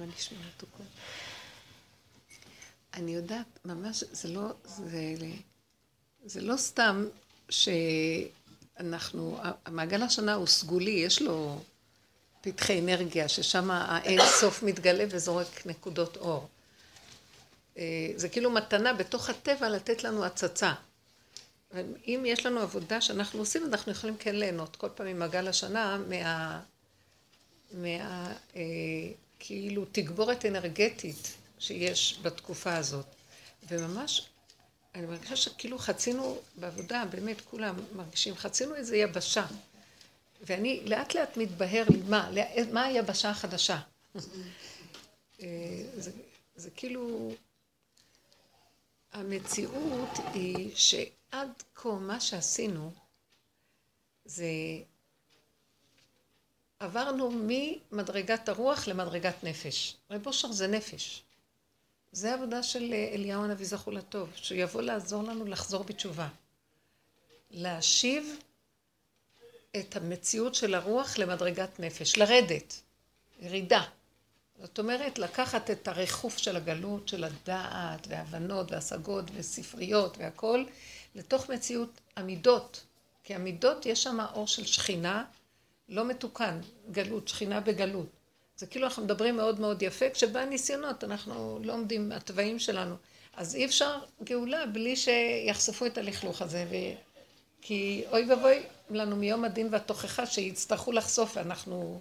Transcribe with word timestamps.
מה 0.00 0.06
נשמע 0.06 0.38
מתוקות? 0.48 0.86
אני 2.94 3.14
יודעת, 3.14 3.58
ממש, 3.64 4.04
זה 4.12 4.28
לא, 4.28 4.52
זה, 4.64 5.14
זה 6.24 6.40
לא 6.40 6.56
סתם 6.56 7.06
שאנחנו, 7.50 9.38
המעגל 9.66 10.02
השנה 10.02 10.34
הוא 10.34 10.46
סגולי, 10.46 10.90
יש 10.90 11.22
לו 11.22 11.62
פתחי 12.40 12.78
אנרגיה, 12.78 13.28
ששם 13.28 13.70
האין 13.70 14.20
סוף 14.40 14.62
מתגלה 14.62 15.04
וזורק 15.10 15.66
נקודות 15.66 16.16
אור. 16.16 16.48
אה, 17.78 18.12
זה 18.16 18.28
כאילו 18.28 18.50
מתנה 18.50 18.92
בתוך 18.92 19.30
הטבע 19.30 19.68
לתת 19.68 20.04
לנו 20.04 20.24
הצצה. 20.24 20.72
אם 22.06 22.22
יש 22.26 22.46
לנו 22.46 22.60
עבודה 22.60 23.00
שאנחנו 23.00 23.38
עושים, 23.38 23.66
אנחנו 23.66 23.92
יכולים 23.92 24.16
כן 24.16 24.36
ליהנות 24.36 24.76
כל 24.76 24.88
פעם 24.94 25.06
ממעגל 25.06 25.48
השנה 25.48 25.98
מה... 26.08 26.60
מה... 27.72 28.32
כאילו 29.40 29.84
תגבורת 29.92 30.46
אנרגטית 30.46 31.36
שיש 31.58 32.20
בתקופה 32.22 32.76
הזאת. 32.76 33.06
וממש, 33.68 34.28
אני 34.94 35.06
מרגישה 35.06 35.36
שכאילו 35.36 35.78
חצינו 35.78 36.38
בעבודה, 36.56 37.04
באמת 37.10 37.40
כולם 37.40 37.76
מרגישים, 37.92 38.34
חצינו 38.36 38.74
איזו 38.74 38.94
יבשה. 38.94 39.46
ואני 40.42 40.82
לאט 40.86 41.14
לאט 41.14 41.36
מתבהר 41.36 41.84
לי, 41.90 42.02
מה, 42.08 42.30
מה 42.72 42.84
היבשה 42.84 43.30
החדשה? 43.30 43.78
אה, 45.40 45.84
זה, 45.96 46.10
זה 46.56 46.70
כאילו, 46.70 47.32
המציאות 49.12 50.10
היא 50.34 50.70
שעד 50.74 51.62
כה 51.74 51.88
מה 51.88 52.20
שעשינו 52.20 52.92
זה 54.24 54.46
עברנו 56.80 57.30
ממדרגת 57.32 58.48
הרוח 58.48 58.88
למדרגת 58.88 59.44
נפש. 59.44 59.96
רב 60.10 60.26
אושר 60.26 60.52
זה 60.52 60.66
נפש. 60.66 61.22
זה 62.12 62.30
העבודה 62.30 62.62
של 62.62 62.94
אליהו 63.12 63.44
הנביא 63.44 63.66
זכו 63.66 63.90
לטוב, 63.90 64.30
שהוא 64.34 64.58
יבוא 64.58 64.82
לעזור 64.82 65.22
לנו 65.22 65.44
לחזור 65.44 65.84
בתשובה. 65.84 66.28
להשיב 67.50 68.38
את 69.76 69.96
המציאות 69.96 70.54
של 70.54 70.74
הרוח 70.74 71.18
למדרגת 71.18 71.80
נפש, 71.80 72.18
לרדת, 72.18 72.80
ירידה. 73.40 73.82
זאת 74.60 74.78
אומרת, 74.78 75.18
לקחת 75.18 75.70
את 75.70 75.88
הריחוף 75.88 76.38
של 76.38 76.56
הגלות, 76.56 77.08
של 77.08 77.24
הדעת, 77.24 78.06
והבנות, 78.08 78.72
והשגות, 78.72 79.24
וספריות, 79.34 80.18
והכול, 80.18 80.66
לתוך 81.14 81.50
מציאות 81.50 82.00
המידות. 82.16 82.84
כי 83.24 83.34
המידות, 83.34 83.86
יש 83.86 84.02
שם 84.02 84.18
אור 84.34 84.46
של 84.46 84.66
שכינה, 84.66 85.24
לא 85.90 86.04
מתוקן, 86.04 86.60
גלות, 86.90 87.28
שכינה 87.28 87.60
בגלות. 87.60 88.06
זה 88.56 88.66
כאילו 88.66 88.86
אנחנו 88.86 89.04
מדברים 89.04 89.36
מאוד 89.36 89.60
מאוד 89.60 89.82
יפה, 89.82 90.10
כשבא 90.10 90.44
ניסיונות, 90.44 91.04
אנחנו 91.04 91.60
לא 91.64 91.72
עומדים, 91.72 92.12
התוואים 92.12 92.58
שלנו. 92.58 92.94
אז 93.36 93.56
אי 93.56 93.64
אפשר 93.64 93.98
גאולה 94.24 94.66
בלי 94.66 94.96
שיחשפו 94.96 95.86
את 95.86 95.98
הלכלוך 95.98 96.42
הזה, 96.42 96.66
ו... 96.70 96.74
כי 97.62 98.04
אוי 98.12 98.30
ואבוי 98.30 98.62
לנו 98.90 99.16
מיום 99.16 99.44
הדין 99.44 99.68
והתוכחה 99.70 100.26
שיצטרכו 100.26 100.92
לחשוף 100.92 101.36
ואנחנו 101.36 102.00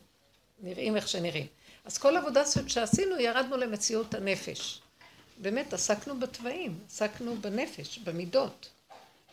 נראים 0.60 0.96
איך 0.96 1.08
שנראים. 1.08 1.48
אז 1.86 1.98
כל 1.98 2.18
עבודה 2.18 2.44
שעשינו 2.68 3.20
ירדנו 3.20 3.58
למציאות 3.58 4.14
הנפש. 4.14 4.82
באמת 5.38 5.74
עסקנו 5.74 6.20
בתוואים, 6.20 6.80
עסקנו 6.88 7.36
בנפש, 7.42 7.98
במידות. 7.98 8.70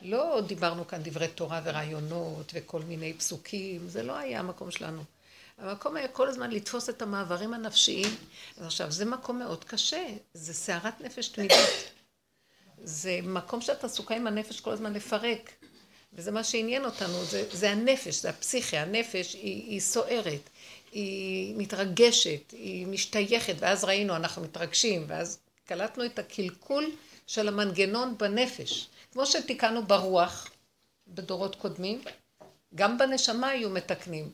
לא 0.03 0.41
דיברנו 0.47 0.87
כאן 0.87 1.03
דברי 1.03 1.29
תורה 1.29 1.61
ורעיונות 1.65 2.53
וכל 2.55 2.83
מיני 2.83 3.13
פסוקים, 3.13 3.89
זה 3.89 4.03
לא 4.03 4.17
היה 4.17 4.41
המקום 4.41 4.71
שלנו. 4.71 5.03
המקום 5.59 5.97
היה 5.97 6.09
כל 6.09 6.29
הזמן 6.29 6.51
לתפוס 6.51 6.89
את 6.89 7.03
המעברים 7.03 7.55
הנפשיים. 7.55 8.17
אז 8.57 8.67
עכשיו, 8.67 8.93
זה 8.93 9.05
מקום 9.05 9.39
מאוד 9.39 9.65
קשה, 9.65 10.07
זה 10.35 10.55
סערת 10.55 11.01
נפש 11.01 11.29
תמידית. 11.29 11.91
זה 12.85 13.21
מקום 13.23 13.61
שאת 13.61 13.85
עסוקה 13.85 14.15
עם 14.15 14.27
הנפש 14.27 14.61
כל 14.61 14.73
הזמן 14.73 14.93
לפרק. 14.93 15.53
וזה 16.13 16.31
מה 16.31 16.45
שעניין 16.45 16.85
אותנו, 16.85 17.25
זה, 17.25 17.49
זה 17.53 17.71
הנפש, 17.71 18.15
זה 18.23 18.31
הפסיכיה, 18.31 18.83
הנפש 18.83 19.35
היא, 19.35 19.71
היא 19.71 19.81
סוערת, 19.81 20.51
היא 20.93 21.55
מתרגשת, 21.57 22.51
היא 22.53 22.87
משתייכת, 22.87 23.55
ואז 23.59 23.85
ראינו, 23.85 24.17
אנחנו 24.17 24.43
מתרגשים, 24.43 25.05
ואז 25.09 25.39
קלטנו 25.67 26.05
את 26.05 26.19
הקלקול 26.19 26.91
של 27.27 27.49
המנגנון 27.49 28.19
בנפש. 28.19 28.89
כמו 29.17 29.27
שתיקנו 29.27 29.87
ברוח 29.87 30.49
בדורות 31.09 31.55
קודמים, 31.55 32.03
גם 32.75 32.99
בנשמה 32.99 33.49
היו 33.49 33.71
מתקנים. 33.71 34.33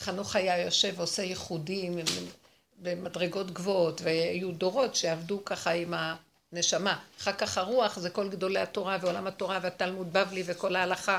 חנוך 0.00 0.36
היה 0.36 0.64
יושב 0.64 0.94
ועושה 0.96 1.22
ייחודים 1.22 1.98
במדרגות 2.78 3.50
גבוהות, 3.50 4.00
והיו 4.04 4.52
דורות 4.52 4.96
שעבדו 4.96 5.44
ככה 5.44 5.70
עם 5.70 5.94
הנשמה. 6.52 6.98
אחר 7.20 7.32
כך 7.32 7.58
הרוח 7.58 7.98
זה 7.98 8.10
כל 8.10 8.28
גדולי 8.28 8.60
התורה 8.60 8.98
ועולם 9.00 9.26
התורה 9.26 9.58
והתלמוד 9.62 10.12
בבלי 10.12 10.42
וכל 10.46 10.76
ההלכה. 10.76 11.18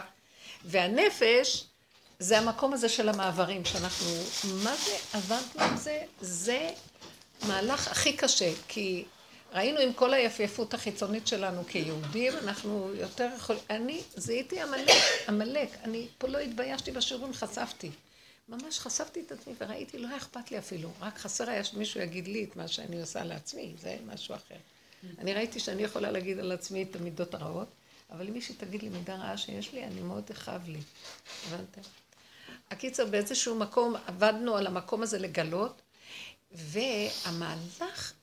והנפש 0.66 1.66
זה 2.19 2.39
המקום 2.39 2.73
הזה 2.73 2.89
של 2.89 3.09
המעברים, 3.09 3.66
שאנחנו, 3.66 4.07
מה 4.63 4.75
זה 4.75 4.97
עבדנו 5.13 5.63
עם 5.63 5.78
זה? 5.78 6.03
זה 6.22 6.69
מהלך 7.47 7.88
הכי 7.88 8.13
קשה, 8.13 8.51
כי 8.67 9.05
ראינו 9.51 9.79
עם 9.79 9.94
כל 9.94 10.13
היפייפות 10.13 10.73
החיצונית 10.73 11.28
שלנו 11.28 11.63
כיהודים, 11.67 12.34
אנחנו 12.38 12.91
יותר 12.94 13.29
יכולים, 13.38 13.62
אני 13.69 14.01
זיהיתי 14.16 14.62
עמלק, 14.62 14.89
עמלק, 15.28 15.69
אני 15.84 16.07
פה 16.17 16.28
לא 16.28 16.38
התביישתי 16.38 16.91
בשיעורים, 16.91 17.34
חשפתי. 17.34 17.91
ממש 18.50 18.79
חשפתי 18.79 19.22
את 19.22 19.31
עצמי 19.31 19.53
וראיתי, 19.61 19.97
לא 19.97 20.07
היה 20.07 20.17
אכפת 20.17 20.51
לי 20.51 20.57
אפילו, 20.57 20.90
רק 21.01 21.17
חסר 21.17 21.50
היה 21.50 21.63
שמישהו 21.63 22.01
יגיד 22.01 22.28
לי 22.28 22.44
את 22.44 22.56
מה 22.56 22.67
שאני 22.67 23.01
עושה 23.01 23.23
לעצמי, 23.23 23.73
זה 23.81 23.97
משהו 24.06 24.35
אחר. 24.35 24.56
אני 25.19 25.34
ראיתי 25.34 25.59
שאני 25.59 25.84
יכולה 25.84 26.11
להגיד 26.11 26.40
על 26.40 26.51
עצמי 26.51 26.84
את 26.84 26.95
המידות 26.95 27.34
הרעות, 27.34 27.67
אבל 28.11 28.28
אם 28.28 28.34
מישהי 28.34 28.56
תגיד 28.56 28.84
לי 28.84 28.90
מידה 28.90 29.16
רעה 29.16 29.38
שיש 29.38 29.73
לי, 29.73 29.84
אני 29.84 30.01
מאוד 30.01 30.23
אכאב 30.31 30.69
לי. 30.69 30.79
הבנתם? 31.47 31.81
הקיצר, 32.72 33.06
באיזשהו 33.06 33.56
מקום 33.56 33.95
עבדנו 34.07 34.57
על 34.57 34.67
המקום 34.67 35.03
הזה 35.03 35.19
לגלות, 35.19 35.81
והמהלך 36.51 38.13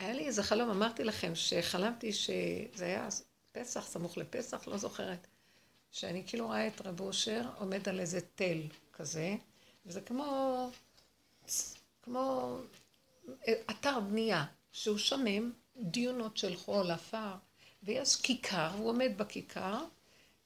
היה 0.00 0.12
לי 0.12 0.26
איזה 0.26 0.42
חלום, 0.42 0.70
אמרתי 0.70 1.04
לכם, 1.04 1.34
שחלמתי 1.34 2.12
שזה 2.12 2.84
היה 2.84 3.08
פסח, 3.52 3.86
סמוך 3.86 4.18
לפסח, 4.18 4.68
לא 4.68 4.76
זוכרת, 4.76 5.26
שאני 5.90 6.22
כאילו 6.26 6.46
רואה 6.46 6.66
את 6.66 6.80
רב 6.86 7.00
אושר 7.00 7.42
עומד 7.58 7.88
על 7.88 8.00
איזה 8.00 8.20
תל 8.34 8.60
כזה, 8.92 9.34
וזה 9.86 10.00
כמו, 10.00 10.70
כמו 12.02 12.56
אתר 13.70 14.00
בנייה, 14.00 14.44
שהוא 14.72 14.98
שומם, 14.98 15.52
דיונות 15.76 16.36
של 16.36 16.56
חול, 16.56 16.90
עפר, 16.90 17.34
ויש 17.82 18.16
כיכר, 18.16 18.70
הוא 18.78 18.88
עומד 18.88 19.12
בכיכר, 19.16 19.84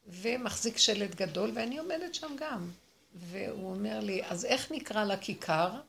ומחזיק 0.07 0.79
שלט 0.79 1.15
גדול, 1.15 1.51
ואני 1.55 1.79
עומדת 1.79 2.15
שם 2.15 2.37
גם. 2.39 2.71
והוא 3.15 3.71
אומר 3.71 4.01
לי, 4.01 4.25
אז 4.25 4.45
איך 4.45 4.73
נקרא 4.73 5.05
לכיכר? 5.05 5.81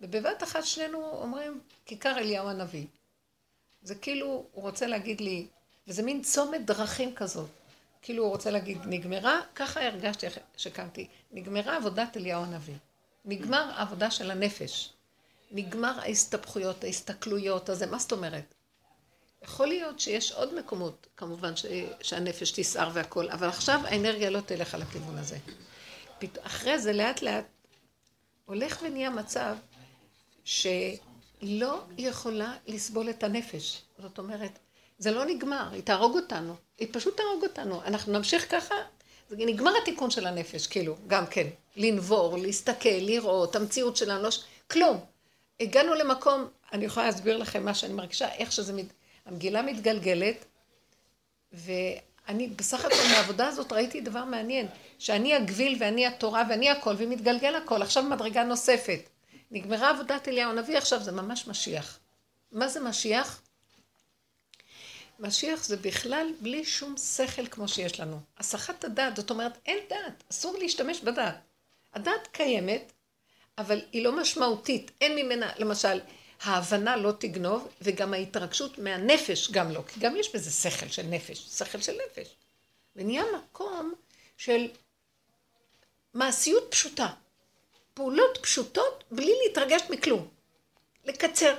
ובבת 0.00 0.42
אחת 0.42 0.64
שנינו 0.64 1.10
אומרים, 1.10 1.60
כיכר 1.86 2.18
אליהו 2.18 2.48
הנביא. 2.48 2.86
זה 3.82 3.94
כאילו, 3.94 4.46
הוא 4.52 4.62
רוצה 4.62 4.86
להגיד 4.86 5.20
לי, 5.20 5.46
וזה 5.88 6.02
מין 6.02 6.22
צומת 6.22 6.66
דרכים 6.66 7.14
כזאת. 7.14 7.48
כאילו 8.02 8.22
הוא 8.22 8.30
רוצה 8.30 8.50
להגיד, 8.50 8.78
נגמרה, 8.86 9.40
ככה 9.54 9.86
הרגשתי 9.86 10.26
שקמתי, 10.56 11.08
נגמרה 11.32 11.76
עבודת 11.76 12.16
אליהו 12.16 12.42
הנביא. 12.42 12.74
נגמר 13.24 13.70
העבודה 13.74 14.10
של 14.10 14.30
הנפש. 14.30 14.92
נגמר 15.50 16.00
ההסתבכויות, 16.00 16.84
ההסתכלויות 16.84 17.68
הזה, 17.68 17.86
מה 17.86 17.98
זאת 17.98 18.12
אומרת? 18.12 18.54
יכול 19.42 19.66
להיות 19.66 20.00
שיש 20.00 20.32
עוד 20.32 20.54
מקומות, 20.58 21.06
כמובן, 21.16 21.56
ש... 21.56 21.66
שהנפש 22.02 22.50
תסער 22.50 22.90
והכל, 22.92 23.30
אבל 23.30 23.48
עכשיו 23.48 23.80
האנרגיה 23.84 24.30
לא 24.30 24.40
תלך 24.40 24.74
על 24.74 24.82
הכיוון 24.82 25.18
הזה. 25.18 25.38
אחרי 26.42 26.78
זה 26.78 26.92
לאט 26.92 27.22
לאט 27.22 27.44
הולך 28.44 28.78
ונהיה 28.82 29.10
מצב 29.10 29.56
שלא 30.50 31.80
יכולה 31.98 32.54
לסבול 32.66 33.10
את 33.10 33.24
הנפש. 33.24 33.82
זאת 33.98 34.18
אומרת, 34.18 34.58
זה 34.98 35.10
לא 35.10 35.24
נגמר, 35.24 35.68
היא 35.72 35.82
תהרוג 35.82 36.16
אותנו, 36.16 36.54
היא 36.78 36.88
פשוט 36.92 37.16
תהרוג 37.16 37.42
אותנו. 37.42 37.82
אנחנו 37.84 38.12
נמשיך 38.12 38.50
ככה, 38.50 38.74
נגמר 39.30 39.70
התיקון 39.82 40.10
של 40.10 40.26
הנפש, 40.26 40.66
כאילו, 40.66 40.96
גם 41.06 41.26
כן. 41.26 41.46
לנבור, 41.76 42.38
להסתכל, 42.38 42.88
לראות, 42.88 43.56
המציאות 43.56 43.96
שלנו, 43.96 44.22
לא... 44.22 44.28
כלום. 44.70 45.00
הגענו 45.60 45.94
למקום, 45.94 46.48
אני 46.72 46.84
יכולה 46.84 47.06
להסביר 47.06 47.36
לכם 47.36 47.64
מה 47.64 47.74
שאני 47.74 47.92
מרגישה, 47.92 48.32
איך 48.32 48.52
שזה, 48.52 48.72
מת... 48.72 48.86
המגילה 49.26 49.62
מתגלגלת, 49.62 50.44
ואני 51.52 52.48
בסך 52.48 52.84
הכל 52.84 53.08
מהעבודה 53.10 53.48
הזאת 53.48 53.72
ראיתי 53.72 54.00
דבר 54.00 54.24
מעניין, 54.24 54.66
שאני 54.98 55.34
הגביל 55.34 55.76
ואני 55.80 56.06
התורה 56.06 56.44
ואני 56.48 56.70
הכל, 56.70 56.94
ומתגלגל 56.98 57.54
הכל, 57.54 57.82
עכשיו 57.82 58.02
מדרגה 58.02 58.44
נוספת. 58.44 59.08
נגמרה 59.50 59.90
עבודת 59.90 60.28
אליהו 60.28 60.50
הנביא, 60.50 60.78
עכשיו 60.78 61.02
זה 61.02 61.12
ממש 61.12 61.46
משיח. 61.46 61.98
מה 62.52 62.68
זה 62.68 62.80
משיח? 62.80 63.42
משיח 65.18 65.64
זה 65.64 65.76
בכלל 65.76 66.26
בלי 66.40 66.64
שום 66.64 66.96
שכל 66.96 67.46
כמו 67.46 67.68
שיש 67.68 68.00
לנו. 68.00 68.20
הסחת 68.38 68.84
הדעת, 68.84 69.16
זאת 69.16 69.30
אומרת, 69.30 69.58
אין 69.66 69.78
דעת, 69.88 70.24
אסור 70.30 70.58
להשתמש 70.58 71.00
בדעת. 71.00 71.36
הדעת 71.94 72.26
קיימת, 72.32 72.92
אבל 73.58 73.80
היא 73.92 74.04
לא 74.04 74.16
משמעותית, 74.16 74.90
אין 75.00 75.16
ממנה, 75.16 75.52
למשל, 75.58 76.00
ההבנה 76.42 76.96
לא 76.96 77.12
תגנוב, 77.12 77.68
וגם 77.82 78.14
ההתרגשות 78.14 78.78
מהנפש 78.78 79.50
גם 79.50 79.70
לא, 79.70 79.82
כי 79.88 80.00
גם 80.00 80.16
יש 80.16 80.34
בזה 80.34 80.50
שכל 80.50 80.88
של 80.88 81.02
נפש, 81.02 81.38
שכל 81.58 81.80
של 81.80 81.98
נפש. 82.06 82.34
ונהיה 82.96 83.24
מקום 83.38 83.94
של 84.36 84.68
מעשיות 86.14 86.64
פשוטה, 86.70 87.08
פעולות 88.00 88.38
פשוטות 88.42 89.04
בלי 89.10 89.32
להתרגש 89.46 89.82
מכלום. 89.90 90.28
לקצר, 91.04 91.54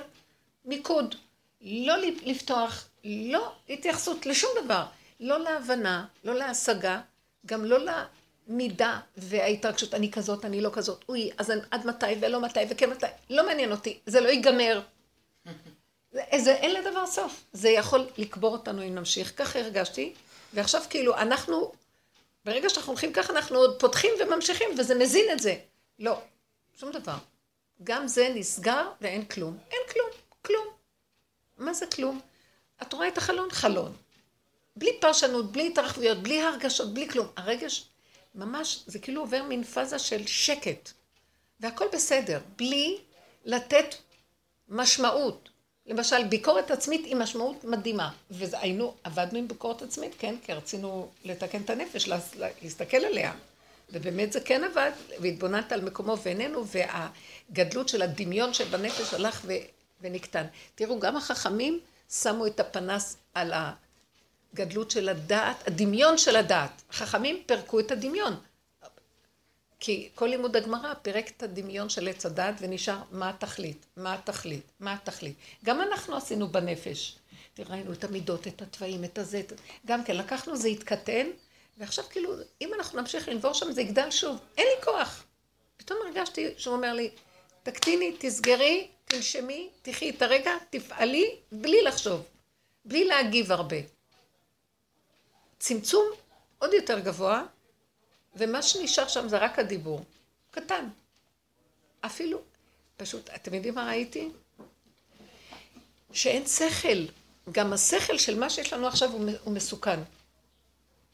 מיקוד, 0.64 1.14
לא 1.60 1.94
לפתוח, 2.22 2.88
לא 3.04 3.52
התייחסות 3.68 4.26
לשום 4.26 4.50
דבר, 4.64 4.84
לא 5.20 5.40
להבנה, 5.40 6.06
לא 6.24 6.34
להשגה, 6.34 7.00
גם 7.46 7.64
לא 7.64 7.78
למידה 8.48 9.00
וההתרגשות, 9.16 9.94
אני 9.94 10.10
כזאת, 10.10 10.44
אני 10.44 10.60
לא 10.60 10.70
כזאת, 10.72 11.04
אוי, 11.08 11.30
אז 11.38 11.52
עד 11.70 11.86
מתי 11.86 12.06
ולא 12.20 12.40
מתי 12.40 12.60
וכן 12.68 12.90
מתי, 12.90 13.06
לא 13.30 13.46
מעניין 13.46 13.72
אותי, 13.72 13.98
זה 14.06 14.20
לא 14.20 14.28
ייגמר. 14.28 14.80
זה, 16.44 16.54
אין 16.54 16.74
לדבר 16.74 17.06
סוף, 17.06 17.44
זה 17.52 17.70
יכול 17.70 18.06
לקבור 18.18 18.52
אותנו 18.52 18.82
אם 18.82 18.94
נמשיך, 18.94 19.32
ככה 19.36 19.58
הרגשתי, 19.58 20.14
ועכשיו 20.52 20.82
כאילו 20.90 21.16
אנחנו, 21.16 21.72
ברגע 22.44 22.68
שאנחנו 22.68 22.92
הולכים 22.92 23.12
ככה 23.12 23.32
אנחנו 23.32 23.58
עוד 23.58 23.80
פותחים 23.80 24.10
וממשיכים 24.20 24.68
וזה 24.78 24.94
מזין 24.94 25.26
את 25.32 25.40
זה. 25.40 25.54
לא, 25.98 26.20
שום 26.76 26.92
דבר. 26.92 27.16
גם 27.84 28.08
זה 28.08 28.32
נסגר 28.34 28.90
ואין 29.00 29.24
כלום. 29.24 29.58
אין 29.70 29.80
כלום, 29.92 30.08
כלום. 30.42 30.66
מה 31.58 31.74
זה 31.74 31.86
כלום? 31.86 32.20
את 32.82 32.92
רואה 32.92 33.08
את 33.08 33.18
החלון? 33.18 33.50
חלון. 33.50 33.96
בלי 34.76 35.00
פרשנות, 35.00 35.52
בלי 35.52 35.66
התרחבויות, 35.66 36.18
בלי 36.18 36.42
הרגשות, 36.42 36.94
בלי 36.94 37.08
כלום. 37.08 37.26
הרגש, 37.36 37.88
ממש, 38.34 38.82
זה 38.86 38.98
כאילו 38.98 39.20
עובר 39.20 39.42
מין 39.42 39.64
פאזה 39.64 39.98
של 39.98 40.26
שקט. 40.26 40.90
והכל 41.60 41.84
בסדר, 41.92 42.40
בלי 42.56 42.98
לתת 43.44 43.94
משמעות. 44.68 45.48
למשל, 45.86 46.24
ביקורת 46.24 46.70
עצמית 46.70 47.04
היא 47.04 47.16
משמעות 47.16 47.64
מדהימה. 47.64 48.10
והיינו, 48.30 48.94
עבדנו 49.04 49.38
עם 49.38 49.48
ביקורת 49.48 49.82
עצמית, 49.82 50.12
כן, 50.18 50.34
כי 50.44 50.52
רצינו 50.52 51.10
לתקן 51.24 51.62
את 51.62 51.70
הנפש, 51.70 52.08
להסתכל 52.62 52.96
עליה. 52.96 53.32
ובאמת 53.92 54.32
זה 54.32 54.40
כן 54.40 54.64
עבד, 54.64 54.90
והתבוננת 55.20 55.72
על 55.72 55.80
מקומו 55.80 56.16
ואיננו, 56.22 56.64
והגדלות 56.66 57.88
של 57.88 58.02
הדמיון 58.02 58.54
שבנפש 58.54 59.14
הלך 59.14 59.42
ו... 59.44 59.52
ונקטן. 60.00 60.46
תראו, 60.74 61.00
גם 61.00 61.16
החכמים 61.16 61.80
שמו 62.10 62.46
את 62.46 62.60
הפנס 62.60 63.16
על 63.34 63.52
הגדלות 64.52 64.90
של 64.90 65.08
הדעת, 65.08 65.68
הדמיון 65.68 66.18
של 66.18 66.36
הדעת. 66.36 66.82
החכמים 66.90 67.42
פירקו 67.46 67.80
את 67.80 67.90
הדמיון. 67.90 68.36
כי 69.80 70.08
כל 70.14 70.26
לימוד 70.26 70.56
הגמרא 70.56 70.94
פירק 70.94 71.30
את 71.36 71.42
הדמיון 71.42 71.88
של 71.88 72.08
עץ 72.08 72.26
הדעת 72.26 72.54
ונשאר 72.60 72.98
מה 73.10 73.30
התכלית, 73.30 73.86
מה 73.96 74.14
התכלית, 74.14 74.72
מה 74.80 74.92
התכלית. 74.92 75.34
גם 75.64 75.80
אנחנו 75.80 76.16
עשינו 76.16 76.48
בנפש. 76.48 77.16
ראינו 77.58 77.92
את 77.92 78.04
המידות, 78.04 78.46
את 78.46 78.62
התוואים, 78.62 79.04
את 79.04 79.18
הזה, 79.18 79.42
גם 79.86 80.04
כן, 80.04 80.16
לקחנו, 80.16 80.56
זה 80.56 80.68
התקטן, 80.68 81.26
ועכשיו 81.76 82.04
כאילו, 82.10 82.34
אם 82.60 82.74
אנחנו 82.74 83.00
נמשיך 83.00 83.28
לנבור 83.28 83.52
שם, 83.52 83.72
זה 83.72 83.80
יגדל 83.80 84.10
שוב. 84.10 84.38
אין 84.58 84.66
לי 84.66 84.84
כוח. 84.84 85.24
פתאום 85.76 85.98
הרגשתי 86.06 86.54
שהוא 86.56 86.74
אומר 86.74 86.92
לי, 86.92 87.10
תקטיני, 87.62 88.16
תסגרי, 88.18 88.88
תנשמי, 89.04 89.70
תחי 89.82 90.10
את 90.10 90.22
הרגע, 90.22 90.50
תפעלי, 90.70 91.36
בלי 91.52 91.82
לחשוב, 91.82 92.22
בלי 92.84 93.04
להגיב 93.04 93.52
הרבה. 93.52 93.76
צמצום 95.58 96.06
עוד 96.58 96.72
יותר 96.72 96.98
גבוה, 96.98 97.44
ומה 98.36 98.62
שנשאר 98.62 99.08
שם 99.08 99.28
זה 99.28 99.38
רק 99.38 99.58
הדיבור. 99.58 100.00
קטן. 100.50 100.88
אפילו, 102.00 102.38
פשוט, 102.96 103.30
אתם 103.30 103.54
יודעים 103.54 103.74
מה 103.74 103.86
ראיתי? 103.86 104.28
שאין 106.12 106.46
שכל. 106.46 107.06
גם 107.52 107.72
השכל 107.72 108.18
של 108.18 108.38
מה 108.38 108.50
שיש 108.50 108.72
לנו 108.72 108.86
עכשיו 108.86 109.10
הוא 109.44 109.52
מסוכן. 109.54 110.00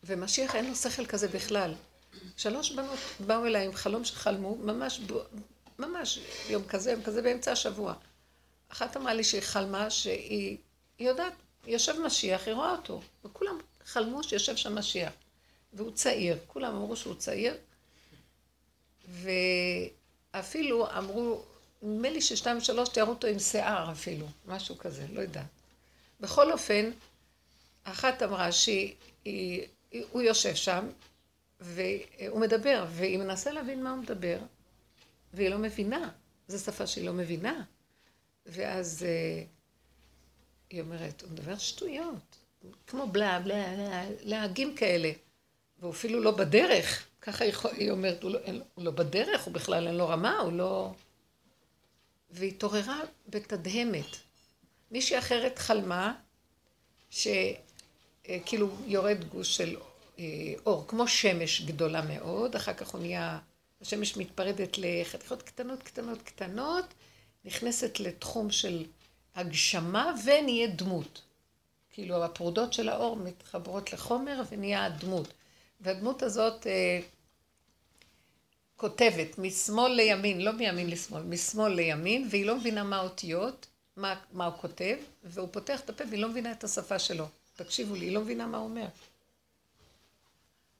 ומשיח 0.04 0.54
אין 0.54 0.68
לו 0.68 0.74
שכל 0.74 1.06
כזה 1.06 1.28
בכלל. 1.28 1.74
שלוש 2.36 2.70
בנות 2.72 2.98
באו 3.20 3.46
אליי 3.46 3.66
עם 3.66 3.72
חלום 3.72 4.04
שחלמו, 4.04 4.56
ממש, 4.56 5.00
ממש 5.78 6.18
יום 6.48 6.64
כזה, 6.68 6.90
יום 6.90 7.02
כזה, 7.02 7.22
באמצע 7.22 7.52
השבוע. 7.52 7.94
אחת 8.68 8.96
אמרה 8.96 9.14
לי 9.14 9.24
שהיא 9.24 9.40
חלמה 9.40 9.90
שהיא 9.90 10.56
יודעת, 11.00 11.32
יושב 11.66 12.00
משיח, 12.00 12.46
היא 12.46 12.54
רואה 12.54 12.72
אותו. 12.72 13.00
וכולם 13.24 13.58
חלמו 13.84 14.22
שיושב 14.24 14.56
שם 14.56 14.78
משיח. 14.78 15.12
והוא 15.72 15.90
צעיר, 15.90 16.38
כולם 16.46 16.74
אמרו 16.74 16.96
שהוא 16.96 17.14
צעיר. 17.14 17.54
ואפילו 20.34 20.90
אמרו, 20.98 21.42
נדמה 21.82 22.10
לי 22.10 22.20
ששתיים 22.20 22.58
ושלוש 22.58 22.88
תיארו 22.88 23.10
אותו 23.10 23.26
עם 23.26 23.38
שיער 23.38 23.92
אפילו, 23.92 24.26
משהו 24.46 24.78
כזה, 24.78 25.06
לא 25.12 25.20
יודעת. 25.20 25.46
בכל 26.20 26.52
אופן, 26.52 26.90
אחת 27.84 28.22
אמרה 28.22 28.52
שהיא 28.52 29.66
הוא 30.10 30.22
יושב 30.22 30.54
שם, 30.54 30.88
והוא 31.60 32.40
מדבר, 32.40 32.86
והיא 32.90 33.18
מנסה 33.18 33.52
להבין 33.52 33.82
מה 33.82 33.90
הוא 33.90 33.98
מדבר, 33.98 34.38
והיא 35.34 35.48
לא 35.48 35.58
מבינה. 35.58 36.10
זו 36.48 36.58
שפה 36.58 36.86
שהיא 36.86 37.04
לא 37.04 37.12
מבינה. 37.12 37.64
ואז 38.46 39.02
אה, 39.02 39.42
היא 40.70 40.80
אומרת, 40.80 41.22
הוא 41.22 41.30
מדבר 41.30 41.58
שטויות, 41.58 42.36
כמו 42.86 43.06
בלה, 43.06 43.40
בלה, 43.40 44.04
להגים 44.20 44.76
כאלה. 44.76 45.10
והוא 45.78 45.92
אפילו 45.92 46.20
לא 46.20 46.30
בדרך, 46.30 47.06
ככה 47.20 47.44
היא 47.72 47.90
אומרת, 47.90 48.22
הוא 48.22 48.30
לא, 48.30 48.38
הוא 48.74 48.84
לא 48.84 48.90
בדרך, 48.90 49.44
הוא 49.44 49.54
בכלל 49.54 49.86
אין 49.86 49.96
לו 49.96 50.08
רמה, 50.08 50.38
הוא 50.38 50.52
לא... 50.52 50.92
והיא 52.30 52.50
התעוררה 52.50 53.00
בתדהמת. 53.28 54.16
מישהי 54.90 55.18
אחרת 55.18 55.58
חלמה 55.58 56.14
ש... 57.10 57.28
אה, 58.28 58.38
כאילו 58.46 58.68
יורד 58.86 59.24
גוש 59.24 59.56
של 59.56 59.76
אה, 60.18 60.24
אור, 60.66 60.84
כמו 60.88 61.08
שמש 61.08 61.60
גדולה 61.60 62.02
מאוד, 62.02 62.56
אחר 62.56 62.74
כך 62.74 62.88
הוא 62.88 63.00
נהיה, 63.00 63.38
השמש 63.80 64.16
מתפרדת 64.16 64.78
לחתיכות 64.78 65.42
קטנות, 65.42 65.82
קטנות, 65.82 66.22
קטנות, 66.22 66.84
נכנסת 67.44 68.00
לתחום 68.00 68.50
של 68.50 68.84
הגשמה 69.34 70.14
ונהיה 70.24 70.66
דמות. 70.66 71.22
כאילו 71.90 72.24
הפרודות 72.24 72.72
של 72.72 72.88
האור 72.88 73.16
מתחברות 73.16 73.92
לחומר 73.92 74.42
ונהיה 74.50 74.84
הדמות. 74.84 75.32
והדמות 75.80 76.22
הזאת 76.22 76.66
אה, 76.66 77.00
כותבת 78.76 79.38
משמאל 79.38 79.92
לימין, 79.92 80.40
לא 80.40 80.52
מימין 80.52 80.90
לשמאל, 80.90 81.22
משמאל 81.22 81.72
לימין, 81.72 82.28
והיא 82.30 82.46
לא 82.46 82.56
מבינה 82.56 82.84
מה 82.84 82.96
האותיות, 82.96 83.66
מה, 83.96 84.14
מה 84.32 84.46
הוא 84.46 84.54
כותב, 84.60 84.96
והוא 85.24 85.48
פותח 85.52 85.80
את 85.80 85.90
הפה 85.90 86.04
והיא 86.10 86.22
לא 86.22 86.28
מבינה 86.28 86.52
את 86.52 86.64
השפה 86.64 86.98
שלו. 86.98 87.26
תקשיבו 87.58 87.94
לי, 87.94 88.04
היא 88.04 88.14
לא 88.14 88.20
מבינה 88.20 88.46
מה 88.46 88.58
הוא 88.58 88.64
אומר. 88.64 88.86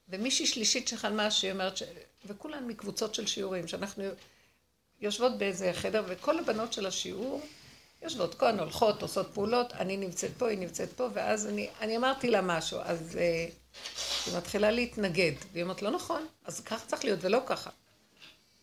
ומישהי 0.09 0.47
שלישית 0.47 0.89
שחלמה, 0.89 1.31
שהיא 1.31 1.53
אומרת, 1.53 1.77
ש... 1.77 1.83
וכולן 2.27 2.67
מקבוצות 2.67 3.15
של 3.15 3.27
שיעורים, 3.27 3.69
שאנחנו 3.69 4.05
יושבות 5.01 5.39
באיזה 5.39 5.73
חדר, 5.75 6.05
וכל 6.09 6.39
הבנות 6.39 6.73
של 6.73 6.87
השיעור 6.87 7.41
יושבות 8.03 8.35
כאן, 8.35 8.59
הולכות, 8.59 9.03
עושות 9.03 9.31
פעולות, 9.35 9.73
אני 9.73 9.97
נמצאת 9.97 10.31
פה, 10.39 10.49
היא 10.49 10.59
נמצאת 10.59 10.93
פה, 10.93 11.09
ואז 11.13 11.47
אני, 11.47 11.69
אני 11.81 11.97
אמרתי 11.97 12.31
לה 12.31 12.41
משהו, 12.43 12.79
אז 12.83 13.15
uh, 13.15 13.19
היא 14.27 14.37
מתחילה 14.37 14.71
להתנגד, 14.71 15.33
והיא 15.53 15.63
אומרת, 15.63 15.83
לא 15.83 15.91
נכון, 15.91 16.27
אז 16.45 16.61
ככה 16.61 16.87
צריך 16.87 17.05
להיות 17.05 17.19
ולא 17.23 17.41
ככה. 17.47 17.71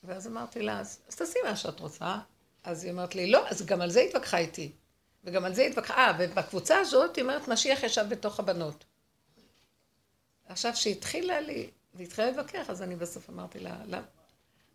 ואז 0.03 0.27
אמרתי 0.27 0.61
לה, 0.61 0.79
אז, 0.79 0.99
אז 1.07 1.15
תעשי 1.15 1.39
מה 1.43 1.55
שאת 1.55 1.79
רוצה. 1.79 2.17
אז 2.63 2.83
היא 2.83 2.91
אומרת 2.91 3.15
לי, 3.15 3.31
לא, 3.31 3.47
אז 3.47 3.65
גם 3.65 3.81
על 3.81 3.91
זה 3.91 4.01
התווכחה 4.01 4.37
איתי. 4.37 4.71
וגם 5.25 5.45
על 5.45 5.53
זה 5.53 5.61
התווכחה, 5.61 5.93
אה, 5.93 6.13
ובקבוצה 6.19 6.79
הזאת, 6.79 7.15
היא 7.15 7.23
אומרת, 7.23 7.47
משיח 7.47 7.83
ישב 7.83 8.05
בתוך 8.09 8.39
הבנות. 8.39 8.85
עכשיו, 10.45 10.73
כשהתחילה 10.73 11.39
לי, 11.39 11.69
והתחילה 11.93 12.27
להתווכח, 12.27 12.69
אז 12.69 12.81
אני 12.81 12.95
בסוף 12.95 13.29
אמרתי 13.29 13.59
לה, 13.59 13.75
למה? 13.85 14.05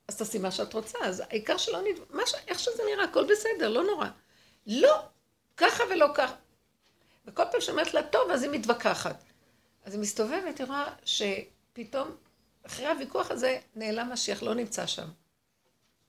אז 0.08 0.16
תעשי 0.16 0.38
מה 0.38 0.50
שאת 0.50 0.72
רוצה, 0.72 0.98
אז 1.04 1.20
העיקר 1.20 1.56
שלא 1.56 1.80
נד... 1.80 2.26
ש... 2.26 2.34
איך 2.48 2.58
שזה 2.58 2.82
נראה, 2.92 3.04
הכל 3.04 3.26
בסדר, 3.32 3.68
לא 3.68 3.84
נורא. 3.84 4.08
לא, 4.66 5.02
ככה 5.56 5.84
ולא 5.90 6.06
ככה. 6.14 6.34
וכל 7.26 7.42
פעם 7.52 7.60
שאומרת 7.60 7.94
לה, 7.94 8.02
טוב, 8.02 8.30
אז 8.30 8.42
היא 8.42 8.50
מתווכחת. 8.50 9.24
אז 9.84 9.94
היא 9.94 10.00
מסתובבת, 10.00 10.58
היא 10.58 10.66
רואה 10.66 10.92
שפתאום, 11.04 12.16
אחרי 12.66 12.86
הוויכוח 12.86 13.30
הזה, 13.30 13.58
נעלם 13.74 14.12
משיח, 14.12 14.42
לא 14.42 14.54
נמצא 14.54 14.86
שם. 14.86 15.08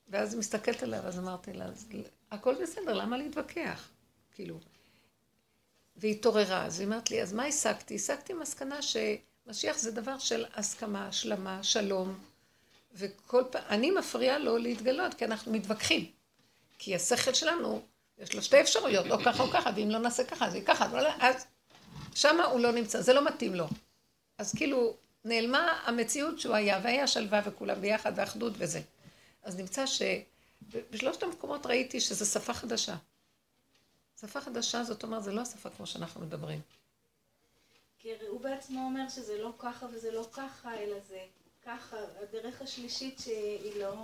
ואז 0.07 0.33
היא 0.33 0.39
מסתכלת 0.39 0.83
עליה, 0.83 1.01
ואז 1.03 1.19
אמרתי 1.19 1.53
לה, 1.53 1.65
הכל 2.31 2.55
בסדר, 2.63 2.93
למה 2.93 3.17
להתווכח? 3.17 3.89
כאילו. 4.41 4.59
והיא 5.95 6.11
התעוררה, 6.11 6.65
אז 6.65 6.79
היא 6.79 6.87
אמרת 6.87 7.11
לי, 7.11 7.21
אז 7.21 7.33
מה 7.33 7.45
השגתי? 7.45 7.95
השגתי 7.95 8.33
מסקנה 8.33 8.79
שמשיח 8.81 9.77
זה 9.77 9.91
דבר 9.91 10.17
של 10.17 10.45
הסכמה, 10.55 11.07
השלמה, 11.07 11.63
שלום, 11.63 12.19
וכל 12.93 13.43
פעם, 13.51 13.63
אני 13.69 13.91
מפריעה 13.91 14.39
לו 14.39 14.57
להתגלות, 14.57 15.13
כי 15.13 15.25
אנחנו 15.25 15.51
מתווכחים. 15.51 16.11
כי 16.77 16.95
השכל 16.95 17.33
שלנו, 17.33 17.81
יש 18.17 18.35
לו 18.35 18.41
שתי 18.41 18.61
אפשרויות, 18.61 19.05
או 19.11 19.19
ככה 19.25 19.43
או 19.43 19.49
ככה, 19.49 19.69
ואם 19.75 19.89
לא 19.89 19.99
נעשה 19.99 20.23
ככה, 20.23 20.47
אז 20.47 20.53
היא 20.53 20.63
ככה, 20.65 20.87
אז 21.19 21.45
שמה 22.15 22.45
הוא 22.45 22.59
לא 22.59 22.71
נמצא, 22.71 23.01
זה 23.01 23.13
לא 23.13 23.25
מתאים 23.25 23.55
לו. 23.55 23.67
אז 24.37 24.55
כאילו, 24.55 24.95
נעלמה 25.25 25.81
המציאות 25.85 26.39
שהוא 26.39 26.55
היה, 26.55 26.79
והיה 26.83 27.07
שלווה 27.07 27.41
וכולם 27.45 27.81
ביחד, 27.81 28.11
ואחדות 28.15 28.53
וזה. 28.57 28.81
אז 29.43 29.57
נמצא 29.57 29.85
שבשלושת 29.85 31.23
המקומות 31.23 31.65
ראיתי 31.65 32.01
שזו 32.01 32.25
שפה 32.25 32.53
חדשה. 32.53 32.95
שפה 34.21 34.41
חדשה 34.41 34.83
זאת 34.83 35.03
אומרת, 35.03 35.23
זה 35.23 35.31
לא 35.31 35.41
השפה 35.41 35.69
כמו 35.69 35.87
שאנחנו 35.87 36.21
מדברים. 36.21 36.61
כי 37.99 38.09
הוא 38.29 38.41
בעצמו 38.41 38.79
אומר 38.79 39.09
שזה 39.09 39.37
לא 39.37 39.53
ככה 39.59 39.85
וזה 39.93 40.11
לא 40.11 40.27
ככה, 40.31 40.75
אלא 40.77 40.95
זה 41.09 41.19
ככה. 41.65 41.97
הדרך 42.21 42.61
השלישית 42.61 43.19
שהיא 43.19 43.79
לא, 43.79 43.95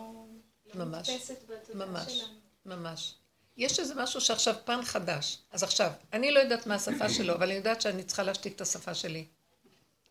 לא 0.65 0.85
ממש, 0.85 1.09
מודפסת 1.09 1.37
בתודעה 1.49 1.87
ממש, 1.87 2.11
שלנו. 2.11 2.33
ממש. 2.65 3.13
יש 3.57 3.79
איזה 3.79 3.95
משהו 3.95 4.21
שעכשיו 4.21 4.55
פן 4.65 4.81
חדש. 4.83 5.37
אז 5.51 5.63
עכשיו, 5.63 5.91
אני 6.13 6.31
לא 6.31 6.39
יודעת 6.39 6.67
מה 6.67 6.75
השפה 6.75 7.09
שלו, 7.09 7.33
אבל 7.33 7.43
אני 7.43 7.53
יודעת 7.53 7.81
שאני 7.81 8.03
צריכה 8.03 8.23
להשתיק 8.23 8.55
את 8.55 8.61
השפה 8.61 8.93
שלי. 8.93 9.25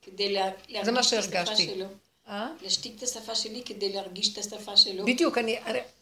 כדי 0.02 0.32
להרגיש 0.32 0.88
את 0.88 0.98
השפה 0.98 1.56
שלו. 1.56 1.86
אה? 2.28 2.48
להשתיק 2.62 2.98
את 2.98 3.02
השפה 3.02 3.34
שלי 3.34 3.62
כדי 3.64 3.92
להרגיש 3.92 4.32
את 4.32 4.38
השפה 4.38 4.76
שלו. 4.76 5.06
בדיוק, 5.06 5.38
אני, 5.38 5.58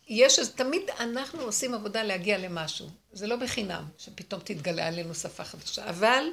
יש, 0.08 0.38
תמיד 0.54 0.82
אנחנו 1.00 1.42
עושים 1.42 1.74
עבודה 1.74 2.02
להגיע 2.02 2.38
למשהו. 2.38 2.86
זה 3.12 3.26
לא 3.26 3.36
בחינם, 3.36 3.84
שפתאום 3.98 4.40
תתגלה 4.40 4.88
עלינו 4.88 5.14
שפה 5.14 5.44
חדשה. 5.44 5.88
אבל 5.88 6.24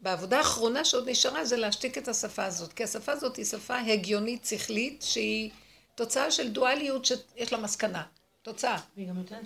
בעבודה 0.00 0.38
האחרונה 0.38 0.84
שעוד 0.84 1.08
נשארה 1.08 1.44
זה 1.44 1.56
להשתיק 1.56 1.98
את 1.98 2.08
השפה 2.08 2.44
הזאת. 2.44 2.72
כי 2.72 2.84
השפה 2.84 3.12
הזאת 3.12 3.36
היא 3.36 3.44
שפה 3.44 3.78
הגיונית, 3.78 4.44
שכלית, 4.44 5.02
שהיא 5.02 5.50
תוצאה 5.94 6.30
של 6.30 6.48
דואליות 6.48 7.04
שיש 7.04 7.52
לה 7.52 7.58
מסקנה. 7.58 8.02
תוצאה. 8.42 8.78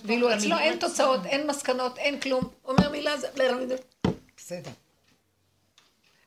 ואילו 0.05 0.35
אצלו 0.37 0.59
אין 0.59 0.79
תוצאות, 0.79 1.27
אין 1.27 1.47
מסקנות, 1.47 1.99
אין 1.99 2.21
כלום. 2.21 2.49
אומר 2.65 2.91
מילה 2.91 3.19
זה... 3.19 3.29
בסדר. 4.37 4.71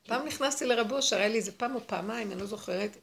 פעם 0.07 0.25
נכנסתי 0.27 0.65
לרב 0.65 0.91
אושר, 0.91 1.15
היה 1.15 1.27
לי 1.27 1.37
איזה 1.37 1.51
פעם 1.51 1.75
או 1.75 1.79
פעמיים, 1.87 2.31
אני 2.31 2.39
לא 2.39 2.45
זוכרת, 2.45 2.97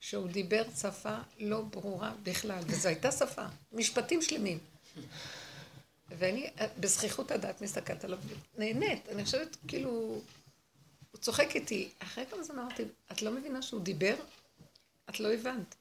שהוא 0.00 0.28
דיבר 0.28 0.62
שפה 0.80 1.16
לא 1.38 1.60
ברורה 1.60 2.12
בכלל, 2.22 2.62
וזו 2.66 2.88
הייתה 2.88 3.12
שפה, 3.12 3.44
משפטים 3.72 4.22
שלמים. 4.22 4.58
ואני 6.08 6.50
בזכיחות 6.80 7.30
הדעת 7.30 7.60
מסתכלת 7.60 8.04
עליו, 8.04 8.18
נהנית, 8.58 9.08
אני 9.08 9.24
חושבת 9.24 9.56
כאילו, 9.68 9.90
הוא 9.90 11.20
צוחק 11.20 11.56
איתי. 11.56 11.88
אחרי 11.98 12.24
כמה 12.30 12.42
זמן 12.42 12.58
אמרתי, 12.58 12.82
את 13.12 13.22
לא 13.22 13.30
מבינה 13.30 13.62
שהוא 13.62 13.80
דיבר? 13.80 14.14
את 15.10 15.20
לא 15.20 15.32
הבנת. 15.32 15.74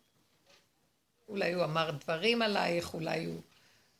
אולי 1.30 1.54
הוא 1.54 1.64
אמר 1.64 1.92
דברים 1.92 2.42
עלייך, 2.42 2.94
אולי 2.94 3.26
הוא 3.26 3.42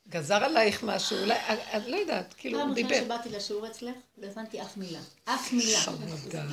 גזר 0.10 0.44
עלייך 0.44 0.84
משהו, 0.84 1.18
אולי, 1.18 1.38
את 1.78 1.88
לא 1.88 1.96
יודעת, 1.96 2.34
כאילו, 2.38 2.62
הוא 2.62 2.76
דיבר. 2.76 2.90
פעם 2.90 2.98
ראשונה 2.98 3.18
שבאתי 3.18 3.38
לשיעור 3.38 3.68
אצלך, 3.68 3.96
לא 4.18 4.28
הבנתי 4.28 4.62
אף 4.62 4.78
מילה. 4.78 5.00
אף 5.26 5.54
מילה. 5.54 5.80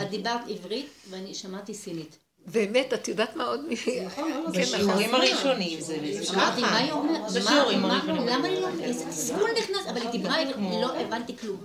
את 0.02 0.10
דיברת 0.10 0.40
עברית 0.48 0.88
ואני 1.10 1.34
שמעתי 1.34 1.74
סינית. 1.74 2.16
באמת, 2.46 2.94
את 2.94 3.08
יודעת 3.08 3.36
מה 3.36 3.44
עוד 3.44 3.60
מ... 3.68 3.72
נכון, 4.06 4.30
לא, 4.30 4.44
לא, 4.44 4.50
בשיעורים. 4.50 5.14
הראשונים 5.14 5.80
זה 5.80 5.96
אמרתי, 6.34 6.60
מה 6.60 6.76
היא 6.76 6.92
אומרת? 6.92 7.32
בשיעורים 7.32 7.84
הראשונים. 7.84 8.26
למה 8.26 8.48
היא 8.48 8.60
לא... 8.60 8.68
איזה 8.82 9.06
תסכול 9.06 9.50
נכנס, 9.58 9.86
אבל 9.90 10.00
היא 10.00 10.10
דיברה, 10.10 10.36
לא 10.80 11.00
הבנתי 11.00 11.36
כלום. 11.36 11.64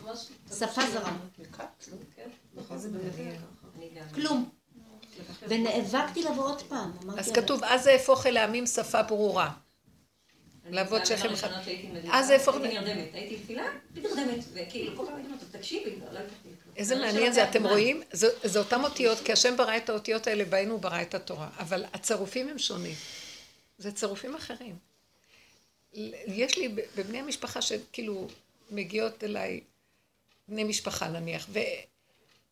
שפה 0.60 0.82
זרה. 0.92 1.12
כלום. 4.16 4.50
ונאבקתי 5.48 6.24
לבוא 6.24 6.44
עוד 6.44 6.62
פעם. 6.62 6.92
אז 7.18 7.32
כתוב, 7.32 7.64
אז 7.64 7.84
זה 7.84 7.92
אהפוך 7.92 8.26
אל 8.26 8.38
העמים 8.38 8.66
שפה 8.66 9.04
ברורה. 9.04 9.52
לעבוד 10.72 11.06
שכם 11.06 11.34
אחד. 11.34 11.50
אז 12.12 12.28
זה 12.28 12.34
אהפוך... 12.34 12.56
הייתי 12.56 12.80
נרדמת, 12.80 13.10
הייתי 13.14 13.38
תפילה, 13.38 13.66
נרדמת, 13.96 14.44
וכאילו 14.54 14.98
כל 14.98 15.06
פעם 15.06 15.16
הייתי 15.16 15.32
אומרת, 15.32 15.44
תקשיבי, 15.52 15.96
לא 16.14 16.20
הבנתי. 16.20 16.50
איזה 16.80 16.96
מעניין 16.96 17.34
זה, 17.34 17.50
אתם 17.50 17.66
רואים? 17.66 18.02
זה 18.44 18.60
אותן 18.60 18.84
אותיות, 18.84 19.18
כי 19.26 19.34
השם 19.34 19.58
ברא 19.58 19.78
את 19.78 19.90
האותיות 19.90 20.28
האלה, 20.28 20.46
בהן 20.46 20.70
הוא 20.70 20.80
ברא 20.80 21.02
את 21.02 21.16
התורה. 21.16 21.50
אבל 21.60 21.86
הצירופים 21.94 22.50
הם 22.50 22.60
שונים. 22.60 22.96
זה 23.78 23.92
צירופים 23.92 24.36
אחרים. 24.36 24.76
יש 26.28 26.58
לי 26.58 26.68
בבני 26.96 27.20
המשפחה 27.20 27.62
שכאילו 27.62 28.28
מגיעות 28.72 29.24
אליי, 29.24 29.62
בני 30.48 30.64
משפחה 30.64 31.08
נניח, 31.08 31.48
ו... 31.50 31.60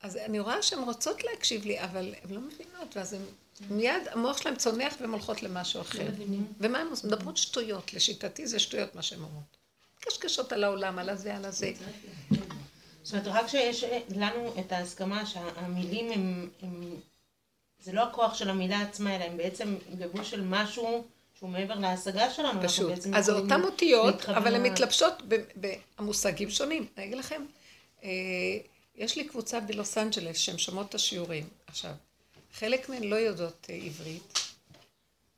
אז 0.02 0.18
אני 0.18 0.40
רואה 0.40 0.62
שהן 0.62 0.80
רוצות 0.80 1.24
להקשיב 1.24 1.66
לי, 1.66 1.82
אבל 1.84 2.16
הן 2.24 2.34
לא 2.34 2.42
מבינות, 2.42 2.98
ואז 2.98 3.14
הן... 3.14 3.22
מיד 3.70 4.08
המוח 4.12 4.38
שלהן 4.38 4.56
צונח 4.56 4.94
והן 5.02 5.10
הולכות 5.10 5.44
למשהו 5.44 5.82
אחר. 5.82 6.04
לא 6.04 6.38
ומה 6.60 6.80
הן 6.80 6.88
עושות? 6.88 7.06
מדברות 7.06 7.38
שטויות, 7.38 7.94
לשיטתי 7.94 8.48
זה 8.48 8.60
שטויות 8.60 8.96
מה 8.96 9.02
שהן 9.02 9.20
אומרות. 9.20 9.58
קשקשות 10.00 10.54
על 10.54 10.64
העולם, 10.64 11.00
על 11.00 11.10
הזה, 11.10 11.36
על 11.36 11.46
הזה. 11.46 11.72
זאת 13.08 13.14
אומרת, 13.14 13.28
רק 13.28 13.46
כשיש 13.46 13.84
לנו 14.10 14.54
את 14.60 14.72
ההסכמה 14.72 15.26
שהמילים 15.26 16.12
הם, 16.12 16.50
הם... 16.62 16.96
זה 17.80 17.92
לא 17.92 18.04
הכוח 18.04 18.34
של 18.34 18.50
המילה 18.50 18.82
עצמה, 18.82 19.16
אלא 19.16 19.24
הם 19.24 19.38
בעצם 19.38 19.76
גבוש 19.98 20.32
של 20.32 20.42
משהו 20.42 21.04
שהוא 21.38 21.50
מעבר 21.50 21.76
להשגה 21.76 22.30
שלנו. 22.30 22.62
פשוט. 22.64 22.92
אז 23.16 23.26
זה 23.26 23.34
אותן 23.34 23.62
אותיות, 23.62 24.26
אבל 24.26 24.56
הן 24.56 24.64
מתלבשות 24.64 25.24
במושגים 26.00 26.50
שונים. 26.50 26.88
אני 26.98 27.06
אגיד 27.06 27.18
לכם, 27.18 27.46
אה, 28.04 28.10
יש 28.96 29.16
לי 29.16 29.24
קבוצה 29.24 29.60
בלוס 29.60 29.98
אנג'לס 29.98 30.38
שהן 30.38 30.58
שומעות 30.58 30.90
את 30.90 30.96
השיעורים. 30.96 31.50
עכשיו, 31.68 31.92
חלק 32.54 32.90
מהן 32.90 33.04
לא 33.04 33.16
יודעות 33.16 33.68
אה, 33.70 33.76
עברית, 33.76 34.40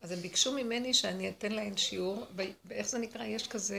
אז 0.01 0.11
הם 0.11 0.19
ביקשו 0.19 0.51
ממני 0.51 0.93
שאני 0.93 1.29
אתן 1.29 1.51
להן 1.51 1.77
שיעור, 1.77 2.25
ואיך 2.65 2.87
זה 2.87 2.97
נקרא? 2.97 3.23
יש 3.23 3.47
כזה... 3.47 3.77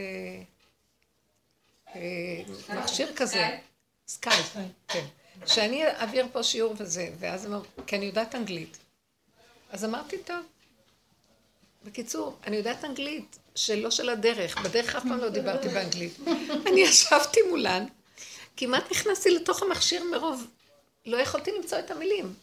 אה, 1.94 2.42
מכשיר 2.68 3.12
כזה. 3.16 3.58
סקייפ, 4.10 4.56
כן. 4.88 5.04
שאני 5.46 5.86
אעביר 5.86 6.26
פה 6.32 6.42
שיעור 6.42 6.74
וזה, 6.78 7.10
ואז 7.18 7.46
אמר, 7.46 7.62
כי 7.86 7.96
אני 7.96 8.04
יודעת 8.04 8.34
אנגלית. 8.34 8.78
אז 9.70 9.84
אמרתי, 9.84 10.18
טוב. 10.18 10.36
בקיצור, 11.84 12.36
אני 12.46 12.56
יודעת 12.56 12.84
אנגלית, 12.84 13.38
שלא 13.54 13.90
של 13.90 14.08
הדרך. 14.08 14.58
בדרך 14.58 14.96
אף 14.96 15.02
פעם 15.02 15.18
לא 15.18 15.28
דיברתי 15.28 15.68
באנגלית. 15.68 16.18
אני 16.68 16.80
ישבתי 16.80 17.40
מולן, 17.48 17.84
כמעט 18.56 18.90
נכנסתי 18.90 19.30
לתוך 19.30 19.62
המכשיר 19.62 20.04
מרוב, 20.04 20.46
לא 21.06 21.16
יכולתי 21.16 21.50
למצוא 21.58 21.78
את 21.78 21.90
המילים. 21.90 22.34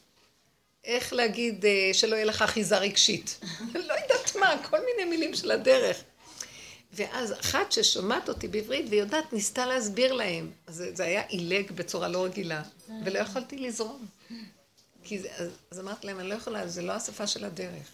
איך 0.84 1.14
להגיד 1.14 1.66
אה, 1.66 1.90
שלא 1.94 2.16
יהיה 2.16 2.26
לך 2.26 2.42
אחיזה 2.42 2.78
רגשית. 2.78 3.40
לא 3.88 3.94
יודעת 3.94 4.36
מה, 4.40 4.56
כל 4.70 4.78
מיני 4.86 5.10
מילים 5.10 5.36
של 5.36 5.52
הדרך. 5.52 6.04
ואז 6.94 7.34
אחת 7.34 7.72
ששומעת 7.72 8.30
אותי 8.30 8.48
בעברית 8.48 8.86
ויודעת, 8.90 9.34
ניסתה 9.34 9.66
להסביר 9.66 10.14
להם. 10.14 10.52
אז 10.68 10.84
זה 10.94 11.04
היה 11.04 11.22
עילג 11.22 11.72
בצורה 11.72 12.08
לא 12.08 12.26
רגילה, 12.26 12.64
ולא 13.06 13.20
יכולתי 13.20 13.58
לזרום. 13.58 14.06
כי 15.04 15.20
זה, 15.20 15.30
אז, 15.38 15.50
אז 15.72 15.80
אמרתי 15.80 16.08
להם, 16.08 16.20
אני 16.20 16.30
לא 16.30 16.36
יכולה, 16.36 16.68
זה 16.68 16.82
לא 16.82 16.92
השפה 16.92 17.28
של 17.28 17.46
הדרך. 17.46 17.92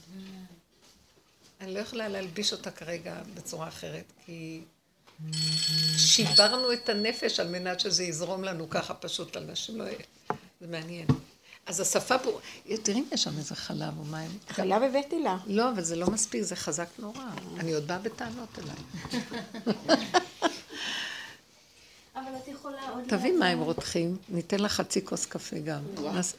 אני 1.62 1.74
לא 1.74 1.80
יכולה 1.80 2.08
להלביש 2.08 2.54
אותה 2.54 2.72
כרגע 2.72 3.22
בצורה 3.34 3.68
אחרת, 3.68 4.04
כי 4.26 4.62
שיברנו 5.98 6.74
את 6.74 6.90
הנפש 6.90 7.40
על 7.40 7.48
מנת 7.48 7.80
שזה 7.80 8.04
יזרום 8.04 8.44
לנו 8.44 8.70
ככה 8.70 8.94
פשוט, 8.94 9.38
אנשים 9.38 9.78
לא... 9.78 9.86
זה 10.62 10.68
מעניין. 10.68 11.08
אז 11.66 11.80
השפה 11.80 12.20
פה, 12.20 12.40
תראי 12.84 13.00
אם 13.00 13.06
יש 13.12 13.24
שם 13.24 13.38
איזה 13.38 13.56
חלב 13.56 14.00
או 14.00 14.04
מים. 14.04 14.32
חלב 14.50 14.84
הבאתי 14.84 15.20
לה. 15.20 15.38
לא, 15.48 15.70
אבל 15.70 15.84
זה 15.84 15.96
לא 15.96 16.08
מספיק, 16.08 16.42
זה 16.42 16.56
חזק 16.56 16.88
נורא. 17.00 17.26
אני 17.58 17.74
עוד 17.74 17.88
באה 17.88 18.00
בטענות 18.00 18.60
אליי. 18.60 18.76
אבל 22.16 22.36
את 22.44 22.48
יכולה 22.48 22.90
עוד... 22.90 23.04
תביאי 23.08 23.32
מים 23.32 23.60
רותחים, 23.60 24.18
ניתן 24.30 24.60
לך 24.60 24.72
חצי 24.72 25.06
כוס 25.06 25.26
קפה 25.26 25.60
גם. 25.60 25.82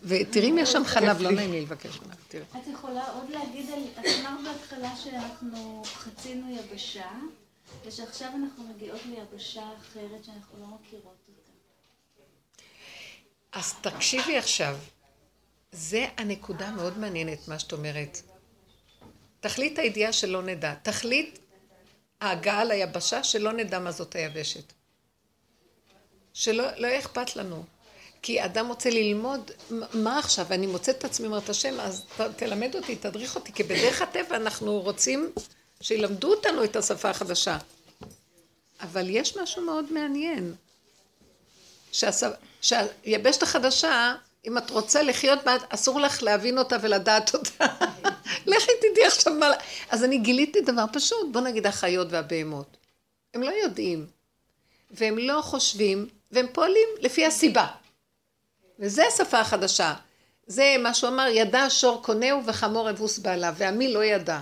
ותראי 0.02 0.50
אם 0.50 0.58
יש 0.58 0.72
שם 0.72 0.84
חלב, 0.84 1.20
לא 1.20 1.30
נעים 1.30 1.52
לי 1.52 1.60
לבקש 1.60 2.00
ממך, 2.00 2.14
תראי. 2.28 2.44
את 2.56 2.66
יכולה 2.72 3.10
עוד 3.10 3.30
להגיד 3.30 3.70
על... 3.70 3.82
את 4.00 4.06
אמרת 4.20 4.44
בהתחלה 4.44 4.96
שאנחנו 4.96 5.82
חצינו 5.84 6.56
יבשה, 6.56 7.08
ושעכשיו 7.86 8.28
אנחנו 8.42 8.64
מגיעות 8.64 9.00
ליבשה 9.06 9.62
אחרת 9.80 10.24
שאנחנו 10.24 10.58
לא 10.60 10.66
מכירות 10.66 11.16
אותה. 11.28 11.52
אז 13.52 13.74
תקשיבי 13.80 14.38
עכשיו, 14.38 14.76
זה 15.74 16.06
הנקודה 16.16 16.68
המאוד 16.68 16.98
מעניינת, 16.98 17.48
מה 17.48 17.58
שאת 17.58 17.72
אומרת. 17.72 18.22
תכלית 19.40 19.78
הידיעה 19.78 20.12
שלא 20.12 20.42
נדע. 20.42 20.74
תכלית 20.82 21.38
ההגעה 22.20 22.64
ליבשה 22.64 23.24
שלא 23.24 23.52
נדע 23.52 23.78
מה 23.78 23.92
זאת 23.92 24.14
היבשת. 24.14 24.72
שלא 26.32 26.64
לא 26.76 26.98
אכפת 26.98 27.36
לנו. 27.36 27.64
כי 28.22 28.44
אדם 28.44 28.68
רוצה 28.68 28.90
ללמוד, 28.90 29.50
מה 29.94 30.18
עכשיו? 30.18 30.46
אני 30.50 30.66
מוצאת 30.66 30.98
את 30.98 31.04
עצמי, 31.04 31.26
אומרת 31.26 31.48
השם, 31.48 31.80
אז 31.80 32.04
ת, 32.16 32.20
תלמד 32.20 32.74
אותי, 32.76 32.96
תדריך 32.96 33.36
אותי, 33.36 33.52
כי 33.52 33.62
בדרך 33.62 34.02
הטבע 34.02 34.36
אנחנו 34.36 34.80
רוצים 34.80 35.32
שילמדו 35.80 36.34
אותנו 36.34 36.64
את 36.64 36.76
השפה 36.76 37.10
החדשה. 37.10 37.58
אבל 38.80 39.10
יש 39.10 39.36
משהו 39.36 39.62
מאוד 39.62 39.92
מעניין, 39.92 40.54
שהיבשת 42.60 43.42
החדשה 43.42 44.14
אם 44.46 44.58
את 44.58 44.70
רוצה 44.70 45.02
לחיות 45.02 45.44
בה, 45.44 45.56
אסור 45.68 46.00
לך 46.00 46.22
להבין 46.22 46.58
אותה 46.58 46.76
ולדעת 46.80 47.34
אותה. 47.34 47.66
לכי 48.46 48.72
תדעי 48.80 49.06
עכשיו 49.06 49.34
מה... 49.34 49.50
אז 49.90 50.04
אני 50.04 50.18
גיליתי 50.18 50.60
דבר 50.60 50.84
פשוט, 50.92 51.32
בוא 51.32 51.40
נגיד 51.40 51.66
החיות 51.66 52.06
והבהמות. 52.10 52.76
הם 53.34 53.42
לא 53.42 53.50
יודעים, 53.50 54.06
והם 54.90 55.18
לא 55.18 55.40
חושבים, 55.42 56.08
והם 56.30 56.46
פועלים 56.52 56.88
לפי 57.00 57.26
הסיבה. 57.26 57.66
וזה 58.78 59.06
השפה 59.06 59.40
החדשה. 59.40 59.94
זה 60.46 60.76
מה 60.78 60.94
שהוא 60.94 61.10
אמר, 61.10 61.26
ידע 61.28 61.66
שור 61.68 62.02
קונהו 62.02 62.46
וחמור 62.46 62.90
אבוס 62.90 63.18
בעליו, 63.18 63.54
ועמי 63.56 63.92
לא 63.92 64.04
ידע. 64.04 64.40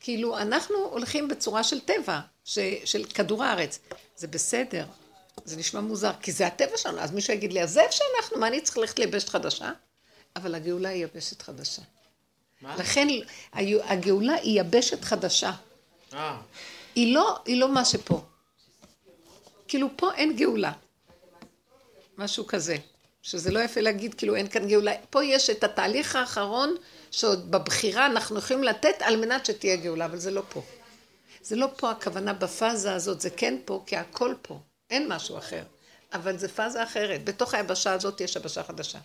כאילו, 0.00 0.38
אנחנו 0.38 0.76
הולכים 0.76 1.28
בצורה 1.28 1.64
של 1.64 1.80
טבע, 1.80 2.20
ש, 2.44 2.58
של 2.84 3.04
כדור 3.04 3.44
הארץ. 3.44 3.78
זה 4.16 4.26
בסדר, 4.26 4.84
זה 5.44 5.56
נשמע 5.56 5.80
מוזר, 5.80 6.12
כי 6.20 6.32
זה 6.32 6.46
הטבע 6.46 6.76
שלנו, 6.76 7.00
אז 7.00 7.12
מישהו 7.12 7.32
יגיד 7.34 7.52
לי, 7.52 7.62
אז 7.62 7.72
זה 7.72 7.80
איפה 7.80 7.92
שאנחנו, 7.92 8.38
מה 8.38 8.46
אני 8.46 8.60
צריך 8.60 8.78
ללכת 8.78 8.98
ליבשת 8.98 9.28
חדשה? 9.28 9.72
אבל 10.36 10.54
הגאולה 10.54 10.88
היא 10.88 11.04
יבשת 11.04 11.42
חדשה. 11.42 11.82
מה? 12.60 12.76
לכן 12.76 13.08
הגאולה 13.82 14.34
היא 14.34 14.60
יבשת 14.60 15.04
חדשה. 15.04 15.52
אה. 16.12 16.40
היא 16.94 17.14
לא, 17.14 17.38
היא 17.44 17.60
לא 17.60 17.68
מה 17.68 17.84
שפה. 17.84 18.22
כאילו 19.68 19.88
פה 19.96 20.14
אין 20.14 20.36
גאולה. 20.36 20.72
משהו 22.18 22.46
כזה. 22.46 22.76
שזה 23.22 23.50
לא 23.50 23.60
יפה 23.60 23.80
להגיד 23.80 24.14
כאילו 24.14 24.36
אין 24.36 24.48
כאן 24.48 24.68
גאולה. 24.68 24.92
פה 25.10 25.24
יש 25.24 25.50
את 25.50 25.64
התהליך 25.64 26.16
האחרון 26.16 26.74
שעוד 27.10 27.50
בבחירה 27.50 28.06
אנחנו 28.06 28.38
יכולים 28.38 28.64
לתת 28.64 28.94
על 29.00 29.16
מנת 29.16 29.46
שתהיה 29.46 29.76
גאולה, 29.76 30.04
אבל 30.04 30.18
זה 30.18 30.30
לא 30.30 30.42
פה. 30.48 30.62
זה 31.42 31.56
לא 31.56 31.68
פה 31.76 31.90
הכוונה 31.90 32.32
בפאזה 32.32 32.94
הזאת, 32.94 33.20
זה 33.20 33.30
כן 33.30 33.56
פה, 33.64 33.82
כי 33.86 33.96
הכל 33.96 34.34
פה. 34.42 34.60
אין 34.90 35.12
משהו 35.12 35.38
אחר. 35.38 35.62
אבל 36.12 36.38
זה 36.38 36.48
פאזה 36.48 36.82
אחרת. 36.82 37.24
בתוך 37.24 37.54
היבשה 37.54 37.92
הזאת 37.92 38.20
יש 38.20 38.36
יבשה 38.36 38.62
חדשה. 38.62 38.98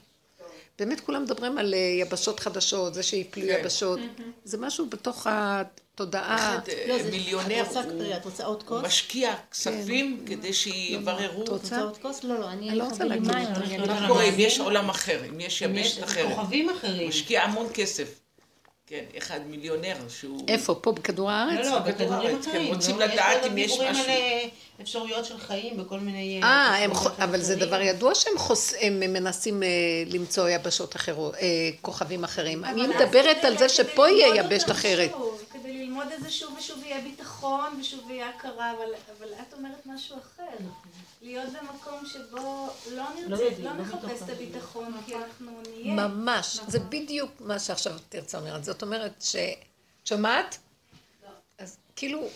באמת 0.79 0.99
כולם 0.99 1.23
מדברים 1.23 1.57
על 1.57 1.73
אה, 1.73 1.79
יבשות 1.79 2.39
חדשות, 2.39 2.93
זה 2.93 3.03
שיפלו 3.03 3.43
כן. 3.47 3.57
יבשות. 3.59 3.99
זה 4.43 4.57
משהו 4.57 4.89
בתוך 4.89 5.27
התודעה. 5.29 6.35
אחד 6.35 6.69
אה, 6.69 6.85
לא, 6.87 7.11
מיליונר, 7.11 7.63
הוא 8.67 8.81
משקיע 8.81 9.35
כספים 9.51 10.23
כן. 10.25 10.35
כדי 10.35 10.53
שיבררו. 10.53 11.43
את 11.43 11.49
רוצה 11.49 11.81
עוד 11.81 11.97
כוס? 11.97 12.23
לא, 12.23 12.39
לא, 12.39 12.49
אני 12.49 12.75
לא 12.75 12.83
רוצה 12.83 13.03
להגיד. 13.03 13.31
מה 13.87 14.07
קורה 14.07 14.23
אם 14.23 14.35
יש 14.37 14.59
עולם 14.59 14.89
אחר, 14.89 15.25
אם 15.29 15.39
יש 15.39 15.61
יבשת 15.61 16.03
אחרת? 16.03 16.35
כוכבים 16.35 16.69
אחרים. 16.69 17.09
משקיע 17.09 17.43
המון 17.43 17.67
כסף. 17.73 18.22
כן, 18.93 19.17
אחד 19.17 19.39
מיליונר 19.47 19.95
שהוא... 20.09 20.45
איפה? 20.47 20.75
פה 20.75 20.91
בכדור 20.91 21.31
הארץ? 21.31 21.65
לא, 21.65 21.71
לא, 21.71 21.79
בכדור 21.79 22.13
הארץ. 22.13 22.47
הם 22.47 22.65
רוצים 22.65 22.99
לדעת 22.99 23.45
אם 23.45 23.57
יש 23.57 23.71
משהו. 23.71 23.85
דיבורים 23.93 24.09
על 24.09 24.49
אפשרויות 24.81 25.25
של 25.25 25.37
חיים 25.37 25.77
בכל 25.77 25.99
מיני... 25.99 26.41
אה, 26.43 26.85
אבל 27.23 27.41
זה 27.41 27.55
דבר 27.55 27.81
ידוע 27.81 28.15
שהם 28.15 28.99
מנסים 28.99 29.63
אה, 29.63 29.67
למצוא 30.07 30.49
יבשות 30.49 30.95
אחרות, 30.95 31.35
אה, 31.35 31.69
כוכבים 31.81 32.23
אחרים. 32.23 32.65
אני 32.65 32.87
מדברת 32.87 33.43
על 33.43 33.57
זה 33.57 33.69
שפה 33.69 34.09
יהיה 34.09 34.35
יבשת 34.35 34.71
אחרת. 34.71 35.11
כדי 35.53 35.73
ללמוד 35.73 36.07
את 36.17 36.23
זה 36.23 36.31
שוב 36.31 36.55
ושוב 36.59 36.83
יהיה 36.83 37.01
ביטחון 37.01 37.79
ושוב 37.81 38.11
יהיה 38.11 38.29
הכרה, 38.29 38.71
אבל 38.71 39.29
את 39.41 39.53
אומרת 39.53 39.85
משהו 39.85 40.15
אחר. 40.17 40.57
להיות 41.23 41.49
במקום 41.49 42.05
שבו 42.05 42.69
לא 42.91 43.03
נרצה, 43.15 43.43
לא, 43.59 43.63
לא 43.63 43.73
נחפש 43.73 44.21
את 44.23 44.29
הביטחון, 44.29 44.93
כי 45.05 45.15
אנחנו 45.15 45.61
נהיה. 45.69 45.93
ממש, 45.93 46.59
זה 46.67 46.79
בדיוק 46.79 47.31
מה 47.39 47.59
שעכשיו 47.59 47.93
תרצה 48.09 48.37
אומרת. 48.37 48.63
זאת 48.63 48.81
אומרת 48.81 49.11
ש... 49.21 49.35
שומעת? 50.05 50.57
אז 51.57 51.77
כאילו, 51.95 52.27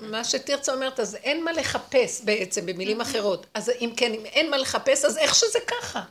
מה 0.00 0.24
שתרצה 0.24 0.74
אומרת, 0.74 1.00
אז 1.00 1.14
אין 1.14 1.44
מה 1.44 1.52
לחפש 1.52 2.20
בעצם, 2.24 2.66
במילים 2.66 3.00
אחרות. 3.00 3.46
אז 3.54 3.70
אם 3.80 3.92
כן, 3.96 4.14
אם 4.14 4.26
אין 4.26 4.50
מה 4.50 4.56
לחפש, 4.56 5.04
אז 5.04 5.18
איך 5.18 5.34
שזה 5.34 5.58
ככה? 5.66 6.02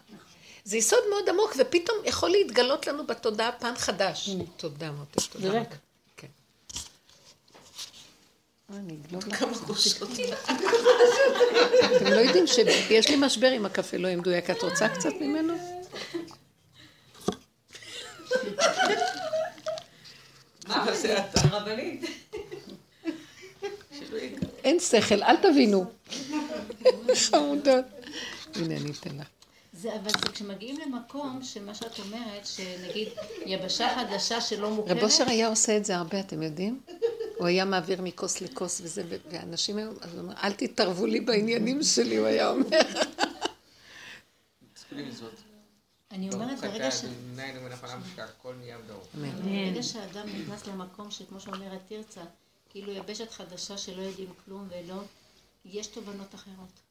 זה 0.63 0.77
יסוד 0.77 0.99
מאוד 1.09 1.29
עמוק, 1.29 1.55
ופתאום 1.59 1.97
יכול 2.03 2.29
להתגלות 2.29 2.87
לנו 2.87 3.07
בתודעה 3.07 3.51
פן 3.51 3.75
חדש. 3.75 4.29
תודה 4.57 4.91
מוטי, 4.91 5.27
תודה. 5.29 5.61
אני 8.69 8.97
לא 9.11 9.19
כמה. 9.19 9.51
אתם 11.95 12.05
לא 12.05 12.19
יודעים 12.19 12.47
שיש 12.47 13.09
לי 13.09 13.15
משבר 13.19 13.47
עם 13.47 13.65
הקפה 13.65 13.97
לא 13.97 14.15
מדויק. 14.15 14.49
את 14.49 14.61
רוצה 14.63 14.89
קצת 14.89 15.13
ממנו? 15.21 15.53
מה 20.67 20.95
זה 20.95 21.19
אתה? 21.19 21.41
רבנית. 21.51 22.05
אין 24.63 24.79
שכל, 24.79 25.23
אל 25.23 25.35
תבינו. 25.37 25.85
חמודות. 27.29 27.85
הנה, 28.55 28.77
אני 28.77 28.91
אתן 28.91 29.17
לך. 29.19 29.34
זה, 29.75 29.95
אבל 29.95 30.09
זה 30.09 30.31
כשמגיעים 30.33 30.79
למקום 30.79 31.43
שמה 31.43 31.75
שאת 31.75 31.99
אומרת, 31.99 32.45
שנגיד 32.45 33.07
יבשה 33.45 33.95
חדשה 33.95 34.41
שלא 34.41 34.69
מוכרת... 34.71 34.97
רב 34.97 35.03
אושר 35.03 35.23
היה 35.27 35.47
עושה 35.47 35.77
את 35.77 35.85
זה 35.85 35.97
הרבה, 35.97 36.19
אתם 36.19 36.43
יודעים? 36.43 36.81
הוא 37.37 37.47
היה 37.47 37.65
מעביר 37.65 38.01
מכוס 38.01 38.41
לכוס 38.41 38.81
וזה, 38.83 39.03
ואנשים 39.31 39.77
היו, 39.77 39.91
אז 40.01 40.13
הוא 40.13 40.21
אומר, 40.21 40.33
אל 40.43 40.53
תתערבו 40.53 41.05
לי 41.05 41.19
בעניינים 41.19 41.83
שלי, 41.83 42.17
הוא 42.17 42.27
היה 42.27 42.49
אומר. 42.49 42.79
אני 46.11 46.29
אומרת, 46.33 46.59
ברגע 46.59 46.91
ש... 46.91 47.05
ברגע 49.43 49.83
שאדם 49.83 50.27
נכנס 50.27 50.67
למקום 50.67 51.11
שכמו 51.11 51.39
שאומרת 51.39 51.81
תרצה, 51.87 52.21
כאילו 52.69 52.91
יבשת 52.91 53.31
חדשה 53.31 53.77
שלא 53.77 54.01
יודעים 54.01 54.33
כלום 54.45 54.67
ולא, 54.69 55.01
יש 55.65 55.87
תובנות 55.87 56.35
אחרות. 56.35 56.84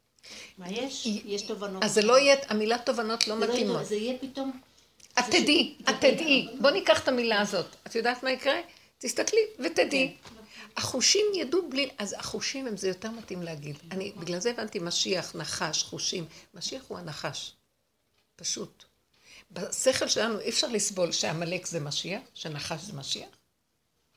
מה 0.58 0.70
יש? 0.70 1.06
יש 1.06 1.42
תובנות. 1.42 1.84
אז 1.84 1.94
זה 1.94 2.02
לא 2.02 2.18
יהיה, 2.18 2.37
המילה 2.48 2.78
תובנות 2.78 3.28
לא, 3.28 3.38
לא 3.38 3.46
מתאימות. 3.46 3.87
זה 3.87 3.94
יהיה 3.94 4.18
פתאום... 4.18 4.60
את 5.18 5.24
תדעי, 5.30 5.74
את 5.88 5.94
תדעי. 6.00 6.48
בוא 6.60 6.70
ניקח 6.70 7.02
את 7.02 7.08
המילה 7.08 7.40
הזאת. 7.40 7.66
את 7.87 7.94
יודעת 7.94 8.22
מה 8.22 8.30
יקרה? 8.30 8.60
תסתכלי 8.98 9.40
ותדעי. 9.58 10.16
כן. 10.24 10.34
החושים 10.76 11.26
ידעו 11.34 11.68
בלי, 11.68 11.88
אז 11.98 12.14
החושים 12.18 12.66
הם 12.66 12.76
זה 12.76 12.88
יותר 12.88 13.10
מתאים 13.10 13.42
להגיד. 13.42 13.76
אני, 13.90 14.12
בגלל 14.16 14.38
זה 14.38 14.50
הבנתי 14.50 14.78
משיח, 14.78 15.34
נחש, 15.34 15.82
חושים. 15.82 16.26
משיח 16.54 16.82
הוא 16.88 16.98
הנחש. 16.98 17.52
פשוט. 18.37 18.84
בשכל 19.50 20.08
שלנו 20.08 20.40
אי 20.40 20.48
אפשר 20.48 20.66
לסבול 20.66 21.12
שעמלק 21.12 21.66
זה 21.66 21.80
משיח, 21.80 22.20
שנחש 22.34 22.80
זה 22.82 22.92
משיח. 22.92 23.28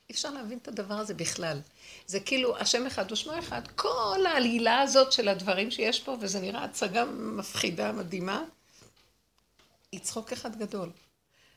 אי 0.10 0.14
אפשר 0.14 0.32
להבין 0.32 0.58
את 0.58 0.68
הדבר 0.68 0.94
הזה 0.94 1.14
בכלל. 1.14 1.62
זה 2.08 2.20
כאילו, 2.20 2.58
השם 2.58 2.86
אחד 2.86 3.12
ושמו 3.12 3.40
אחד. 3.40 3.62
כל 3.76 4.26
העלילה 4.26 4.82
הזאת 4.82 5.12
של 5.12 5.28
הדברים 5.28 5.72
שיש 5.72 6.00
פה, 6.00 6.18
וזה 6.22 6.40
נראה 6.40 6.64
הצגה 6.64 7.06
מפחידה, 7.06 7.92
מדהימה, 7.92 8.44
היא 9.92 10.00
צחוק 10.00 10.34
אחד 10.34 10.60
גדול. 10.60 10.90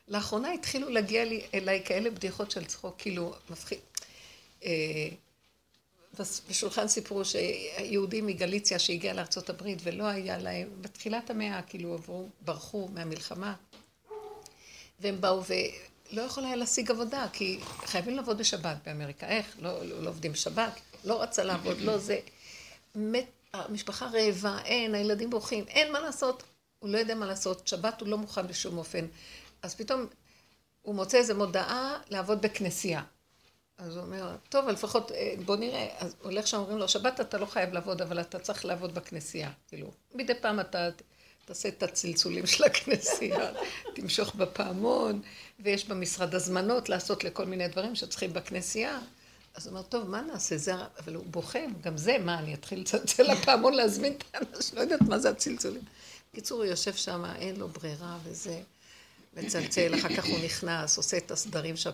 לאחרונה 0.07 0.51
התחילו 0.51 0.89
להגיע 0.89 1.25
לי, 1.25 1.41
אליי 1.53 1.81
כאלה 1.85 2.09
בדיחות 2.09 2.51
של 2.51 2.65
צחוק, 2.65 2.95
כאילו, 2.97 3.33
מפחיד. 3.49 3.79
אה, 4.65 5.09
בשולחן 6.49 6.87
סיפרו 6.87 7.21
שיהודים 7.25 8.25
מגליציה 8.27 8.79
שהגיע 8.79 9.13
לארה"ב 9.13 9.63
ולא 9.83 10.03
היה 10.03 10.37
להם, 10.37 10.69
בתחילת 10.81 11.29
המאה 11.29 11.61
כאילו 11.61 11.93
עברו, 11.93 12.29
ברחו 12.41 12.87
מהמלחמה 12.93 13.53
והם 14.99 15.21
באו 15.21 15.41
ולא 16.11 16.21
יכול 16.21 16.45
היה 16.45 16.55
להשיג 16.55 16.91
עבודה 16.91 17.25
כי 17.33 17.59
חייבים 17.85 18.15
לעבוד 18.15 18.37
בשבת 18.37 18.77
באמריקה, 18.85 19.27
איך? 19.27 19.55
לא, 19.61 19.85
לא, 19.85 20.03
לא 20.03 20.09
עובדים 20.09 20.31
בשבת, 20.31 20.79
לא 21.03 21.21
רצה 21.21 21.43
לעבוד, 21.43 21.77
לא 21.77 21.97
זה. 21.97 22.19
מת, 22.95 23.25
המשפחה 23.53 24.05
רעבה, 24.05 24.59
אין, 24.65 24.95
הילדים 24.95 25.29
בוכים, 25.29 25.65
אין 25.67 25.91
מה 25.91 25.99
לעשות, 25.99 26.43
הוא 26.79 26.89
לא 26.89 26.97
יודע 26.97 27.15
מה 27.15 27.25
לעשות, 27.25 27.67
שבת 27.67 28.01
הוא 28.01 28.09
לא 28.09 28.17
מוכן 28.17 28.47
בשום 28.47 28.77
אופן. 28.77 29.05
אז 29.61 29.75
פתאום 29.75 30.05
הוא 30.81 30.95
מוצא 30.95 31.17
איזו 31.17 31.35
מודעה 31.35 31.97
לעבוד 32.09 32.41
בכנסייה. 32.41 33.03
אז 33.77 33.95
הוא 33.95 34.05
אומר, 34.05 34.35
טוב, 34.49 34.67
לפחות 34.67 35.11
אה, 35.11 35.33
בוא 35.45 35.55
נראה. 35.55 35.87
אז 35.97 36.15
הולך 36.21 36.47
שם, 36.47 36.57
אומרים 36.57 36.77
לו, 36.77 36.87
שבת 36.87 37.21
אתה 37.21 37.37
לא 37.37 37.45
חייב 37.45 37.73
לעבוד, 37.73 38.01
אבל 38.01 38.21
אתה 38.21 38.39
צריך 38.39 38.65
לעבוד 38.65 38.95
בכנסייה. 38.95 39.51
כאילו, 39.67 39.91
מדי 40.15 40.33
פעם 40.35 40.59
אתה 40.59 40.89
תעשה 41.45 41.69
את 41.69 41.83
הצלצולים 41.83 42.47
של 42.47 42.63
הכנסייה, 42.63 43.51
תמשוך 43.95 44.35
בפעמון, 44.35 45.21
ויש 45.59 45.85
במשרד 45.85 46.35
הזמנות 46.35 46.89
לעשות 46.89 47.23
לכל 47.23 47.45
מיני 47.45 47.67
דברים 47.67 47.95
שצריכים 47.95 48.33
בכנסייה. 48.33 48.99
אז 49.55 49.67
הוא 49.67 49.71
אומר, 49.71 49.81
טוב, 49.81 50.09
מה 50.09 50.21
נעשה? 50.21 50.57
זה... 50.57 50.73
אבל 50.99 51.15
הוא 51.15 51.25
בוחן, 51.25 51.73
גם 51.81 51.97
זה, 51.97 52.17
מה, 52.17 52.39
אני 52.39 52.53
אתחיל 52.53 52.79
לצלצל 52.79 53.23
לפעמון, 53.23 53.73
להזמין 53.73 54.13
את 54.13 54.23
האנשים, 54.33 54.75
לא 54.77 54.81
יודעת 54.81 55.01
מה 55.01 55.19
זה 55.19 55.29
הצלצולים. 55.29 55.81
בקיצור, 56.31 56.57
הוא 56.57 56.65
יושב 56.65 56.93
שם, 56.93 57.25
אין 57.35 57.55
לו 57.55 57.67
ברירה 57.67 58.17
וזה, 58.23 58.61
מצלצל, 59.37 59.95
אחר 59.95 60.15
כך 60.15 60.25
הוא 60.25 60.39
נכנס, 60.45 60.97
עושה 60.97 61.17
את 61.17 61.31
הסדרים 61.31 61.77
שם. 61.77 61.91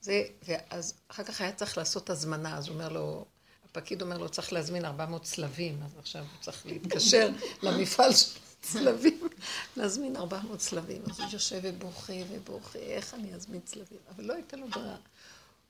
זה, 0.00 0.22
ואז 0.48 0.94
אחר 1.08 1.24
כך 1.24 1.40
היה 1.40 1.52
צריך 1.52 1.78
לעשות 1.78 2.10
הזמנה, 2.10 2.58
אז 2.58 2.68
הוא 2.68 2.74
אומר 2.74 2.88
לו, 2.88 3.24
הפקיד 3.64 4.02
אומר 4.02 4.18
לו, 4.18 4.28
צריך 4.28 4.52
להזמין 4.52 4.84
400 4.84 5.22
צלבים, 5.22 5.80
אז 5.84 5.90
עכשיו 5.98 6.22
הוא 6.22 6.42
צריך 6.42 6.66
להתקשר 6.66 7.30
למפעל 7.62 8.12
של 8.12 8.38
צלבים, 8.72 9.28
להזמין 9.76 10.16
400 10.16 10.58
צלבים. 10.58 11.02
אז 11.10 11.20
הוא 11.20 11.28
יושב 11.32 11.60
ובוכה 11.62 12.12
ובוכה, 12.30 12.78
איך 12.78 13.14
אני 13.14 13.34
אזמין 13.34 13.60
צלבים? 13.64 13.98
אבל 14.16 14.24
לא 14.24 14.34
הייתה 14.34 14.56
לו 14.56 14.66
ברירה. 14.68 14.96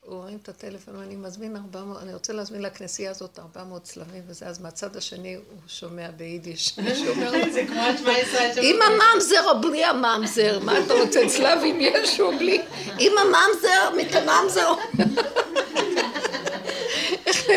הוא 0.05 0.23
הרים 0.23 0.37
את 0.43 0.49
הטלפון, 0.49 0.95
ואני 0.95 1.15
מזמין 1.15 1.55
400, 1.55 2.03
אני 2.03 2.13
רוצה 2.13 2.33
להזמין 2.33 2.61
לכנסייה 2.61 3.11
הזאת 3.11 3.39
400 3.39 3.83
צלבים 3.83 4.23
וזה, 4.27 4.47
אז 4.47 4.59
מהצד 4.59 4.95
השני 4.95 5.35
הוא 5.35 5.43
שומע 5.67 6.11
ביידיש. 6.11 6.75
זה 7.53 7.63
כמו 7.67 7.81
התשמע 7.81 8.19
ישראל. 8.19 8.51
עם 8.61 8.75
הממזר 8.81 9.49
או 9.49 9.61
בלי 9.61 9.85
הממזר? 9.85 10.59
מה 10.59 10.79
אתה 10.85 10.93
רוצה, 10.93 11.19
צלב 11.27 11.59
עם 11.65 11.77
יש 11.79 12.19
או 12.19 12.37
בלי? 12.37 12.61
עם 12.99 13.11
הממזר, 13.17 13.89
מתממזר. 13.97 14.73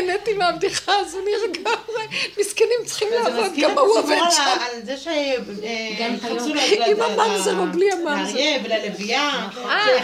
נהניתי 0.08 0.34
מהבדיחה 0.34 0.92
הזו, 0.96 1.18
אני 1.18 1.30
לגמרי, 1.48 2.18
מסכנים 2.40 2.78
צריכים 2.86 3.08
לעבוד, 3.12 3.52
גם 3.62 3.78
ההוא 3.78 3.98
עובד 3.98 4.16
שם. 4.30 4.42
על 4.42 4.82
זה 4.84 4.96
שנכנסו 4.96 6.52
עם 6.86 7.02
הממזר 7.02 7.58
או 7.58 7.66
בלי 7.72 7.92
הממזר. 7.92 8.34
לאריה 8.34 8.58
וללוויה, 8.64 9.48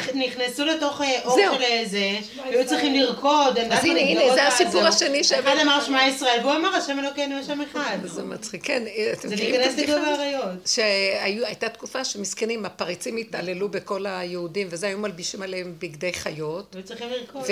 שנכנסו 0.07 0.64
לתוך 0.64 1.01
אור 1.25 1.38
של 1.38 1.85
זה, 1.85 2.11
והיו 2.45 2.67
צריכים 2.67 2.95
לרקוד. 2.95 3.59
אז 3.59 3.85
הנה, 3.85 4.01
הנה, 4.01 4.35
זה 4.35 4.47
הסיפור 4.47 4.87
השני. 4.87 5.21
אחד 5.21 5.57
אמר 5.62 5.85
שמע 5.85 6.09
ישראל, 6.09 6.38
והוא 6.43 6.53
אמר 6.57 6.75
השם 6.75 6.99
אלוקינו, 6.99 7.38
השם 7.38 7.61
אחד. 7.61 7.99
זה 8.05 8.23
מצחיק, 8.23 8.64
כן. 8.64 8.83
זה 9.23 9.37
להיכנס 9.37 9.79
לגובה 9.79 10.09
האריות. 10.09 10.67
שהייתה 10.67 11.69
תקופה 11.69 12.05
שמסכנים, 12.05 12.64
הפריצים 12.67 13.17
התעללו 13.17 13.69
בכל 13.69 14.07
היהודים, 14.07 14.67
וזה 14.71 14.87
היו 14.87 14.99
מלבישים 14.99 15.43
עליהם 15.43 15.75
בגדי 15.79 16.12
חיות. 16.12 16.77
וצריכים 16.79 17.09
לרקוד. 17.11 17.45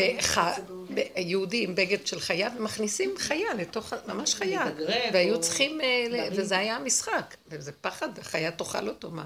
יהודי 1.17 1.65
עם 1.65 1.75
בגד 1.75 2.07
של 2.07 2.21
חיה, 2.21 2.42
ומכניסים 2.57 3.15
חיה 3.19 3.55
לתוך, 3.55 3.93
ממש 4.07 4.35
חיה. 4.35 4.67
והיו 5.13 5.41
צריכים, 5.41 5.81
אה, 5.81 6.29
וזה 6.33 6.59
היה 6.59 6.77
המשחק. 6.77 7.35
וזה 7.49 7.73
פחד, 7.81 8.19
החיה 8.19 8.51
תאכל 8.51 8.89
אותו, 8.89 9.11
מה? 9.11 9.25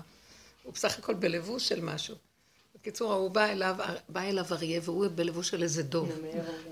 הוא 0.63 0.73
בסך 0.73 0.99
הכל 0.99 1.15
בלבוש 1.15 1.69
של 1.69 1.81
משהו. 1.81 2.15
בקיצור, 2.75 3.13
הוא 3.13 3.31
בא 3.31 3.45
אליו, 3.45 3.77
בא 4.09 4.21
אליו 4.21 4.45
אריה, 4.53 4.81
והוא 4.85 5.07
בלבוש 5.15 5.49
של 5.49 5.63
איזה 5.63 5.83
דוב. 5.83 6.13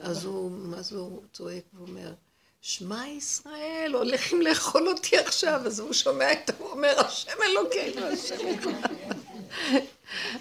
אז 0.01 0.25
הוא, 0.25 0.51
מה 0.51 0.83
זה 0.83 0.97
הוא 0.97 1.23
צועק 1.33 1.63
ואומר, 1.75 2.13
שמע 2.61 3.09
ישראל, 3.09 3.93
הולכים 3.95 4.43
לאכול 4.43 4.89
אותי 4.89 5.19
עכשיו. 5.19 5.61
אז 5.67 5.81
הוא 5.81 5.93
שומע 5.93 6.33
את 6.33 6.51
הוא 6.59 6.71
אומר, 6.71 7.01
השם 7.07 7.33
אלוקינו, 7.47 8.07
השם 8.07 8.35
אלוקינו. 8.35 8.79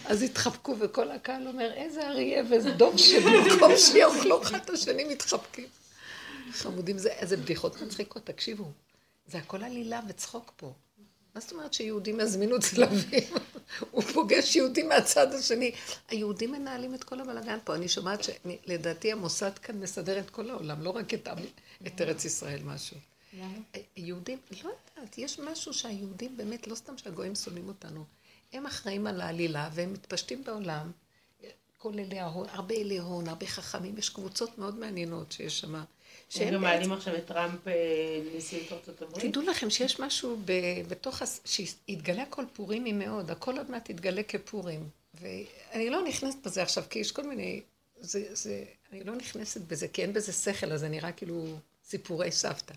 אז 0.06 0.22
התחבקו, 0.22 0.76
וכל 0.80 1.12
הקהל 1.12 1.48
אומר, 1.48 1.72
איזה 1.74 2.08
אריה 2.08 2.44
ואיזה 2.50 2.72
דוב 2.72 2.98
שבמקום 2.98 3.78
שיאכלו 3.78 4.42
אחד 4.42 4.60
את 4.66 4.70
השני 4.70 5.04
מתחבקים. 5.04 5.68
חמודים, 6.54 6.98
זה, 6.98 7.10
איזה 7.10 7.38
בדיחות 7.38 7.82
מצחיקות, 7.82 8.26
תקשיבו. 8.26 8.72
זה 9.28 9.38
הכל 9.38 9.64
עלילה 9.64 10.02
וצחוק 10.08 10.52
פה. 10.56 10.74
מה 11.36 11.42
זאת 11.42 11.52
אומרת 11.52 11.74
שיהודים 11.74 12.20
יזמינו 12.20 12.60
צלבים? 12.60 13.24
הוא 13.92 14.04
פוגש 14.04 14.56
יהודים 14.56 14.90
מהצד 14.90 15.34
השני. 15.34 15.72
היהודים 16.08 16.52
מנהלים 16.52 16.96
את 16.96 17.04
כל 17.04 17.22
הבלאגן 17.22 17.58
פה. 17.64 17.76
אני 17.76 17.88
שומעת 17.88 18.20
שלדעתי 18.24 19.12
המוסד 19.12 19.58
כאן 19.58 19.80
מסדר 19.80 20.20
את 20.20 20.30
כל 20.30 20.50
העולם, 20.50 20.82
לא 20.82 20.90
רק 20.90 21.14
את, 21.14 21.28
את 21.88 22.02
ארץ 22.02 22.26
ישראל 22.26 22.64
משהו. 22.64 22.98
יהודים, 23.98 24.38
לא 24.64 24.72
יודעת, 24.98 25.18
יש 25.18 25.40
משהו 25.40 25.74
שהיהודים 25.74 26.38
באמת, 26.38 26.68
לא 26.68 26.76
סתם 26.76 26.98
שהגויים 26.98 27.36
שונאים 27.36 27.68
אותנו. 27.68 28.06
הם 28.54 28.66
אחראים 28.66 29.08
על 29.08 29.22
העלילה 29.22 29.70
והם 29.74 29.94
מתפשטים 29.94 30.44
בעולם. 30.44 30.92
כל 31.78 31.94
אלי 32.00 32.20
ההון, 32.20 32.48
הרבה 32.50 32.76
אלי 32.76 32.98
הון, 32.98 33.28
הרבה 33.28 33.46
חכמים, 33.46 33.98
יש 33.98 34.10
קבוצות 34.10 34.58
מאוד 34.58 34.76
מעניינות 34.76 35.32
שיש 35.32 35.60
שם. 35.60 35.84
שהם 36.34 36.54
גם 36.54 36.62
מעלים 36.62 36.92
עכשיו 36.92 37.16
את 37.16 37.26
טראמפ 37.26 37.68
אה, 37.68 37.74
לנשיאות 38.34 38.72
ארצות 38.72 39.02
הברית. 39.02 39.26
תדעו 39.26 39.44
לכם 39.44 39.70
שיש 39.70 40.00
משהו 40.00 40.38
בתוך, 40.88 41.22
שהתגלה 41.46 42.26
כל 42.30 42.46
פורימי 42.54 42.94
מאוד, 42.94 43.32
הכל 43.32 43.58
עוד 43.58 43.72
מעט 43.72 43.90
יתגלה 43.90 44.24
כפורים. 44.24 44.90
ואני 45.22 45.90
לא 45.90 46.04
נכנסת 46.04 46.46
בזה 46.46 46.64
עכשיו, 46.64 46.84
כי 46.90 47.00
יש 47.00 47.12
כל 47.12 47.24
מיני, 47.24 47.62
זה, 48.00 48.26
זה, 48.36 48.64
אני 48.92 49.04
לא 49.04 49.16
נכנסת 49.16 49.62
בזה, 49.62 49.88
כי 49.88 50.02
אין 50.02 50.14
בזה 50.14 50.34
שכל, 50.34 50.72
אז 50.72 50.80
זה 50.80 50.90
נראה 50.90 51.12
כאילו 51.12 51.46
סיפורי 51.86 52.32
סבתא. 52.32 52.74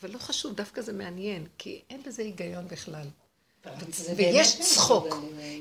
אבל 0.00 0.10
לא 0.10 0.18
חשוב, 0.18 0.54
דווקא 0.54 0.82
זה 0.82 0.92
מעניין, 0.92 1.46
כי 1.58 1.80
אין 1.90 2.02
בזה 2.02 2.22
היגיון 2.22 2.68
בכלל. 2.68 3.06
ויש 4.16 4.60
צחוק, 4.60 5.06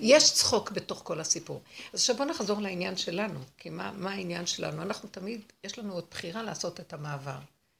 יש 0.01 0.33
צחוק 0.33 0.71
בתוך 0.71 1.01
כל 1.03 1.19
הסיפור. 1.19 1.61
אז 1.93 1.99
עכשיו 1.99 2.15
בואו 2.15 2.29
נחזור 2.29 2.61
לעניין 2.61 2.97
שלנו, 2.97 3.39
כי 3.57 3.69
מה, 3.69 3.91
מה 3.91 4.11
העניין 4.11 4.45
שלנו? 4.45 4.81
אנחנו 4.81 5.09
תמיד, 5.09 5.41
יש 5.63 5.79
לנו 5.79 5.93
עוד 5.93 6.05
בחירה 6.11 6.43
לעשות 6.43 6.79
את 6.79 6.93
המעבר. 6.93 7.39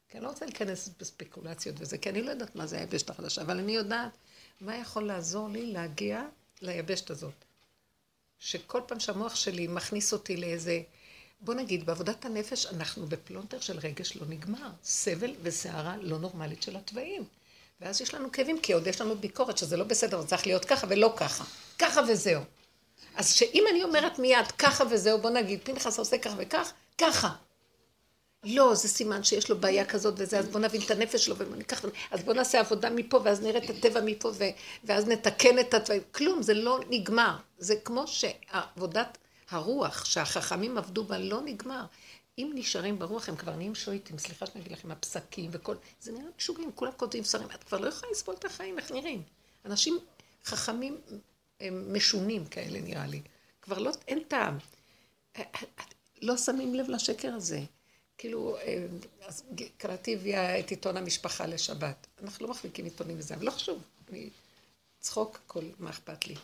כי 0.10 0.18
אני 0.18 0.24
לא 0.24 0.30
רוצה 0.30 0.46
להיכנס 0.46 0.90
בספקולציות 1.00 1.76
וזה, 1.80 1.98
כי 1.98 2.10
אני 2.10 2.22
לא 2.22 2.32
יודעת 2.32 2.56
מה 2.56 2.68
זה 2.68 2.78
היבשת 2.78 3.10
החדשה, 3.10 3.42
אבל 3.42 3.60
אני 3.60 3.72
יודעת 3.72 4.12
מה 4.62 4.76
יכול 4.76 5.08
לעזור 5.08 5.50
לי 5.50 5.66
להגיע 5.66 6.24
ליבשת 6.62 7.10
הזאת. 7.10 7.34
שכל 8.40 8.82
פעם 8.88 9.00
שהמוח 9.00 9.36
שלי 9.36 9.68
מכניס 9.68 10.14
אותי 10.14 10.38
לאיזה... 10.38 10.82
בוא 11.42 11.54
נגיד, 11.54 11.86
בעבודת 11.86 12.26
הנפש 12.26 12.66
אנחנו 12.66 13.06
בפלונטר 13.06 13.60
של 13.60 13.80
רגש 13.80 14.18
לא 14.18 14.28
נגמר. 14.28 14.70
סבל 14.84 15.36
וסערה 15.42 15.98
לא 15.98 16.20
נורמלית 16.20 16.64
של 16.64 16.76
התוואים. 16.76 17.24
ואז 17.82 18.02
יש 18.02 18.14
לנו 18.14 18.32
כאבים, 18.32 18.60
כי 18.60 18.74
עוד 18.74 18.88
יש 18.88 19.02
לנו 19.02 19.16
ביקורת 19.16 19.58
שזה 19.58 19.78
לא 19.78 19.84
בסדר, 19.84 20.24
צריך 20.24 20.48
להיות 20.48 20.66
ככה 20.66 20.88
ולא 20.90 21.14
ככה. 21.18 21.44
ככה 21.80 22.02
וזהו. 22.08 22.42
אז 23.16 23.34
שאם 23.34 23.64
אני 23.72 23.84
אומרת 23.84 24.20
מיד 24.20 24.52
ככה 24.58 24.84
וזהו, 24.90 25.22
בוא 25.22 25.30
נגיד, 25.30 25.60
פנחס 25.64 26.00
עושה 26.00 26.18
כך 26.18 26.32
וכך, 26.38 26.72
ככה. 26.98 27.30
לא, 28.44 28.76
זה 28.76 28.88
סימן 28.88 29.24
שיש 29.24 29.50
לו 29.50 29.58
בעיה 29.58 29.86
כזאת 29.86 30.14
וזה, 30.18 30.40
אז 30.40 30.48
בוא 30.48 30.60
נבין 30.60 30.82
את 30.82 30.92
הנפש 30.92 31.26
שלו 31.26 31.38
וניקח, 31.38 31.86
אז 32.12 32.24
בוא 32.24 32.34
נעשה 32.34 32.60
עבודה 32.60 32.90
מפה, 32.90 33.20
ואז 33.24 33.42
נראה 33.42 33.64
את 33.64 33.70
הטבע 33.70 34.02
מפה, 34.02 34.32
ו, 34.34 34.44
ואז 34.84 35.08
נתקן 35.08 35.60
את 35.60 35.74
הדברים. 35.74 36.02
כלום, 36.12 36.42
זה 36.42 36.54
לא 36.54 36.80
נגמר. 36.90 37.36
זה 37.58 37.76
כמו 37.76 38.08
שעבודת 38.08 39.18
הרוח 39.50 40.06
שהחכמים 40.06 40.78
עבדו 40.78 41.04
בה 41.04 41.18
לא 41.18 41.42
נגמר. 41.42 41.86
אם 42.38 42.52
נשארים 42.56 43.00
ברוח, 43.00 43.30
הם 43.30 43.36
כבר 43.36 43.56
נהיים 43.56 43.76
שויטים, 43.76 44.18
סליחה 44.18 44.46
שאני 44.46 44.62
אגיד 44.62 44.72
לכם, 44.72 44.92
הפסקים 44.92 45.50
וכל, 45.54 45.76
זה 46.02 46.12
נראה 46.12 46.30
משוגעים, 46.38 46.72
כולם 46.76 46.92
כותבים 46.98 47.24
שרים, 47.24 47.48
את 47.52 47.64
כבר 47.64 47.78
לא 47.78 47.88
יכולה 47.88 48.12
לסבול 48.12 48.36
את 48.36 48.46
החיים, 48.46 48.80
איך 48.80 48.92
נראים? 48.92 49.24
אנשים 49.66 50.00
חכמים, 50.46 51.02
משונים 51.72 52.46
כאלה 52.46 52.82
נראה 52.82 53.08
לי. 53.08 53.22
כבר 53.62 53.80
לא, 53.80 53.92
אין 54.08 54.24
טעם. 54.28 54.58
לא 56.22 56.38
שמים 56.38 56.76
לב 56.76 56.90
לשקר 56.90 57.34
הזה. 57.34 57.62
כאילו, 58.18 58.58
אז 59.28 59.44
קראתי 59.78 60.16
הביאה 60.16 60.60
את 60.60 60.70
עיתון 60.70 60.98
המשפחה 60.98 61.46
לשבת. 61.46 62.08
אנחנו 62.24 62.46
לא 62.46 62.52
מחזיקים 62.52 62.86
עיתונים 62.86 63.20
וזה, 63.20 63.36
אבל 63.36 63.46
לא 63.46 63.52
חשוב. 63.52 63.82
אני 64.10 64.30
צחוק, 65.00 65.40
כל 65.48 65.64
מה 65.80 65.90
אכפת 65.90 66.28
לי. 66.28 66.36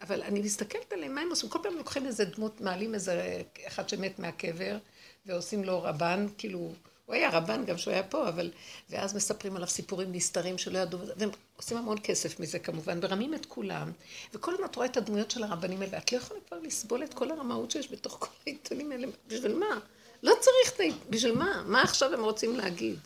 אבל 0.00 0.22
אני 0.22 0.40
מסתכלת 0.40 0.92
עליהם, 0.92 1.14
מה 1.14 1.20
הם 1.20 1.30
עושים? 1.30 1.48
כל 1.48 1.58
פעם 1.62 1.76
לוקחים 1.76 2.06
איזה 2.06 2.24
דמות, 2.24 2.60
מעלים 2.60 2.94
איזה 2.94 3.42
אחד 3.66 3.88
שמת 3.88 4.18
מהקבר, 4.18 4.78
ועושים 5.26 5.64
לו 5.64 5.82
רבן, 5.82 6.26
כאילו, 6.38 6.72
הוא 7.06 7.14
היה 7.14 7.30
רבן 7.30 7.64
גם 7.64 7.78
שהוא 7.78 7.92
היה 7.92 8.02
פה, 8.02 8.28
אבל... 8.28 8.50
ואז 8.90 9.14
מספרים 9.14 9.56
עליו 9.56 9.68
סיפורים 9.68 10.12
נסתרים 10.12 10.58
שלא 10.58 10.78
ידעו, 10.78 10.98
והם 11.16 11.30
עושים 11.56 11.76
המון 11.76 11.98
כסף 12.02 12.40
מזה 12.40 12.58
כמובן, 12.58 12.98
ורמים 13.02 13.34
את 13.34 13.46
כולם. 13.46 13.92
וכל 14.34 14.54
הזמן 14.54 14.66
את 14.66 14.76
רואה 14.76 14.86
את 14.86 14.96
הדמויות 14.96 15.30
של 15.30 15.42
הרבנים 15.42 15.80
האלה, 15.80 15.92
ואת 15.92 16.12
לא 16.12 16.18
יכולה 16.18 16.40
כבר 16.48 16.58
לסבול 16.58 17.04
את 17.04 17.14
כל 17.14 17.30
הרמאות 17.30 17.70
שיש 17.70 17.92
בתוך 17.92 18.16
כל 18.20 18.26
העיתונים 18.46 18.92
האלה. 18.92 19.06
בשביל 19.26 19.54
מה? 19.54 19.78
לא 20.22 20.34
צריך 20.40 20.74
את 20.74 20.80
ה... 20.80 21.10
בשביל 21.10 21.34
מה? 21.34 21.62
מה 21.66 21.82
עכשיו 21.82 22.14
הם 22.14 22.24
רוצים 22.24 22.56
להגיד? 22.56 22.98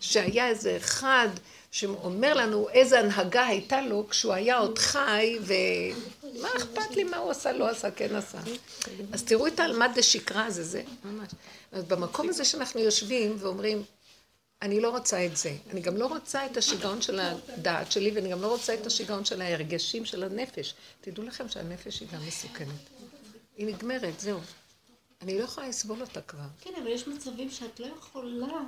שהיה 0.00 0.48
איזה 0.48 0.76
אחד 0.76 1.28
שאומר 1.76 2.34
לנו 2.34 2.68
איזה 2.68 3.00
הנהגה 3.00 3.46
הייתה 3.46 3.80
לו 3.80 4.06
כשהוא 4.08 4.32
היה 4.32 4.58
עוד 4.58 4.78
חי, 4.78 5.38
ומה 5.40 6.48
אכפת 6.56 6.96
לי 6.96 7.04
מה 7.04 7.16
הוא 7.16 7.30
עשה, 7.30 7.52
לא 7.52 7.68
עשה, 7.68 7.90
כן 7.90 8.14
עשה. 8.14 8.38
אז 9.12 9.24
תראו 9.24 9.46
את 9.46 9.60
העלמד 9.60 9.90
דשקרא 9.94 10.42
הזה, 10.42 10.64
זה 10.64 10.82
ממש. 11.04 11.28
אז 11.72 11.84
במקום 11.84 12.28
הזה 12.28 12.44
שאנחנו 12.44 12.80
יושבים 12.80 13.36
ואומרים, 13.38 13.82
אני 14.62 14.80
לא 14.80 14.90
רוצה 14.90 15.26
את 15.26 15.36
זה. 15.36 15.56
אני 15.70 15.80
גם 15.80 15.96
לא 15.96 16.06
רוצה 16.06 16.46
את 16.46 16.56
השיגעון 16.56 17.02
של 17.02 17.20
הדעת 17.20 17.92
שלי, 17.92 18.10
ואני 18.10 18.30
גם 18.30 18.42
לא 18.42 18.46
רוצה 18.46 18.74
את 18.74 18.86
השיגעון 18.86 19.24
של 19.24 19.40
ההרגשים 19.40 20.04
של 20.04 20.24
הנפש. 20.24 20.74
תדעו 21.00 21.24
לכם 21.24 21.48
שהנפש 21.48 22.00
היא 22.00 22.08
גם 22.12 22.26
מסוכנת. 22.26 22.68
היא 23.56 23.66
נגמרת, 23.66 24.20
זהו. 24.20 24.40
אני 25.22 25.38
לא 25.38 25.44
יכולה 25.44 25.68
לסבול 25.68 26.00
אותה 26.00 26.20
כבר. 26.20 26.46
כן, 26.60 26.70
אבל 26.82 26.88
יש 26.88 27.08
מצבים 27.08 27.50
שאת 27.50 27.80
לא 27.80 27.86
יכולה 27.98 28.60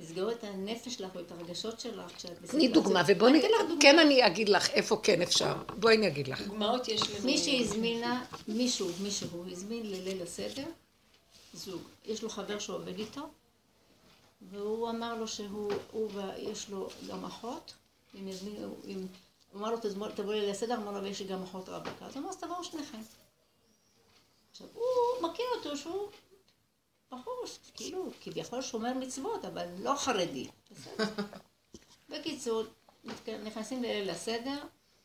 לסגור 0.00 0.30
את 0.30 0.44
הנפש 0.44 0.94
שלך 0.94 1.14
ואת 1.14 1.32
הרגשות 1.32 1.80
שלך 1.80 2.16
כשאת 2.16 2.50
תני 2.50 2.68
דוגמה, 2.68 3.02
ובואי 3.06 3.32
נגיד, 3.32 3.50
כן 3.80 3.98
אני 3.98 4.26
אגיד 4.26 4.48
לך 4.48 4.70
איפה 4.70 5.00
כן 5.02 5.22
אפשר. 5.22 5.54
בואי 5.78 5.96
אני 5.96 6.08
אגיד 6.08 6.28
לך. 6.28 6.42
דוגמאות 6.46 6.88
יש 6.88 7.10
לנו. 7.10 7.24
מישהי 7.24 7.62
הזמינה, 7.64 8.24
מישהו, 8.48 8.88
מישהו 9.02 9.44
הזמין 9.52 9.90
לליל 9.90 10.22
הסדר, 10.22 10.64
זוג. 11.54 11.82
יש 12.04 12.22
לו 12.22 12.30
חבר 12.30 12.58
שעובד 12.58 12.98
איתו, 12.98 13.22
והוא 14.50 14.90
אמר 14.90 15.14
לו 15.14 15.28
שהוא, 15.28 15.72
יש 16.38 16.70
לו 16.70 16.88
גם 17.08 17.24
אחות, 17.24 17.74
אם 18.20 18.28
יזמינו, 18.28 18.74
אם... 18.86 19.06
הוא 19.52 19.60
אמר 19.60 19.70
לו, 19.70 19.76
תבוא 20.14 20.34
ליל 20.34 20.50
הסדר, 20.50 20.74
אמר 20.74 20.92
לו, 20.92 21.02
ויש 21.02 21.20
לי 21.20 21.26
גם 21.26 21.42
אחות 21.42 21.68
רווקה. 21.68 22.06
אז 22.06 22.14
הוא 22.16 22.22
אמר, 22.22 22.30
אז 22.30 22.36
תבואו 22.36 22.64
שניכם. 22.64 23.00
עכשיו, 24.50 24.66
הוא 24.74 25.28
מכיר 25.28 25.44
אותו 25.56 25.76
שהוא 25.76 26.08
בחור, 27.12 27.44
כאילו, 27.74 28.10
כביכול 28.20 28.62
שומר 28.62 28.94
מצוות, 28.94 29.44
אבל 29.44 29.66
לא 29.78 29.94
חרדי. 29.96 30.48
בקיצור, 32.10 32.62
נכנסים 33.44 33.82
לליל 33.82 34.10
הסדר, 34.10 34.58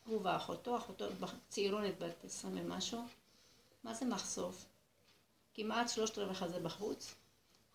הוא 0.05 0.21
ואחותו, 0.23 0.77
אחותו 0.77 1.05
צעירונת 1.49 1.99
בת 1.99 2.25
עשרים 2.25 2.57
ומשהו. 2.57 3.01
מה 3.83 3.93
זה 3.93 4.05
מחשוף? 4.05 4.65
כמעט 5.53 5.89
שלושת 5.89 6.17
רבעי 6.17 6.35
חזה 6.35 6.59
בחוץ, 6.59 7.15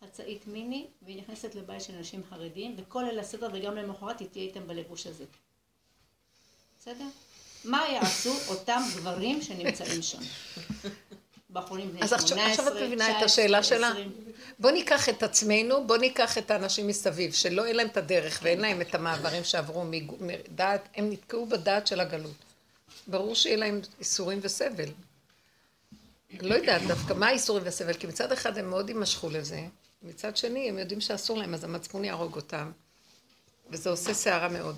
הצעית 0.03 0.47
מיני, 0.47 0.87
והיא 1.03 1.23
נכנסת 1.23 1.55
לבית 1.55 1.83
של 1.83 1.97
אנשים 1.97 2.23
חרדים, 2.31 2.75
וכל 2.79 3.03
ליל 3.03 3.19
הסדר 3.19 3.49
וגם 3.53 3.77
למחרת 3.77 4.21
היא 4.21 4.29
תהיה 4.29 4.45
איתם 4.45 4.66
בלבוש 4.66 5.07
הזה. 5.07 5.25
בסדר? 6.81 7.07
מה 7.64 7.88
יעשו 7.88 8.33
אותם 8.49 8.83
גברים 8.97 9.43
שנמצאים 9.43 10.03
שם? 10.03 10.19
בחורים 11.53 11.91
בני 11.91 12.09
18, 12.09 12.19
19, 12.19 12.47
20. 12.47 12.51
עכשיו 12.51 12.69
את 12.69 12.83
מבינה 12.83 13.19
את 13.19 13.23
השאלה 13.23 13.63
שלה? 13.63 13.93
בוא 14.59 14.71
ניקח 14.71 15.09
את 15.09 15.23
עצמנו, 15.23 15.87
בוא 15.87 15.97
ניקח 15.97 16.39
את 16.39 16.51
האנשים 16.51 16.87
מסביב, 16.87 17.33
שלא 17.33 17.65
אין 17.65 17.77
להם 17.77 17.87
את 17.87 17.97
הדרך 17.97 18.41
ואין 18.43 18.61
להם 18.61 18.81
את 18.81 18.95
המעברים 18.95 19.45
שעברו 19.45 19.85
מדעת, 20.21 20.89
הם 20.95 21.11
נתקעו 21.11 21.47
בדעת 21.47 21.87
של 21.87 22.01
הגלות. 22.01 22.37
ברור 23.07 23.35
שיהיה 23.35 23.57
להם 23.57 23.81
איסורים 23.99 24.39
וסבל. 24.43 24.89
לא 26.41 26.55
יודעת 26.55 26.83
דווקא 26.83 27.13
מה 27.13 27.27
האיסורים 27.27 27.63
וסבל, 27.67 27.95
כי 27.95 28.07
מצד 28.07 28.33
אחד 28.33 28.59
הם 28.59 28.71
מאוד 28.71 28.89
יימשכו 28.89 29.31
לזה, 29.31 29.61
מצד 30.03 30.37
שני 30.37 30.69
הם 30.69 30.79
יודעים 30.79 31.01
שאסור 31.01 31.39
להם, 31.39 31.55
אז 31.55 31.65
המצפון 31.65 32.05
יהרוג 32.05 32.37
אותם, 32.37 32.71
וזה 33.71 33.91
עושה 33.91 34.15
סערה 34.15 34.49
מאוד. 34.49 34.77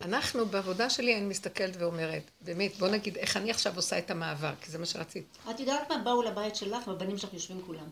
אנחנו, 0.00 0.46
בעבודה 0.46 0.90
שלי, 0.90 1.16
אני 1.16 1.24
מסתכלת 1.24 1.76
ואומרת, 1.78 2.30
באמת, 2.40 2.76
בוא 2.78 2.88
נגיד 2.88 3.16
איך 3.16 3.36
אני 3.36 3.50
עכשיו 3.50 3.76
עושה 3.76 3.98
את 3.98 4.10
המעבר, 4.10 4.54
כי 4.60 4.70
זה 4.70 4.78
מה 4.78 4.86
שרצית. 4.86 5.38
את 5.50 5.60
יודעת 5.60 5.90
מה? 5.90 5.98
באו 5.98 6.22
לבית 6.22 6.56
שלך, 6.56 6.88
והבנים 6.88 7.18
שלך 7.18 7.34
יושבים 7.34 7.62
כולם. 7.66 7.88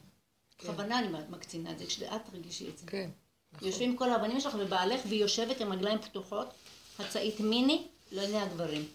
כן. 0.58 0.68
בכוונה 0.68 0.98
אני 0.98 1.08
מקצינה 1.28 1.70
את 1.72 1.78
זה, 1.78 1.86
כשאת 1.86 2.20
תרגישי 2.30 2.68
את 2.68 2.78
זה. 2.78 2.86
כן, 2.86 3.10
נכון. 3.52 3.68
יושבים 3.68 3.96
כל 3.96 4.10
הבנים 4.12 4.40
שלך 4.40 4.56
ובעלך, 4.58 5.00
והיא 5.08 5.20
יושבת 5.20 5.60
עם 5.60 5.72
רגליים 5.72 5.98
פתוחות, 5.98 6.54
חצאית 6.96 7.40
מיני, 7.40 7.86
לא 8.12 8.20
יודע 8.20 8.42
הגברים. 8.42 8.88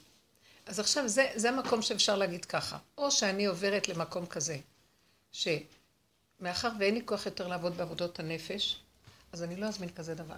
אז 0.65 0.79
עכשיו, 0.79 1.07
זה, 1.07 1.31
זה 1.35 1.49
המקום 1.49 1.81
שאפשר 1.81 2.15
להגיד 2.15 2.45
ככה. 2.45 2.77
או 2.97 3.11
שאני 3.11 3.45
עוברת 3.45 3.89
למקום 3.89 4.25
כזה, 4.25 4.57
שמאחר 5.31 6.69
ואין 6.79 6.95
לי 6.95 7.01
כוח 7.05 7.25
יותר 7.25 7.47
לעבוד 7.47 7.77
בעבודות 7.77 8.19
הנפש, 8.19 8.79
אז 9.33 9.43
אני 9.43 9.55
לא 9.55 9.65
אזמין 9.65 9.89
כזה 9.89 10.15
דבר. 10.15 10.33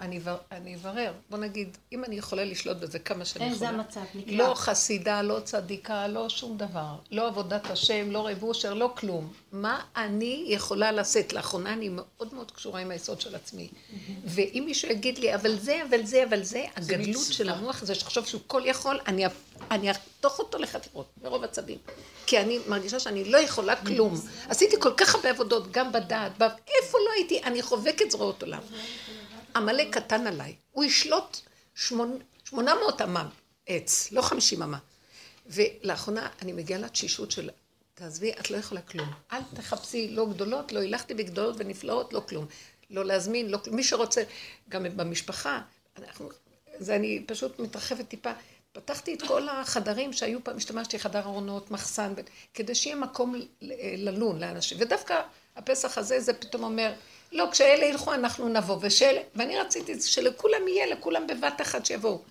אני 0.52 0.76
אברר. 0.76 1.14
בוא 1.30 1.38
נגיד, 1.38 1.78
אם 1.92 2.04
אני 2.04 2.16
יכולה 2.16 2.46
לשלוט 2.46 2.78
בזה 2.78 3.00
כמה 3.00 3.26
שאני 3.26 3.46
יכולה. 3.46 3.70
אין, 3.70 3.76
זה 3.76 3.82
המצב, 3.82 4.02
נקלט. 4.16 4.34
לא 4.34 4.54
חסידה, 4.56 5.22
לא 5.22 5.40
צדיקה, 5.44 6.08
לא 6.08 6.30
שום 6.30 6.58
דבר. 6.58 6.96
לא 7.12 7.28
עבודת 7.28 7.70
השם, 7.70 8.12
לא 8.12 8.28
רב 8.28 8.44
אושר, 8.44 8.74
לא 8.74 8.94
כלום. 8.98 9.34
מה 9.52 9.82
אני 9.96 10.46
יכולה 10.48 10.92
לשאת? 10.92 11.34
לאחרונה 11.34 11.74
אני 11.74 11.90
מאוד 11.90 12.34
מאוד 12.34 12.52
קשורה 12.52 12.82
עם 12.82 12.92
היסוד 12.92 13.22
של 13.22 13.36
עצמי. 13.36 13.70
ואם 14.26 14.64
מישהו 14.66 14.90
יגיד 14.90 15.18
לי, 15.18 15.36
אבל 15.36 15.60
זה, 15.60 15.82
אבל 15.90 16.06
זה, 16.06 16.24
אבל 16.30 16.44
זה, 16.44 16.66
הגדלות 16.76 17.26
של 17.32 17.50
המוח 17.50 17.82
הזה, 17.84 17.96
שחשוב 17.96 18.26
שהוא 18.26 18.42
כל 18.48 18.62
יכול, 18.66 19.00
אני, 19.08 19.26
אני 19.72 19.92
אחתוך 19.92 20.40
אותו 20.40 20.58
לחתיכות, 20.58 21.10
מרוב 21.24 21.44
עצבים. 21.44 21.78
כי 22.26 22.40
אני 22.40 22.60
מרגישה 22.68 23.00
שאני 23.00 23.24
לא 23.24 23.38
יכולה 23.38 23.86
כלום. 23.86 24.22
עשיתי 24.50 24.76
כל 24.80 24.94
כך 24.98 25.16
הרבה 25.16 25.30
עבודות, 25.30 25.72
גם 25.72 25.92
בדעת, 25.92 26.32
איפה 26.42 26.98
לא 27.06 27.12
הייתי, 27.16 27.44
אני 27.44 27.62
חובקת 27.62 28.12
זרועות 28.12 28.44
עולם. 28.44 28.62
עמלק 29.56 29.98
קטן 29.98 30.28
עליי, 30.28 30.56
הוא 30.72 30.84
ישלוט 30.84 31.38
שמונה 31.76 32.76
מאות 32.76 33.02
אמה 33.02 33.30
עץ, 33.66 34.12
לא 34.12 34.22
חמישים 34.22 34.62
אמה. 34.64 34.78
ולאחרונה 35.48 36.30
אני 36.42 36.54
מגיעה 36.54 36.80
לתשישות 36.80 37.32
של, 37.32 37.50
תעזבי, 37.94 38.32
את 38.32 38.52
לא 38.52 38.58
יכולה 38.58 38.82
כלום. 38.82 39.10
אל 39.34 39.42
תחפשי 39.56 40.08
לא 40.08 40.26
גדולות, 40.30 40.72
לא 40.72 40.80
הילכתי 40.80 41.14
בגדולות 41.14 41.56
ונפלאות, 41.58 42.14
לא 42.14 42.22
כלום. 42.30 42.46
לא 42.90 43.06
להזמין, 43.06 43.50
לא 43.50 43.58
כלום. 43.58 43.76
מי 43.76 43.84
שרוצה, 43.84 44.24
גם 44.70 44.84
במשפחה, 44.96 45.62
אנחנו, 45.98 46.30
זה 46.78 46.96
אני 46.96 47.24
פשוט 47.28 47.60
מתרחבת 47.60 48.08
טיפה. 48.08 48.32
פתחתי 48.74 49.14
את 49.14 49.22
כל 49.22 49.50
החדרים 49.50 50.14
שהיו 50.14 50.44
פעם, 50.44 50.58
השתמשתי 50.58 51.00
חדר 51.00 51.20
ארונות, 51.20 51.72
מחסן, 51.72 52.14
כדי 52.54 52.76
שיהיה 52.76 52.96
מקום 52.96 53.36
ללון 53.98 54.40
לאנשים. 54.40 54.78
ודווקא 54.82 55.22
הפסח 55.56 55.98
הזה, 55.98 56.20
זה 56.20 56.34
פתאום 56.34 56.64
אומר, 56.64 56.94
לא, 57.32 57.48
כשאלה 57.52 57.86
ילכו 57.86 58.14
אנחנו 58.14 58.50
נבוא, 58.50 58.78
ושאלה, 58.82 59.22
ואני 59.36 59.60
רציתי 59.60 60.02
שלכולם 60.02 60.68
יהיה, 60.68 60.86
לכולם 60.86 61.28
בבת 61.28 61.62
אחת 61.62 61.86
שיבואו. 61.86 62.22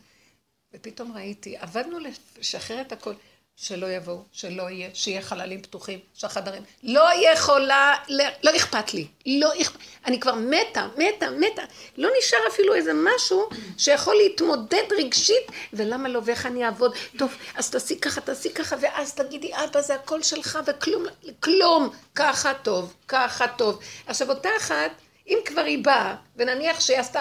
ופתאום 0.74 1.12
ראיתי, 1.12 1.56
עבדנו 1.56 1.98
לשחרר 2.38 2.80
את 2.80 2.92
הכל. 2.92 3.14
שלא 3.62 3.86
יבואו, 3.86 4.22
שלא 4.32 4.70
יהיה, 4.70 4.90
שיהיה 4.94 5.22
חללים 5.22 5.62
פתוחים, 5.62 5.98
שהחדרים, 6.14 6.62
לא 6.82 7.08
יכולה, 7.32 7.94
לא 8.42 8.56
אכפת 8.56 8.94
לי, 8.94 9.06
לא 9.26 9.52
אכפת, 9.62 9.78
אני 10.06 10.20
כבר 10.20 10.34
מתה, 10.34 10.88
מתה, 10.96 11.30
מתה, 11.30 11.62
לא 11.96 12.08
נשאר 12.18 12.38
אפילו 12.48 12.74
איזה 12.74 12.92
משהו 12.94 13.48
שיכול 13.78 14.14
להתמודד 14.14 14.84
רגשית, 14.98 15.46
ולמה 15.72 16.08
לא, 16.08 16.20
ואיך 16.24 16.46
אני 16.46 16.64
אעבוד, 16.64 16.94
טוב, 17.18 17.34
אז 17.54 17.70
תעשי 17.70 18.00
ככה, 18.00 18.20
תעשי 18.20 18.54
ככה, 18.54 18.76
ואז 18.80 19.14
תגידי, 19.14 19.50
אבא, 19.54 19.80
זה 19.80 19.94
הכל 19.94 20.22
שלך, 20.22 20.58
וכלום, 20.66 21.04
כלום, 21.40 21.90
ככה 22.14 22.54
טוב, 22.54 22.94
ככה 23.08 23.48
טוב. 23.48 23.80
עכשיו, 24.06 24.30
אותה 24.30 24.48
אחת, 24.58 24.90
אם 25.28 25.38
כבר 25.44 25.62
היא 25.62 25.84
באה, 25.84 26.14
ונניח 26.36 26.80
שהיא 26.80 26.98
עשתה, 26.98 27.20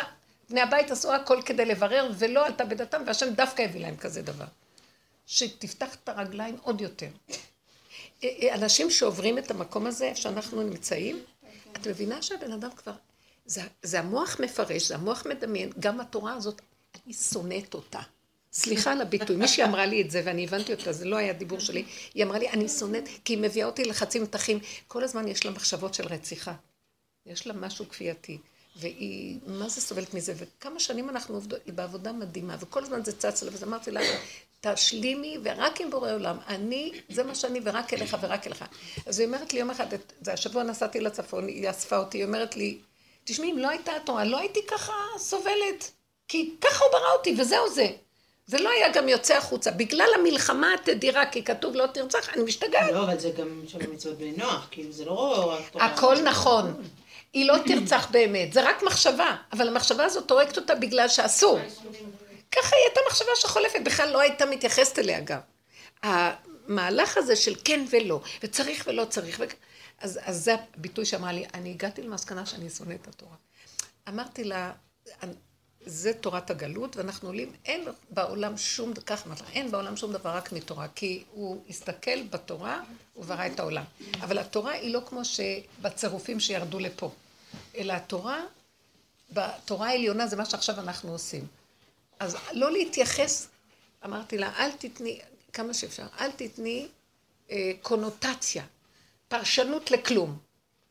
בני 0.49 0.61
הבית 0.61 0.91
עשו 0.91 1.13
הכל 1.13 1.41
כדי 1.45 1.65
לברר, 1.65 2.09
ולא 2.17 2.45
עלתה 2.45 2.65
בדתם, 2.65 3.03
והשם 3.05 3.33
דווקא 3.33 3.61
הביא 3.61 3.81
להם 3.81 3.97
כזה 3.97 4.21
דבר. 4.21 4.45
שתפתח 5.29 5.95
את 5.95 6.09
הרגליים 6.09 6.57
עוד 6.61 6.81
יותר. 6.81 7.07
אה, 8.23 8.29
אה, 8.41 8.55
אנשים 8.55 8.89
שעוברים 8.89 9.37
את 9.37 9.51
המקום 9.51 9.87
הזה, 9.87 10.05
איפה 10.05 10.21
שאנחנו 10.21 10.63
נמצאים, 10.63 11.23
את 11.71 11.87
מבינה 11.87 12.21
שהבן 12.21 12.51
אדם 12.51 12.69
כבר, 12.75 12.93
זה, 13.45 13.61
זה 13.83 13.99
המוח 13.99 14.39
מפרש, 14.39 14.87
זה 14.87 14.95
המוח 14.95 15.25
מדמיין, 15.25 15.69
גם 15.79 15.99
התורה 15.99 16.33
הזאת, 16.33 16.61
אני 17.05 17.13
שונאת 17.13 17.73
אותה. 17.73 17.99
סליחה 18.53 18.91
על 18.91 19.01
הביטוי, 19.01 19.35
מישהי 19.35 19.63
אמרה 19.63 19.85
לי 19.85 20.01
את 20.01 20.11
זה 20.11 20.21
ואני 20.25 20.43
הבנתי 20.43 20.73
אותה, 20.73 20.93
זה 20.93 21.05
לא 21.05 21.15
היה 21.15 21.33
דיבור 21.33 21.59
שלי, 21.59 21.85
היא 22.13 22.23
אמרה 22.23 22.39
לי, 22.39 22.49
אני 22.49 22.69
שונאת, 22.69 23.03
כי 23.25 23.33
היא 23.33 23.41
מביאה 23.41 23.65
אותי 23.65 23.85
לחצים 23.85 24.23
מתחים, 24.23 24.59
כל 24.87 25.03
הזמן 25.03 25.27
יש 25.27 25.45
לה 25.45 25.51
מחשבות 25.51 25.93
של 25.93 26.07
רציחה. 26.07 26.53
יש 27.25 27.47
לה 27.47 27.53
משהו 27.53 27.89
כפייתי. 27.89 28.37
והיא, 28.75 29.39
מה 29.47 29.69
זה 29.69 29.81
סובלת 29.81 30.13
מזה? 30.13 30.33
וכמה 30.37 30.79
שנים 30.79 31.09
אנחנו 31.09 31.35
עובדות, 31.35 31.59
היא 31.65 31.73
בעבודה 31.73 32.11
מדהימה, 32.11 32.55
וכל 32.59 32.83
הזמן 32.83 33.03
זה 33.03 33.19
צץ 33.19 33.43
לה, 33.43 33.51
ואז 33.51 33.63
אמרתי 33.63 33.91
לה, 33.91 34.01
תשלימי, 34.61 35.37
ורק 35.43 35.81
עם 35.81 35.89
בורא 35.89 36.13
עולם. 36.13 36.37
אני, 36.47 36.91
זה 37.09 37.23
מה 37.23 37.35
שאני, 37.35 37.59
ורק 37.63 37.93
אליך, 37.93 38.17
ורק 38.21 38.47
אליך. 38.47 38.65
אז 39.05 39.19
היא 39.19 39.27
אומרת 39.27 39.53
לי 39.53 39.59
יום 39.59 39.69
אחד, 39.69 39.85
זה 40.21 40.33
השבוע 40.33 40.63
נסעתי 40.63 40.99
לצפון, 40.99 41.47
היא 41.47 41.69
אספה 41.69 41.97
אותי, 41.97 42.17
היא 42.17 42.25
אומרת 42.25 42.55
לי, 42.55 42.77
תשמעי, 43.23 43.51
אם 43.51 43.57
לא 43.57 43.69
הייתה 43.69 43.91
התורה, 43.95 44.23
לא 44.23 44.39
הייתי 44.39 44.59
ככה 44.67 44.93
סובלת. 45.17 45.91
כי 46.27 46.51
ככה 46.61 46.85
הוא 46.85 46.91
ברא 46.91 47.13
אותי, 47.17 47.35
וזהו 47.39 47.69
זה. 47.69 47.87
זה 48.47 48.59
לא 48.59 48.69
היה 48.69 48.89
גם 48.89 49.09
יוצא 49.09 49.37
החוצה. 49.37 49.71
בגלל 49.71 50.09
המלחמה 50.19 50.73
התדירה, 50.73 51.25
כי 51.25 51.43
כתוב 51.43 51.75
לא 51.75 51.87
תרצח, 51.87 52.29
אני 52.33 52.43
משתגעת. 52.43 52.91
לא, 52.91 53.03
אבל 53.03 53.19
זה 53.19 53.29
גם 53.29 53.61
של 53.67 53.77
המצוות 53.81 54.17
בני 54.17 54.31
נוח, 54.31 54.67
כאילו 54.71 54.91
זה 54.91 55.05
לא... 55.05 55.57
הכל 55.75 56.21
נכון. 56.21 56.83
היא 57.33 57.47
לא 57.47 57.55
תרצח 57.65 58.07
באמת, 58.11 58.53
זה 58.53 58.69
רק 58.69 58.83
מחשבה, 58.83 59.35
אבל 59.53 59.67
המחשבה 59.67 60.05
הזאת 60.05 60.31
הורגת 60.31 60.57
אותה 60.57 60.75
בגלל 60.75 61.07
שאסור. 61.07 61.59
ככה 62.51 62.75
היא 62.75 62.85
הייתה 62.85 62.99
מחשבה 63.09 63.29
שחולפת, 63.35 63.79
בכלל 63.85 64.09
לא 64.09 64.19
הייתה 64.19 64.45
מתייחסת 64.45 64.99
אליה 64.99 65.19
גם. 65.19 65.39
המהלך 66.03 67.17
הזה 67.17 67.35
של 67.35 67.55
כן 67.63 67.85
ולא, 67.91 68.21
וצריך 68.43 68.83
ולא 68.87 69.05
צריך, 69.05 69.39
ו... 69.39 69.43
אז, 70.01 70.19
אז 70.23 70.43
זה 70.43 70.55
הביטוי 70.75 71.05
שאמרה 71.05 71.31
לי, 71.31 71.45
אני 71.53 71.69
הגעתי 71.69 72.01
למסקנה 72.01 72.45
שאני 72.45 72.69
שונא 72.69 72.93
את 72.93 73.07
התורה. 73.07 73.35
אמרתי 74.09 74.43
לה, 74.43 74.71
זה 75.85 76.13
תורת 76.13 76.49
הגלות, 76.49 76.97
ואנחנו 76.97 77.29
עולים, 77.29 77.51
אין 77.65 77.87
בעולם 78.09 78.57
שום, 78.57 78.93
כך 78.93 79.27
אמרת, 79.27 79.41
אין 79.53 79.71
בעולם 79.71 79.97
שום 79.97 80.13
דבר 80.13 80.29
רק 80.29 80.51
מתורה, 80.51 80.87
כי 80.95 81.23
הוא 81.31 81.63
הסתכל 81.69 82.23
בתורה, 82.23 82.81
הוא 83.13 83.25
ברא 83.25 83.47
את 83.47 83.59
העולם. 83.59 83.83
אבל 84.21 84.37
התורה 84.37 84.71
היא 84.71 84.93
לא 84.93 85.01
כמו 85.05 85.21
שבצירופים 85.25 86.39
שירדו 86.39 86.79
לפה, 86.79 87.11
אלא 87.77 87.93
התורה, 87.93 88.41
בתורה 89.31 89.87
העליונה 89.87 90.27
זה 90.27 90.35
מה 90.35 90.45
שעכשיו 90.45 90.79
אנחנו 90.79 91.11
עושים. 91.11 91.58
אז 92.19 92.37
לא 92.51 92.71
להתייחס, 92.71 93.47
אמרתי 94.05 94.37
לה, 94.37 94.51
אל 94.57 94.71
תתני, 94.71 95.19
כמה 95.53 95.73
שאפשר, 95.73 96.03
אל 96.19 96.31
תתני 96.31 96.87
אה, 97.51 97.71
קונוטציה, 97.81 98.63
פרשנות 99.27 99.91
לכלום. 99.91 100.37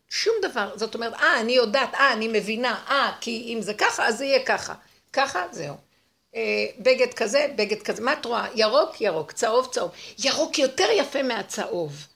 שום 0.08 0.34
דבר, 0.42 0.72
זאת 0.76 0.94
אומרת, 0.94 1.14
אה, 1.14 1.40
אני 1.40 1.52
יודעת, 1.52 1.94
אה, 1.94 2.12
אני 2.12 2.28
מבינה, 2.28 2.84
אה, 2.88 3.16
כי 3.20 3.54
אם 3.54 3.62
זה 3.62 3.74
ככה, 3.74 4.06
אז 4.06 4.18
זה 4.18 4.24
יהיה 4.24 4.46
ככה. 4.46 4.74
ככה, 5.12 5.46
זהו. 5.50 5.76
אה, 6.34 6.66
בגד 6.78 7.14
כזה, 7.14 7.46
בגד 7.56 7.82
כזה. 7.82 8.02
מה 8.02 8.12
את 8.12 8.24
רואה? 8.24 8.46
ירוק, 8.54 9.00
ירוק, 9.00 9.32
צהוב, 9.32 9.68
צהוב. 9.72 9.90
ירוק 10.18 10.58
יותר 10.58 10.86
יפה 10.96 11.22
מהצהוב. 11.22 12.06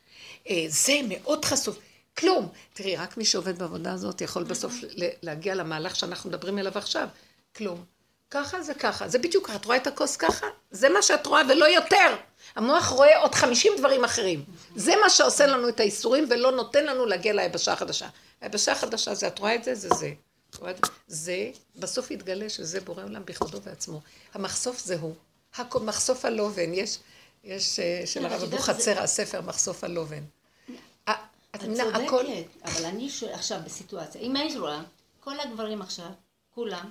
אה, 0.50 0.64
זה 0.68 1.00
מאוד 1.08 1.44
חשוף. 1.44 1.78
כלום. 2.18 2.48
תראי, 2.72 2.96
רק 2.96 3.16
מי 3.16 3.24
שעובד 3.24 3.58
בעבודה 3.58 3.92
הזאת 3.92 4.20
יכול 4.20 4.44
בסוף 4.44 4.74
להגיע 5.22 5.54
למהלך 5.54 5.96
שאנחנו 5.96 6.30
מדברים 6.30 6.58
עליו 6.58 6.78
עכשיו. 6.78 7.08
כלום. 7.56 7.84
ככה 8.32 8.62
זה 8.62 8.74
ככה. 8.74 9.08
זה 9.08 9.18
בדיוק. 9.18 9.50
את 9.50 9.64
רואה 9.64 9.76
את 9.76 9.86
הכוס 9.86 10.16
ככה? 10.16 10.46
זה 10.70 10.88
מה 10.88 11.02
שאת 11.02 11.26
רואה 11.26 11.42
ולא 11.48 11.64
יותר. 11.64 12.16
המוח 12.56 12.88
רואה 12.88 13.18
עוד 13.18 13.34
חמישים 13.34 13.72
דברים 13.78 14.04
אחרים. 14.04 14.44
זה 14.76 14.92
מה 15.02 15.10
שעושה 15.10 15.46
לנו 15.46 15.68
את 15.68 15.80
האיסורים 15.80 16.26
ולא 16.30 16.52
נותן 16.52 16.84
לנו 16.84 17.06
להגיע 17.06 17.32
ליבשה 17.32 17.72
החדשה. 17.72 18.08
היבשה 18.40 18.72
החדשה 18.72 19.14
זה, 19.14 19.26
את 19.26 19.38
רואה 19.38 19.54
את 19.54 19.64
זה? 19.64 19.74
זה 19.74 19.88
זה. 19.94 20.12
זה, 21.06 21.50
בסוף 21.76 22.10
יתגלה 22.10 22.48
שזה 22.48 22.80
בורא 22.80 23.04
עולם 23.04 23.22
בכבודו 23.24 23.62
ועצמו. 23.62 24.00
המחשוף 24.34 24.78
זה 24.78 24.96
הוא. 25.00 25.14
מחשוף 25.74 26.24
הלובן, 26.24 26.74
יש, 26.74 26.98
יש 27.44 27.78
אה, 27.78 28.02
של 28.06 28.26
הרב 28.26 28.42
אבוחצירא, 28.42 29.00
הספר 29.00 29.40
מחשוף 29.40 29.84
הלובן. 29.84 30.22
את 31.56 31.60
צודקת, 31.60 32.46
אבל 32.64 32.84
אני 32.84 33.08
עכשיו 33.32 33.60
בסיטואציה, 33.64 34.20
אם 34.20 34.36
אני 34.36 34.58
רואה, 34.58 34.82
כל 35.20 35.40
הגברים 35.40 35.82
עכשיו, 35.82 36.06
כולם, 36.54 36.90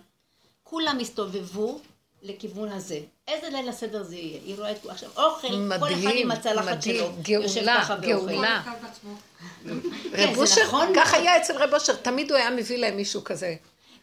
כולם 0.71 0.99
הסתובבו 0.99 1.79
לכיוון 2.21 2.71
הזה. 2.71 2.99
איזה 3.27 3.49
ליל 3.49 3.69
הסדר 3.69 4.03
זה 4.03 4.15
יהיה? 4.15 4.39
היא 4.45 4.55
רואה 4.57 4.71
את 4.71 4.85
עכשיו 4.89 5.09
אוכל, 5.17 5.47
מדהים, 5.47 5.79
כל 5.79 5.93
אחד 5.93 6.15
עם 6.15 6.31
הצלחת 6.31 6.81
שלו. 6.81 7.09
גאולה, 7.21 7.87
גאולה. 8.01 8.61
רב 10.13 10.37
אושר, 10.37 10.63
נכון? 10.63 10.93
כך 10.95 11.13
היה 11.13 11.37
אצל 11.37 11.57
רב 11.57 11.73
אושר, 11.73 11.95
תמיד 11.95 12.31
הוא 12.31 12.37
היה 12.37 12.49
מביא 12.49 12.77
להם 12.77 12.95
מישהו 12.95 13.23
כזה. 13.23 13.55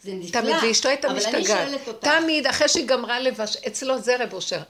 זה 0.03 0.13
נפלא, 0.13 0.41
תמיד, 0.41 0.55
ואשתו 0.63 0.89
הייתה 0.89 1.09
משתגעת. 1.09 1.69
תמיד, 2.01 2.47
אחרי 2.47 2.69
שהיא 2.69 2.87
גמרה 2.87 3.21
לבש... 3.21 3.57
אצלו 3.57 3.99
זה 3.99 4.17
רב 4.25 4.33
אושר. 4.33 4.61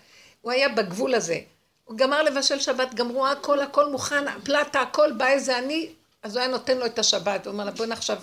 הוא 0.41 0.53
היה 0.53 0.69
בגבול 0.69 1.15
הזה. 1.15 1.41
הוא 1.85 1.97
גמר 1.97 2.23
לבשל 2.23 2.61
שבת, 2.61 2.95
גמרו 2.95 3.27
הכל, 3.27 3.61
הכל 3.61 3.91
מוכן, 3.91 4.41
פלטה, 4.45 4.81
הכל, 4.81 5.13
בא 5.13 5.29
איזה 5.29 5.59
אני, 5.59 5.89
אז 6.23 6.37
הוא 6.37 6.41
היה 6.41 6.51
נותן 6.51 6.79
לו 6.79 6.87
את 6.87 6.99
השבת. 6.99 7.47
הוא 7.47 7.53
אומר 7.53 7.65
לה, 7.65 7.71
בואי 7.71 7.93
עכשיו 7.93 8.19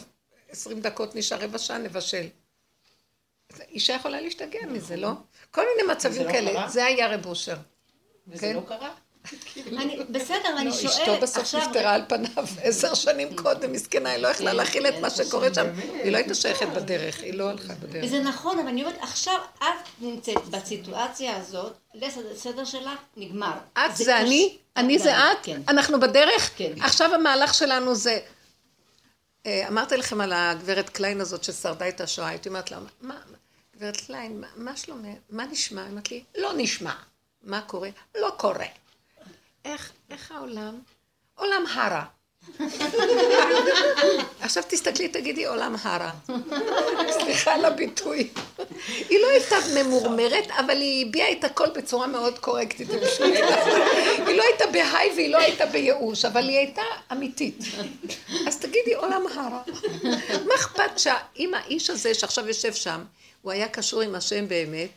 עשרים 0.50 0.80
דקות 0.80 1.16
נשאר 1.16 1.38
רבע 1.42 1.58
שעה, 1.58 1.78
נבשל. 1.78 2.26
אישה 3.72 3.94
יכולה 3.94 4.22
להשתגע 4.22 4.60
מזה, 4.68 4.96
לא? 4.96 5.10
כל 5.52 5.62
מיני 5.76 5.92
מצבים 5.94 6.26
לא 6.26 6.32
כאלה. 6.32 6.70
זה 6.70 6.86
היה 6.86 7.14
רב 7.14 7.26
אושר. 7.26 7.56
וזה 8.28 8.42
כן? 8.42 8.56
לא 8.56 8.62
קרה? 8.68 8.90
בסדר, 10.10 10.58
אני 10.58 10.72
שואלת, 10.72 10.86
עכשיו... 10.86 11.16
אשתו 11.16 11.22
בסוף 11.22 11.56
נפטרה 11.56 11.94
על 11.94 12.02
פניו 12.08 12.46
עשר 12.64 12.94
שנים 12.94 13.36
קודם, 13.36 13.72
מסכנה, 13.72 14.10
היא 14.10 14.22
לא 14.22 14.28
יכלה 14.28 14.54
להכיל 14.54 14.88
את 14.88 14.94
מה 15.02 15.10
שקורה 15.10 15.54
שם. 15.54 15.68
היא 16.04 16.12
לא 16.12 16.18
הייתה 16.18 16.34
שייכת 16.34 16.68
בדרך, 16.68 17.20
היא 17.20 17.34
לא 17.34 17.50
הלכה 17.50 17.74
בדרך. 17.74 18.06
וזה 18.06 18.20
נכון, 18.20 18.60
אבל 18.60 18.68
אני 18.68 18.84
אומרת, 18.84 18.98
עכשיו 19.02 19.40
את 19.58 19.64
נמצאת 20.00 20.48
בסיטואציה 20.50 21.38
הזאת, 21.38 21.74
הסדר 22.32 22.66
שלך 22.66 23.00
נגמר. 23.18 23.54
את 23.74 23.96
זה 23.96 24.18
אני, 24.18 24.58
אני 24.78 25.00
זה 25.00 25.18
את, 25.18 25.38
כן. 25.44 25.62
אנחנו 25.68 26.00
בדרך. 26.00 26.52
כן. 26.56 26.72
עכשיו 26.82 27.16
המהלך 27.16 27.54
שלנו 27.54 27.96
זה... 27.96 28.20
אה, 29.46 29.68
אמרתי 29.68 29.98
לכם 29.98 30.22
על 30.22 30.34
הגברת 30.34 30.90
קליין 30.90 31.22
הזאת 31.22 31.44
ששרדה 31.44 31.90
את 31.90 32.02
השואה, 32.02 32.28
הייתי 32.28 32.50
אומרת 32.50 32.72
לה, 32.72 32.78
מה, 33.02 33.16
גברת 33.78 33.98
קליין, 33.98 34.44
מה 34.56 34.78
שלומך? 34.78 35.18
מה 35.30 35.46
נשמע? 35.46 35.82
היא 35.82 35.92
אמרת 35.92 36.12
לי, 36.12 36.24
לא 36.38 36.52
נשמע. 36.58 36.94
מה 37.44 37.62
קורה? 37.62 37.90
לא 38.16 38.32
קורה. 38.38 38.66
איך, 39.66 39.92
איך 40.10 40.32
העולם? 40.32 40.80
עולם 41.36 41.64
הרע. 41.74 42.04
עכשיו 44.42 44.64
תסתכלי, 44.68 45.08
תגידי 45.08 45.46
עולם 45.46 45.76
הרע. 45.82 46.12
סליחה 47.12 47.54
על 47.54 47.66
הביטוי. 47.66 48.30
היא 49.10 49.20
לא 49.22 49.28
הייתה 49.28 49.56
ממורמרת, 49.76 50.52
אבל 50.52 50.78
היא 50.78 51.06
הביעה 51.06 51.32
את 51.32 51.44
הכל 51.44 51.70
בצורה 51.70 52.08
מאוד 52.08 52.40
קורקטית. 52.40 52.90
היא 54.28 54.38
לא 54.38 54.44
הייתה 54.44 54.68
בהיי 54.72 55.12
והיא 55.16 55.32
לא 55.32 55.38
הייתה 55.38 55.66
בייאוש, 55.66 56.26
אבל 56.26 56.50
היא 56.50 56.58
הייתה 56.58 56.82
אמיתית. 57.12 57.60
אז 58.48 58.58
תגידי 58.58 58.94
עולם 58.94 59.24
הרע. 59.28 59.62
מה 60.48 60.56
אכפת 60.56 61.00
שאם 61.00 61.54
האיש 61.54 61.90
הזה 61.90 62.14
שעכשיו 62.14 62.48
יושב 62.48 62.74
שם, 62.74 63.04
הוא 63.46 63.52
היה 63.52 63.68
קשור 63.68 64.02
עם 64.02 64.16
השם 64.16 64.48
באמת, 64.48 64.90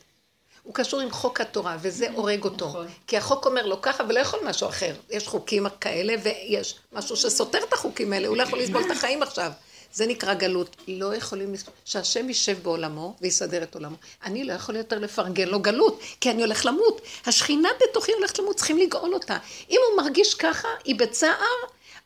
הוא 0.62 0.74
קשור 0.74 1.00
עם 1.00 1.10
חוק 1.10 1.40
התורה, 1.40 1.76
וזה 1.80 2.10
הורג 2.10 2.44
אותו. 2.44 2.68
נכון. 2.68 2.86
כי 3.06 3.16
החוק 3.16 3.46
אומר 3.46 3.66
לו 3.66 3.82
ככה 3.82 4.04
ולא 4.08 4.20
יכול 4.20 4.40
משהו 4.46 4.68
אחר. 4.68 4.94
יש 5.10 5.28
חוקים 5.28 5.66
כאלה 5.80 6.14
ויש 6.22 6.74
משהו 6.92 7.16
שסותר 7.16 7.58
את 7.68 7.72
החוקים 7.72 8.12
האלה, 8.12 8.28
הוא 8.28 8.36
לא 8.36 8.42
יכול 8.42 8.58
לסבול 8.58 8.82
את 8.86 8.90
החיים 8.90 9.22
עכשיו. 9.22 9.52
זה 9.92 10.06
נקרא 10.06 10.34
גלות. 10.34 10.76
לא 10.88 11.14
יכולים 11.14 11.54
לסבול, 11.54 11.74
שהשם 11.84 12.28
יישב 12.28 12.62
בעולמו 12.62 13.16
ויסדר 13.20 13.62
את 13.62 13.74
עולמו. 13.74 13.96
אני 14.24 14.44
לא 14.44 14.52
יכול 14.52 14.76
יותר 14.76 14.98
לפרגן 14.98 15.48
לו 15.48 15.60
גלות, 15.60 16.00
כי 16.20 16.30
אני 16.30 16.42
הולך 16.42 16.66
למות. 16.66 17.00
השכינה 17.26 17.68
בתוכי 17.82 18.12
הולכת 18.12 18.38
למות, 18.38 18.56
צריכים 18.56 18.78
לגאול 18.78 19.14
אותה. 19.14 19.38
אם 19.70 19.78
הוא 19.90 20.04
מרגיש 20.04 20.34
ככה, 20.34 20.68
היא 20.84 20.96
בצער, 20.96 21.56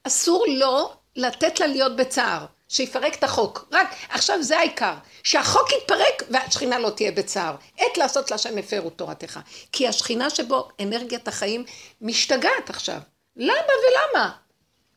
אסור 0.03 0.47
לו 0.49 0.93
לתת 1.17 1.61
לה 1.61 1.67
להיות 1.67 1.97
בצער. 1.97 2.47
שיפרק 2.73 3.15
את 3.15 3.25
החוק. 3.25 3.69
רק 3.73 3.95
עכשיו 4.09 4.43
זה 4.43 4.59
העיקר, 4.59 4.95
שהחוק 5.23 5.73
יתפרק 5.73 6.23
והשכינה 6.31 6.79
לא 6.79 6.91
תהיה 6.91 7.13
בצער. 7.13 7.57
עת 7.79 7.99
לעשות 7.99 8.31
להשם 8.31 8.59
הפרו 8.59 8.91
תורתך. 8.91 9.41
כי 9.73 9.89
השכינה 9.89 10.31
שבו 10.31 10.69
אנרגיית 10.81 11.29
החיים 11.29 11.65
משתגעת 12.01 12.71
עכשיו. 12.71 12.99
למה 13.37 13.73
ולמה? 13.83 14.33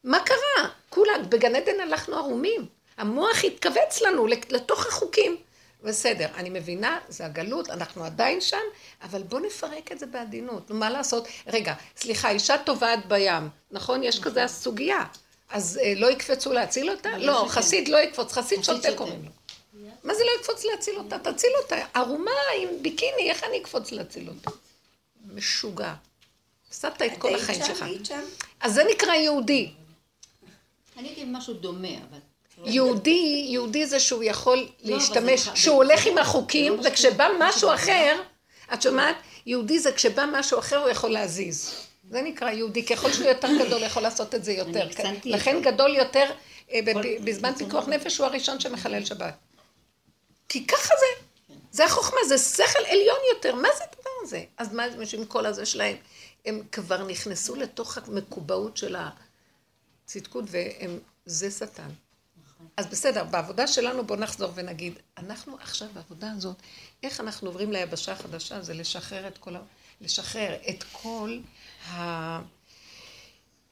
מה 0.04 0.20
קרה? 0.20 0.70
כולה, 0.90 1.14
בגן 1.30 1.56
עדן 1.56 1.80
הלכנו 1.80 2.16
ערומים. 2.16 2.66
המוח 2.98 3.44
התכווץ 3.44 4.02
לנו 4.02 4.28
לתוך 4.28 4.86
החוקים. 4.86 5.38
בסדר, 5.84 6.28
אני 6.36 6.50
מבינה, 6.50 7.00
זה 7.08 7.26
הגלות, 7.26 7.70
אנחנו 7.70 8.04
עדיין 8.04 8.42
שם, 8.42 8.58
אבל 9.02 9.24
בוא 9.24 9.40
נפרק 9.40 9.92
את 9.92 10.00
זה 10.00 10.06
בעדינות. 10.06 10.70
נו, 10.70 10.76
מה 10.76 10.90
לעשות? 10.90 11.28
רגע, 11.48 11.74
סליחה, 11.98 12.30
אישה 12.30 12.58
טובעת 12.58 13.06
בים, 13.08 13.50
נכון? 13.72 14.04
יש 14.04 14.20
כזה 14.20 14.44
הסוגיה. 14.44 15.04
אז 15.50 15.80
אה, 15.84 15.94
לא 15.96 16.12
יקפצו 16.12 16.54
להציל 16.54 16.90
אותה? 16.90 17.18
לא, 17.18 17.46
חסיד 17.50 17.88
לא 17.88 17.98
יקפוץ, 17.98 18.32
חסיד 18.34 18.64
שותה 18.64 18.96
קוראים 18.96 19.26
לו. 19.26 19.32
מה 20.04 20.16
זה 20.16 20.24
לא 20.24 20.32
יקפוץ 20.40 20.66
להציל 20.66 20.98
אותה? 20.98 21.20
תציל 21.20 21.50
אותה. 21.64 21.76
ערומה 21.94 22.32
עם 22.62 22.70
ביקיני, 22.82 23.30
איך 23.30 23.44
אני 23.44 23.62
אקפוץ 23.62 23.92
להציל 23.92 24.30
אותה? 24.30 24.52
משוגע. 25.34 25.94
הפסדת 26.70 27.02
את 27.02 27.18
כל 27.18 27.36
החיים 27.36 27.62
שלך. 27.66 27.86
אז 28.62 28.74
זה 28.74 28.84
נקרא 28.92 29.14
יהודי. 29.14 29.72
אני 30.98 31.08
הייתי 31.08 31.24
משהו 31.28 31.54
דומה, 31.54 31.88
אבל... 31.88 32.20
יהודי, 32.66 33.46
יהודי 33.50 33.86
זה 33.86 34.00
שהוא 34.00 34.24
יכול 34.24 34.58
לא, 34.58 34.96
להשתמש, 34.96 35.50
שהוא 35.56 35.76
הולך 35.76 36.06
עם 36.06 36.18
החוקים, 36.18 36.76
לא 36.76 36.82
וכשבא 36.88 37.28
משהו 37.40 37.74
אחר, 37.74 38.22
את 38.74 38.82
שומעת? 38.82 39.16
יהודי 39.46 39.80
זה 39.80 39.92
כשבא 39.92 40.26
משהו 40.32 40.60
אחר 40.60 40.78
הוא 40.78 40.90
יכול 40.90 41.10
להזיז. 41.10 41.74
זה 42.16 42.22
נקרא 42.22 42.52
יהודי, 42.52 42.86
ככל 42.86 43.12
שהוא 43.12 43.28
יותר 43.28 43.48
גדול 43.66 43.84
יכול 43.84 44.04
לעשות 44.04 44.36
את 44.36 44.44
זה 44.44 44.52
יותר. 44.52 44.88
לכן 45.26 45.62
גדול 45.62 45.96
יותר, 45.96 46.32
אה, 46.72 46.80
בזמן 47.24 47.56
פיקוח 47.58 47.88
נפש 47.88 48.18
הוא 48.18 48.28
הראשון 48.28 48.60
שמחלל 48.60 49.06
שבת. 49.06 49.34
כי 50.50 50.68
ככה 50.68 50.94
זה. 51.00 51.56
זה 51.72 51.86
החוכמה, 51.86 52.20
זה 52.28 52.38
שכל 52.38 52.80
עליון 52.86 53.18
יותר. 53.36 53.56
מה 53.56 53.68
זה 53.78 53.84
הדבר 53.84 54.10
הזה? 54.24 54.44
אז 54.58 54.74
מה 54.74 54.84
זה 54.90 55.18
עם 55.18 55.26
כל 55.26 55.46
הזה 55.46 55.66
שלהם? 55.66 55.96
הם 56.46 56.62
כבר 56.72 57.04
נכנסו 57.04 57.56
לתוך 57.56 57.98
המקובעות 57.98 58.78
של 58.78 58.96
הצדקות, 60.06 60.46
וזה 61.26 61.52
שטן. 61.52 61.90
אז 62.78 62.88
בסדר, 62.88 63.24
בעבודה 63.24 63.68
שלנו 63.68 64.06
בואו 64.06 64.20
נחזור 64.20 64.52
ונגיד, 64.56 65.00
אנחנו 65.18 65.58
עכשיו 65.62 65.88
בעבודה 65.94 66.32
הזאת, 66.32 66.56
איך 67.04 67.20
אנחנו 67.20 67.50
עוברים 67.50 67.72
ליבשה 67.72 68.12
החדשה, 68.12 68.62
זה 68.62 68.74
לשחרר 68.74 69.28
את 69.28 69.38
כל 69.38 69.56
ה... 69.56 69.60
לשחרר 70.02 70.56
את 70.70 70.84
כל 70.92 71.40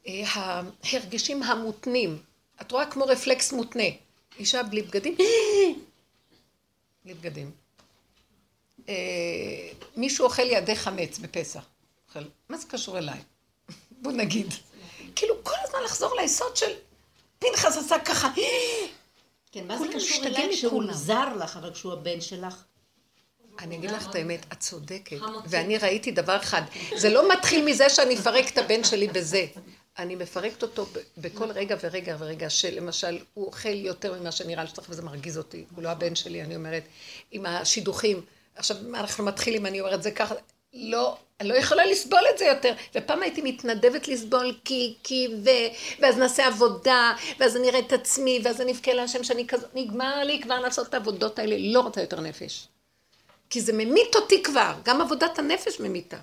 ההרגשים 0.06 1.44
המותנים. 1.44 2.22
את 2.62 2.72
רואה 2.72 2.86
כמו 2.86 3.06
רפלקס 3.06 3.54
מותנה. 3.54 3.84
אישה 4.40 4.64
בלי 4.64 4.82
בגדים, 4.82 5.18
בלי 7.06 7.14
בגדים. 7.14 7.52
אה, 8.90 9.70
מישהו 9.98 10.26
אוכל 10.26 10.50
ידי 10.50 10.76
חמץ 10.76 11.18
בפסח. 11.18 11.66
אוכל. 12.08 12.24
מה 12.50 12.58
זה 12.58 12.68
קשור 12.68 12.98
אליי? 12.98 13.20
בוא 14.02 14.12
נגיד. 14.12 14.54
כאילו, 15.16 15.44
כל 15.44 15.56
הזמן 15.64 15.80
לחזור 15.86 16.16
ליסוד 16.22 16.58
של 16.58 16.72
פנחס 17.40 17.78
עשה 17.78 18.00
ככה. 18.00 18.30
כן, 19.52 19.68
מה 19.68 19.78
זה 19.78 19.86
קשור 19.96 20.26
אליי 20.26 20.56
שהוא 20.56 20.84
זר 20.94 21.36
לך, 21.36 21.58
אבל 21.58 21.74
כשהוא 21.74 21.94
הבן 21.94 22.22
שלך? 22.22 22.64
אני 23.60 23.76
אגיד 23.76 23.92
לך 23.92 24.10
את 24.10 24.16
האמת, 24.16 24.46
את 24.54 24.60
צודקת, 24.60 25.18
ואני 25.46 25.78
ראיתי 25.78 26.12
דבר 26.12 26.38
אחד, 26.38 26.62
זה 26.96 27.10
לא 27.10 27.34
מתחיל 27.34 27.66
מזה 27.66 27.90
שאני 27.90 28.16
אפרק 28.16 28.50
את 28.54 28.58
הבן 28.58 28.84
שלי 28.84 29.08
בזה, 29.08 29.46
אני 29.98 30.16
מפרקת 30.16 30.64
אותו 30.64 30.86
בכל 31.18 31.52
רגע 31.52 31.76
ורגע 31.82 32.16
ורגע, 32.20 32.50
שלמשל 32.50 33.20
הוא 33.34 33.46
אוכל 33.46 33.74
יותר 33.74 34.20
ממה 34.20 34.32
שנראה 34.32 34.64
לי 34.64 34.70
שצריך 34.70 34.90
וזה 34.90 35.02
מרגיז 35.02 35.38
אותי, 35.38 35.66
הוא 35.76 35.84
לא 35.84 35.90
הבן 35.90 36.16
שלי, 36.16 36.42
אני 36.42 36.56
אומרת, 36.56 36.84
עם 37.32 37.46
השידוכים, 37.46 38.22
עכשיו 38.56 38.78
אנחנו 38.94 39.26
מתחילים, 39.26 39.66
אני 39.66 39.82
אומרת 39.82 40.04
זה 40.04 40.12
ככה, 40.12 40.36
לא, 40.74 41.18
אני 41.40 41.50
לא 41.50 41.54
יכולה 41.54 41.86
לסבול 41.86 42.22
את 42.34 42.38
זה 42.38 42.46
יותר. 42.46 42.74
ופעם 42.96 43.22
הייתי 43.22 43.42
מתנדבת 43.42 44.08
לסבול 44.08 44.56
כי, 44.66 44.96
כי, 45.04 45.28
ו... 45.44 45.50
ואז 46.00 46.18
נעשה 46.18 46.48
עבודה, 46.48 47.14
ואז 47.40 47.58
אני 47.58 47.70
אראה 47.70 47.80
את 47.80 47.94
עצמי, 47.94 48.42
ואז 48.44 48.62
אני 48.62 48.72
אבכה 48.72 48.94
להשם 48.94 49.24
שאני 49.24 49.48
כזאת, 49.48 49.76
נגמר 49.76 50.24
לי 50.24 50.42
כבר 50.42 50.60
לעשות 50.60 50.90
את 50.90 50.94
העבודות 50.94 51.40
האלה, 51.40 51.56
לא 51.60 51.80
רוצה 51.80 52.02
יותר 52.02 52.20
נפש. 52.20 52.68
כי 53.54 53.62
זה 53.62 53.74
ממית 53.74 54.16
אותי 54.16 54.44
כבר, 54.44 54.74
גם 54.84 55.02
עבודת 55.02 55.40
הנפש 55.40 55.80
ממיתה. 55.80 56.18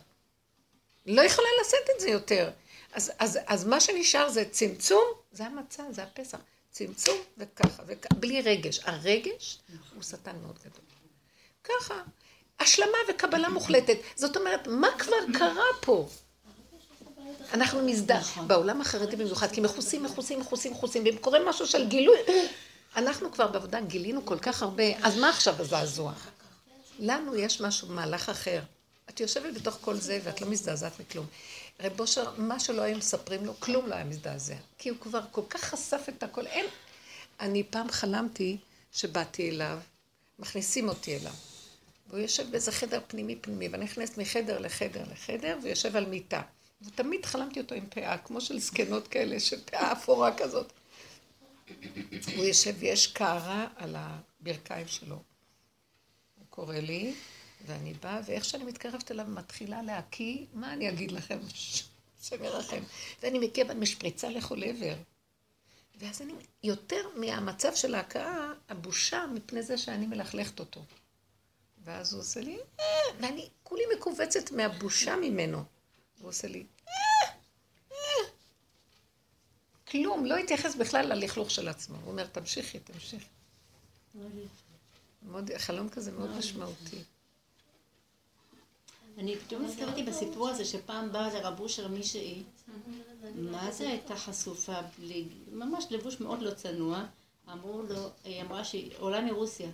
לא 1.07 1.23
יכולה 1.23 1.49
לשאת 1.61 1.91
את 1.97 2.01
זה 2.01 2.09
יותר. 2.09 2.51
אז, 2.93 3.13
אז, 3.19 3.39
אז 3.47 3.65
מה 3.65 3.81
שנשאר 3.81 4.29
זה 4.29 4.45
צמצום, 4.51 5.05
זה 5.33 5.47
המצע, 5.47 5.83
זה 5.91 6.03
הפסח. 6.03 6.39
צמצום 6.71 7.17
וככה, 7.39 7.83
וככה, 7.87 8.15
בלי 8.15 8.43
רגש. 8.43 8.81
הרגש 8.85 9.59
הוא 9.95 10.03
שטן 10.03 10.37
מאוד 10.43 10.59
גדול. 10.59 10.85
ככה, 11.65 11.95
השלמה 12.61 12.99
וקבלה 13.09 13.49
מוחלטת. 13.49 13.97
זאת 14.17 14.37
אומרת, 14.37 14.67
מה 14.67 14.89
כבר 14.99 15.17
קרה 15.39 15.67
פה? 15.81 16.09
אנחנו 17.53 17.81
נכון. 18.21 18.49
בעולם 18.49 18.81
החרדי 18.81 19.17
במיוחד, 19.17 19.53
כי 19.53 19.61
מכוסים, 19.61 20.03
מכוסים, 20.03 20.41
מכוסים, 20.41 20.73
מכוסים, 20.73 21.05
ואם 21.05 21.17
קורה 21.21 21.39
משהו 21.47 21.67
של 21.67 21.89
גילוי, 21.89 22.19
אנחנו 22.97 23.33
כבר 23.33 23.47
בעבודה 23.47 23.81
גילינו 23.81 24.27
כל 24.27 24.39
כך 24.39 24.63
הרבה, 24.63 24.85
אז 25.03 25.19
מה 25.19 25.29
עכשיו 25.29 25.55
הזעזוע? 25.59 26.13
לנו 27.01 27.37
יש 27.37 27.61
משהו, 27.61 27.89
מהלך 27.89 28.29
אחר. 28.29 28.63
את 29.09 29.21
יושבת 29.21 29.55
בתוך 29.55 29.79
כל 29.81 29.97
זה 29.97 30.21
ואת 30.25 30.41
לא 30.41 30.49
מזדעזעת 30.49 31.01
מכלום. 31.01 31.27
רב 31.81 32.01
אושר, 32.01 32.35
מה 32.37 32.61
שלא 32.61 32.83
היו 32.83 32.97
מספרים 32.99 33.45
לו, 33.45 33.61
כלום 33.61 33.89
לא 33.89 33.95
היה 33.95 34.05
מזדעזע. 34.05 34.55
כי 34.79 34.89
הוא 34.89 34.99
כבר 35.01 35.21
כל 35.31 35.43
כך 35.51 35.61
חשף 35.61 36.07
את 36.09 36.23
הכל. 36.23 36.47
אין... 36.47 36.67
אני 37.41 37.63
פעם 37.63 37.91
חלמתי 37.91 38.57
שבאתי 38.93 39.51
אליו, 39.51 39.79
מכניסים 40.39 40.89
אותי 40.89 41.17
אליו. 41.17 41.33
והוא 42.09 42.21
יושב 42.21 42.51
באיזה 42.51 42.73
חדר 42.73 43.01
פנימי 43.07 43.37
פנימי, 43.37 43.69
ואני 43.69 43.85
נכנסת 43.85 44.19
מחדר 44.19 44.59
לחדר 44.59 45.05
לחדר, 45.13 45.59
ויושב 45.63 45.97
על 45.97 46.07
מיטה. 46.07 46.43
ותמיד 46.83 47.27
חלמתי 47.27 47.61
אותו 47.61 47.75
עם 47.75 47.87
פאה, 47.87 48.19
כמו 48.19 48.41
של 48.41 48.59
זקנות 48.59 49.09
כאלה, 49.09 49.41
שפאה 49.41 49.93
אפורה 49.93 50.37
כזאת. 50.37 50.73
הוא 52.37 52.45
יושב 52.45 52.75
ויש 52.79 53.07
קערה 53.07 53.67
על 53.77 53.97
הברכיים 53.99 54.89
שלו. 54.89 55.30
קורא 56.51 56.75
לי, 56.75 57.15
ואני 57.67 57.95
באה, 57.95 58.21
ואיך 58.27 58.45
שאני 58.45 58.65
מתקרבת 58.65 59.11
אליו, 59.11 59.27
מתחילה 59.29 59.83
להקיא, 59.83 60.47
מה 60.55 60.73
אני 60.73 60.89
אגיד 60.89 61.13
לכם? 61.13 61.39
השם 62.21 62.45
ירחם. 62.45 62.83
ואני 63.23 63.39
מגיעה 63.39 63.69
ואני 63.69 63.81
משפריצה 63.81 64.29
לכל 64.29 64.65
עבר. 64.65 64.95
ואז 65.99 66.23
אני, 66.23 66.33
יותר 66.63 67.09
מהמצב 67.17 67.75
של 67.75 67.95
ההכאה, 67.95 68.53
הבושה 68.69 69.27
מפני 69.35 69.63
זה 69.63 69.79
שאני 69.79 70.07
מלכלכת 70.07 70.61
אותו. 70.61 70.85
ואז 71.85 72.13
הוא 72.13 72.21
עושה 72.21 72.41
לי, 72.41 72.59
אה, 72.81 72.85
ואני 73.21 73.49
כולי 73.63 73.83
מכווצת 73.97 74.53
מהבושה 74.53 75.17
ממנו. 75.17 75.65
הוא 76.21 76.29
עושה 76.29 76.49
לי, 76.49 76.67
אה, 76.89 76.93
אה. 77.93 78.29
כלום, 79.89 80.27
לא 80.27 80.37
התייחס 80.37 80.75
בכלל 80.75 81.13
ללכלוך 81.13 81.51
של 81.51 81.69
עצמו. 81.69 81.97
הוא 81.97 82.11
אומר, 82.11 82.27
תמשיכי, 82.27 82.79
תמשיכי. 82.79 83.27
מאוד, 85.23 85.51
חלום 85.57 85.89
כזה 85.89 86.13
מאוד 86.13 86.31
משמעותי. 86.31 87.03
אני 89.19 89.37
פתאום 89.37 89.63
נזכרתי 89.63 90.03
בסיפור 90.03 90.49
הזה 90.49 90.65
שפעם 90.65 91.13
באה 91.13 91.35
לרב 91.35 91.61
אושר 91.61 91.89
מישהי, 91.89 92.43
מה 93.35 93.71
זה 93.71 93.89
הייתה 93.89 94.17
חשופה 94.17 94.81
בלי, 94.99 95.25
ממש 95.53 95.87
לבוש 95.91 96.21
מאוד 96.21 96.43
לא 96.43 96.51
צנוע, 96.51 97.05
אמרו 97.53 97.83
לו, 97.83 98.11
היא 98.25 98.43
אמרה 98.43 98.65
שהיא 98.65 98.91
עולה 98.99 99.21
מרוסיה, 99.21 99.71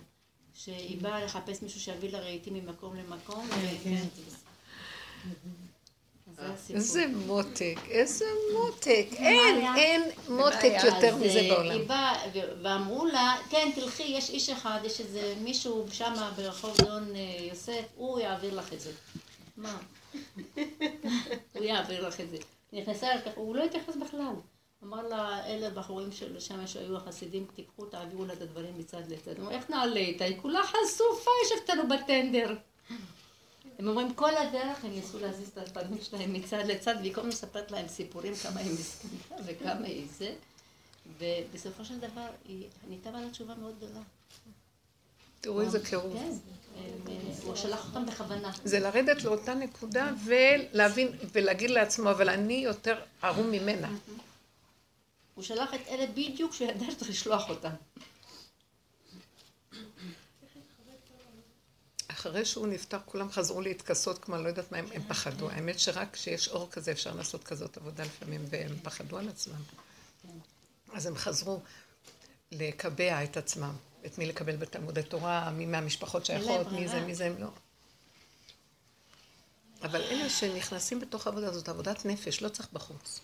שהיא 0.53 1.01
באה 1.01 1.25
לחפש 1.25 1.61
מישהו 1.61 1.79
שיביא 1.79 2.11
לה 2.11 2.19
רהיטים 2.19 2.53
ממקום 2.53 2.95
למקום, 2.95 3.47
כן. 3.83 4.05
איזה 6.73 7.05
מותק, 7.07 7.75
איזה 7.89 8.25
מותק. 8.53 9.07
אין, 9.11 9.75
אין 9.75 10.01
מותק 10.29 10.73
יותר 10.85 11.15
מזה 11.15 11.41
בעולם. 11.49 11.71
היא 11.71 11.87
באה, 11.87 12.29
ואמרו 12.61 13.05
לה, 13.05 13.35
כן, 13.49 13.69
תלכי, 13.75 14.03
יש 14.03 14.29
איש 14.29 14.49
אחד, 14.49 14.79
יש 14.83 15.01
איזה 15.01 15.33
מישהו 15.41 15.85
שם 15.91 16.13
ברחוב 16.35 16.77
דון 16.77 17.15
אה, 17.15 17.45
יוסף, 17.49 17.83
הוא 17.95 18.19
יעביר 18.19 18.55
לך 18.55 18.73
את 18.73 18.79
זה. 18.79 18.91
מה? 19.57 19.77
הוא 21.55 21.63
יעביר 21.63 22.07
לך 22.07 22.21
את 22.21 22.29
זה. 22.29 22.37
נכנסה 22.73 23.11
אליו 23.11 23.21
ככה, 23.21 23.31
הוא 23.35 23.55
לא 23.55 23.63
התייחס 23.63 23.95
בכלל. 23.95 24.33
אמר 24.83 25.07
לה, 25.07 25.47
אלה 25.47 25.69
בחורים 25.69 26.11
של 26.11 26.39
שם 26.39 26.67
שהיו 26.67 26.97
החסידים, 26.97 27.45
תיקחו, 27.55 27.85
תעבירו 27.85 28.25
לה 28.25 28.33
את 28.33 28.41
הדברים 28.41 28.77
מצד 28.77 29.11
לצד. 29.11 29.39
אמרו, 29.39 29.51
איך 29.51 29.69
נעלה 29.69 29.99
איתה? 29.99 30.25
היא 30.25 30.37
כולה 30.41 30.59
חשופה, 30.63 31.31
יושבת 31.43 31.69
לנו 31.69 31.83
בטנדר. 31.87 32.55
הם 33.79 33.87
אומרים, 33.87 34.13
כל 34.13 34.37
הדרך 34.37 34.85
הם 34.85 34.91
ניסו 34.91 35.19
להזיז 35.19 35.47
את 35.47 35.57
הפנים 35.57 36.01
שלהם 36.01 36.33
מצד 36.33 36.63
לצד, 36.67 36.95
והיא 36.99 37.13
כל 37.13 37.21
הזמן 37.21 37.31
מספרת 37.31 37.71
להם 37.71 37.87
סיפורים 37.87 38.35
כמה 38.35 38.59
היא 38.59 38.71
מסכנה 38.71 39.37
וכמה 39.45 39.87
היא 39.87 40.07
זה. 40.17 40.33
ובסופו 41.19 41.85
של 41.85 41.99
דבר, 41.99 42.27
היא 42.47 42.67
ענתה 42.89 43.11
לה 43.11 43.29
תשובה 43.31 43.55
מאוד 43.55 43.75
גדולה. 43.77 43.99
תראו 45.41 45.61
איזה 45.61 45.79
קירוב. 45.79 46.13
כן, 46.13 47.13
הוא 47.43 47.55
שלח 47.55 47.85
אותם 47.87 48.05
בכוונה. 48.05 48.51
זה 48.63 48.79
לרדת 48.79 49.23
לאותה 49.23 49.53
נקודה 49.53 50.11
ולהבין, 50.25 51.11
ולהגיד 51.31 51.69
לעצמו, 51.69 52.11
אבל 52.11 52.29
אני 52.29 52.53
יותר 52.53 52.99
ערום 53.21 53.51
ממנה. 53.51 53.89
הוא 55.35 55.43
שלח 55.43 55.73
את 55.73 55.79
אלה 55.89 56.05
בדיוק 56.07 56.53
שידע 56.53 56.91
שצריך 56.91 57.09
לשלוח 57.09 57.49
אותם. 57.49 57.69
אחרי 62.17 62.45
שהוא 62.45 62.67
נפטר, 62.67 62.97
כולם 63.05 63.31
חזרו 63.31 63.61
להתכסות, 63.61 64.17
כמו 64.17 64.37
לא 64.37 64.47
יודעת 64.47 64.71
מה 64.71 64.77
הם, 64.77 64.85
הם 64.93 65.03
פחדו. 65.07 65.49
האמת 65.49 65.79
שרק 65.79 66.13
כשיש 66.13 66.47
אור 66.47 66.69
כזה 66.71 66.91
אפשר 66.91 67.15
לעשות 67.15 67.43
כזאת 67.43 67.77
עבודה 67.77 68.03
לפעמים, 68.03 68.45
והם 68.49 68.75
פחדו 68.83 69.17
על 69.17 69.29
עצמם. 69.29 69.61
אז 70.93 71.05
הם 71.05 71.15
חזרו 71.15 71.61
לקבע 72.51 73.23
את 73.23 73.37
עצמם. 73.37 73.73
את 74.05 74.17
מי 74.17 74.25
לקבל 74.25 74.55
בתלמודי 74.55 75.03
תורה, 75.03 75.51
מי 75.51 75.65
מהמשפחות 75.65 76.25
שייכות, 76.25 76.71
מי 76.71 76.87
זה, 76.87 77.01
מי 77.01 77.15
זה, 77.15 77.25
הם 77.25 77.41
לא. 77.41 77.47
אבל 79.81 80.01
אלה 80.01 80.29
שנכנסים 80.29 80.99
בתוך 80.99 81.27
העבודה 81.27 81.47
הזאת, 81.47 81.69
עבודת 81.69 82.05
נפש, 82.05 82.41
לא 82.41 82.49
צריך 82.49 82.69
בחוץ. 82.73 83.19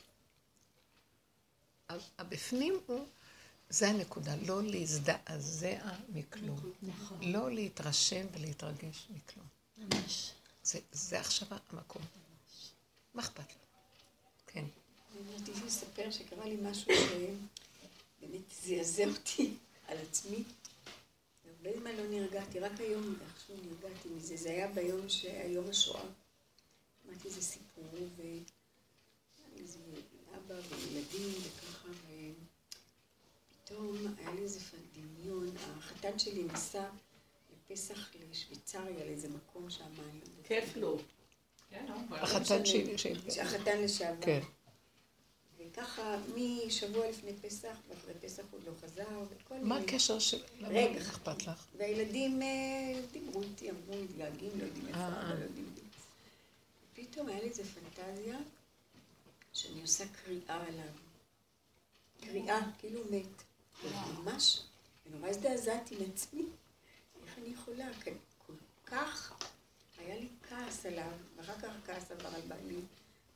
הבפנים 2.20 2.80
הוא, 2.86 3.06
זה 3.70 3.90
הנקודה, 3.90 4.36
לא 4.36 4.64
להזדעזע 4.64 5.80
מכלום. 6.10 6.60
נכון. 6.82 7.18
לא 7.22 7.52
להתרשם 7.52 8.26
ולהתרגש 8.34 9.08
מכלום. 9.10 9.48
ממש. 9.78 10.32
זה, 10.64 10.80
זה 10.92 11.20
עכשיו 11.20 11.48
המקום. 11.70 12.02
מה 13.14 13.22
אכפת 13.22 13.40
לו? 13.40 13.60
כן. 14.48 14.66
אני 15.12 15.36
רציתי 15.36 15.66
לספר 15.66 16.12
שקרה 16.12 16.46
לי 16.46 16.58
משהו 16.62 16.92
שבאמת 16.96 18.42
זעזע 18.64 19.06
אותי 19.06 19.54
על 19.88 19.98
עצמי. 19.98 20.44
הרבה 21.48 21.80
זמן 21.80 21.96
לא 21.96 22.08
נרגעתי, 22.10 22.60
רק 22.60 22.80
היום 22.80 23.16
איכשהו 23.28 23.56
נרגעתי 23.58 24.10
מזה. 24.10 24.38
זה 24.38 24.50
היה 24.50 24.68
ביום 24.68 25.10
שהיום 25.10 25.70
השואה. 25.70 26.04
שמעתי 27.04 27.28
איזה 27.28 27.42
סיפור, 27.42 27.86
ואיזה 28.18 29.80
אבא 30.38 30.56
וילדים 30.70 31.30
וככה, 31.30 31.63
ופתאום 33.74 34.16
היה 34.18 34.34
לי 34.34 34.42
איזה 34.42 34.60
דמיון. 34.94 35.50
החתן 35.78 36.20
שלי 36.20 36.44
נסע 36.44 36.86
לפסח 37.54 38.10
לשוויצריה, 38.32 39.06
לאיזה 39.06 39.28
מקום 39.30 39.70
שם. 39.70 39.92
כיף 40.44 40.78
לו. 40.78 40.98
כן, 41.70 41.86
החתן 42.12 42.66
שלי. 42.66 42.96
החתן 43.42 43.82
לשעבר. 43.82 44.22
כן. 44.22 44.42
ככה 45.74 46.18
משבוע 46.36 47.10
לפני 47.10 47.34
פסח, 47.42 47.78
ואחרי 47.90 48.14
פסח 48.22 48.44
עוד 48.52 48.62
לא 48.64 48.72
חזר, 48.82 49.24
וכל 49.30 49.56
מיני... 49.56 49.70
מה 49.70 49.78
הקשר 49.78 50.20
של... 50.20 50.44
רגע. 50.62 50.80
איך 50.80 51.10
אכפת 51.10 51.48
לך? 51.48 51.66
והילדים 51.78 52.42
אה, 52.42 53.02
דיברו 53.12 53.42
איתי, 53.42 53.70
אמרו, 53.70 54.04
מתגעגעים, 54.04 54.52
לא 54.60 54.64
יודעים 54.64 54.88
איפה, 54.88 55.00
אה. 55.00 55.34
לא 55.34 55.44
יודעים. 55.44 55.74
פתאום 56.94 57.28
היה 57.28 57.40
לי 57.40 57.50
איזה 57.50 57.64
פנטזיה 57.64 58.38
שאני 59.54 59.82
עושה 59.82 60.04
קריאה 60.08 60.68
עליו. 60.68 60.94
קריאה, 62.22 62.60
כאילו 62.80 63.02
מת. 63.12 63.44
ממש, 63.92 64.64
ונורא 65.06 65.30
הזדעזעתי 65.30 65.96
מעצמי. 65.96 66.46
איך 67.24 67.38
אני 67.38 67.48
יכולה? 67.48 67.86
כל 68.48 68.54
כך 68.86 69.34
היה 69.98 70.20
לי 70.20 70.28
כעס 70.50 70.86
עליו, 70.86 71.12
ואחר 71.36 71.60
כך 71.60 71.70
הכעס 71.84 72.12
עבר 72.12 72.28
על 72.28 72.42
בעלי. 72.48 72.82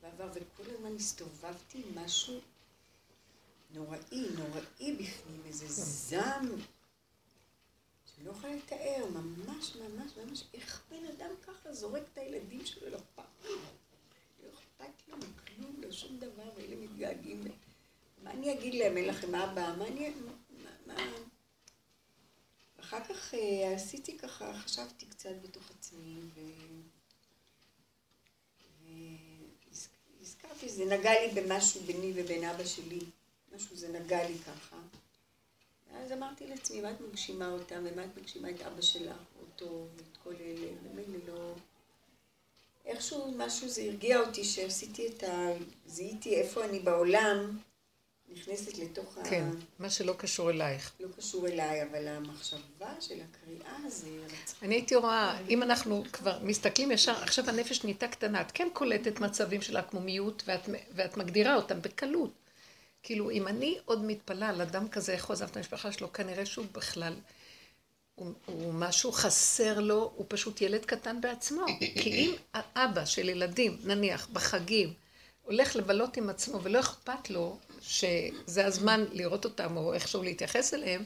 בעבר, 0.02 0.30
וכל 0.34 0.70
הזמן 0.70 0.96
הסתובבתי 0.96 1.84
עם 1.86 2.06
משהו 2.06 2.40
נוראי, 3.74 4.26
נוראי 4.36 4.96
בפנים, 4.96 5.42
איזה 5.46 5.68
זעם 5.68 6.50
שאני 8.06 8.26
לא 8.26 8.32
יכולה 8.32 8.56
לתאר, 8.56 9.06
ממש, 9.12 9.76
ממש, 9.76 10.12
ממש, 10.18 10.44
איך 10.54 10.84
בן 10.90 11.06
אדם 11.06 11.30
ככה 11.42 11.74
זורק 11.74 12.04
את 12.14 12.18
הילדים 12.18 12.66
שלו 12.66 12.90
לפח? 12.90 13.24
לא 14.44 14.50
אכפת 14.54 15.08
לו 15.08 15.18
מכלום, 15.18 15.82
לא 15.82 15.92
שום 15.92 16.20
דבר, 16.20 16.50
ואלה 16.56 16.76
מתגעגעים. 16.76 17.44
מה 18.28 18.34
אני 18.34 18.54
אגיד 18.54 18.74
להם, 18.74 18.98
אין 18.98 19.06
לכם 19.06 19.36
אבא? 19.36 19.76
מה 19.78 19.88
אני... 19.88 20.12
מה... 20.86 20.94
אחר 22.80 23.04
כך 23.04 23.34
אה, 23.34 23.74
עשיתי 23.76 24.18
ככה, 24.18 24.54
חשבתי 24.54 25.06
קצת 25.06 25.30
בתוך 25.44 25.72
עצמי, 25.80 26.20
ו... 26.36 26.42
נזכרתי 30.22 30.70
שזה 30.70 30.86
נגע 30.86 31.12
לי 31.12 31.42
במשהו 31.42 31.82
ביני 31.82 32.12
ובין 32.16 32.44
אבא 32.44 32.66
שלי, 32.66 33.00
משהו 33.56 33.76
זה 33.76 34.00
נגע 34.00 34.30
לי 34.30 34.38
ככה. 34.40 34.78
ואז 35.92 36.12
אמרתי 36.12 36.48
לעצמי, 36.48 36.82
מה 36.82 36.92
את 36.92 37.02
מגשימה 37.02 37.52
אותם, 37.52 37.84
ומה 37.84 38.06
את 38.06 38.18
מגשימה 38.18 38.50
את 38.50 38.62
אבא 38.62 38.82
שלך, 38.82 39.18
אותו, 39.42 39.88
ואת 39.96 40.18
כל 40.24 40.34
אלה, 40.40 40.68
ומילא 40.84 41.20
לא... 41.28 41.54
איכשהו 42.86 43.32
משהו 43.38 43.70
זה 43.70 43.82
הרגיע 43.82 44.20
אותי, 44.20 44.44
שעשיתי 44.44 45.08
את 45.08 45.24
ה... 45.24 45.50
זיהיתי 45.86 46.36
איפה 46.36 46.66
אני 46.66 46.80
בעולם, 46.80 47.58
נכנסת 48.30 48.78
לתוך 48.78 49.14
כן, 49.14 49.22
ה... 49.22 49.30
כן, 49.30 49.50
מה 49.80 49.90
שלא 49.90 50.14
קשור 50.18 50.50
אלייך. 50.50 50.92
לא 51.00 51.08
קשור 51.18 51.48
אליי, 51.48 51.84
אבל 51.84 52.08
המחשבה 52.08 52.94
של 53.00 53.16
הקריאה 53.22 53.90
זה. 53.90 54.08
אני 54.62 54.76
הייתי 54.76 54.96
רואה, 54.96 55.40
אם 55.50 55.64
אנחנו 55.64 56.04
כבר 56.14 56.40
מסתכלים 56.44 56.92
ישר, 56.92 57.12
עכשיו 57.12 57.50
הנפש 57.50 57.84
נהייתה 57.84 58.08
קטנה, 58.08 58.42
את 58.42 58.52
כן 58.52 58.68
קולטת 58.74 59.20
מצבים 59.20 59.62
של 59.62 59.78
עקמומיות, 59.78 60.44
ואת, 60.46 60.70
ואת 60.96 61.18
מגדירה 61.18 61.56
אותם 61.56 61.82
בקלות. 61.82 62.32
כאילו, 63.04 63.32
אם 63.32 63.48
אני 63.48 63.78
עוד 63.86 64.04
מתפלאה 64.04 64.50
על 64.50 64.62
אדם 64.62 64.88
כזה, 64.88 65.14
איך 65.14 65.26
הוא 65.26 65.34
עזב 65.34 65.46
את 65.46 65.58
המשפחה 65.58 65.92
שלו, 65.92 66.14
כנראה 66.14 66.46
שהוא 66.46 66.66
בכלל, 66.72 67.14
הוא, 68.16 68.34
הוא 68.46 68.74
משהו 68.74 69.12
חסר 69.12 69.80
לו, 69.80 70.12
הוא 70.16 70.26
פשוט 70.30 70.62
ילד 70.62 70.86
קטן 70.86 71.22
בעצמו. 71.22 71.66
כי 72.02 72.14
אם 72.14 72.36
האבא 72.54 73.06
של 73.06 73.30
ילדים, 73.30 73.78
נניח, 73.84 74.28
בחגים, 74.34 74.94
הולך 75.44 75.76
לבלות 75.76 76.18
עם 76.18 76.30
עצמו 76.30 76.64
ולא 76.64 76.80
אכפת 76.80 77.30
לו 77.30 77.58
שזה 77.82 78.66
הזמן 78.66 79.06
לראות 79.12 79.46
אותם 79.46 79.78
או 79.78 79.94
איכשהו 79.94 80.24
להתייחס 80.24 80.74
אליהם, 80.74 81.04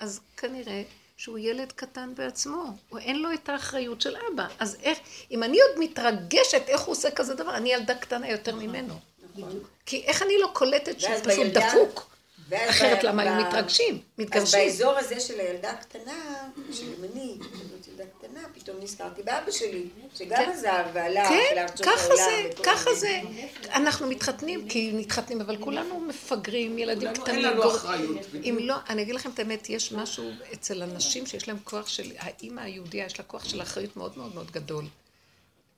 אז 0.00 0.20
כנראה 0.36 0.82
שהוא 1.16 1.38
ילד 1.38 1.72
קטן 1.72 2.12
בעצמו, 2.14 2.64
הוא 2.88 2.98
אין 2.98 3.22
לו 3.22 3.32
את 3.34 3.48
האחריות 3.48 4.00
של 4.00 4.16
אבא. 4.16 4.46
אז 4.58 4.76
איך, 4.82 4.98
אם 5.30 5.42
אני 5.42 5.58
עוד 5.60 5.78
מתרגשת 5.78 6.62
איך 6.66 6.80
הוא 6.80 6.92
עושה 6.92 7.10
כזה 7.10 7.34
דבר, 7.34 7.56
אני 7.56 7.72
ילדה 7.72 7.94
קטנה 7.94 8.30
יותר 8.30 8.54
ממנו. 8.54 8.94
כי 9.86 10.02
איך 10.04 10.22
אני 10.22 10.38
לא 10.38 10.50
קולטת 10.52 11.00
שהוא 11.00 11.14
פשוט 11.24 11.46
דפוק? 11.46 12.16
אחרת 12.52 13.04
למה 13.04 13.22
היו 13.22 13.46
מתרגשים, 13.46 13.98
מתגרשים. 14.18 14.60
אז 14.60 14.66
באזור 14.66 14.98
הזה 14.98 15.20
של 15.20 15.40
הילדה 15.40 15.70
הקטנה, 15.70 16.48
של 16.72 16.84
ימני, 16.92 17.38
ילדה 17.96 18.10
קטנה, 18.18 18.40
פתאום 18.54 18.76
נזכרתי 18.80 19.22
באבא 19.22 19.50
שלי, 19.50 19.82
שגם 20.14 20.36
כן. 20.36 20.50
עזר 20.50 20.82
והלך 20.92 21.30
לארצות 21.56 21.86
העולם. 21.86 22.02
כן, 22.06 22.12
ככה 22.12 22.16
זה, 22.16 22.62
ככה 22.62 22.94
זה. 22.94 23.20
אנחנו 23.74 24.06
מתחתנים, 24.06 24.68
כי 24.68 24.92
מתחתנים, 24.92 25.40
אבל 25.40 25.56
כולנו 25.56 26.00
מפגרים, 26.00 26.78
ילדים 26.78 27.12
קטנים. 27.12 27.36
אין 27.36 27.44
לנו 27.44 27.70
אחריות. 27.70 28.18
אם 28.34 28.58
לא, 28.60 28.74
אני 28.88 29.02
אגיד 29.02 29.14
לכם 29.14 29.30
את 29.30 29.38
האמת, 29.38 29.70
יש 29.70 29.92
משהו 29.92 30.30
אצל 30.52 30.82
אנשים 30.82 31.26
שיש 31.26 31.48
להם 31.48 31.58
כוח 31.64 31.88
של, 31.88 32.12
האימא 32.18 32.60
היהודייה, 32.60 33.06
יש 33.06 33.18
לה 33.18 33.24
כוח 33.24 33.44
של 33.44 33.62
אחריות 33.62 33.96
מאוד 33.96 34.18
מאוד 34.18 34.34
מאוד 34.34 34.50
גדול. 34.50 34.84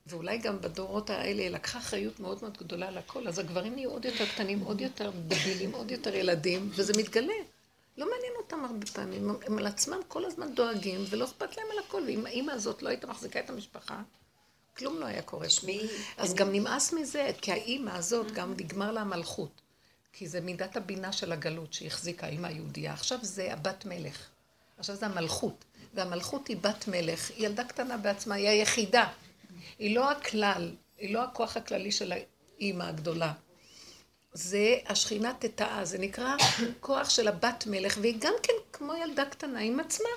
ואולי 0.07 0.37
גם 0.37 0.61
בדורות 0.61 1.09
האלה 1.09 1.41
היא 1.41 1.49
לקחה 1.49 1.79
אחריות 1.79 2.19
מאוד 2.19 2.37
מאוד 2.41 2.57
גדולה 2.57 2.87
על 2.87 2.97
הכל, 2.97 3.27
אז 3.27 3.39
הגברים 3.39 3.75
נהיו 3.75 3.89
עוד 3.89 4.05
יותר 4.05 4.25
קטנים, 4.25 4.59
עוד 4.59 4.81
יותר 4.81 5.11
דבילים, 5.27 5.71
עוד 5.71 5.91
יותר 5.91 6.15
ילדים, 6.15 6.69
וזה 6.71 6.93
מתגלה. 6.97 7.33
לא 7.99 8.09
מעניין 8.11 8.33
אותם 8.37 8.65
הרבה 8.65 8.85
פעמים, 8.85 9.29
הם 9.45 9.57
על 9.57 9.67
עצמם 9.67 9.99
כל 10.07 10.25
הזמן 10.25 10.55
דואגים, 10.55 11.03
ולא 11.09 11.25
אכפת 11.25 11.57
להם 11.57 11.65
על 11.71 11.79
הכל, 11.87 12.01
ואם 12.07 12.25
האימא 12.25 12.51
הזאת 12.51 12.81
לא 12.81 12.89
הייתה 12.89 13.07
מחזיקה 13.07 13.39
את 13.39 13.49
המשפחה, 13.49 14.01
כלום 14.77 14.99
לא 14.99 15.05
היה 15.05 15.21
קורה. 15.21 15.49
שמי, 15.49 15.81
אז. 16.17 16.33
גם 16.33 16.51
נמאס 16.51 16.93
מזה, 16.93 17.31
כי 17.41 17.51
האימא 17.51 17.89
הזאת 17.89 18.31
גם 18.31 18.53
נגמר 18.57 18.91
לה 18.91 19.01
המלכות. 19.01 19.61
כי 20.13 20.27
זה 20.27 20.41
מידת 20.41 20.77
הבינה 20.77 21.11
של 21.11 21.31
הגלות 21.31 21.73
שהחזיקה 21.73 22.27
האימא 22.27 22.47
היהודייה. 22.47 22.93
עכשיו 22.93 23.19
זה 23.21 23.53
הבת 23.53 23.85
מלך. 23.85 24.27
עכשיו 24.77 24.95
זה 24.95 25.05
המלכות. 25.05 25.65
והמלכות 25.93 26.47
היא 26.47 26.57
בת 26.57 26.87
מלך, 26.87 27.29
היא 27.29 27.45
ילדה 27.45 27.63
קטנה 27.63 27.97
בעצמה, 27.97 28.35
היא 28.35 28.49
היחידה. 28.49 29.07
היא 29.79 29.95
לא 29.95 30.11
הכלל, 30.11 30.71
היא 30.97 31.13
לא 31.13 31.23
הכוח 31.23 31.57
הכללי 31.57 31.91
של 31.91 32.13
האימא 32.57 32.83
הגדולה. 32.83 33.33
זה 34.39 34.75
השכינה 34.87 35.33
תטאה, 35.39 35.85
זה 35.85 35.97
נקרא 35.97 36.35
כוח 36.79 37.09
של 37.09 37.27
הבת 37.27 37.63
מלך, 37.67 37.97
והיא 38.01 38.15
גם 38.19 38.33
כן 38.43 38.53
כמו 38.73 38.93
ילדה 38.93 39.25
קטנה 39.25 39.59
עם 39.59 39.79
עצמה. 39.79 40.09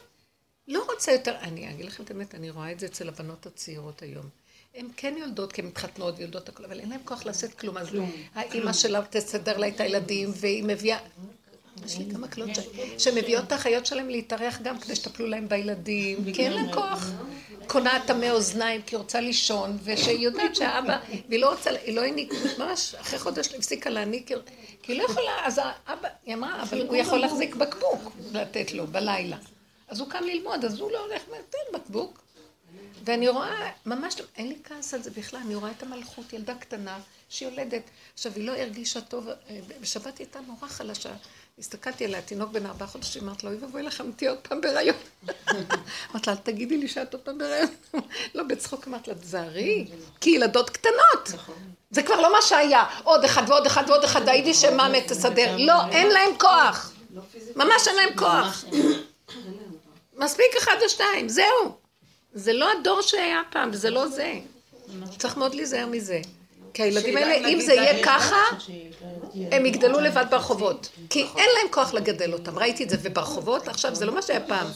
לא 0.69 0.85
רוצה 0.93 1.13
יותר, 1.13 1.35
אני 1.41 1.71
אגיד 1.71 1.87
לכם 1.87 2.03
את 2.03 2.11
האמת, 2.11 2.35
אני 2.35 2.51
רואה 2.51 2.73
את 2.73 2.81
זה 2.81 2.87
אצל 2.87 3.09
הבנות 3.09 3.47
הצעירות 3.47 4.03
היום. 4.03 4.27
הן 4.75 4.87
כן 4.97 5.15
יולדות, 5.19 5.53
כי 5.53 5.61
הן 5.61 5.67
מתחתנות 5.67 6.15
ויולדות 6.19 6.49
הכול, 6.49 6.65
אבל 6.65 6.81
אין 6.81 6.91
להן 6.91 7.01
כוח 7.05 7.27
לשאת 7.27 7.55
כלום. 7.55 7.77
אז 7.77 7.89
האימא 8.35 8.73
שלה 8.73 9.01
תסדר 9.11 9.59
לה 9.59 9.69
את 9.69 9.81
הילדים, 9.81 10.31
והיא 10.35 10.65
מביאה... 10.65 10.99
יש 11.87 11.99
לי 11.99 12.05
כמה 12.13 12.29
קלות 12.29 12.51
שמביאות 12.99 13.45
את 13.45 13.53
האחיות 13.53 13.87
שלהם 13.87 14.09
להתארח 14.09 14.59
גם 14.63 14.79
כדי 14.79 14.97
שטפלו 14.97 15.27
להם 15.27 15.49
בילדים, 15.49 16.33
כי 16.33 16.45
אין 16.45 16.53
להם 16.53 16.73
כוח. 16.73 17.11
קונה 17.67 17.99
טמא 18.07 18.31
אוזניים 18.31 18.83
כי 18.83 18.97
היא 18.97 18.99
רוצה 18.99 19.21
לישון, 19.21 19.79
ושהיא 19.85 20.19
יודעת 20.19 20.57
שהאבא, 20.57 20.99
והיא 21.29 21.41
לא 21.41 21.51
רוצה, 21.51 21.71
היא 21.71 21.97
לא 21.97 22.01
העניקה, 22.01 22.37
ממש 22.59 22.95
אחרי 22.95 23.19
חודש 23.19 23.55
הפסיקה 23.55 23.91
להעניק, 23.91 24.31
כי 24.83 24.93
היא 24.93 24.99
לא 24.99 25.05
יכולה, 25.05 25.33
אז 25.45 25.61
האבא, 25.65 26.09
היא 26.27 26.35
אמרה, 26.35 26.63
אבל 26.63 26.87
הוא 26.87 26.97
יכול 26.97 27.19
להחזיק 27.19 27.55
בקבוק 27.55 28.13
לתת 28.33 28.73
לו 28.73 28.87
בלילה. 28.87 29.37
אז 29.89 30.01
הוא 30.01 30.09
קם 30.11 30.25
ללמוד, 30.25 30.65
אז 30.65 30.81
הוא 30.81 30.93
לא 30.93 31.05
הולך 31.05 31.23
ונותן 31.29 31.79
בקבוק. 31.79 32.23
ואני 33.05 33.29
רואה, 33.29 33.71
ממש, 33.87 34.15
אין 34.37 34.49
לי 34.49 34.57
כעס 34.65 34.95
על 34.95 35.03
זה 35.03 35.11
בכלל, 35.11 35.41
אני 35.45 35.55
רואה 35.55 35.71
את 35.71 35.83
המלכות, 35.83 36.33
ילדה 36.33 36.55
קטנה, 36.55 36.99
שיולדת. 37.29 37.83
עכשיו, 38.15 38.33
היא 38.37 38.47
לא 38.47 38.53
הרגישה 38.53 39.01
טוב, 39.01 39.29
אה, 39.29 39.35
בשבת 39.81 40.19
היא 40.19 40.27
הייתה 40.27 40.41
נורא 40.41 40.69
חלשה. 40.69 41.13
הסתכלתי 41.59 42.05
עליה, 42.05 42.23
תינוק 42.23 42.51
בן 42.51 42.67
ארבעה 42.67 42.89
חודשים, 42.89 43.23
אמרת 43.23 43.45
לו, 43.45 43.51
אוי 43.51 43.59
ואבוי 43.59 43.83
לך, 43.83 44.03
תהיה 44.17 44.31
עוד 44.31 44.39
פעם 44.39 44.61
בהיריון. 44.61 44.97
אמרת 46.11 46.27
לה, 46.27 46.37
תגידי 46.37 46.77
לי 46.77 46.89
שאת 46.89 47.13
עוד 47.15 47.23
פעם 47.23 47.39
בהיריון. 47.39 47.71
לא, 48.35 48.43
בצחוק 48.45 48.89
אמרת 48.89 49.09
לה, 49.09 49.15
תזהרי, 49.15 49.87
כי 50.21 50.31
ילדות 50.31 50.71
קטנות. 50.71 51.29
זה 51.91 52.03
כבר 52.03 52.21
לא 52.21 52.33
מה 52.33 52.43
שהיה. 52.43 52.85
עוד 53.05 53.25
אחד 53.25 53.43
ועוד 53.49 53.67
אחד 53.67 53.85
ועוד 53.89 54.05
אחד, 54.05 54.29
היידי 54.29 54.55
שמאמת 54.55 55.09
תסדר. 55.13 55.57
לא, 55.59 55.89
אין 55.91 56.09
להם 56.09 56.39
כוח. 56.39 56.93
ממש 57.57 57.89
אין 57.89 57.97
להם 57.97 58.17
כוח. 58.23 58.65
מספיק 60.17 60.57
אחד 60.59 60.77
או 60.83 60.89
שתיים, 60.89 61.29
זהו. 61.29 61.77
זה 62.35 62.53
לא 62.53 62.73
הדור 62.73 63.03
שהיה 63.03 63.43
פעם, 63.51 63.73
זה 63.73 63.91
לא 63.91 64.09
זה. 64.09 64.33
צריך 65.19 65.37
מאוד 65.37 65.55
להיזהר 65.55 65.87
מזה. 65.87 66.21
כי 66.75 66.83
הילדים 66.83 67.17
האלה, 67.17 67.49
אם 67.49 67.61
זה 67.61 67.75
יהיה 67.75 68.05
ככה, 68.05 68.43
הם 69.51 69.67
יגדלו 69.67 70.01
לבד 70.01 70.25
ברחובות. 70.31 70.89
כי 71.11 71.21
אין 71.21 71.49
להם 71.59 71.73
כוח 71.73 71.95
לגדל 71.95 72.33
אותם. 72.33 72.59
ראיתי 72.59 72.85
את 72.85 72.91
זה, 72.91 72.97
וברחובות, 73.03 73.69
עכשיו 73.69 73.95
זה 73.95 74.07
לא 74.07 74.15
מה 74.15 74.23
שהיה 74.23 74.41
פעם. 74.41 74.67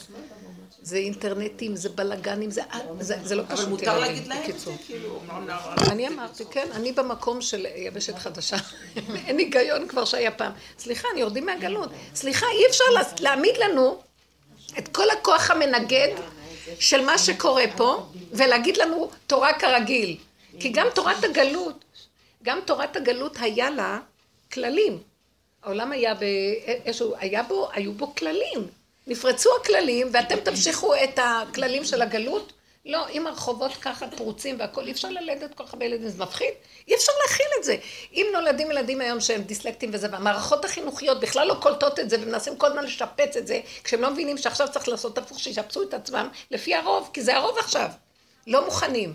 זה 0.83 0.97
אינטרנטים, 0.97 1.77
זה 1.77 1.89
בלאגנים, 1.89 2.51
זה, 2.51 2.63
זה, 3.01 3.17
זה 3.23 3.35
לא 3.35 3.43
פשוט. 3.49 3.61
אבל 3.61 3.69
מותר 3.71 3.99
להגיד 3.99 4.27
להם 4.27 4.51
את 4.51 4.59
זה, 4.59 4.71
כאילו, 4.87 5.21
אני 5.91 6.09
אמרתי, 6.09 6.45
כן, 6.51 6.69
אני 6.73 6.93
במקום 6.93 7.41
של 7.41 7.67
יבשת 7.77 8.19
חדשה. 8.19 8.57
אין 9.27 9.39
היגיון 9.39 9.89
כבר 9.89 10.05
שהיה 10.05 10.31
פעם. 10.31 10.53
סליחה, 10.79 11.09
אני 11.13 11.21
יורדים 11.21 11.47
מהגלות. 11.47 11.89
סליחה, 12.15 12.47
אי 12.47 12.67
אפשר 12.71 12.85
להעמיד 13.21 13.57
לנו 13.57 13.99
את 14.79 14.89
כל 14.89 15.11
הכוח 15.11 15.51
המנגד 15.51 16.09
של 16.79 17.05
מה 17.05 17.19
שקורה 17.19 17.65
פה, 17.77 18.07
ולהגיד 18.33 18.77
לנו 18.77 19.11
תורה 19.27 19.59
כרגיל. 19.59 20.17
כי 20.61 20.69
גם 20.69 20.87
תורת 20.95 21.25
הגלות, 21.25 21.85
גם 22.47 22.61
תורת 22.65 22.97
הגלות 22.97 23.37
היה 23.41 23.71
לה 23.71 23.99
כללים. 24.53 24.99
העולם 25.63 25.93
היה 25.93 26.15
באיזשהו, 26.15 27.15
היה 27.19 27.43
בו, 27.43 27.69
היו 27.73 27.93
בו 27.93 28.15
כללים. 28.15 28.69
נפרצו 29.07 29.51
הכללים 29.61 30.09
ואתם 30.13 30.41
תמשיכו 30.41 30.95
את 30.95 31.19
הכללים 31.23 31.85
של 31.85 32.03
הגלות? 32.03 32.53
לא, 32.85 33.09
אם 33.09 33.27
הרחובות 33.27 33.73
ככה 33.73 34.07
פרוצים 34.17 34.57
והכול, 34.59 34.87
אי 34.87 34.93
אפשר 34.93 35.09
ללדת 35.09 35.55
כל 35.55 35.65
כך 35.65 35.73
הרבה 35.73 35.85
ילדים, 35.85 36.09
זה 36.09 36.25
מפחיד? 36.25 36.49
אי 36.89 36.95
אפשר 36.95 37.13
להכיל 37.23 37.47
את 37.59 37.65
זה. 37.65 37.77
אם 38.13 38.27
נולדים 38.33 38.71
ילדים 38.71 39.01
היום 39.01 39.21
שהם 39.21 39.43
דיסלקטים 39.43 39.91
וזה, 39.93 40.09
והמערכות 40.13 40.65
החינוכיות 40.65 41.21
בכלל 41.21 41.49
לא 41.49 41.55
קולטות 41.55 41.99
את 41.99 42.11
זה, 42.11 42.17
ומנסים 42.21 42.57
כל 42.57 42.67
הזמן 42.67 42.85
לשפץ 42.85 43.37
את 43.37 43.47
זה, 43.47 43.61
כשהם 43.85 44.01
לא 44.01 44.11
מבינים 44.11 44.39
שעכשיו 44.39 44.69
צריך 44.73 44.89
לעשות 44.89 45.19
הפוך, 45.19 45.41
שישפצו 45.41 45.83
את 45.83 45.95
עצמם 45.95 46.29
לפי 46.51 46.75
הרוב, 46.75 47.11
כי 47.13 47.23
זה 47.23 47.37
הרוב 47.37 47.59
עכשיו. 47.59 47.89
לא 48.47 48.65
מוכנים. 48.65 49.15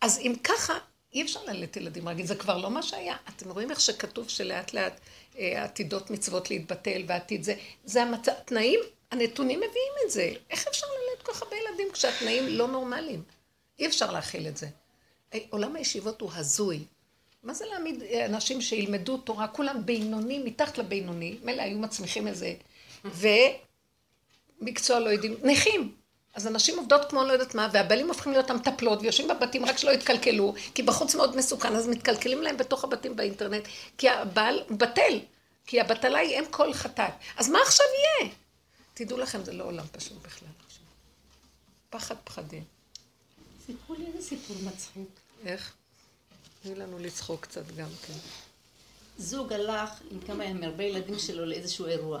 אז 0.00 0.18
אם 0.18 0.34
ככה, 0.44 0.78
אי 1.12 1.22
אפשר 1.22 1.44
ללדת 1.44 1.76
ילדים 1.76 2.08
רגיל, 2.08 2.26
זה 2.26 2.34
כבר 2.34 2.58
לא 2.58 2.70
מה 2.70 2.82
שהיה. 2.82 3.16
אתם 3.28 3.50
רואים 3.50 3.70
איך 3.70 3.80
שכתוב 3.80 4.28
שלאט 4.28 4.72
לאט 4.72 5.00
אה, 5.38 5.64
עתידות 5.64 6.10
מצוות 6.10 6.50
להתבטל 6.50 7.02
ועתיד 7.06 7.42
זה, 7.42 7.54
זה 7.84 8.02
המצב, 8.02 8.32
תנאים, 8.44 8.80
הנתונים 9.10 9.58
מביאים 9.58 9.92
את 10.06 10.10
זה. 10.10 10.32
איך 10.50 10.66
אפשר 10.68 10.86
ללדת 10.86 11.22
כל 11.22 11.32
כך 11.32 11.42
הרבה 11.42 11.56
ילדים 11.56 11.86
כשהתנאים 11.92 12.48
לא 12.48 12.68
נורמליים? 12.68 13.22
אי 13.78 13.86
אפשר 13.86 14.12
להכיל 14.12 14.48
את 14.48 14.56
זה. 14.56 14.66
אה, 15.34 15.38
עולם 15.50 15.76
הישיבות 15.76 16.20
הוא 16.20 16.30
הזוי. 16.34 16.84
מה 17.42 17.54
זה 17.54 17.64
להעמיד 17.66 18.02
אה, 18.02 18.26
אנשים 18.26 18.60
שילמדו 18.60 19.16
תורה, 19.16 19.48
כולם 19.48 19.86
בינוני, 19.86 20.38
מתחת 20.38 20.78
לבינוני, 20.78 21.38
מילא 21.42 21.62
היו 21.62 21.78
מצמיחים 21.78 22.26
איזה, 22.26 22.54
ומקצוע 24.60 25.00
לא 25.00 25.08
יודעים, 25.08 25.34
נכים. 25.42 25.97
אז 26.38 26.46
הנשים 26.46 26.78
עובדות 26.78 27.10
כמו 27.10 27.24
לא 27.24 27.32
יודעת 27.32 27.54
מה, 27.54 27.68
והבעלים 27.72 28.08
הופכים 28.08 28.32
להיות 28.32 28.50
המטפלות, 28.50 28.98
ויושבים 29.02 29.28
בבתים 29.28 29.64
רק 29.64 29.78
שלא 29.78 29.90
יתקלקלו, 29.90 30.54
כי 30.74 30.82
בחוץ 30.82 31.14
מאוד 31.14 31.36
מסוכן, 31.36 31.76
אז 31.76 31.88
מתקלקלים 31.88 32.42
להם 32.42 32.56
בתוך 32.56 32.84
הבתים 32.84 33.16
באינטרנט, 33.16 33.68
כי 33.98 34.08
הבעל 34.08 34.62
בטל, 34.70 35.18
כי 35.66 35.80
הבטלה 35.80 36.18
היא 36.18 36.38
אם 36.38 36.44
כל 36.50 36.72
חטאת. 36.72 37.12
אז 37.36 37.48
מה 37.48 37.58
עכשיו 37.66 37.86
יהיה? 37.94 38.32
תדעו 38.94 39.18
לכם, 39.18 39.44
זה 39.44 39.52
לא 39.52 39.64
עולם 39.64 39.84
פשוט 39.92 40.22
בכלל. 40.22 40.48
פחד 41.90 42.14
פחדים. 42.24 42.64
סיפרו 43.66 43.94
לי 43.94 44.06
איזה 44.06 44.28
סיפור 44.28 44.56
מצחיק. 44.62 45.08
איך? 45.44 45.74
תני 46.62 46.74
לנו 46.74 46.98
לצחוק 46.98 47.40
קצת 47.40 47.66
גם 47.76 47.88
כן. 48.06 48.14
זוג 49.18 49.52
הלך 49.52 49.90
עם 50.10 50.20
כמה, 50.20 50.44
עם 50.44 50.62
הרבה 50.62 50.84
ילדים 50.84 51.18
שלו 51.18 51.46
לאיזשהו 51.46 51.86
אירוע. 51.86 52.20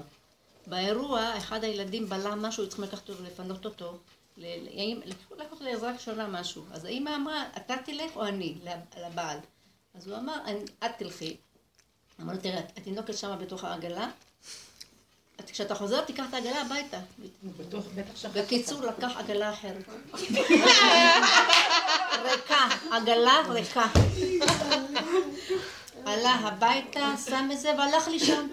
באירוע, 0.68 1.38
אחד 1.38 1.64
הילדים 1.64 2.08
בלם 2.08 2.42
משהו, 2.42 2.68
צריכים 2.68 2.84
לקחת 2.84 3.08
אותו, 3.08 3.22
לפנות 3.22 3.64
אותו. 3.64 3.98
לקחת 4.36 5.50
אותו 5.50 5.64
לעזרה 5.64 5.92
ראשונה 5.92 6.26
משהו. 6.26 6.64
אז 6.72 6.84
האמא 6.84 7.16
אמרה, 7.16 7.44
אתה 7.56 7.74
תלך 7.84 8.16
או 8.16 8.24
אני, 8.24 8.54
לבעל. 9.00 9.38
אז 9.94 10.08
הוא 10.08 10.16
אמר, 10.16 10.38
את 10.84 10.90
תלכי. 10.98 11.36
אמר 12.20 12.32
לו, 12.32 12.38
תראה, 12.38 12.60
התינוקת 12.76 13.18
שמה 13.18 13.36
בתוך 13.36 13.64
העגלה, 13.64 14.10
כשאתה 15.46 15.74
חוזר 15.74 16.04
תיקח 16.04 16.24
את 16.28 16.34
העגלה 16.34 16.60
הביתה. 16.60 16.98
בקיצור, 18.34 18.80
לקח 18.80 19.12
עגלה 19.16 19.52
אחרת. 19.52 19.84
ריקה, 22.24 22.68
עגלה 22.90 23.42
ריקה. 23.48 23.86
עלה 26.04 26.34
הביתה, 26.34 27.14
שם 27.28 27.48
את 27.52 27.60
זה 27.60 27.74
והלך 27.78 28.08
לישון. 28.08 28.48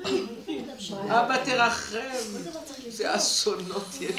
אבא 0.93 1.45
תרחם, 1.45 1.97
זה 2.89 3.15
אסונות 3.15 3.85
יש. 4.01 4.15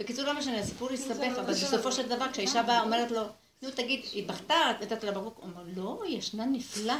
בקיצור, 0.00 0.24
לא 0.24 0.34
משנה, 0.34 0.58
הסיפור 0.58 0.92
הסתבך, 0.92 1.38
אבל 1.40 1.52
בסופו 1.52 1.92
של 1.92 2.08
דבר, 2.08 2.26
כשהאישה 2.32 2.62
באה, 2.62 2.82
אומרת 2.82 3.10
לו, 3.10 3.22
נו, 3.62 3.70
תגיד, 3.70 4.00
היא 4.12 4.28
בכתה, 4.28 4.54
נתת 4.80 5.04
לה 5.04 5.12
ברוק, 5.12 5.38
הוא 5.38 5.50
אומר, 5.50 5.62
לא, 5.76 6.02
היא 6.04 6.18
ישנה 6.18 6.44
נפלא. 6.46 6.94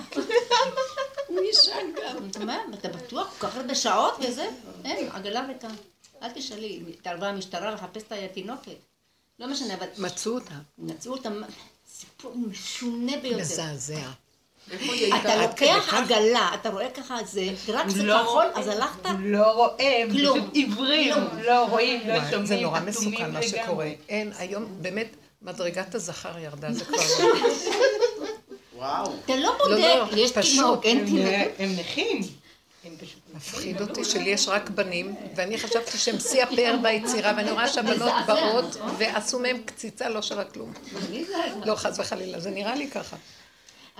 הוא 1.27 1.41
ישן 1.51 1.87
גם. 1.97 2.75
אתה 2.75 2.89
בטוח? 2.89 3.35
כל 3.39 3.47
כך 3.47 3.57
הרבה 3.57 3.75
שעות 3.75 4.15
וזה? 4.29 4.49
אין, 4.85 5.09
עגלה 5.13 5.47
ריקה. 5.47 5.69
אל 6.23 6.31
תשאלי, 6.35 6.83
התערבה 6.89 7.29
המשטרה 7.29 7.71
לחפש 7.71 8.03
את 8.03 8.13
התינוקת. 8.13 8.77
לא 9.39 9.47
משנה, 9.47 9.75
אבל... 9.75 9.87
מצאו 9.99 10.33
אותה. 10.35 10.55
מצאו 10.79 11.13
אותה, 11.13 11.29
סיפור 11.87 12.35
משונה 12.37 13.17
ביותר. 13.23 13.41
מזעזע. 13.41 14.11
אתה 15.21 15.37
לוקח 15.37 15.95
עגלה, 15.95 16.51
אתה 16.55 16.69
רואה 16.69 16.91
ככה 16.91 17.17
זה, 17.25 17.41
רק 17.69 17.89
זה 17.89 18.03
לא 18.03 18.23
כחול, 18.23 18.45
אז 18.55 18.69
הלכת? 18.69 19.09
לא 19.19 19.53
רואה. 19.53 20.03
פשוט 20.11 20.45
עיוורים, 20.53 21.15
לא 21.47 21.67
רואים, 21.67 22.01
לא 22.09 22.15
שומעים, 22.31 22.47
זה 22.47 22.57
נורא 22.61 22.81
מסוכן 22.81 23.31
מה. 23.33 23.43
שקורה. 23.43 23.91
אין, 24.09 24.33
היום 24.39 24.65
באמת 24.81 25.09
מדרגת 25.43 25.95
הזכר 25.95 26.39
ירדה, 26.39 26.73
זה 26.73 26.85
כבר 26.85 26.97
לא. 27.21 27.35
וואו. 28.77 29.13
אתה 29.25 29.37
לא 29.37 29.43
לא, 29.43 30.05
בודק, 30.05 30.17
יש 30.17 30.33
פשוט, 30.33 30.55
תינוק, 30.55 30.85
אין 30.85 30.99
הם- 30.99 31.05
תינוק. 31.07 31.35
הם 31.59 31.71
נכים. 31.81 32.23
מפחיד 33.35 33.81
אותי 33.81 34.05
שלי 34.05 34.31
יש 34.31 34.49
רק 34.49 34.71
בנים, 34.71 35.15
ואני 35.37 35.59
חשבתי 35.59 35.99
שהם 35.99 36.19
שיא 36.19 36.43
הפאר 36.43 36.77
ביצירה, 36.83 37.33
ואני 37.37 37.51
רואה 37.51 37.69
שהבנות 37.69 38.13
באות 38.27 38.77
ועשו 38.99 39.39
מהם 39.39 39.63
קציצה 39.65 40.09
לא 40.09 40.23
שווה 40.23 40.45
כלום. 40.45 40.73
לא, 41.65 41.75
חס 41.75 41.99
וחלילה, 41.99 42.41
זה 42.41 42.51
נראה 42.51 42.75
לי 42.75 42.91
ככה. 42.91 43.17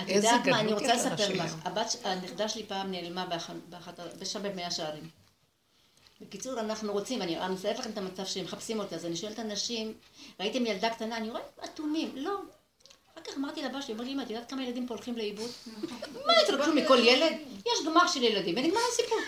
את 0.03 0.09
יודעת 0.09 0.47
מה, 0.49 0.61
אני 0.61 0.73
רוצה 0.73 0.95
לספר 0.95 1.29
לך. 1.45 1.55
הבת, 1.65 1.97
הנכדה 2.05 2.49
שלי 2.49 2.65
פעם 2.67 2.91
נעלמה 2.91 3.27
באח- 3.27 3.51
באחת, 3.69 4.01
ה- 4.01 4.25
שם 4.25 4.43
במאה 4.43 4.71
שערים. 4.71 5.09
בקיצור, 6.21 6.61
אנחנו 6.61 6.93
רוצים, 6.93 7.23
אני 7.23 7.39
אני 7.39 7.55
מסיימת 7.55 7.79
לכם 7.79 7.91
את 7.91 7.99
המצב 7.99 8.25
שהם 8.25 8.45
מחפשים 8.45 8.79
אותה, 8.79 8.97
אז 8.97 9.07
אני 9.07 9.17
שואלת 9.17 9.39
אנשים, 9.39 9.93
ראיתם 10.41 10.67
ילדה 10.67 10.91
קטנה, 10.91 11.17
אני 11.17 11.31
רואה 11.31 11.41
אטומים, 11.65 12.13
לא. 12.17 12.39
אחר 13.15 13.21
כך 13.31 13.39
אמרתי 13.39 13.63
לבא 13.63 13.81
שלי, 13.81 13.95
אמר 13.95 14.05
לי, 14.05 14.13
אמא, 14.13 14.23
את 14.23 14.31
יודעת 14.31 14.51
כמה 14.51 14.65
ילדים 14.65 14.87
פה 14.87 14.95
הולכים 14.95 15.17
לאיבוד? 15.17 15.51
מה, 16.27 16.33
יתרגשו 16.45 16.75
מכל 16.75 16.99
ילד? 17.05 17.33
יש 17.67 17.87
גמר 17.87 18.07
של 18.07 18.23
ילדים, 18.23 18.55
ונגמר 18.57 18.81
הסיפור. 18.93 19.19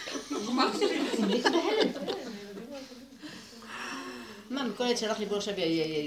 נהייתי 1.19 1.49
בהלם. 1.51 1.93
מה, 4.53 4.65
מכל 4.65 4.85
ילד 4.87 4.97
שהלך 4.97 5.21
לבוא 5.21 5.37
עכשיו 5.37 5.55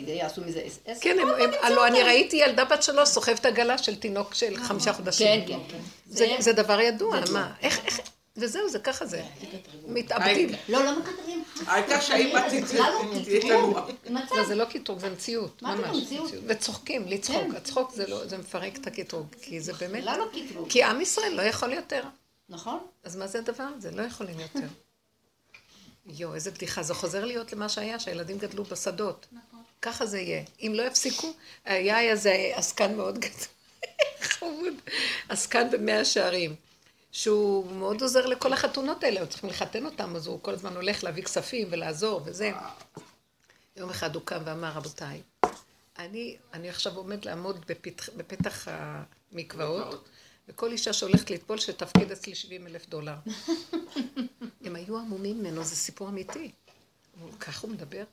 יעשו 0.08 0.41
מזה 0.41 0.62
עשר? 0.86 1.02
כן, 1.02 1.18
הם- 1.22 1.28
הם- 1.30 1.52
הלוא 1.62 1.88
אני 1.88 2.04
ראיתי 2.04 2.36
ילדה 2.38 2.66
בת 2.66 2.84
שלוש 2.84 3.10
סוחבת 3.10 3.46
עגלה 3.46 3.78
של 3.78 3.96
תינוק 3.96 4.34
של 4.34 4.58
חמישה 4.58 4.93
חודשים. 4.93 5.28
כן, 5.28 5.48
כן, 5.48 5.60
כן. 5.72 5.78
זה- 6.10 6.36
זה 6.39 6.54
דבר 6.54 6.80
ידוע, 6.80 7.20
מה? 7.32 7.54
איך, 7.62 7.80
איך, 7.86 8.00
וזהו, 8.38 8.70
זה 8.70 8.80
ככה 8.80 9.06
זה. 9.06 9.22
מתאבדים. 9.88 10.50
לא, 10.70 10.86
לא 10.86 11.00
מקטרים. 11.00 11.43
העיקר 11.68 12.00
שהאימא 12.02 12.50
זה 12.50 12.62
בכלל 12.62 12.80
לא. 13.50 13.88
לא, 14.36 14.43
זה 14.48 14.56
לא 14.56 14.66
קטרוג, 14.66 15.00
זה 15.00 15.10
מציאות, 15.10 15.62
מה 15.62 15.76
ממש. 15.76 15.98
מציאות? 16.04 16.32
וצוחקים, 16.48 17.06
לצחוק. 17.08 17.43
כן. 17.52 17.56
הצחוק 17.56 17.91
זה 17.93 18.08
לא, 18.08 18.28
זה 18.28 18.38
מפרק 18.38 18.76
את 18.78 18.88
הקטרוג, 18.88 19.28
כי 19.41 19.60
זה 19.62 19.74
באמת... 19.74 20.04
לא 20.04 20.26
קטרוג. 20.50 20.70
כי 20.70 20.84
עם 20.84 21.02
ישראל 21.02 21.34
לא 21.34 21.41
יכול 21.41 21.74
יותר. 21.74 22.04
נכון? 22.50 22.80
אז 23.04 23.16
מה 23.16 23.28
זה 23.28 23.39
הדבר 23.39 23.68
הזה? 23.78 23.91
לא 23.91 24.02
יכולים 24.02 24.39
יותר. 24.39 24.68
יואו, 26.06 26.36
איזה 26.36 26.51
בדיחה. 26.51 26.84
זה 26.84 26.93
חוזר 26.93 27.26
להיות 27.26 27.53
למה 27.53 27.70
שהיה, 27.70 27.99
שהילדים 27.99 28.38
גדלו 28.38 28.64
בשדות. 28.64 29.28
נכון. 29.32 29.64
ככה 29.82 30.06
זה 30.06 30.20
יהיה. 30.20 30.43
אם 30.62 30.72
לא 30.76 30.84
יפסיקו, 30.84 31.34
היה 31.66 32.01
איזה 32.01 32.51
עסקן 32.53 32.95
מאוד 32.95 33.20
גדול, 33.20 33.47
חמוד, 34.32 34.74
עסקן 35.30 35.72
במאה 35.72 36.06
שערים, 36.06 36.56
שהוא 37.12 37.72
מאוד 37.72 38.01
עוזר 38.01 38.26
לכל 38.26 38.53
החתונות 38.53 39.03
האלה, 39.03 39.20
היו 39.20 39.28
צריכים 39.28 39.49
לחתן 39.49 39.86
אותם, 39.86 40.16
אז 40.16 40.28
הוא 40.28 40.39
כל 40.41 40.53
הזמן 40.53 40.76
הולך 40.76 41.03
להביא 41.03 41.24
כספים 41.24 41.68
ולעזור 41.72 42.22
וזה. 42.26 42.51
יום 43.78 43.89
אחד 43.89 44.16
הוא 44.16 44.24
קם 44.26 44.41
ואמר, 44.45 44.72
רבותיי, 44.72 45.22
אני, 45.99 46.38
אני 46.53 46.70
עכשיו 46.70 46.95
עומד 46.97 47.26
לעמוד 47.26 47.66
בפתח, 47.68 48.10
בפתח 48.18 48.68
המקוואות, 48.68 50.08
וכל 50.48 50.72
אישה 50.72 50.93
שהולכת 50.93 51.30
לטבול 51.30 51.58
שתפקיד 51.58 52.12
אצלי 52.12 52.36
70 52.36 52.68
אלף 52.68 52.89
דולר. 52.89 53.16
הם 54.66 54.76
היו 54.76 54.98
עמומים 54.98 55.39
ממנו, 55.39 55.64
זה 55.64 55.76
סיפור 55.76 56.10
אמיתי. 56.10 56.52
כך 57.39 57.60
הוא 57.62 57.72
מדבר? 57.72 58.04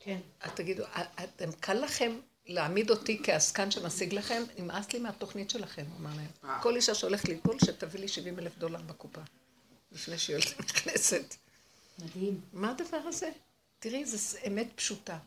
כן. 0.00 0.18
אז 0.40 0.50
תגידו, 0.54 0.84
אתם 1.24 1.52
קל 1.52 1.74
לכם 1.74 2.18
להעמיד 2.46 2.90
אותי 2.90 3.20
כעסקן 3.22 3.70
שמשיג 3.70 4.14
לכם? 4.14 4.42
נמאס 4.58 4.92
לי 4.92 4.98
מהתוכנית 4.98 5.50
שלכם, 5.50 5.84
הוא 5.90 5.98
אמר 6.00 6.10
להם. 6.16 6.60
כל 6.62 6.76
אישה 6.76 6.94
שהולכת 6.94 7.28
לטבול, 7.28 7.56
שתביא 7.64 8.00
לי 8.00 8.08
70 8.08 8.38
אלף 8.38 8.58
דולר 8.58 8.82
בקופה, 8.82 9.20
לפני 9.92 10.18
שהיא 10.18 10.36
הולכת 10.36 10.60
נכנסת. 10.60 11.34
מדהים. 11.98 12.40
מה 12.52 12.70
הדבר 12.70 12.96
הזה? 12.96 13.30
תראי, 13.78 14.04
זו 14.04 14.38
אמת 14.46 14.68
פשוטה. 14.74 15.18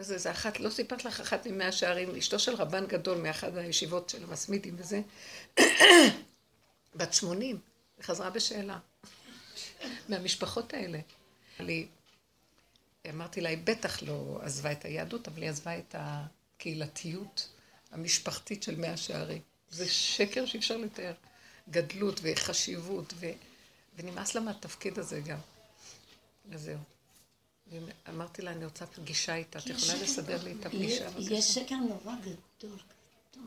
וזה, 0.00 0.18
זה 0.18 0.30
אחת, 0.30 0.60
לא 0.60 0.70
סיפרת 0.70 1.04
לך 1.04 1.20
אחת 1.20 1.46
ממאה 1.46 1.72
שערים, 1.72 2.16
אשתו 2.16 2.38
של 2.38 2.54
רבן 2.54 2.86
גדול 2.86 3.18
מאחד 3.18 3.56
הישיבות 3.56 4.08
של 4.08 4.24
המסמידים 4.24 4.76
וזה, 4.78 5.00
בת 6.94 7.14
שמונים, 7.14 7.60
חזרה 8.02 8.30
בשאלה. 8.30 8.78
מהמשפחות 10.08 10.74
האלה. 10.74 10.98
לי, 11.60 11.86
אמרתי 13.08 13.40
לה, 13.40 13.48
היא 13.48 13.58
בטח 13.64 14.02
לא 14.02 14.38
עזבה 14.42 14.72
את 14.72 14.84
היהדות, 14.84 15.28
אבל 15.28 15.42
היא 15.42 15.50
עזבה 15.50 15.78
את 15.78 15.94
הקהילתיות 15.98 17.48
המשפחתית 17.92 18.62
של 18.62 18.76
מאה 18.76 18.96
שערים. 18.96 19.42
זה 19.70 19.88
שקר 19.88 20.46
שאי 20.46 20.58
אפשר 20.58 20.76
לתאר. 20.76 21.12
גדלות 21.70 22.20
וחשיבות, 22.22 23.14
ו... 23.16 23.26
ונמאס 23.96 24.34
לה 24.34 24.40
מהתפקיד 24.40 24.98
הזה 24.98 25.20
גם. 25.20 25.38
וזהו. 26.48 26.78
אמרתי 28.08 28.42
לה, 28.42 28.50
אני 28.50 28.64
רוצה 28.64 28.86
פגישה 28.86 29.34
איתה, 29.34 29.58
את 29.58 29.66
יכולה 29.66 30.02
לסדר 30.02 30.44
לי 30.44 30.54
את 30.60 30.66
הפגישה? 30.66 31.04
יש 31.04 31.28
בבקשה?" 31.28 31.42
שקר 31.42 31.76
נורא 31.76 32.16
גדול. 32.20 32.78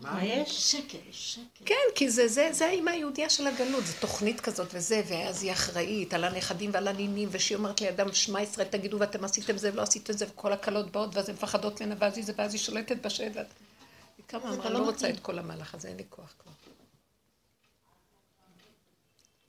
מה 0.01 0.25
יש? 0.25 0.71
שקר, 0.71 0.97
שקר. 1.11 1.65
כן, 1.65 1.75
כי 1.95 2.09
זה, 2.09 2.27
זה, 2.27 2.49
זה 2.51 2.65
האימא 2.65 2.89
היהודייה 2.89 3.29
של 3.29 3.47
הגלות, 3.47 3.85
זו 3.85 3.93
תוכנית 3.99 4.41
כזאת 4.41 4.67
וזה, 4.73 5.01
ואז 5.07 5.43
היא 5.43 5.51
אחראית 5.51 6.13
על 6.13 6.23
הנכדים 6.23 6.69
ועל 6.73 6.87
הנינים, 6.87 7.29
ושהיא 7.31 7.57
אומרת 7.57 7.81
לידם, 7.81 8.13
שמע 8.13 8.41
ישראל 8.41 8.67
תגידו 8.67 8.99
ואתם 8.99 9.23
עשיתם 9.23 9.57
זה 9.57 9.73
ולא 9.73 9.81
עשיתם 9.81 10.13
זה, 10.13 10.25
וכל 10.29 10.53
הכלות 10.53 10.91
באות, 10.91 11.15
ואז 11.15 11.29
הן 11.29 11.35
מפחדות 11.35 11.81
ממנה, 11.81 11.95
ואז 11.99 12.17
היא 12.17 12.25
זה, 12.25 12.33
ואז 12.37 12.53
היא 12.53 12.61
שולטת 12.61 12.97
בשד. 13.01 13.31
קמה, 14.27 14.53
אמרה, 14.53 14.69
לא 14.69 14.79
לא 14.79 14.85
רוצה. 14.85 15.09
את 15.09 15.19
כל 15.19 15.39
המהלך 15.39 15.75
הזה, 15.75 15.87
אין 15.87 15.97
לי 15.97 16.03
כוח 16.09 16.33
כבר. 16.43 16.51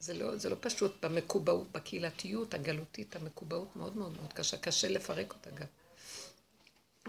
זה 0.05 0.15
לא, 0.15 0.37
זה 0.37 0.49
לא 0.49 0.57
פשוט 0.61 1.05
במקובעות, 1.05 1.73
בקהילתיות 1.73 2.55
הגלותית, 2.55 3.17
המקובעות 3.17 3.77
מאוד 3.77 3.97
מאוד 3.97 4.17
מאוד 4.17 4.33
קשה, 4.33 4.57
קשה 4.57 4.89
לפרק 4.89 5.33
אותה 5.33 5.51
גם. 5.51 5.67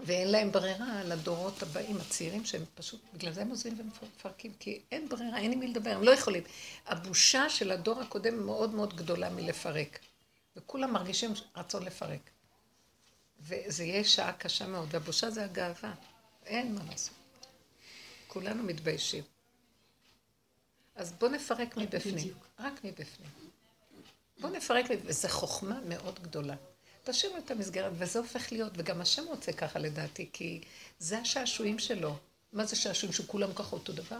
ואין 0.04 0.30
להם 0.30 0.52
ברירה 0.52 1.04
לדורות 1.04 1.62
הבאים, 1.62 1.96
הצעירים, 1.96 2.44
שהם 2.44 2.64
פשוט, 2.74 3.00
בגלל 3.14 3.32
זה 3.32 3.42
הם 3.42 3.48
עוזבים 3.48 3.78
ומפרקים, 3.78 4.52
כי 4.58 4.80
אין 4.92 5.08
ברירה, 5.08 5.38
אין 5.38 5.52
עם 5.52 5.58
מי 5.58 5.68
לדבר, 5.68 5.90
הם 5.90 6.02
לא 6.02 6.10
יכולים. 6.10 6.42
הבושה 6.86 7.50
של 7.50 7.70
הדור 7.70 8.00
הקודם 8.00 8.46
מאוד 8.46 8.74
מאוד 8.74 8.96
גדולה 8.96 9.30
מלפרק. 9.30 9.98
וכולם 10.56 10.92
מרגישים 10.92 11.32
רצון 11.56 11.82
לפרק. 11.82 12.30
וזה 13.40 13.84
יהיה 13.84 14.04
שעה 14.04 14.32
קשה 14.32 14.66
מאוד, 14.66 14.88
והבושה 14.90 15.30
זה 15.30 15.44
הגאווה. 15.44 15.94
אין 16.46 16.74
מה 16.74 16.80
לעשות. 16.90 17.14
כולנו 18.26 18.62
מתביישים. 18.62 19.24
אז 20.96 21.12
בואו 21.12 21.30
נפרק 21.30 21.76
מבפנים. 21.76 22.34
רק 22.58 22.84
מבפנים. 22.84 23.30
בואו 24.40 24.52
נפרק. 24.52 24.84
וזו 25.04 25.28
חוכמה 25.28 25.80
מאוד 25.88 26.20
גדולה. 26.22 26.54
תשאירו 27.04 27.36
את 27.36 27.50
המסגרת, 27.50 27.92
וזה 27.98 28.18
הופך 28.18 28.52
להיות, 28.52 28.72
וגם 28.76 29.00
השם 29.00 29.24
רוצה 29.26 29.52
ככה 29.52 29.78
לדעתי, 29.78 30.28
כי 30.32 30.60
זה 30.98 31.18
השעשועים 31.18 31.78
שלו. 31.78 32.16
מה 32.52 32.64
זה 32.64 32.76
שעשועים 32.76 33.12
שכולם 33.12 33.54
ככה 33.54 33.76
אותו 33.76 33.92
דבר? 33.92 34.18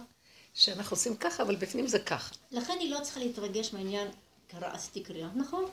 שאנחנו 0.55 0.95
עושים 0.97 1.17
ככה, 1.17 1.43
אבל 1.43 1.57
בפנים 1.57 1.87
זה 1.87 1.99
ככה. 1.99 2.35
לכן 2.51 2.77
היא 2.81 2.91
לא 2.91 3.01
צריכה 3.03 3.21
להתרגש 3.21 3.73
מהעניין, 3.73 4.09
קרא 4.49 4.75
עשיתי 4.75 5.03
קריאה, 5.03 5.29
נכון? 5.35 5.65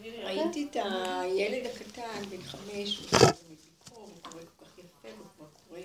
מירי. 0.00 0.24
ראיתי 0.24 0.68
את 0.70 0.76
הילד 0.76 1.66
הקטן, 1.66 2.22
בן 2.30 2.42
חמש, 2.42 2.98
הוא 2.98 3.28
הוא 3.90 4.08
קורא 4.22 4.42
כל 4.56 4.64
כך 4.64 4.78
יפה, 4.78 5.08
הוא 5.18 5.26
כבר 5.36 5.46
קורא 5.68 5.78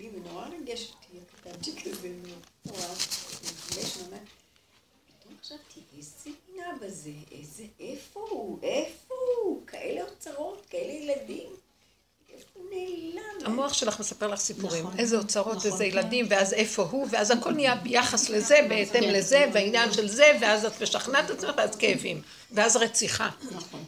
תהילים, 0.00 0.24
ונורא 0.24 0.48
ריגש 0.48 0.90
אותי 0.90 1.18
הקטנצ'יק 1.34 1.86
הזה, 1.86 2.08
נורא, 2.66 2.80
חמש, 2.80 3.96
ממש. 3.96 4.28
פתאום 5.20 5.34
חשבתי, 5.42 5.80
איזה 5.96 6.30
מין 6.48 6.64
אבא 6.64 6.88
זה, 6.88 7.10
איזה, 7.32 7.64
איפה 7.80 8.26
הוא, 8.30 8.58
איפה 8.62 9.14
הוא, 9.44 9.66
כאלה 9.66 10.02
אוצרות, 10.02 10.66
כאלה 10.70 10.92
ילדים, 10.92 11.50
נעלם? 12.56 13.46
המוח 13.52 13.72
שלך 13.72 14.00
מספר 14.00 14.26
לך 14.26 14.38
סיפורים, 14.40 14.84
נכון, 14.84 14.98
איזה 14.98 15.18
אוצרות, 15.18 15.56
נכון, 15.56 15.72
איזה 15.72 15.84
כן. 15.84 15.90
ילדים, 15.90 16.26
ואז 16.30 16.52
איפה 16.52 16.82
הוא, 16.82 17.06
ואז 17.10 17.30
הכל 17.30 17.52
נהיה 17.52 17.74
ביחס 17.74 18.28
לזה, 18.28 18.66
בהתאם 18.68 19.00
כן. 19.00 19.12
לזה, 19.12 19.50
והעניין 19.54 19.92
של 19.92 20.08
זה, 20.08 20.38
ואז 20.40 20.64
את 20.64 20.82
משכנעת 20.82 21.24
את 21.24 21.30
עצמך, 21.30 21.50
ואז 21.56 21.76
כאבים, 21.76 22.22
ואז 22.52 22.76
רציחה. 22.76 23.30
נכון. 23.50 23.84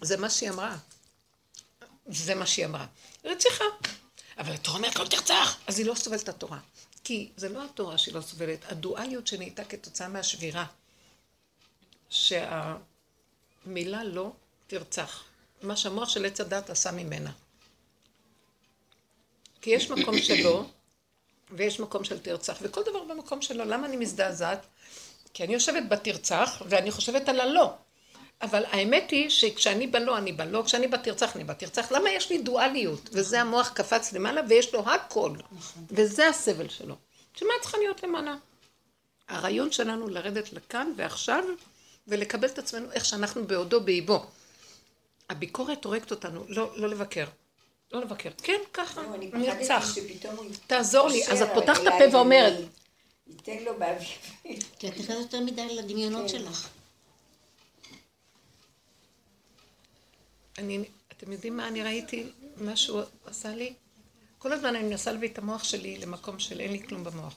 זה 0.00 0.16
מה 0.16 0.30
שהיא 0.30 0.50
אמרה. 0.50 0.76
זה 2.06 2.34
מה 2.34 2.46
שהיא 2.46 2.66
אמרה. 2.66 2.86
רציחה. 3.24 3.64
אבל 4.38 4.52
התורה 4.52 4.76
אומרת 4.76 4.96
לא 4.96 5.04
תרצח. 5.04 5.58
אז 5.66 5.78
היא 5.78 5.86
לא 5.86 5.94
סובלת 5.94 6.22
את 6.22 6.28
התורה. 6.28 6.58
כי 7.04 7.30
זה 7.36 7.48
לא 7.48 7.64
התורה 7.64 7.98
שהיא 7.98 8.14
לא 8.14 8.20
סובלת, 8.20 8.72
הדואליות 8.72 9.26
שנהייתה 9.26 9.64
כתוצאה 9.64 10.08
מהשבירה. 10.08 10.66
שהמילה 12.10 12.84
לא 14.04 14.32
תרצח. 14.66 15.24
מה 15.62 15.76
שהמוח 15.76 16.08
של 16.08 16.26
עץ 16.26 16.40
הדת 16.40 16.70
עשה 16.70 16.90
ממנה. 16.90 17.32
כי 19.60 19.70
יש 19.70 19.90
מקום 19.90 20.18
שלו, 20.18 20.64
ויש 21.50 21.80
מקום 21.80 22.04
של 22.04 22.18
תרצח, 22.18 22.58
וכל 22.62 22.82
דבר 22.82 23.04
במקום 23.04 23.42
שלו. 23.42 23.64
למה 23.64 23.86
אני 23.86 23.96
מזדעזעת? 23.96 24.66
כי 25.34 25.44
אני 25.44 25.52
יושבת 25.52 25.82
בתרצח, 25.88 26.62
ואני 26.68 26.90
חושבת 26.90 27.28
על 27.28 27.40
הלא. 27.40 27.74
אבל 28.42 28.64
האמת 28.70 29.10
היא 29.10 29.30
שכשאני 29.30 29.86
בלא, 29.86 30.18
אני 30.18 30.32
בלא, 30.32 30.62
כשאני 30.66 30.88
בתרצח, 30.88 31.36
אני 31.36 31.44
בתרצח. 31.44 31.92
למה 31.92 32.10
יש 32.10 32.30
לי 32.30 32.38
דואליות? 32.38 33.10
וזה 33.12 33.40
המוח 33.40 33.68
קפץ 33.68 34.12
למעלה, 34.12 34.40
ויש 34.48 34.74
לו 34.74 34.80
הכל. 34.90 35.32
וזה 35.90 36.28
הסבל 36.28 36.68
שלו. 36.68 36.94
שמה 37.34 37.52
צריכה 37.60 37.78
להיות 37.78 38.02
למעלה? 38.02 38.34
הרעיון 39.28 39.72
שלנו 39.72 40.08
לרדת 40.08 40.52
לכאן 40.52 40.92
ועכשיו, 40.96 41.44
ולקבל 42.08 42.48
את 42.48 42.58
עצמנו 42.58 42.92
איך 42.92 43.04
שאנחנו 43.04 43.46
בעודו 43.46 43.80
באיבו. 43.80 44.26
הביקורת 45.30 45.84
הורגת 45.84 46.10
אותנו, 46.10 46.44
לא, 46.48 46.72
לא 46.76 46.88
לבקר. 46.88 47.24
לא 47.92 48.00
לבקר. 48.00 48.30
כן, 48.42 48.60
ככה, 48.72 49.02
נרצח. 49.32 49.94
תעזור 50.66 51.08
לי. 51.08 51.26
אז 51.26 51.42
את 51.42 51.48
פותחת 51.54 51.82
את 51.82 51.86
הפה 51.86 52.16
ואומרת. 52.16 52.54
ייתן 53.26 53.64
לו 53.64 53.78
באוויר. 53.78 54.08
כי 54.78 54.88
את 54.88 54.98
נכנסת 54.98 55.20
יותר 55.20 55.40
מדי 55.40 55.74
לדמיונות 55.74 56.22
כן. 56.22 56.28
שלך. 56.28 56.68
אני, 60.58 60.84
אתם 61.12 61.32
יודעים 61.32 61.56
מה 61.56 61.68
אני 61.68 61.82
ראיתי? 61.82 62.32
מה 62.56 62.76
שהוא 62.76 63.02
עשה 63.24 63.54
לי? 63.54 63.74
כל 64.38 64.52
הזמן 64.52 64.76
אני 64.76 64.84
מנסה 64.88 65.12
להביא 65.12 65.28
את 65.28 65.38
המוח 65.38 65.64
שלי 65.64 65.98
למקום 65.98 66.38
של 66.38 66.60
אין 66.60 66.72
לי 66.72 66.86
כלום 66.86 67.04
במוח. 67.04 67.34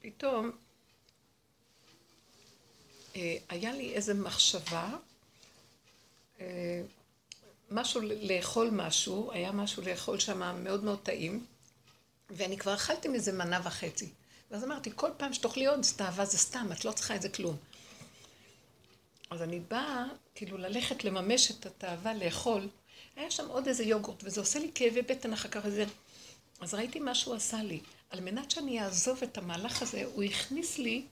ופתאום 0.00 0.50
אה, 3.16 3.36
היה 3.48 3.72
לי 3.72 3.94
איזו 3.94 4.14
מחשבה, 4.14 4.90
אה, 6.40 6.82
משהו 7.70 8.00
לאכול 8.00 8.70
משהו, 8.72 9.32
היה 9.32 9.52
משהו 9.52 9.82
לאכול 9.82 10.18
שם 10.18 10.64
מאוד 10.64 10.84
מאוד 10.84 10.98
טעים, 11.02 11.46
ואני 12.30 12.58
כבר 12.58 12.74
אכלתי 12.74 13.08
מזה 13.08 13.32
מנה 13.32 13.60
וחצי. 13.64 14.08
ואז 14.50 14.64
אמרתי, 14.64 14.90
כל 14.94 15.10
פעם 15.16 15.32
שתאכלי 15.32 15.66
עוד 15.66 15.80
תאווה 15.96 16.24
זה 16.24 16.38
סתם, 16.38 16.68
את 16.72 16.84
לא 16.84 16.92
צריכה 16.92 17.16
את 17.16 17.22
זה 17.22 17.28
כלום. 17.28 17.56
אז 19.30 19.42
אני 19.42 19.60
באה, 19.60 20.04
כאילו, 20.34 20.58
ללכת 20.58 21.04
לממש 21.04 21.50
את 21.50 21.66
התאווה 21.66 22.14
לאכול. 22.14 22.68
היה 23.16 23.30
שם 23.30 23.48
עוד 23.48 23.68
איזה 23.68 23.84
יוגורט, 23.84 24.24
וזה 24.24 24.40
עושה 24.40 24.58
לי 24.58 24.70
כאבי 24.74 25.02
בטן 25.02 25.32
אחר 25.32 25.48
כך. 25.48 25.60
וזה... 25.64 25.84
אז 26.60 26.74
ראיתי 26.74 27.00
מה 27.00 27.14
שהוא 27.14 27.34
עשה 27.34 27.62
לי. 27.62 27.80
על 28.10 28.20
מנת 28.20 28.50
שאני 28.50 28.80
אעזוב 28.80 29.22
את 29.22 29.38
המהלך 29.38 29.82
הזה, 29.82 30.04
הוא 30.04 30.22
הכניס 30.22 30.78
לי 30.78 31.02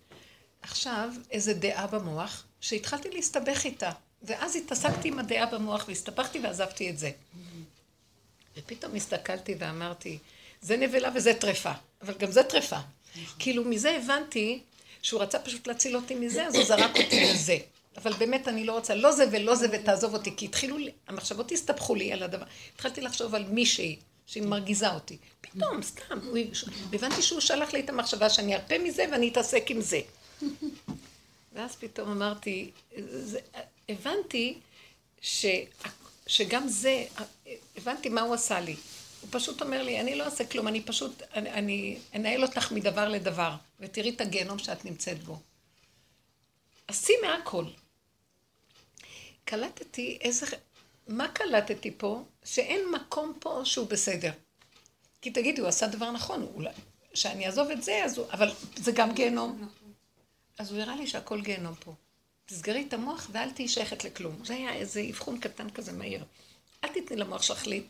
עכשיו 0.62 1.10
איזה 1.30 1.54
דעה 1.54 1.86
במוח, 1.86 2.44
שהתחלתי 2.60 3.10
להסתבך 3.10 3.64
איתה. 3.64 3.92
ואז 4.22 4.56
התעסקתי 4.56 5.08
עם 5.08 5.18
הדעה 5.18 5.46
במוח 5.46 5.84
והסתבכתי 5.88 6.38
ועזבתי 6.38 6.90
את 6.90 6.98
זה. 6.98 7.10
ופתאום 8.56 8.94
הסתכלתי 8.94 9.54
ואמרתי, 9.58 10.18
זה 10.60 10.76
נבלה 10.76 11.10
וזה 11.14 11.34
טרפה, 11.34 11.72
אבל 12.02 12.14
גם 12.18 12.30
זה 12.30 12.42
טרפה. 12.42 12.78
כאילו 13.38 13.64
מזה 13.64 13.96
הבנתי 13.96 14.60
שהוא 15.02 15.20
רצה 15.22 15.38
פשוט 15.38 15.66
להציל 15.66 15.96
אותי 15.96 16.14
מזה, 16.14 16.46
אז 16.46 16.54
הוא 16.54 16.64
זרק 16.64 16.96
אותי 16.96 17.24
לזה. 17.24 17.56
אבל 17.96 18.12
באמת 18.12 18.48
אני 18.48 18.64
לא 18.64 18.72
רוצה 18.72 18.94
לא 18.94 19.12
זה 19.12 19.24
ולא 19.32 19.54
זה 19.54 19.68
ותעזוב 19.72 20.14
אותי, 20.14 20.36
כי 20.36 20.44
התחילו 20.44 20.76
המחשבות 21.08 21.52
הסתבכו 21.52 21.94
לי 21.94 22.12
על 22.12 22.22
הדבר. 22.22 22.44
התחלתי 22.74 23.00
לחשוב 23.00 23.34
על 23.34 23.44
מישהי 23.44 23.96
שהיא 24.26 24.42
מרגיזה 24.42 24.94
אותי. 24.94 25.16
פתאום, 25.40 25.82
סתם, 25.82 26.18
הבנתי 26.92 27.22
שהוא 27.22 27.40
שלח 27.40 27.72
לי 27.72 27.80
את 27.80 27.90
המחשבה 27.90 28.30
שאני 28.30 28.54
ארפה 28.54 28.78
מזה 28.78 29.04
ואני 29.12 29.28
אתעסק 29.28 29.70
עם 29.70 29.80
זה. 29.80 30.00
ואז 31.52 31.76
פתאום 31.76 32.10
אמרתי, 32.10 32.70
זה, 32.98 33.38
הבנתי 33.88 34.58
ש, 35.20 35.46
שגם 36.26 36.68
זה, 36.68 37.04
הבנתי 37.76 38.08
מה 38.08 38.20
הוא 38.20 38.34
עשה 38.34 38.60
לי. 38.60 38.76
הוא 39.20 39.28
פשוט 39.30 39.62
אומר 39.62 39.82
לי, 39.82 40.00
אני 40.00 40.14
לא 40.14 40.24
אעשה 40.24 40.44
כלום, 40.44 40.68
אני 40.68 40.82
פשוט, 40.82 41.22
אני, 41.34 41.50
אני 41.50 41.98
אנהל 42.14 42.42
אותך 42.42 42.72
מדבר 42.72 43.08
לדבר, 43.08 43.50
ותראי 43.80 44.10
את 44.10 44.20
הגיהנום 44.20 44.58
שאת 44.58 44.84
נמצאת 44.84 45.24
בו. 45.24 45.38
עשי 46.88 47.12
מהכל. 47.22 47.64
קלטתי 49.46 50.18
איזה... 50.20 50.46
מה 51.08 51.28
קלטתי 51.28 51.90
פה? 51.96 52.22
שאין 52.44 52.80
מקום 52.92 53.32
פה 53.40 53.60
שהוא 53.64 53.86
בסדר. 53.86 54.30
כי 55.22 55.30
תגידי, 55.30 55.60
הוא 55.60 55.68
עשה 55.68 55.86
דבר 55.86 56.10
נכון, 56.10 56.46
אולי... 56.54 56.70
שאני 57.14 57.46
אעזוב 57.46 57.70
את 57.70 57.82
זה, 57.82 58.04
אז 58.04 58.18
הוא... 58.18 58.26
אבל 58.30 58.52
זה 58.76 58.92
גם 58.92 59.12
גיהנום. 59.12 59.68
אז 60.58 60.72
הוא 60.72 60.80
הראה 60.80 60.96
לי 60.96 61.06
שהכל 61.06 61.40
גיהנום 61.40 61.74
פה. 61.74 61.94
תסגרי 62.46 62.84
את 62.88 62.92
המוח 62.92 63.28
ואל 63.32 63.50
תהיי 63.50 63.68
שייכת 63.68 64.04
לכלום. 64.04 64.44
זה 64.44 64.54
היה 64.54 64.74
איזה 64.74 65.02
אבחון 65.10 65.40
קטן 65.40 65.70
כזה 65.70 65.92
מהיר. 65.92 66.24
אל 66.84 66.88
תתני 66.88 67.16
למוח 67.16 67.42
שלך 67.42 67.66
לי... 67.66 67.82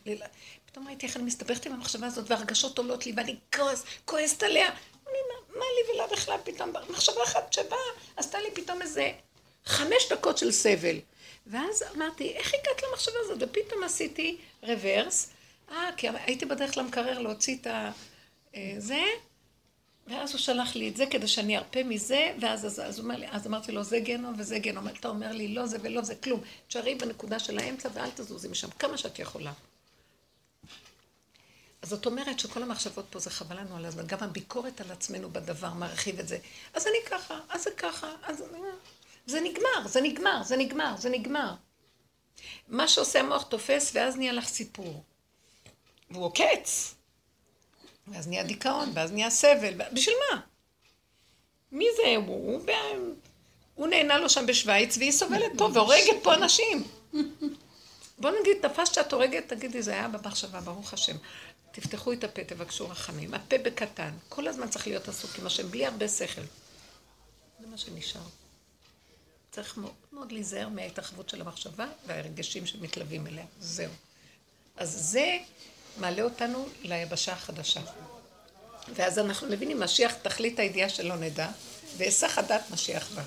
פתאום 0.67 0.87
ראיתי 0.89 1.07
איך 1.07 1.17
אני 1.17 1.25
מסתבכת 1.25 1.67
עם 1.67 1.73
המחשבה 1.73 2.07
הזאת, 2.07 2.31
והרגשות 2.31 2.79
עולות 2.79 3.07
לי, 3.07 3.13
ואני 3.17 3.37
כועס, 3.57 3.85
כועסת 4.05 4.43
עליה. 4.43 4.69
אני, 5.07 5.19
מה 5.49 5.65
לי 5.77 5.95
ולה 5.95 6.07
בכלל 6.13 6.37
פתאום? 6.45 6.73
מחשבה 6.91 7.23
אחת 7.25 7.53
שבאה, 7.53 7.79
עשתה 8.17 8.39
לי 8.41 8.51
פתאום 8.55 8.83
איזה 8.83 9.13
חמש 9.65 10.13
דקות 10.13 10.39
של 10.39 10.53
סבל. 10.53 10.97
ואז 11.47 11.83
אמרתי, 11.97 12.33
איך 12.33 12.53
הגעת 12.55 12.83
למחשבה 12.83 13.15
הזאת? 13.25 13.39
ופתאום 13.43 13.83
עשיתי 13.85 14.37
רוורס. 14.63 15.31
אה, 15.71 15.91
כי 15.97 16.09
הייתי 16.09 16.47
בדרך 16.47 16.79
למקרר 16.79 17.19
להוציא 17.19 17.57
את 17.61 17.67
ה... 17.67 17.91
אה, 18.55 18.75
זה, 18.79 19.03
ואז 20.07 20.33
הוא 20.33 20.39
שלח 20.39 20.77
לי 20.77 20.89
את 20.89 20.97
זה 20.97 21.07
כדי 21.07 21.29
שאני 21.29 21.59
ארפה 21.59 21.83
מזה, 21.83 22.35
ואז 22.41 22.67
אז, 22.67 22.81
אז, 22.81 22.99
אומר 22.99 23.17
לי, 23.17 23.27
אז 23.31 23.47
אמרתי 23.47 23.73
לו, 23.73 23.83
זה 23.83 24.01
גנום 24.01 24.35
וזה 24.39 24.59
גנום. 24.59 24.89
אתה 24.89 25.09
אומר 25.09 25.33
לי, 25.33 25.49
לא 25.49 25.67
זה 25.67 25.79
ולא 25.83 26.03
זה, 26.03 26.15
כלום. 26.15 26.41
תשארי 26.69 26.95
בנקודה 26.95 27.39
של 27.39 27.59
האמצע 27.59 27.89
ואל 27.93 28.11
תזוזי 28.11 28.49
משם 28.49 28.71
כמה 28.71 28.99
שאת 28.99 29.19
יכולה. 29.19 29.53
אז 31.83 31.89
זאת 31.89 32.07
אומרת 32.07 32.39
שכל 32.39 32.63
המחשבות 32.63 33.05
פה 33.11 33.19
זה 33.19 33.31
חבל 33.31 33.61
לנו 33.61 33.77
על 33.77 33.85
הזמן, 33.85 34.07
גם 34.07 34.19
הביקורת 34.21 34.81
על 34.81 34.91
עצמנו 34.91 35.31
בדבר 35.31 35.75
מרחיב 35.75 36.19
את 36.19 36.29
זה. 36.29 36.39
אז 36.75 36.87
אני 36.87 36.97
ככה, 37.11 37.41
אז 37.49 37.65
זה 37.65 37.71
ככה, 37.71 38.13
אז... 38.23 38.43
זה 39.27 39.41
נגמר, 39.41 39.89
זה 39.89 40.01
נגמר, 40.01 40.43
זה 40.43 40.57
נגמר, 40.57 40.95
זה 40.99 41.09
נגמר. 41.09 41.55
מה 42.69 42.89
שעושה 42.89 43.21
המוח 43.21 43.43
תופס, 43.43 43.91
ואז 43.95 44.17
נהיה 44.17 44.33
לך 44.33 44.49
סיפור. 44.49 45.03
והוא 46.11 46.25
עוקץ. 46.25 46.95
ואז 48.09 48.29
נהיה 48.29 48.45
דיכאון, 48.45 48.91
ואז 48.95 49.13
נהיה 49.13 49.31
סבל. 49.31 49.75
בשביל 49.93 50.17
מה? 50.31 50.41
מי 51.73 51.87
זה? 51.97 52.17
הוא, 52.17 52.27
הוא, 52.27 52.61
הוא 53.75 53.87
נהנה 53.87 54.19
לו 54.19 54.31
שם 54.31 54.47
בשוויץ, 54.47 54.97
והיא 54.97 55.13
סובלת 55.13 55.53
פה 55.59 55.69
והורגת 55.75 56.23
פה 56.23 56.35
אנשים. 56.35 56.85
בוא 58.19 58.31
נגיד, 58.41 58.69
תפסת 58.69 58.95
שאת 58.95 59.13
הורגת, 59.13 59.49
תגידי, 59.49 59.83
זה 59.83 59.93
היה 59.93 60.09
במחשבה, 60.09 60.61
ברוך 60.61 60.93
השם. 60.93 61.17
תפתחו 61.73 62.13
את 62.13 62.25
הפה, 62.25 62.45
תבקשו 62.45 62.91
רחמים. 62.91 63.35
הפה 63.35 63.59
בקטן. 63.59 64.11
כל 64.29 64.49
הזמן 64.49 64.69
צריך 64.69 64.87
להיות 64.87 65.09
עסוק 65.09 65.39
עם 65.39 65.47
השם, 65.47 65.71
בלי 65.71 65.87
הרבה 65.87 66.09
שכל. 66.09 66.43
זה 67.61 67.67
מה 67.67 67.79
שנשאר. 67.79 68.21
צריך 69.57 69.77
מאוד 69.77 69.93
מאוד 70.13 70.33
להיזהר 70.33 70.69
מההתרחבות 70.69 71.29
של 71.29 71.41
המחשבה 71.41 71.87
והרגשים 72.07 72.67
שמתלווים 72.67 73.27
אליה. 73.27 73.45
זהו. 73.61 73.93
אז 74.77 74.91
זה 74.91 75.39
מעלה 75.97 76.23
אותנו 76.23 76.69
ליבשה 76.83 77.33
החדשה. 77.33 77.81
ואז 78.95 79.19
אנחנו 79.19 79.49
מבינים, 79.49 79.81
משיח 79.81 80.15
תכלית 80.15 80.59
הידיעה 80.59 80.89
שלא 80.89 81.17
נדע, 81.17 81.49
והיסח 81.97 82.39
הדת 82.39 82.63
משיח 82.71 83.11
בא. 83.15 83.23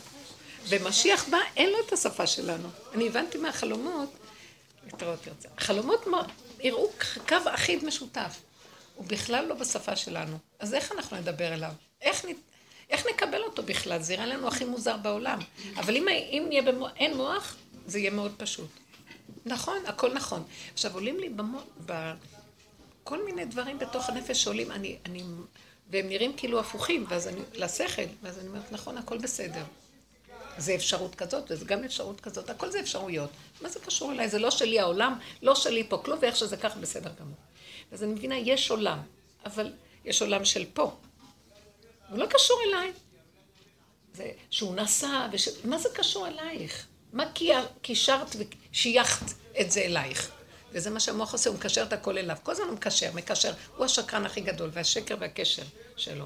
ומשיח 0.67 1.29
בא, 1.29 1.37
אין 1.55 1.69
לו 1.69 1.77
את 1.87 1.93
השפה 1.93 2.27
שלנו. 2.27 2.69
אני 2.93 3.07
הבנתי 3.07 3.37
מהחלומות, 3.37 4.09
להתראות 4.85 5.27
יוצא. 5.27 5.49
החלומות 5.57 6.05
הראו 6.63 6.89
קו 7.27 7.37
אחיד 7.45 7.85
משותף. 7.85 8.39
הוא 8.95 9.05
בכלל 9.05 9.45
לא 9.45 9.55
בשפה 9.55 9.95
שלנו. 9.95 10.37
אז 10.59 10.73
איך 10.73 10.91
אנחנו 10.91 11.17
נדבר 11.17 11.53
אליו? 11.53 11.71
איך. 12.01 12.25
איך 12.89 13.05
נקבל 13.13 13.41
אותו 13.43 13.63
בכלל? 13.63 14.01
זה 14.01 14.13
יראה 14.13 14.25
לנו 14.25 14.47
הכי 14.47 14.65
מוזר 14.65 14.97
בעולם. 14.97 15.39
אבל 15.75 15.95
אם, 15.95 16.07
אם 16.07 16.47
יהיה 16.51 16.61
במו... 16.61 16.87
אין 16.95 17.17
מוח, 17.17 17.55
זה 17.85 17.99
יהיה 17.99 18.11
מאוד 18.11 18.31
פשוט. 18.37 18.69
נכון, 19.45 19.77
הכל 19.85 20.13
נכון. 20.13 20.43
עכשיו, 20.73 20.93
עולים 20.93 21.19
לי 21.19 21.29
במו... 21.29 21.59
ב... 21.85 22.13
כל 23.03 23.25
מיני 23.25 23.45
דברים 23.45 23.79
בתוך 23.79 24.09
הנפש 24.09 24.43
שעולים, 24.43 24.71
אני, 24.71 24.97
אני, 25.05 25.23
והם 25.89 26.09
נראים 26.09 26.33
כאילו 26.37 26.59
הפוכים, 26.59 27.05
ואז 27.09 27.27
אני, 27.27 27.41
לשכל, 27.53 28.01
ואז 28.21 28.39
אני 28.39 28.47
אומרת, 28.47 28.71
נכון, 28.71 28.97
הכל 28.97 29.17
בסדר. 29.17 29.63
זה 30.57 30.75
אפשרות 30.75 31.15
כזאת, 31.15 31.51
וזה 31.51 31.65
גם 31.65 31.83
אפשרות 31.83 32.21
כזאת, 32.21 32.49
הכל 32.49 32.71
זה 32.71 32.79
אפשרויות. 32.79 33.29
מה 33.61 33.69
זה 33.69 33.79
קשור 33.79 34.11
אליי? 34.11 34.29
זה 34.29 34.39
לא 34.39 34.51
שלי 34.51 34.79
העולם, 34.79 35.19
לא 35.41 35.55
שלי 35.55 35.83
פה 35.89 35.97
כלום, 35.97 36.19
ואיך 36.21 36.35
שזה 36.35 36.57
כך 36.57 36.77
בסדר 36.77 37.11
גמור. 37.19 37.35
אז 37.91 38.03
אני 38.03 38.13
מבינה, 38.13 38.37
יש 38.37 38.71
עולם, 38.71 38.99
אבל 39.45 39.73
יש 40.05 40.21
עולם 40.21 40.45
של 40.45 40.65
פה. 40.73 40.95
הוא 42.09 42.17
לא 42.17 42.25
קשור 42.25 42.57
אליי. 42.67 42.91
זה 44.13 44.31
שהוא 44.49 44.75
נסע, 44.75 45.27
וש... 45.31 45.49
מה 45.63 45.77
זה 45.77 45.89
קשור 45.93 46.27
אלייך? 46.27 46.85
מה 47.13 47.25
קישרת 47.81 48.35
ושייכת 48.71 49.25
את 49.61 49.71
זה 49.71 49.81
אלייך? 49.81 50.31
וזה 50.71 50.89
מה 50.89 50.99
שהמוח 50.99 51.33
עושה, 51.33 51.49
הוא 51.49 51.57
מקשר 51.57 51.83
את 51.83 51.93
הכל 51.93 52.17
אליו. 52.17 52.37
כל 52.43 52.51
הזמן 52.51 52.65
הוא 52.65 52.73
מקשר, 52.73 53.11
מקשר. 53.13 53.53
הוא 53.77 53.85
השקרן 53.85 54.25
הכי 54.25 54.41
גדול, 54.41 54.69
והשקר 54.73 55.15
והקשר 55.19 55.63
שלו. 55.97 56.25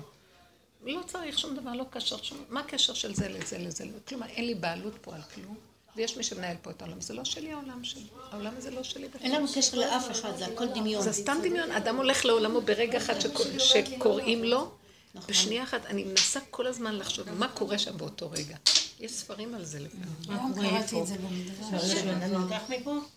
לא 0.86 1.02
צריך 1.08 1.40
שום 1.40 1.56
דבר, 1.56 1.72
לא 1.74 1.84
קשר 1.90 2.18
שום... 2.18 2.44
מה 2.50 2.60
הקשר 2.60 2.94
של 2.94 3.16
זה 3.16 3.30
לזה 3.30 3.58
לזה? 3.58 3.86
כלומר, 4.08 4.26
אין 4.28 4.46
לי 4.46 4.56
בעלות 4.56 4.94
פה 5.02 5.16
על 5.16 5.22
כלום. 5.36 5.58
ויש 5.96 6.18
מי 6.18 6.24
שמנהל 6.24 6.56
פה 6.62 6.72
את 6.72 6.82
העולם. 6.82 7.02
זה 7.02 7.14
לא 7.14 7.26
שלי 7.26 7.52
העולם 7.52 7.84
שלי. 7.84 8.04
העולם 8.32 8.54
הזה 8.58 8.72
לא 8.72 8.84
שלי. 8.84 9.08
אין 9.22 9.36
לנו 9.36 9.48
קשר 9.56 9.78
לאף 9.78 10.12
אחד, 10.12 10.38
זה 10.38 10.46
הכל 10.46 10.68
דמיון. 10.68 11.02
זה 11.02 11.14
סתם 11.14 11.38
דמיון. 11.44 11.72
אדם 11.72 11.96
הולך 11.96 12.26
לעולמו 12.26 12.62
ברגע 12.62 12.98
אחד 12.98 13.14
שקוראים 13.60 14.44
לו, 14.44 14.72
נכון. 15.16 15.30
בשנייה 15.30 15.64
אחת, 15.64 15.86
אני 15.86 16.04
מנסה 16.04 16.40
כל 16.50 16.68
הזמן 16.68 16.96
לחשוב 16.96 17.32
מה 17.32 17.48
קורה 17.48 17.78
שם 17.78 17.98
באותו 17.98 18.32
רגע. 18.32 18.58
יש 19.00 19.12
ספרים 19.12 19.56
על 19.56 19.66
זה 19.66 19.80
לפעמים. 19.80 20.08
מה 20.28 20.54
קורה 20.56 20.80
איפה? 20.80 21.06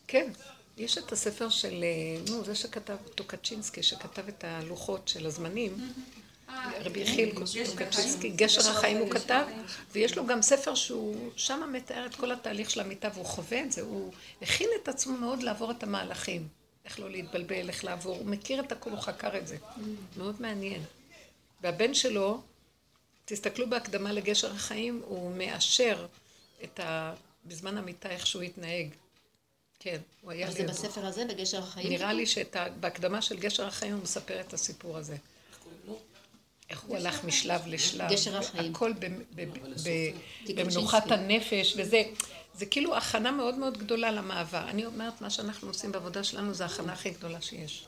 כן. 0.06 0.30
יש 0.76 0.98
את 0.98 1.12
הספר 1.12 1.48
של, 1.48 1.84
אה, 1.84 2.30
נו, 2.30 2.44
זה 2.44 2.54
שכתב 2.54 2.96
טוקצ'ינסקי, 3.14 3.82
שכתב 3.82 4.28
את 4.28 4.44
הלוחות 4.44 5.08
של 5.08 5.26
הזמנים. 5.26 5.92
רבי 6.80 7.00
יחיל 7.00 7.34
טוקצ'ינסקי, 7.34 8.30
גשר 8.30 8.70
החיים 8.70 8.96
הוא 8.96 9.10
כתב, 9.10 9.44
ויש 9.92 10.16
לו 10.16 10.26
גם 10.26 10.42
ספר 10.42 10.74
שהוא 10.74 11.30
שם 11.36 11.70
מתאר 11.72 12.06
את 12.06 12.14
כל 12.14 12.32
התהליך 12.32 12.70
של 12.70 12.80
המיטה 12.80 13.08
והוא 13.14 13.24
חווה 13.24 13.62
את 13.62 13.72
זה, 13.72 13.80
הוא 13.82 14.12
הכין 14.42 14.68
את 14.82 14.88
עצמו 14.88 15.18
מאוד 15.18 15.42
לעבור 15.42 15.70
את 15.70 15.82
המהלכים. 15.82 16.48
איך 16.84 17.00
לא 17.00 17.10
להתבלבל, 17.10 17.68
איך 17.68 17.84
לעבור, 17.84 18.16
הוא 18.16 18.26
מכיר 18.26 18.60
את 18.60 18.72
הכול, 18.72 18.92
הוא 18.92 19.00
חקר 19.00 19.38
את 19.38 19.46
זה. 19.46 19.56
מאוד 20.16 20.42
מעניין. 20.42 20.82
והבן 21.66 21.94
שלו, 21.94 22.40
תסתכלו 23.24 23.70
בהקדמה 23.70 24.12
לגשר 24.12 24.52
החיים, 24.52 25.02
הוא 25.04 25.36
מאשר 25.36 26.06
את 26.64 26.80
ה... 26.80 27.14
בזמן 27.44 27.78
המיטה 27.78 28.10
איך 28.10 28.26
שהוא 28.26 28.42
התנהג. 28.42 28.88
כן, 29.78 29.98
הוא 30.22 30.30
היה... 30.30 30.50
זה 30.50 30.64
בספר 30.64 31.06
הזה, 31.06 31.24
בגשר 31.24 31.58
החיים? 31.58 31.88
נראה 31.88 32.12
לי 32.12 32.26
שבהקדמה 32.26 33.22
של 33.22 33.36
גשר 33.36 33.66
החיים 33.66 33.92
הוא 33.92 34.02
מספר 34.02 34.40
את 34.40 34.52
הסיפור 34.52 34.96
הזה. 34.96 35.16
איך 36.70 36.80
הוא 36.80 36.96
הלך 36.96 37.24
משלב 37.24 37.60
לשלב. 37.66 38.10
גשר 38.10 38.36
החיים. 38.36 38.72
הכל 38.72 38.92
במנוחת 40.46 41.10
הנפש, 41.10 41.74
וזה... 41.76 42.02
זה 42.54 42.66
כאילו 42.66 42.96
הכנה 42.96 43.30
מאוד 43.30 43.54
מאוד 43.54 43.78
גדולה 43.78 44.10
למעבר. 44.10 44.68
אני 44.68 44.86
אומרת, 44.86 45.20
מה 45.20 45.30
שאנחנו 45.30 45.68
עושים 45.68 45.92
בעבודה 45.92 46.24
שלנו 46.24 46.54
זה 46.54 46.64
הכנה 46.64 46.92
הכי 46.92 47.10
גדולה 47.10 47.40
שיש. 47.40 47.86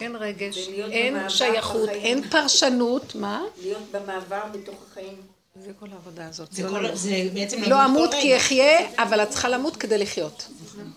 אין 0.00 0.16
רגש, 0.16 0.68
אין 0.68 1.30
שייכות, 1.30 1.88
אין 1.88 2.28
פרשנות, 2.30 3.14
מה? 3.14 3.42
להיות 3.62 3.90
במעבר 3.92 4.42
בתוך 4.52 4.74
החיים. 4.90 5.16
זה 5.56 5.70
כל 5.80 5.86
העבודה 5.92 6.28
הזאת. 6.28 6.52
זה, 6.52 6.68
כל, 6.68 6.94
זה 6.94 7.28
בעצם 7.34 7.62
לא 7.62 7.84
אמות 7.84 8.10
כי 8.20 8.36
אחיה, 8.36 9.02
אבל 9.02 9.22
את 9.22 9.30
צריכה 9.30 9.48
למות 9.48 9.76
כדי 9.76 9.98
לחיות. 9.98 10.48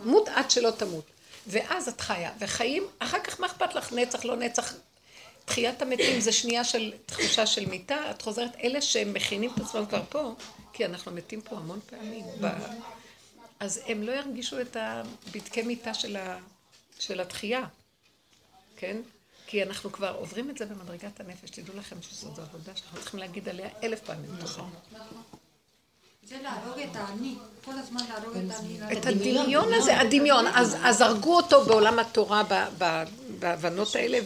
מות 0.04 0.30
עד 0.30 0.52
שלא 0.52 0.72
תמות. 0.72 1.04
ואז 1.48 1.88
את 1.88 2.02
חיה. 2.02 2.32
וחיים, 2.40 2.84
אחר 3.00 3.20
כך 3.20 3.40
מה 3.40 3.48
אכפת 3.48 3.76
לך? 3.76 3.94
נצח, 3.94 4.26
לא 4.26 4.36
נצח. 4.36 4.74
תחיית 5.46 5.82
המתים 5.82 6.20
זה 6.20 6.32
שנייה 6.32 6.64
של 6.64 6.94
תחושה 7.06 7.46
של 7.46 7.66
מיתה. 7.66 8.12
את 8.12 8.22
חוזרת, 8.22 8.56
אלה 8.64 8.82
שהם 8.82 9.14
מכינים 9.14 9.52
את 9.56 9.62
עצמם 9.62 9.86
כבר 9.86 10.02
פה, 10.10 10.34
כי 10.74 10.86
אנחנו 10.86 11.12
מתים 11.12 11.42
פה 11.42 11.56
המון 11.56 11.80
פעמים. 11.90 12.26
אז 13.60 13.82
הם 13.88 14.04
לא 14.04 14.12
ירגישו 14.12 14.62
את 14.62 14.78
הבדקי 14.80 15.62
מיתה 15.62 15.92
של 17.00 17.20
התחייה. 17.22 17.64
כן? 18.78 18.98
כי 19.48 19.64
אנחנו 19.64 19.92
כבר 19.92 20.16
עוברים 20.20 20.50
את 20.50 20.58
זה 20.58 20.66
במדרגת 20.66 21.20
הנפש, 21.20 21.50
תדעו 21.50 21.78
לכם 21.78 22.02
שזו 22.02 22.28
עבודה 22.28 22.76
שאנחנו 22.76 23.00
צריכים 23.00 23.20
להגיד 23.20 23.50
עליה 23.50 23.70
אלף 23.84 24.00
פעמים. 24.00 24.38
נכון. 24.40 24.70
זה 26.24 26.38
להרוג 26.42 26.80
את 26.80 26.96
האני, 26.96 27.36
כל 27.66 27.72
הזמן 27.72 28.02
להרוג 28.10 28.38
את 28.38 28.52
האני. 28.52 29.00
את 29.00 29.06
הדמיון 29.06 29.74
הזה, 29.74 30.00
הדמיון. 30.00 30.46
אז 30.84 31.02
הרגו 31.02 31.36
אותו 31.36 31.66
בעולם 31.66 32.00
התורה, 32.00 32.44
בהבנות 33.40 33.96
האלה, 33.96 34.20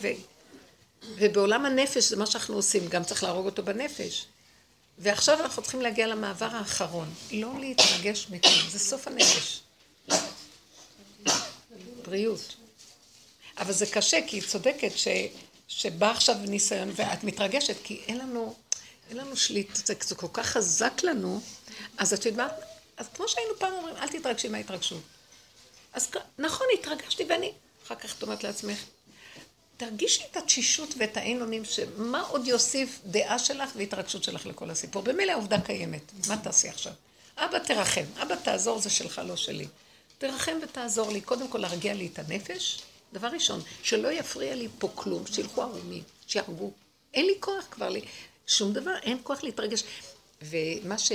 ובעולם 1.17 1.65
הנפש 1.65 2.09
זה 2.09 2.15
מה 2.15 2.25
שאנחנו 2.25 2.55
עושים, 2.55 2.87
גם 2.87 3.03
צריך 3.03 3.23
להרוג 3.23 3.45
אותו 3.45 3.63
בנפש. 3.63 4.25
ועכשיו 4.97 5.39
אנחנו 5.39 5.61
צריכים 5.61 5.81
להגיע 5.81 6.07
למעבר 6.07 6.49
האחרון. 6.51 7.09
לא 7.31 7.59
להתרגש 7.59 8.27
מכלום, 8.29 8.69
זה 8.69 8.79
סוף 8.79 9.07
הנפש. 9.07 9.61
בריאות. 12.05 12.60
אבל 13.61 13.73
זה 13.73 13.85
קשה, 13.85 14.19
כי 14.27 14.35
היא 14.35 14.43
צודקת 14.47 14.91
ש, 14.95 15.07
שבא 15.67 16.11
עכשיו 16.11 16.35
ניסיון, 16.35 16.91
ואת 16.95 17.23
מתרגשת, 17.23 17.75
כי 17.83 18.01
אין 18.07 18.17
לנו, 18.17 18.55
אין 19.09 19.17
לנו 19.17 19.37
שליט, 19.37 19.75
זה, 19.75 19.93
זה 20.03 20.15
כל 20.15 20.27
כך 20.33 20.45
חזק 20.45 21.03
לנו, 21.03 21.41
אז 21.97 22.13
את 22.13 22.25
יודעת, 22.25 22.51
אז 22.97 23.05
כמו 23.13 23.27
שהיינו 23.27 23.53
פעם 23.59 23.73
אומרים, 23.73 23.95
אל 23.95 24.07
תתרגשי 24.07 24.47
מההתרגשות. 24.47 25.01
אז 25.93 26.11
נכון, 26.37 26.67
התרגשתי 26.79 27.23
ואני, 27.29 27.51
אחר 27.85 27.95
כך 27.95 28.23
את 28.23 28.43
לעצמך, 28.43 28.77
תרגישי 29.77 30.23
את 30.31 30.37
התשישות 30.37 30.93
ואת 30.97 31.17
האין 31.17 31.41
אונים, 31.41 31.65
שמה 31.65 32.21
עוד 32.21 32.47
יוסיף 32.47 32.99
דעה 33.05 33.39
שלך 33.39 33.69
והתרגשות 33.75 34.23
שלך 34.23 34.45
לכל 34.45 34.69
הסיפור. 34.69 35.01
במילא 35.01 35.31
העובדה 35.31 35.61
קיימת, 35.61 36.11
מה 36.27 36.37
תעשי 36.37 36.69
עכשיו? 36.69 36.93
אבא 37.37 37.59
תרחם, 37.59 38.05
אבא 38.21 38.35
תעזור, 38.35 38.79
זה 38.79 38.89
שלך, 38.89 39.21
לא 39.27 39.35
שלי. 39.35 39.67
תרחם 40.17 40.57
ותעזור 40.63 41.11
לי, 41.11 41.21
קודם 41.21 41.47
כל 41.47 41.57
להרגיע 41.57 41.93
לי 41.93 42.09
את 42.13 42.19
הנפש, 42.19 42.81
דבר 43.13 43.27
ראשון, 43.27 43.61
שלא 43.83 44.11
יפריע 44.11 44.55
לי 44.55 44.67
פה 44.79 44.91
כלום, 44.95 45.27
שילכו 45.27 45.61
ערומים, 45.61 46.03
שיהרגו. 46.27 46.71
אין 47.13 47.25
לי 47.25 47.33
כוח 47.39 47.65
כבר, 47.71 47.89
לי, 47.89 48.01
שום 48.47 48.73
דבר, 48.73 48.95
אין 49.03 49.17
כוח 49.23 49.43
להתרגש. 49.43 49.83
ומה 50.41 50.97
ש... 50.97 51.11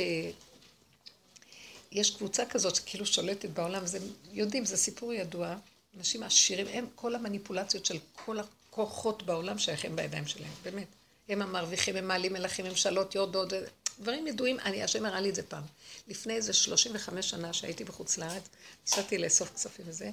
יש 1.93 2.11
קבוצה 2.11 2.47
כזאת 2.47 2.77
שכאילו 2.77 3.07
שולטת 3.07 3.51
בעולם, 3.51 3.87
זה, 3.87 3.99
יודעים, 4.33 4.65
זה 4.65 4.77
סיפור 4.77 5.13
ידוע, 5.13 5.55
אנשים 5.97 6.23
עשירים, 6.23 6.67
הם, 6.67 6.87
כל 6.95 7.15
המניפולציות 7.15 7.87
של 7.87 7.99
כל 8.25 8.39
הכוחות 8.39 9.23
בעולם 9.23 9.59
שייכים 9.59 9.97
בידיים 9.97 10.27
שלהם, 10.27 10.51
באמת. 10.63 10.87
הם 11.29 11.43
המרוויחים, 11.43 11.97
הם 11.97 12.09
מעלים 12.09 12.33
מלכים, 12.33 12.67
ממשלות, 12.67 13.15
יורדות, 13.15 13.53
דברים 14.01 14.27
ידועים, 14.27 14.61
אני, 14.61 14.83
השם 14.83 15.05
הראה 15.05 15.21
לי 15.21 15.31
את 15.31 15.35
זה 15.35 15.43
פעם. 15.43 15.63
לפני 16.09 16.35
איזה 16.35 16.53
35 16.53 17.31
שנה 17.31 17.53
שהייתי 17.53 17.85
בחוץ 17.85 18.19
לארץ, 18.19 18.43
ניסיתי 18.87 19.19
לאסוף 19.19 19.55
כספים 19.55 19.85
וזה, 19.89 20.11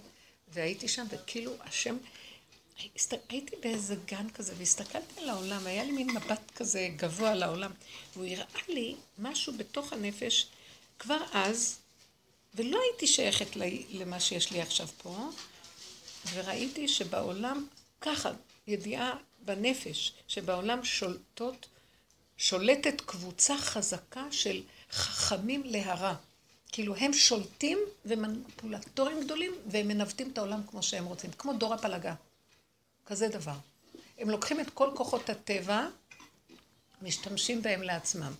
והייתי 0.54 0.88
שם, 0.88 1.06
וכאילו 1.10 1.54
השם, 1.60 1.98
הייתי 3.30 3.56
באיזה 3.64 3.96
גן 4.06 4.30
כזה, 4.30 4.54
והסתכלתי 4.58 5.22
על 5.22 5.30
העולם, 5.30 5.68
היה 5.68 5.84
לי 5.84 5.92
מין 5.92 6.10
מבט 6.10 6.52
כזה 6.56 6.90
גבוה 6.96 7.32
על 7.32 7.44
העולם, 7.44 7.72
והוא 8.14 8.26
הראה 8.26 8.62
לי 8.68 8.96
משהו 9.20 9.54
בתוך 9.58 9.94
הנפש, 9.94 10.48
כבר 11.00 11.20
אז, 11.34 11.80
ולא 12.56 12.80
הייתי 12.82 13.08
שייכת 13.08 13.56
למה 13.90 14.20
שיש 14.20 14.52
לי 14.52 14.62
עכשיו 14.62 14.88
פה, 14.88 15.30
וראיתי 16.34 16.88
שבעולם, 16.88 17.68
ככה, 18.02 18.32
ידיעה 18.68 19.16
בנפש, 19.46 20.14
שבעולם 20.28 20.86
שולטות, 20.86 21.66
שולטת 22.38 23.02
קבוצה 23.02 23.58
חזקה 23.58 24.26
של 24.32 24.62
חכמים 24.92 25.64
להרע. 25.66 26.16
כאילו 26.74 26.96
הם 26.96 27.14
שולטים 27.14 27.80
ומניפולטורים 28.06 29.24
גדולים 29.24 29.52
והם 29.68 29.88
מנווטים 29.88 30.30
את 30.32 30.38
העולם 30.38 30.62
כמו 30.68 30.84
שהם 30.84 31.06
רוצים, 31.06 31.32
כמו 31.32 31.54
דור 31.54 31.74
הפלגה. 31.74 32.14
כזה 33.06 33.28
דבר. 33.28 33.56
הם 34.18 34.30
לוקחים 34.30 34.60
את 34.60 34.70
כל 34.70 34.90
כוחות 34.96 35.30
הטבע, 35.30 35.88
משתמשים 37.02 37.62
בהם 37.62 37.82
לעצמם. 37.82 38.34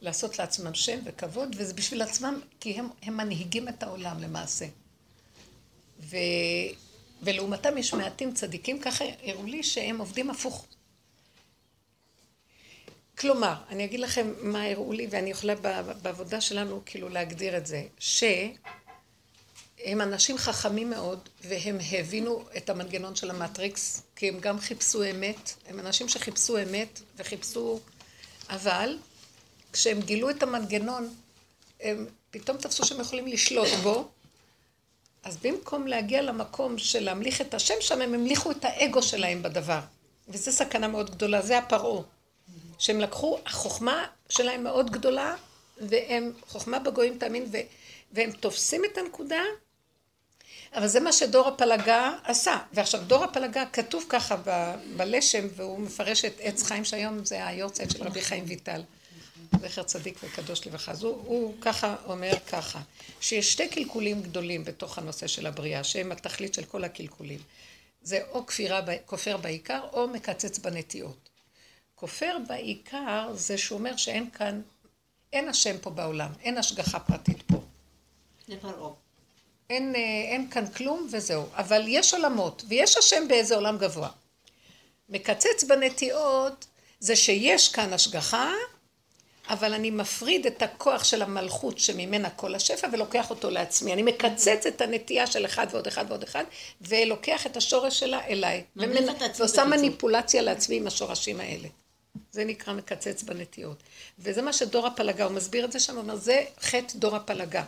לעשות 0.00 0.38
לעצמם 0.38 0.74
שם 0.74 0.98
וכבוד, 1.04 1.56
וזה 1.58 1.74
בשביל 1.74 2.02
עצמם, 2.02 2.40
כי 2.60 2.78
הם, 2.78 2.88
הם 3.02 3.16
מנהיגים 3.16 3.68
את 3.68 3.82
העולם 3.82 4.20
למעשה. 4.20 4.66
ו, 6.00 6.16
ולעומתם 7.22 7.78
יש 7.78 7.94
מעטים 7.94 8.34
צדיקים, 8.34 8.80
ככה 8.80 9.04
הראו 9.22 9.46
לי 9.46 9.62
שהם 9.62 9.98
עובדים 9.98 10.30
הפוך. 10.30 10.66
כלומר, 13.20 13.54
אני 13.68 13.84
אגיד 13.84 14.00
לכם 14.00 14.32
מה 14.40 14.64
הראו 14.64 14.92
לי, 14.92 15.06
ואני 15.10 15.30
יכולה 15.30 15.54
בעבודה 16.02 16.40
שלנו 16.40 16.80
כאילו 16.86 17.08
להגדיר 17.08 17.56
את 17.56 17.66
זה, 17.66 17.82
שהם 17.98 18.54
אנשים 20.00 20.38
חכמים 20.38 20.90
מאוד, 20.90 21.28
והם 21.44 21.78
הבינו 21.92 22.44
את 22.56 22.70
המנגנון 22.70 23.16
של 23.16 23.30
המטריקס, 23.30 24.02
כי 24.16 24.28
הם 24.28 24.40
גם 24.40 24.60
חיפשו 24.60 25.10
אמת, 25.10 25.52
הם 25.66 25.80
אנשים 25.80 26.08
שחיפשו 26.08 26.62
אמת 26.62 27.00
וחיפשו, 27.16 27.80
אבל 28.50 28.98
כשהם 29.72 30.00
גילו 30.00 30.30
את 30.30 30.42
המנגנון, 30.42 31.14
הם 31.80 32.06
פתאום 32.30 32.56
תפסו 32.56 32.84
שהם 32.84 33.00
יכולים 33.00 33.26
לשלוט 33.26 33.68
בו, 33.82 34.08
אז 35.24 35.36
במקום 35.36 35.86
להגיע 35.86 36.22
למקום 36.22 36.78
של 36.78 37.04
להמליך 37.04 37.40
את 37.40 37.54
השם 37.54 37.74
שם, 37.80 38.02
הם 38.02 38.14
המליכו 38.14 38.50
את 38.50 38.64
האגו 38.64 39.02
שלהם 39.02 39.42
בדבר. 39.42 39.80
וזו 40.28 40.52
סכנה 40.52 40.88
מאוד 40.88 41.10
גדולה, 41.10 41.42
זה 41.42 41.58
הפרעה. 41.58 42.02
שהם 42.78 43.00
לקחו, 43.00 43.38
החוכמה 43.46 44.06
שלהם 44.28 44.64
מאוד 44.64 44.90
גדולה, 44.90 45.34
והם, 45.80 46.32
חוכמה 46.46 46.78
בגויים 46.78 47.18
תאמין, 47.18 47.46
ו, 47.52 47.56
והם 48.12 48.32
תופסים 48.32 48.84
את 48.84 48.98
הנקודה, 48.98 49.40
אבל 50.74 50.86
זה 50.86 51.00
מה 51.00 51.12
שדור 51.12 51.48
הפלגה 51.48 52.12
עשה. 52.24 52.58
ועכשיו, 52.72 53.00
דור 53.06 53.24
הפלגה 53.24 53.64
כתוב 53.72 54.04
ככה 54.08 54.36
ב, 54.44 54.74
בלשם, 54.96 55.46
והוא 55.56 55.80
מפרש 55.80 56.24
את 56.24 56.34
עץ 56.40 56.62
חיים, 56.62 56.84
שהיום 56.84 57.24
זה 57.24 57.46
היורצייט 57.46 57.90
של 57.90 58.02
רבי 58.02 58.22
חיים 58.22 58.44
ויטל. 58.46 58.82
זכר 59.60 59.82
צדיק 59.82 60.18
וקדוש 60.22 60.66
לברכה. 60.66 60.92
אז 60.92 61.02
הוא, 61.02 61.22
הוא 61.26 61.54
ככה 61.60 61.96
אומר 62.06 62.32
ככה, 62.52 62.80
שיש 63.20 63.52
שתי 63.52 63.68
קלקולים 63.68 64.22
גדולים 64.22 64.64
בתוך 64.64 64.98
הנושא 64.98 65.26
של 65.26 65.46
הבריאה, 65.46 65.84
שהם 65.84 66.12
התכלית 66.12 66.54
של 66.54 66.64
כל 66.64 66.84
הקלקולים. 66.84 67.40
זה 68.02 68.20
או 68.30 68.46
כפירה, 68.46 68.80
כופר 69.06 69.36
בעיקר, 69.36 69.80
או 69.92 70.08
מקצץ 70.08 70.58
בנטיעות. 70.58 71.27
כופר 72.00 72.36
בעיקר 72.48 73.30
זה 73.34 73.58
שהוא 73.58 73.78
אומר 73.78 73.96
שאין 73.96 74.30
כאן, 74.30 74.60
אין 75.32 75.48
השם 75.48 75.78
פה 75.78 75.90
בעולם, 75.90 76.30
אין 76.42 76.58
השגחה 76.58 77.00
פרטית 77.00 77.42
פה. 77.42 77.60
אין, 79.70 79.94
אה, 79.94 80.00
אין 80.32 80.50
כאן 80.50 80.66
כלום 80.66 81.08
וזהו. 81.12 81.46
אבל 81.54 81.84
יש 81.88 82.14
עולמות, 82.14 82.64
ויש 82.68 82.96
השם 82.96 83.28
באיזה 83.28 83.54
עולם 83.54 83.78
גבוה. 83.78 84.08
מקצץ 85.08 85.64
בנטיעות, 85.68 86.66
זה 87.00 87.16
שיש 87.16 87.68
כאן 87.68 87.92
השגחה, 87.92 88.52
אבל 89.48 89.74
אני 89.74 89.90
מפריד 89.90 90.46
את 90.46 90.62
הכוח 90.62 91.04
של 91.04 91.22
המלכות 91.22 91.78
שממנה 91.78 92.30
כל 92.30 92.54
השפע 92.54 92.88
ולוקח 92.92 93.30
אותו 93.30 93.50
לעצמי. 93.50 93.92
אני 93.92 94.02
מקצץ 94.02 94.66
את 94.66 94.80
הנטייה 94.80 95.26
של 95.26 95.46
אחד 95.46 95.66
ועוד 95.70 95.86
אחד 95.86 96.04
ועוד 96.08 96.22
אחד, 96.22 96.44
ולוקח 96.80 97.46
את 97.46 97.56
השורש 97.56 97.98
שלה 97.98 98.26
אליי. 98.26 98.64
ועושה 99.38 99.64
מניפולציה 99.64 100.42
לעצמי 100.42 100.76
עם 100.76 100.86
השורשים 100.86 101.40
האלה. 101.40 101.68
זה 102.38 102.44
נקרא 102.44 102.74
מקצץ 102.74 103.22
בנטיות. 103.22 103.82
וזה 104.18 104.42
מה 104.42 104.52
שדור 104.52 104.86
הפלגה, 104.86 105.24
הוא 105.24 105.32
מסביר 105.32 105.64
את 105.64 105.72
זה 105.72 105.80
שם, 105.80 105.92
הוא 105.92 106.02
אומר, 106.02 106.16
זה 106.16 106.44
חטא 106.60 106.94
דור 106.94 107.16
הפלגה. 107.16 107.64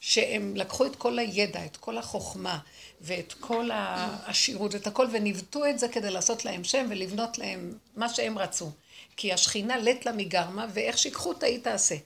שהם 0.00 0.56
לקחו 0.56 0.86
את 0.86 0.96
כל 0.96 1.18
הידע, 1.18 1.64
את 1.64 1.76
כל 1.76 1.98
החוכמה, 1.98 2.58
ואת 3.00 3.32
כל 3.32 3.70
העשירות 3.72 4.74
ואת 4.74 4.86
הכל, 4.86 5.06
וניווטו 5.12 5.66
את 5.66 5.78
זה 5.78 5.88
כדי 5.88 6.10
לעשות 6.10 6.44
להם 6.44 6.64
שם 6.64 6.86
ולבנות 6.90 7.38
להם 7.38 7.78
מה 7.96 8.08
שהם 8.08 8.38
רצו. 8.38 8.70
כי 9.16 9.32
השכינה 9.32 9.78
לט 9.78 10.06
לה 10.06 10.12
מגרמה, 10.12 10.66
ואיך 10.72 10.98
שיקחו 10.98 11.28
אותה 11.28 11.46
היא 11.46 11.58
תעשה. 11.62 11.96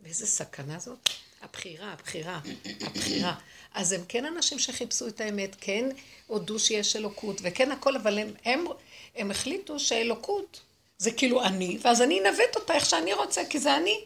ואיזה 0.00 0.26
סכנה 0.26 0.78
זאת? 0.78 1.08
הבחירה, 1.42 1.92
הבחירה, 1.92 2.40
הבחירה. 2.80 3.34
אז 3.74 3.92
הם 3.92 4.00
כן 4.08 4.24
אנשים 4.24 4.58
שחיפשו 4.58 5.08
את 5.08 5.20
האמת, 5.20 5.56
כן 5.60 5.88
הודו 6.26 6.58
שיש 6.58 6.96
אלוקות, 6.96 7.40
וכן 7.42 7.72
הכל, 7.72 7.96
אבל 7.96 8.18
הם, 8.18 8.28
הם, 8.44 8.64
הם 9.16 9.30
החליטו 9.30 9.80
שאלוקות 9.80 10.60
זה 10.98 11.10
כאילו 11.10 11.44
אני, 11.44 11.78
ואז 11.82 12.02
אני 12.02 12.20
אנווט 12.20 12.56
אותה 12.56 12.74
איך 12.74 12.86
שאני 12.86 13.14
רוצה, 13.14 13.42
כי 13.50 13.58
זה 13.58 13.76
אני. 13.76 14.04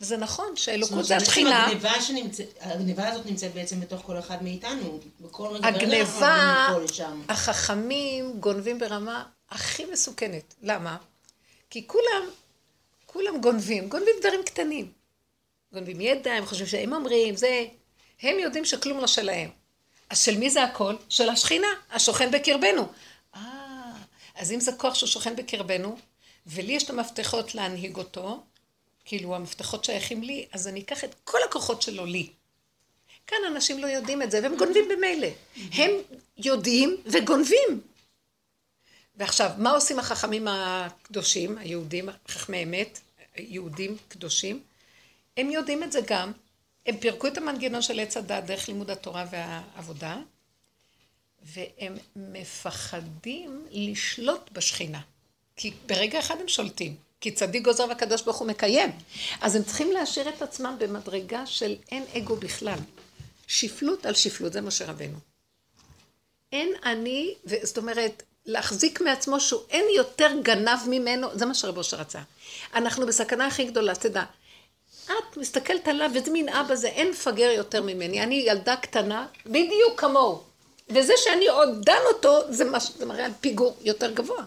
וזה 0.00 0.16
נכון, 0.16 0.56
שאלוקות 0.56 1.04
זה 1.04 1.16
השכינה. 1.16 1.66
הגניבה, 1.66 2.00
שנמצא, 2.00 2.42
הגניבה 2.60 3.08
הזאת 3.08 3.26
נמצאת 3.26 3.54
בעצם 3.54 3.80
בתוך 3.80 4.02
כל 4.06 4.18
אחד 4.18 4.42
מאיתנו. 4.42 5.00
בכל 5.20 5.48
רגע 5.52 5.68
הגניבה, 5.68 6.68
החכמים 7.28 8.40
גונבים 8.40 8.78
ברמה 8.78 9.24
הכי 9.50 9.84
מסוכנת. 9.84 10.54
למה? 10.62 10.96
כי 11.70 11.86
כולם, 11.86 12.22
כולם 13.06 13.40
גונבים, 13.40 13.88
גונבים 13.88 14.14
דברים 14.20 14.42
קטנים. 14.44 14.92
גונבים 15.72 16.00
ידע, 16.00 16.32
הם 16.32 16.46
חושבים 16.46 16.66
שהם 16.66 16.92
אומרים, 16.92 17.36
זה... 17.36 17.64
הם 18.22 18.38
יודעים 18.38 18.64
שכלום 18.64 19.00
לא 19.00 19.06
שלהם. 19.06 19.50
אז 20.10 20.22
של 20.22 20.38
מי 20.38 20.50
זה 20.50 20.64
הכל? 20.64 20.96
של 21.08 21.28
השכינה, 21.28 21.68
השוכן 21.90 22.30
בקרבנו. 22.30 22.88
אה, 23.34 23.40
אז 24.34 24.52
אם 24.52 24.60
זה 24.60 24.72
כוח 24.72 24.94
שהוא 24.94 25.08
שוכן 25.08 25.36
בקרבנו, 25.36 25.96
ולי 26.46 26.72
יש 26.72 26.84
את 26.84 26.90
המפתחות 26.90 27.54
להנהיג 27.54 27.96
אותו, 27.96 28.42
כאילו 29.04 29.34
המפתחות 29.34 29.84
שייכים 29.84 30.22
לי, 30.22 30.46
אז 30.52 30.68
אני 30.68 30.80
אקח 30.80 31.04
את 31.04 31.14
כל 31.24 31.38
הכוחות 31.48 31.82
שלו 31.82 32.06
לי. 32.06 32.28
כאן 33.26 33.38
אנשים 33.46 33.78
לא 33.78 33.86
יודעים 33.86 34.22
את 34.22 34.30
זה, 34.30 34.40
והם 34.42 34.56
גונבים 34.56 34.88
במילא. 34.88 35.28
הם 35.72 35.90
יודעים 36.36 36.96
וגונבים. 37.06 37.80
ועכשיו, 39.16 39.50
מה 39.58 39.70
עושים 39.70 39.98
החכמים 39.98 40.48
הקדושים, 40.48 41.58
היהודים, 41.58 42.08
חכמי 42.28 42.62
אמת, 42.62 43.00
יהודים 43.36 43.96
קדושים? 44.08 44.62
הם 45.36 45.50
יודעים 45.50 45.82
את 45.82 45.92
זה 45.92 46.00
גם. 46.06 46.32
הם 46.86 46.96
פירקו 46.96 47.26
את 47.26 47.38
המנגנון 47.38 47.82
של 47.82 48.00
עץ 48.00 48.16
הדת 48.16 48.44
דרך 48.44 48.68
לימוד 48.68 48.90
התורה 48.90 49.24
והעבודה, 49.30 50.16
והם 51.42 51.96
מפחדים 52.16 53.66
לשלוט 53.70 54.50
בשכינה. 54.52 55.00
כי 55.60 55.72
ברגע 55.86 56.18
אחד 56.18 56.40
הם 56.40 56.48
שולטים. 56.48 56.94
כי 57.20 57.30
צדיק 57.30 57.64
גוזר 57.64 57.86
והקדוש 57.88 58.22
ברוך 58.22 58.36
הוא 58.36 58.48
מקיים. 58.48 58.90
אז 59.40 59.56
הם 59.56 59.62
צריכים 59.62 59.92
להשאיר 59.92 60.28
את 60.28 60.42
עצמם 60.42 60.76
במדרגה 60.78 61.46
של 61.46 61.76
אין 61.90 62.04
אגו 62.16 62.36
בכלל. 62.36 62.78
שפלות 63.46 64.06
על 64.06 64.14
שפלות, 64.14 64.52
זה 64.52 64.60
משה 64.60 64.86
רבנו. 64.86 65.18
אין 66.52 66.72
אני, 66.84 67.34
זאת 67.62 67.78
אומרת, 67.78 68.22
להחזיק 68.46 69.00
מעצמו 69.00 69.40
שהוא 69.40 69.60
אין 69.70 69.84
יותר 69.96 70.30
גנב 70.42 70.78
ממנו, 70.86 71.28
זה 71.34 71.46
מה 71.46 71.54
שרבו 71.54 71.84
שרצה. 71.84 72.20
אנחנו 72.74 73.06
בסכנה 73.06 73.46
הכי 73.46 73.64
גדולה, 73.64 73.94
תדע. 73.94 74.24
את 75.06 75.36
מסתכלת 75.36 75.88
עליו, 75.88 76.10
איזה 76.14 76.30
מין 76.30 76.48
אבא 76.48 76.74
זה, 76.74 76.88
אין 76.88 77.10
מפגר 77.10 77.50
יותר 77.56 77.82
ממני. 77.82 78.22
אני 78.22 78.34
ילדה 78.34 78.76
קטנה, 78.76 79.26
בדיוק 79.46 80.00
כמוהו. 80.00 80.42
וזה 80.88 81.12
שאני 81.16 81.48
עוד 81.48 81.68
דן 81.84 82.02
אותו, 82.14 82.52
זה, 82.52 82.64
מש, 82.64 82.90
זה 82.98 83.06
מראה 83.06 83.24
על 83.24 83.32
פיגור 83.40 83.76
יותר 83.80 84.10
גבוה. 84.10 84.44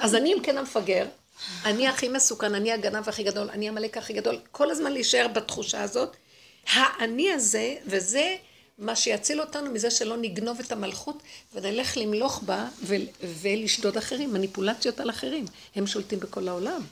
אז 0.00 0.14
אני 0.14 0.32
אם 0.34 0.38
כן 0.42 0.58
המפגר, 0.58 1.06
אני 1.64 1.88
הכי 1.88 2.08
מסוכן, 2.08 2.54
אני 2.54 2.72
הגנב 2.72 3.08
הכי 3.08 3.22
גדול, 3.22 3.50
אני 3.50 3.68
המלאק 3.68 3.96
הכי 3.96 4.12
גדול, 4.12 4.38
כל 4.52 4.70
הזמן 4.70 4.92
להישאר 4.92 5.28
בתחושה 5.28 5.82
הזאת. 5.82 6.16
האני 6.66 7.32
הזה, 7.32 7.74
וזה 7.86 8.36
מה 8.78 8.96
שיציל 8.96 9.40
אותנו 9.40 9.70
מזה 9.70 9.90
שלא 9.90 10.16
נגנוב 10.16 10.60
את 10.60 10.72
המלכות 10.72 11.22
ונלך 11.54 11.96
למלוך 11.96 12.42
בה 12.42 12.68
ולשדוד 13.22 13.96
אחרים, 13.96 14.32
מניפולציות 14.32 15.00
על 15.00 15.10
אחרים. 15.10 15.44
הם 15.74 15.86
שולטים 15.86 16.20
בכל 16.20 16.48
העולם. 16.48 16.82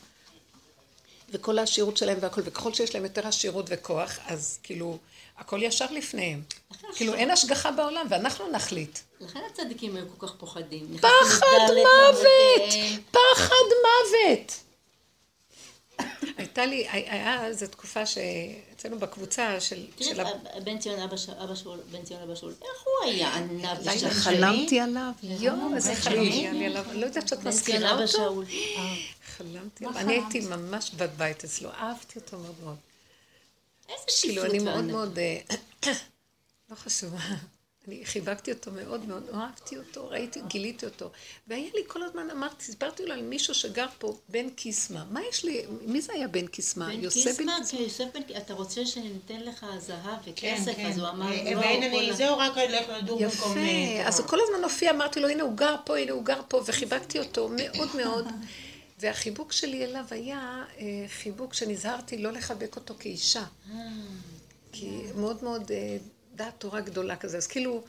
וכל 1.33 1.59
העשירות 1.59 1.97
שלהם 1.97 2.19
והכל, 2.21 2.41
וככל 2.45 2.75
שיש 2.75 2.95
להם 2.95 3.05
יותר 3.05 3.27
עשירות 3.27 3.67
וכוח, 3.69 4.19
אז 4.27 4.59
כאילו, 4.63 4.99
הכל 5.39 5.63
ישר 5.63 5.87
לפניהם. 5.91 6.43
כאילו, 6.95 7.15
אין 7.15 7.31
השגחה 7.31 7.71
בעולם, 7.71 8.07
ואנחנו 8.11 8.51
נחליט. 8.51 8.99
לכן 9.21 9.41
הצדיקים 9.51 9.97
היו 9.97 10.05
כל 10.17 10.27
כך 10.27 10.35
פוחדים. 10.39 10.97
פחד 10.99 11.47
מוות! 11.69 12.27
פחד 13.11 13.69
מוות! 13.83 14.63
הייתה 16.37 16.67
לי, 16.67 16.89
היה 16.89 17.47
איזו 17.47 17.67
תקופה 17.67 18.07
שאצלנו 18.07 18.99
בקבוצה 18.99 19.61
של... 19.61 19.87
תראי, 19.97 20.11
בן 20.65 20.79
ציון 20.79 21.01
אבא 21.01 21.17
שאול, 21.55 21.79
בן 21.91 22.03
ציון 22.05 22.23
אבא 22.23 22.35
שאול, 22.35 22.55
איך 22.63 22.83
הוא 22.85 23.11
היה 23.13 23.35
ענב 23.35 23.79
ושלי? 23.81 24.11
חלמתי 24.11 24.81
עליו, 24.81 25.11
יואו, 25.23 25.75
איזה 25.75 25.95
חלמתי 25.95 26.47
עליו, 26.47 26.85
אני 26.91 27.01
לא 27.01 27.07
יודעת 27.07 27.29
שאת 27.29 27.45
מזכירה 27.45 28.03
אותו. 28.03 28.43
חלמתי 29.37 29.87
עליו, 29.87 29.99
אני 30.01 30.13
הייתי 30.13 30.41
ממש 30.41 30.91
בבית 30.91 31.45
אצלו, 31.45 31.71
אהבתי 31.71 32.19
אותו 32.19 32.39
מאוד 32.39 32.55
מאוד. 32.65 32.77
איזה 33.89 34.05
שפלות 34.09 34.21
כאילו, 34.21 34.45
אני 34.45 34.59
מאוד 34.59 34.85
מאוד, 34.85 35.19
אה, 35.19 35.41
לא 36.71 36.77
חשוב. 36.77 37.15
אני 37.89 38.05
חיבקתי 38.05 38.53
אותו 38.53 38.71
מאוד 38.71 39.09
מאוד, 39.09 39.23
אהבתי 39.35 39.77
אותו, 39.79 40.09
ראיתי, 40.09 40.41
גיליתי 40.49 40.87
אותו. 40.87 41.11
והיה 41.49 41.71
לי 41.75 41.81
כל 41.87 42.03
הזמן, 42.03 42.31
אמרתי, 42.31 42.65
סיפרתי 42.65 43.07
לו 43.07 43.13
על 43.13 43.23
מישהו 43.23 43.55
שגר 43.55 43.87
פה, 43.99 44.17
בן 44.29 44.51
קיסמה. 44.51 45.05
מה 45.11 45.21
יש 45.29 45.45
לי, 45.45 45.65
מי 45.87 46.01
זה 46.01 46.13
היה 46.13 46.29
בן 46.29 46.47
קיסמה? 46.47 46.87
בן 46.87 47.09
קיסמה, 47.11 47.59
כי 47.71 47.77
יוסף 47.77 48.07
בן 48.15 48.23
קיסמה, 48.23 48.39
אתה 48.39 48.55
רוצה 48.55 48.87
שניתן 48.87 49.41
לך 49.41 49.67
זהב 49.79 50.19
וכסף, 50.25 50.77
כן, 50.77 50.87
אז 50.87 50.99
הוא 50.99 51.09
אמר, 51.09 51.27
לא, 51.27 51.59
ואין 51.59 51.83
אני, 51.83 52.13
זהו, 52.13 52.39
רק 52.39 52.59
אלך 52.59 52.89
לדור 52.89 53.21
במקום... 53.21 53.53
יפה, 53.53 54.09
אז 54.09 54.21
הוא 54.21 54.29
כל 54.29 54.39
הזמן 54.43 54.65
הופיע, 54.65 54.91
אמרתי 54.91 55.21
לו, 55.21 55.29
הנה 55.29 55.43
הוא 55.43 55.57
גר 55.57 55.77
פה, 55.85 55.99
הנה 55.99 56.13
הוא 56.13 56.25
גר 56.25 56.41
פה, 56.49 56.63
וחיבקתי 56.67 57.19
אותו 57.19 57.51
מאוד 57.57 57.89
מאוד. 57.97 58.27
והחיבוק 59.01 59.53
שלי 59.53 59.85
אליו 59.85 60.05
היה 60.11 60.65
אה, 60.79 60.85
חיבוק 61.09 61.55
שנזהרתי 61.55 62.19
לא 62.19 62.33
לחבק 62.33 62.77
אותו 62.77 62.95
כאישה. 62.99 63.45
אה. 63.73 63.77
כי 64.73 65.01
מאוד 65.17 65.45
מאוד 65.45 65.73
אה, 65.73 65.97
דעת 66.35 66.55
תורה 66.59 66.81
גדולה 66.81 67.17
כזה. 67.17 67.37
אז 67.37 67.47
כאילו, 67.47 67.85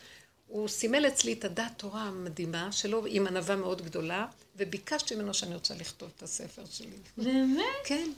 הוא 0.47 0.67
סימל 0.67 1.07
אצלי 1.07 1.33
את 1.33 1.45
הדעת 1.45 1.71
תורה 1.77 2.01
המדהימה 2.01 2.71
שלו, 2.71 3.05
עם 3.05 3.27
ענווה 3.27 3.55
מאוד 3.55 3.81
גדולה, 3.81 4.27
וביקשתי 4.55 5.15
ממנו 5.15 5.33
שאני 5.33 5.53
רוצה 5.53 5.75
לכתוב 5.75 6.09
את 6.17 6.23
הספר 6.23 6.63
שלי. 6.71 6.97
באמת? 7.17 7.65
כן. 7.85 8.09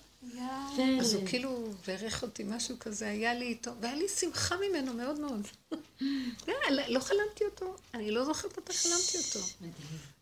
אז 1.00 1.14
הוא 1.14 1.28
כאילו 1.28 1.74
בירך 1.88 2.24
אותי, 2.24 2.44
משהו 2.44 2.76
כזה, 2.80 3.10
היה 3.10 3.34
לי 3.34 3.46
איתו, 3.46 3.72
והיה 3.82 3.96
לי 3.96 4.08
שמחה 4.08 4.56
ממנו 4.70 4.94
מאוד 4.94 5.20
מאוד. 5.20 5.48
לא, 6.48 6.54
לא 6.88 7.00
חלמתי 7.00 7.46
אותו, 7.46 7.76
אני 7.94 8.12
לא 8.12 8.26
זוכרת 8.26 8.58
מתי 8.58 8.74
חלמתי 8.74 9.18
אותו. 9.18 9.40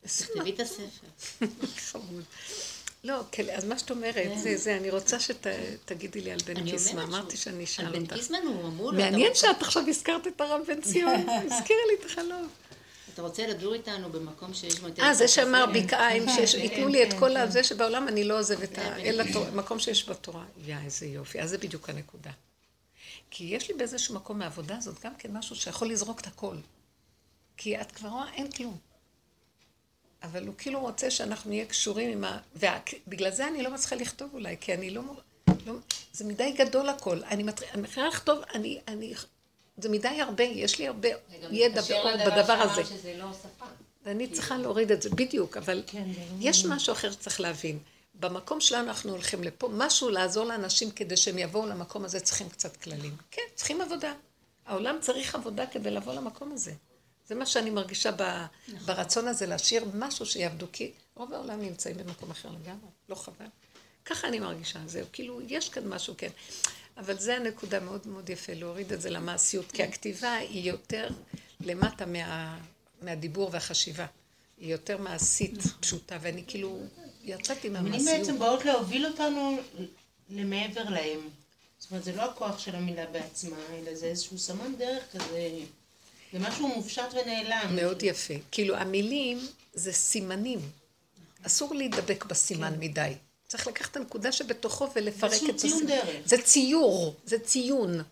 תכתבי 0.02 0.52
את 0.52 0.60
הספר. 0.60 1.08
חמוד. 1.92 2.24
לא, 3.04 3.22
כן, 3.32 3.44
אז 3.56 3.66
מה 3.66 3.80
שאת 3.80 3.92
אומרת, 3.92 4.16
כן. 4.16 4.38
זה, 4.38 4.58
זה, 4.58 4.78
אני 4.78 4.90
רוצה 4.90 5.18
שתגידי 5.20 6.22
לי 6.22 6.32
על 6.32 6.40
בן 6.46 6.72
קיסמן. 6.72 7.02
אמרתי 7.02 7.38
שאני 7.38 7.64
אשאל 7.64 7.86
אותך. 7.86 7.98
על 7.98 8.04
בן 8.06 8.16
קיסמן 8.16 8.42
הוא 8.48 8.68
אמור... 8.68 8.92
מעניין 8.92 9.36
שאת 9.36 9.62
עכשיו 9.62 9.84
הזכרת 9.88 10.28
את 10.28 10.42
הרב 10.42 10.62
בן 10.68 10.82
ציון, 10.82 11.30
הזכירה 11.52 11.80
לי 11.88 11.96
את 12.00 12.06
החלום. 12.06 12.50
אתה 13.14 13.22
רוצה 13.22 13.48
לדור 13.48 13.74
איתנו 13.74 14.10
במקום 14.10 14.54
שיש 14.54 14.80
בו 14.80 14.88
יותר... 14.88 15.04
אה, 15.04 15.14
זה 15.14 15.28
שאמר 15.28 15.66
בקעיים, 15.74 16.26
שייתנו 16.46 16.88
לי 16.88 17.04
את 17.04 17.14
כל 17.20 17.38
הזה 17.38 17.64
שבעולם 17.64 18.08
אני 18.08 18.24
לא 18.24 18.40
עוזב 18.40 18.62
את 18.62 18.78
ה... 18.78 18.98
אלא 18.98 19.24
מקום 19.54 19.80
שיש 19.80 20.10
בתורה. 20.10 20.46
יא, 20.66 20.76
איזה 20.86 21.06
יופי. 21.06 21.42
אז 21.42 21.50
זה 21.50 21.58
בדיוק 21.58 21.90
הנקודה. 21.90 22.32
כי 23.32 23.44
יש 23.44 23.70
לי 23.70 23.74
באיזשהו 23.74 24.16
מקום 24.16 24.40
מהעבודה 24.40 24.78
הזאת 24.78 25.04
גם 25.04 25.16
כן 25.18 25.38
משהו 25.38 25.56
שיכול 25.56 25.90
לזרוק 25.90 26.20
את 26.20 26.28
הכל. 26.28 26.56
כי 27.58 27.82
את 27.82 27.92
כבר 27.92 28.10
רואה, 28.10 28.34
אין 28.34 28.52
כלום. 28.52 28.78
אבל 30.24 30.48
הוא 30.48 30.56
כאילו 30.58 30.80
רוצה 30.80 31.12
שאנחנו 31.12 31.50
נהיה 31.50 31.66
קשורים 31.66 32.12
עם 32.12 32.24
ה... 32.24 32.40
ובגלל 32.56 33.32
זה 33.32 33.48
אני 33.48 33.64
לא 33.64 33.72
מצליחה 33.72 33.96
לכתוב 33.96 34.30
אולי, 34.34 34.56
כי 34.62 34.74
אני 34.74 34.90
לא... 34.90 35.02
לא... 35.66 35.74
זה 36.14 36.26
מדי 36.26 36.52
גדול 36.52 36.90
הכל. 36.90 37.24
אני 37.24 37.44
מתחילה 37.76 38.08
לכתוב, 38.08 38.40
אני... 38.56 38.80
אני... 38.88 39.14
זה 39.78 39.90
מדי 39.90 40.22
הרבה, 40.22 40.44
יש 40.44 40.80
לי 40.80 40.88
הרבה 40.88 41.10
ידע 41.52 41.82
בדבר 42.26 42.54
הזה. 42.54 42.82
לא 43.18 43.26
ואני 44.06 44.28
צריכה 44.28 44.58
להוריד 44.58 44.92
את 44.92 45.02
זה, 45.02 45.10
בדיוק, 45.10 45.58
אבל 45.58 45.84
כן, 45.88 46.04
לא 46.08 46.24
יש 46.40 46.66
משהו 46.66 46.94
אחר 46.94 47.12
שצריך 47.12 47.42
להבין. 47.42 47.80
במקום 48.20 48.62
שלנו 48.62 48.88
אנחנו 48.88 49.12
הולכים 49.12 49.44
לפה, 49.44 49.70
משהו 49.72 50.10
לעזור 50.10 50.46
לאנשים 50.46 50.92
כדי 50.92 51.18
שהם 51.18 51.38
יבואו 51.38 51.66
למקום 51.66 52.06
הזה, 52.06 52.20
צריכים 52.20 52.50
קצת 52.50 52.78
כללים. 52.78 53.16
כן, 53.32 53.42
צריכים 53.56 53.82
עבודה. 53.82 54.14
העולם 54.66 54.98
צריך 55.02 55.36
עבודה 55.36 55.66
כדי 55.66 55.92
לבוא 55.92 56.14
למקום 56.14 56.52
הזה. 56.52 56.72
זה 57.28 57.36
מה 57.36 57.46
שאני 57.46 57.70
מרגישה 57.70 58.12
ב, 58.18 58.46
ברצון 58.86 59.28
הזה 59.28 59.46
להשאיר 59.46 59.86
משהו 59.94 60.26
שיעבדו, 60.26 60.66
כי 60.72 60.92
רוב 61.16 61.34
העולם 61.34 61.62
נמצאים 61.62 61.98
במקום 61.98 62.32
אחר 62.32 62.50
לגמרי, 62.50 62.90
לא 63.10 63.16
חבל. 63.16 63.46
ככה 64.06 64.28
אני 64.28 64.40
מרגישה, 64.40 64.80
זהו, 64.86 65.06
כאילו, 65.14 65.42
יש 65.48 65.70
כאן 65.70 65.88
משהו, 65.88 66.14
כן. 66.18 66.30
אבל 66.98 67.20
זה 67.20 67.36
הנקודה 67.36 67.80
מאוד 67.80 68.08
מאוד 68.08 68.30
יפה, 68.30 68.54
להוריד 68.54 68.94
את 68.94 69.02
זה 69.02 69.10
למעשיות, 69.10 69.72
כי 69.72 69.84
הכתיבה 69.84 70.34
היא 70.34 70.72
יותר 70.72 71.08
למטה 71.62 72.06
מה, 72.06 72.60
מהדיבור 73.02 73.50
והחשיבה. 73.54 74.06
היא 74.58 74.72
יותר 74.72 74.98
מעשית, 74.98 75.58
פשוטה, 75.80 76.18
ואני 76.22 76.44
כאילו 76.48 76.80
יצאתי 77.24 77.70
מהמעשיות. 77.70 78.02
המילים 78.02 78.20
בעצם 78.20 78.40
באות 78.40 78.66
להוביל 78.66 79.06
אותנו 79.06 79.58
למעבר 80.30 80.84
להם. 80.84 81.20
זאת 81.80 81.92
אומרת, 81.92 82.04
זה 82.04 82.16
לא 82.16 82.32
הכוח 82.32 82.60
של 82.60 82.76
המילה 82.76 83.06
בעצמה, 83.06 83.58
אלא 83.70 83.96
זה 83.96 84.06
איזשהו 84.06 84.38
סמן 84.38 84.76
דרך 84.78 85.04
כזה, 85.14 85.50
זה 86.34 86.40
משהו 86.40 86.68
מופשט 86.68 87.14
ונעלם. 87.14 87.76
מאוד 87.76 88.04
יפה. 88.04 88.34
כאילו, 88.52 88.76
המילים 88.76 89.48
זה 89.74 89.94
סימנים. 89.94 90.60
אסור 91.46 91.76
להידבק 91.76 92.26
בסימן 92.26 92.74
כן. 92.74 92.80
מדי. 92.80 93.14
צריך 93.48 93.68
לקחת 93.68 93.92
את 93.92 93.98
הנקודה 93.98 94.32
שבתוכו 94.32 94.88
ולפרק 94.96 95.42
את 95.50 95.56
הסימן. 95.56 95.96
זה 96.26 96.42
ציור, 96.42 97.16
זה 97.26 97.40
ציון. 97.40 98.04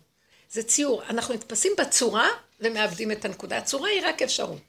זה 0.50 0.62
ציור. 0.62 1.02
אנחנו 1.04 1.34
נתפסים 1.34 1.72
בצורה 1.78 2.28
ומאבדים 2.60 3.12
את 3.12 3.24
הנקודה. 3.24 3.58
הצורה 3.58 3.88
היא 3.88 4.02
רק 4.04 4.22
אפשרות. 4.22 4.60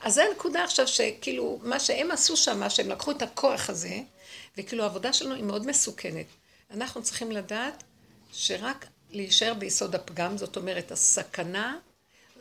אז 0.00 0.14
זו 0.14 0.20
הנקודה 0.20 0.64
עכשיו 0.64 0.88
שכאילו, 0.88 1.58
מה 1.62 1.80
שהם 1.80 2.10
עשו 2.10 2.36
שם, 2.36 2.70
שהם 2.70 2.88
לקחו 2.88 3.10
את 3.10 3.22
הכוח 3.22 3.70
הזה, 3.70 4.00
וכאילו 4.58 4.82
העבודה 4.82 5.12
שלנו 5.12 5.34
היא 5.34 5.44
מאוד 5.44 5.66
מסוכנת. 5.66 6.26
אנחנו 6.70 7.02
צריכים 7.02 7.32
לדעת 7.32 7.82
שרק 8.32 8.86
להישאר 9.10 9.54
ביסוד 9.54 9.94
הפגם, 9.94 10.38
זאת 10.38 10.56
אומרת, 10.56 10.92
הסכנה, 10.92 11.78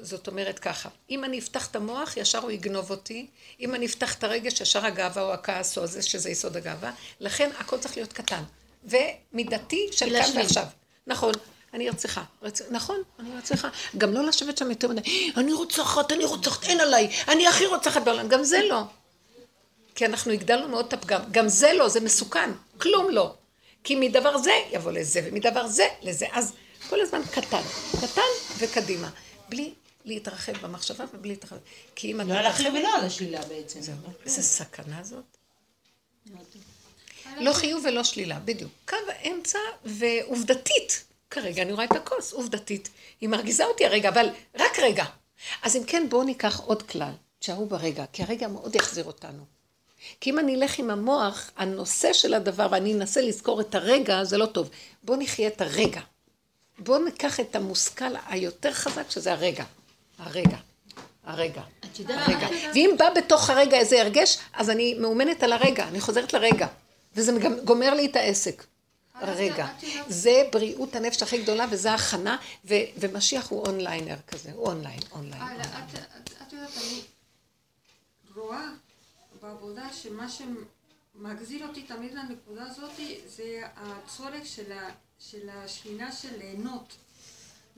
זאת 0.02 0.28
אומרת 0.28 0.60
ככה, 0.60 0.90
אם 1.10 1.24
אני 1.24 1.40
אפתח 1.40 1.68
את 1.68 1.76
המוח, 1.76 2.18
ישר 2.18 2.40
הוא 2.40 2.52
יגנוב 2.52 2.92
אותי, 2.92 3.28
אם 3.60 3.76
אני 3.76 3.86
אפתח 3.86 4.16
את 4.16 4.24
הרגש, 4.24 4.62
ישר 4.62 4.86
הגאווה 4.86 5.22
או 5.22 5.34
הכעס 5.34 5.78
או 5.78 5.88
זה 5.88 6.02
שזה 6.02 6.30
יסוד 6.30 6.58
הגאווה, 6.58 6.92
לכן 7.20 7.50
הכל 7.58 7.78
צריך 7.78 7.98
להיות 7.98 8.14
קטן, 8.14 8.44
ומידתי 8.84 9.88
של 9.92 10.10
כאן 10.10 10.38
ועכשיו. 10.38 10.66
נכון. 11.08 11.32
אני 11.74 11.90
ארצחה. 11.90 12.24
רצ... 12.42 12.62
נכון, 12.70 13.02
אני 13.20 13.36
ארצחה. 13.36 13.70
גם 13.98 14.14
לא 14.14 14.24
לשבת 14.24 14.58
שם 14.58 14.70
יותר 14.70 14.88
מדי, 14.88 15.32
אני 15.38 15.54
רוצחת, 15.54 16.12
אני 16.12 16.26
רוצחת, 16.26 16.64
אין 16.64 16.80
עליי, 16.80 17.10
אני 17.28 17.48
הכי 17.48 17.66
רוצחת 17.66 18.02
בעולם. 18.02 18.28
גם 18.28 18.44
זה 18.44 18.62
לא. 18.70 18.82
כי 19.96 20.06
אנחנו 20.06 20.32
הגדלנו 20.32 20.68
מאוד 20.68 20.86
את 20.86 20.94
הפגם. 20.94 21.22
גם 21.32 21.50
זה 21.50 21.72
לא, 21.74 21.90
זה 21.90 22.00
מסוכן. 22.00 22.52
כלום 22.78 23.10
לא. 23.10 23.34
כי 23.84 23.96
מדבר 23.96 24.38
זה 24.38 24.52
יבוא 24.72 24.92
לזה, 24.92 25.22
ומדבר 25.24 25.68
זה 25.68 25.84
לזה. 26.02 26.26
אז 26.32 26.54
כל 26.90 27.02
הזמן 27.02 27.22
קטן. 27.32 27.62
קטן 28.02 28.22
וקדימה. 28.58 29.10
בלי 29.50 29.74
להתרחב 30.10 30.54
במחשבה 30.62 31.06
ובלי 31.14 31.30
להתרחב. 31.30 31.56
כי 31.96 32.12
אם 32.12 32.22
אתה... 32.22 32.30
לא 32.30 32.34
על 32.34 32.46
החיוב 32.46 32.76
ולא 32.76 32.98
על 32.98 33.06
השלילה 33.06 33.42
בעצם. 33.42 33.82
זהו. 33.82 33.96
איזה 34.26 34.42
סכנה 34.42 35.04
זאת. 35.04 35.38
לא 37.38 37.54
חיוב 37.54 37.86
ולא 37.86 38.04
שלילה, 38.04 38.40
בדיוק. 38.40 38.72
קו 38.90 38.96
האמצע 39.08 39.60
ועובדתית. 39.86 41.04
כרגע 41.30 41.62
אני 41.62 41.74
רואה 41.74 41.86
את 41.86 41.92
הכוס, 41.92 42.34
עובדתית. 42.34 42.90
היא 43.22 43.30
מרגיזה 43.30 43.66
אותי 43.66 43.86
הרגע, 43.86 44.10
אבל 44.10 44.30
רק 44.56 44.80
רגע. 44.80 45.06
אז 45.62 45.76
אם 45.76 45.84
כן, 45.84 46.08
בואו 46.10 46.24
ניקח 46.24 46.60
עוד 46.60 46.84
כלל. 46.84 47.12
תשארו 47.40 47.66
ברגע, 47.66 48.06
כי 48.14 48.24
הרגע 48.24 48.48
מאוד 48.48 48.76
יחזיר 48.76 49.06
אותנו. 49.06 49.44
כי 50.22 50.30
אם 50.30 50.40
אני 50.40 50.56
אלך 50.56 50.80
עם 50.80 50.90
המוח, 50.90 51.52
הנושא 51.58 52.14
של 52.14 52.34
הדבר, 52.34 52.68
ואני 52.72 52.94
אנסה 52.94 53.22
לזכור 53.22 53.62
את 53.62 53.76
הרגע, 53.76 54.24
זה 54.24 54.38
לא 54.38 54.46
טוב. 54.46 54.70
בואו 55.04 55.18
נחיה 55.18 55.48
את 55.48 55.62
הרגע. 55.62 56.02
בואו 56.80 57.04
ניקח 57.04 57.40
את 57.40 57.56
המושכל 57.56 58.14
היותר 58.28 58.74
חזק, 58.74 59.10
שזה 59.10 59.32
הרגע. 59.32 59.64
הרגע. 60.20 60.58
הרגע. 61.24 61.62
הרגע. 62.08 62.48
ואם 62.74 62.96
בא 63.00 63.10
בתוך 63.16 63.50
הרגע 63.50 63.78
איזה 63.78 64.02
הרגש, 64.02 64.38
אז 64.54 64.70
אני 64.70 64.94
מאומנת 64.94 65.44
על 65.44 65.54
הרגע, 65.54 65.88
אני 65.88 66.02
חוזרת 66.02 66.34
לרגע. 66.34 66.68
וזה 67.16 67.32
גומר 67.64 67.94
לי 67.94 68.06
את 68.06 68.16
העסק. 68.16 68.66
רגע, 69.22 69.68
זה 70.08 70.44
בריאות 70.52 70.96
הנפש 70.96 71.24
הכי 71.24 71.42
גדולה 71.44 71.66
וזה 71.72 71.94
הכנה, 71.94 72.38
ומשיח 72.98 73.50
הוא 73.50 73.66
אונליינר 73.66 74.16
כזה, 74.28 74.52
הוא 74.54 74.68
אונליין, 74.68 75.00
אונליין. 75.12 75.62
את 75.62 76.54
יודעת, 76.54 76.78
אני 76.78 77.02
רואה 78.36 78.70
בעבודה 79.42 79.90
שמה 79.94 80.28
שמגזיר 80.30 81.68
אותי 81.68 81.84
תמיד 81.84 82.14
לנקודה 82.14 82.64
הזאת 82.66 82.92
זה 83.28 83.62
הצורך 83.76 84.46
של 85.20 85.50
השכינה 85.50 86.12
של 86.12 86.38
ליהנות. 86.38 86.94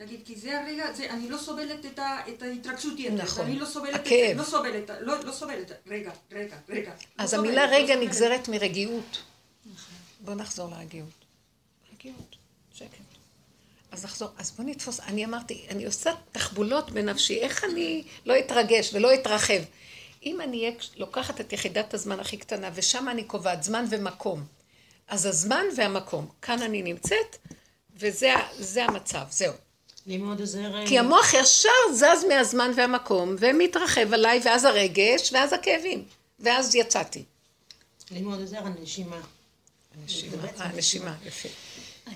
נגיד, 0.02 0.20
כי 0.26 0.36
זה 0.36 0.62
הרגע, 0.62 0.94
זה, 0.94 1.10
אני 1.10 1.30
לא 1.30 1.38
סובלת 1.38 1.86
את, 1.86 2.00
ה, 2.00 2.20
את 2.30 2.42
ההתרגשות 2.42 3.00
יתר, 3.00 3.14
נכון, 3.14 3.46
אני 3.46 3.60
לא 3.60 3.66
סובלת 3.66 3.96
הכאב. 3.96 4.30
את 4.30 4.36
זה, 4.38 4.42
לא 4.42 4.44
סובלת, 4.44 4.90
לא, 5.02 5.24
לא 5.24 5.32
סובלת, 5.32 5.72
רגע, 5.88 6.12
רגע, 6.32 6.58
רגע. 6.70 6.92
אז 7.18 7.34
לא 7.34 7.40
המילה 7.40 7.62
סובלת, 7.66 7.84
רגע 7.84 7.96
לא 7.96 8.02
נגזרת 8.02 8.48
מרגיעות. 8.48 9.24
נכון. 9.66 9.96
בוא 10.20 10.34
נחזור 10.34 10.70
לרגיעות. 10.72 11.26
רגיעות, 11.94 12.36
שקט. 12.74 12.88
אז 13.92 14.06
נחזור, 14.06 14.30
אז 14.38 14.52
בוא 14.52 14.66
נתפוס, 14.66 15.00
אני 15.00 15.26
אמרתי, 15.26 15.66
אני 15.70 15.86
עושה 15.86 16.12
תחבולות 16.32 16.92
בנפשי, 16.92 17.40
איך 17.40 17.64
אני 17.64 18.04
לא 18.26 18.40
אתרגש 18.40 18.94
ולא 18.94 19.14
אתרחב. 19.14 19.62
אם 20.24 20.42
אני 20.42 20.60
אהיה 20.66 20.72
לוקחת 20.96 21.42
את 21.42 21.54
יחידת 21.54 21.94
הזמן 21.94 22.20
הכי 22.20 22.38
קטנה, 22.38 22.70
ושם 22.74 23.10
אני 23.10 23.24
קובעת 23.24 23.64
זמן 23.64 23.86
ומקום, 23.90 24.44
אז 25.08 25.26
הזמן 25.26 25.66
והמקום, 25.78 26.30
כאן 26.42 26.62
אני 26.62 26.82
נמצאת, 26.82 27.38
וזה 27.96 28.86
המצב, 28.86 29.26
זהו. 29.30 29.54
עוזר... 30.40 30.86
כי 30.88 31.00
המוח 31.00 31.34
ישר 31.34 31.70
זז 31.94 32.26
מהזמן 32.28 32.72
והמקום, 32.76 33.36
ומתרחב 33.40 34.14
עליי, 34.14 34.42
ואז 34.44 34.66
הרגש, 34.66 35.34
ואז 35.34 35.54
הכאבים, 35.54 36.06
ואז 36.40 36.76
יצאתי. 36.76 37.24
לי 38.12 38.22
מאוד 38.22 38.40
עוזר 38.40 38.58
הנשימה. 38.58 39.22
הנשימה, 40.02 40.48
הנשימה, 40.58 41.16
יפה. 41.26 41.50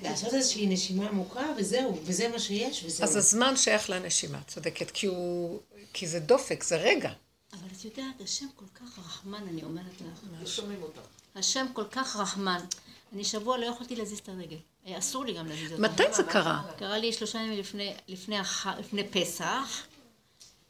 לעשות 0.01 0.33
איזושהי 0.33 0.67
נשימה 0.67 1.07
עמוקה, 1.07 1.43
וזהו, 1.57 1.99
וזה 2.03 2.27
מה 2.27 2.39
שיש, 2.39 2.83
וזהו. 2.85 3.03
אז 3.07 3.15
הזמן 3.15 3.57
שייך 3.57 3.89
לנשימה, 3.89 4.39
צודקת, 4.47 4.91
כי 4.91 5.07
הוא... 5.07 5.59
כי 5.93 6.07
זה 6.07 6.19
דופק, 6.19 6.63
זה 6.63 6.75
רגע. 6.75 7.11
אבל 7.53 7.67
את 7.77 7.85
יודעת, 7.85 8.21
השם 8.23 8.45
כל 8.55 8.65
כך 8.75 8.99
רחמן, 8.99 9.43
אני 9.49 9.63
אומרת 9.63 10.01
לך. 10.01 10.19
לא 10.41 10.47
שומעים 10.47 10.81
אותך. 10.83 10.99
השם 11.35 11.65
כל 11.73 11.85
כך 11.91 12.15
רחמן. 12.15 12.59
אני 13.15 13.23
שבוע 13.23 13.57
לא 13.57 13.65
יכולתי 13.65 13.95
להזיז 13.95 14.19
את 14.19 14.29
הרגל. 14.29 14.57
היה 14.85 14.97
אסור 14.97 15.25
לי 15.25 15.33
גם 15.33 15.47
להזיז 15.47 15.71
אותה. 15.71 15.81
מתי 15.81 16.03
זה 16.11 16.23
קרה? 16.23 16.61
קרה 16.77 16.97
לי 16.97 17.13
שלושה 17.13 17.39
ימים 17.39 17.59
לפני, 17.59 17.93
לפני, 18.07 18.39
הח... 18.39 18.67
לפני 18.67 19.03
פסח. 19.07 19.83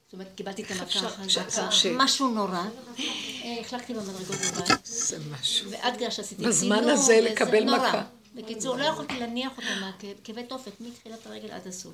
זאת 0.05 0.13
אומרת, 0.13 0.27
קיבלתי 0.35 0.63
את 0.63 0.71
המכה 0.71 0.99
החזקה, 1.07 1.69
משהו 1.91 2.29
נורא. 2.29 2.63
אה, 2.99 3.59
החלקתי 3.61 3.93
במדרגות 3.93 4.35
בבית. 4.35 4.85
זה 4.85 5.17
משהו. 5.31 5.71
ועד 5.71 5.95
כדי 5.95 6.11
שעשיתי 6.11 6.43
בזמן 6.43 6.89
הזה 6.89 7.21
לקבל 7.21 7.63
מכה. 7.63 8.03
בקיצור, 8.35 8.75
לא 8.77 8.83
יכולתי 8.83 9.19
להניח 9.19 9.51
אותה 9.57 9.75
מהכאבי 9.81 10.43
תופת 10.43 10.71
מתחילת 10.79 11.27
הרגל 11.27 11.51
עד 11.51 11.67
הסוף. 11.67 11.93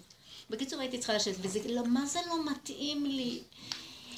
בקיצור, 0.50 0.80
הייתי 0.80 0.98
צריכה 0.98 1.14
לשבת, 1.14 1.36
וזה, 1.40 1.60
לא, 1.70 1.82
מה 1.88 2.06
זה 2.06 2.20
לא 2.28 2.52
מתאים 2.52 3.06
לי? 3.06 3.42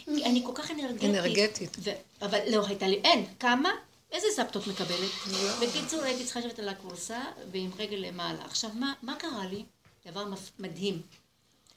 אני 0.07 0.41
כל 0.45 0.51
כך 0.55 0.71
אנרגטית. 0.71 1.09
אנרגטית. 1.09 1.77
אבל 2.21 2.39
לא, 2.51 2.67
הייתה 2.67 2.87
לי, 2.87 2.95
אין, 3.03 3.25
כמה? 3.39 3.69
איזה 4.13 4.27
סבתות 4.35 4.67
מקבלת? 4.67 5.11
בקיצור, 5.61 6.03
הייתי 6.03 6.25
צריכה 6.25 6.39
לשבת 6.39 6.59
על 6.59 6.69
הכורסה 6.69 7.23
ועם 7.51 7.71
רגל 7.77 7.97
למעלה. 7.97 8.45
עכשיו, 8.45 8.69
מה 9.01 9.15
קרה 9.17 9.45
לי? 9.45 9.65
דבר 10.07 10.25
מדהים. 10.59 11.01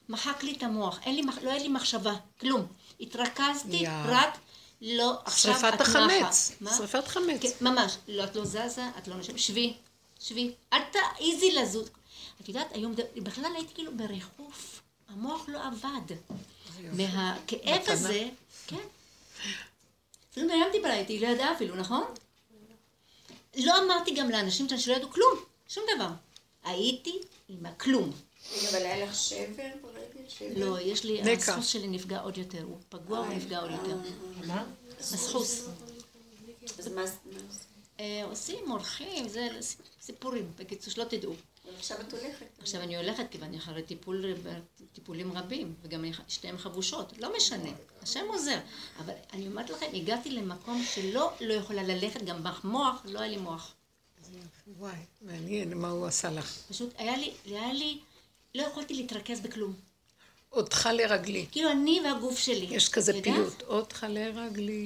מחק 0.09 0.43
לי 0.43 0.53
את 0.53 0.63
המוח, 0.63 0.99
אין 1.03 1.15
לי, 1.15 1.23
לא 1.43 1.51
היה 1.51 1.63
לי 1.63 1.69
מחשבה, 1.69 2.15
כלום. 2.41 2.67
התרכזתי 3.01 3.87
yeah. 3.87 3.91
רק, 4.07 4.39
לא, 4.81 5.19
עכשיו 5.25 5.53
את 5.53 5.59
נחה. 5.59 5.71
שריפת 5.71 5.81
החמץ. 5.81 6.53
שריפת 6.77 7.09
חמץ. 7.09 7.41
כן, 7.41 7.49
ממש. 7.61 7.97
לא, 8.09 8.25
את 8.25 8.37
לא 8.37 8.45
זזה, 8.45 8.89
את 8.99 9.09
לא 9.09 9.17
נשמת. 9.17 9.39
שבי, 9.39 9.75
שבי. 10.21 10.55
אל 10.73 10.81
תעיזי 10.93 11.53
לזוז. 11.53 11.91
את 12.41 12.49
יודעת, 12.49 12.73
היום 12.73 12.95
בכלל 13.17 13.53
הייתי 13.55 13.75
כאילו 13.75 13.97
בריחוף. 13.97 14.83
המוח 15.09 15.45
לא 15.49 15.59
עבד. 15.67 16.17
מהכאב 16.93 17.83
הזה, 17.87 18.29
כן. 18.67 18.77
אפילו 20.33 20.47
מרים 20.47 20.67
דיברה 20.73 20.95
איתי, 20.95 21.21
לא 21.21 21.27
ידעה 21.27 21.53
אפילו, 21.53 21.77
נכון? 21.77 22.05
לא 23.57 23.85
אמרתי 23.85 24.15
גם 24.15 24.31
לאנשים 24.31 24.69
שלא 24.79 24.95
ידעו 24.95 25.11
כלום, 25.11 25.39
שום 25.69 25.85
דבר. 25.97 26.09
הייתי 26.65 27.19
עם 27.49 27.67
הכלום. 27.67 28.13
אבל 28.71 28.79
היה 28.79 29.07
לך 29.07 29.15
שבר 29.15 29.69
ברגל? 29.83 30.61
לא, 30.61 30.81
יש 30.81 31.05
לי, 31.05 31.33
הסחוס 31.33 31.67
שלי 31.67 31.89
נפגע 31.89 32.21
עוד 32.21 32.39
יותר, 32.39 32.63
הוא 32.63 32.79
פגוע, 32.89 33.19
הוא 33.19 33.27
נפגע 33.27 33.59
עוד 33.59 33.71
יותר. 33.71 33.97
מה? 34.47 34.65
הסחוס. 35.01 35.69
אז 36.79 36.89
מה? 36.89 37.03
אה, 38.01 38.25
עושים, 38.25 38.69
מורחים, 38.69 39.29
זה 39.29 39.49
סיפורים, 40.01 40.53
בקיצור, 40.57 40.95
שלא 40.95 41.05
תדעו. 41.05 41.35
עכשיו 41.79 42.01
את 42.01 42.13
הולכת. 42.13 42.47
עכשיו 42.59 42.81
אני 42.81 42.97
הולכת, 42.97 43.25
כי 43.31 43.39
אני 43.43 43.59
אחרי 43.59 43.83
טיפול, 43.83 44.35
טיפולים 44.93 45.33
רבים, 45.33 45.75
וגם 45.83 46.05
שתיהן 46.29 46.59
חבושות, 46.59 47.13
לא 47.19 47.37
משנה, 47.37 47.71
השם 48.03 48.25
עוזר. 48.29 48.59
אבל 48.99 49.15
אני 49.33 49.47
אומרת 49.47 49.71
לכם, 49.71 49.87
הגעתי 49.93 50.31
למקום 50.31 50.85
שלא 50.95 51.33
לא 51.41 51.53
יכולה 51.53 51.83
ללכת, 51.83 52.23
גם 52.23 52.45
במוח, 52.45 53.03
לא 53.05 53.21
היה 53.21 53.29
לי 53.29 53.37
מוח. 53.37 53.75
וואי, 54.79 54.97
מעניין 55.23 55.79
מה 55.79 55.89
הוא 55.89 56.07
עשה 56.07 56.31
לך. 56.31 56.57
פשוט 56.69 56.95
היה 56.99 57.17
לי, 57.17 57.33
היה 57.45 57.73
לי, 57.73 57.99
לא 58.55 58.63
יכולתי 58.63 58.95
להתרכז 58.95 59.41
בכלום. 59.41 59.75
אותך 60.53 60.89
לרגלי. 60.93 61.47
כאילו 61.53 61.71
אני 61.71 62.01
והגוף 62.05 62.39
שלי. 62.39 62.67
יש 62.71 62.89
כזה 62.89 63.13
פיוט, 63.23 63.63
אותך 63.63 64.07
לרגלי. 64.09 64.85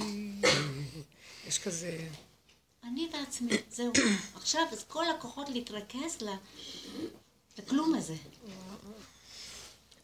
יש 1.49 1.59
כזה... 1.59 1.99
אני 2.85 3.09
ועצמי, 3.13 3.53
זהו. 3.77 3.93
עכשיו, 4.35 4.63
אז 4.73 4.85
כל 4.89 5.05
הכוחות 5.11 5.49
להתרכז 5.49 6.19
לכלום 7.59 7.95
הזה. 7.95 8.15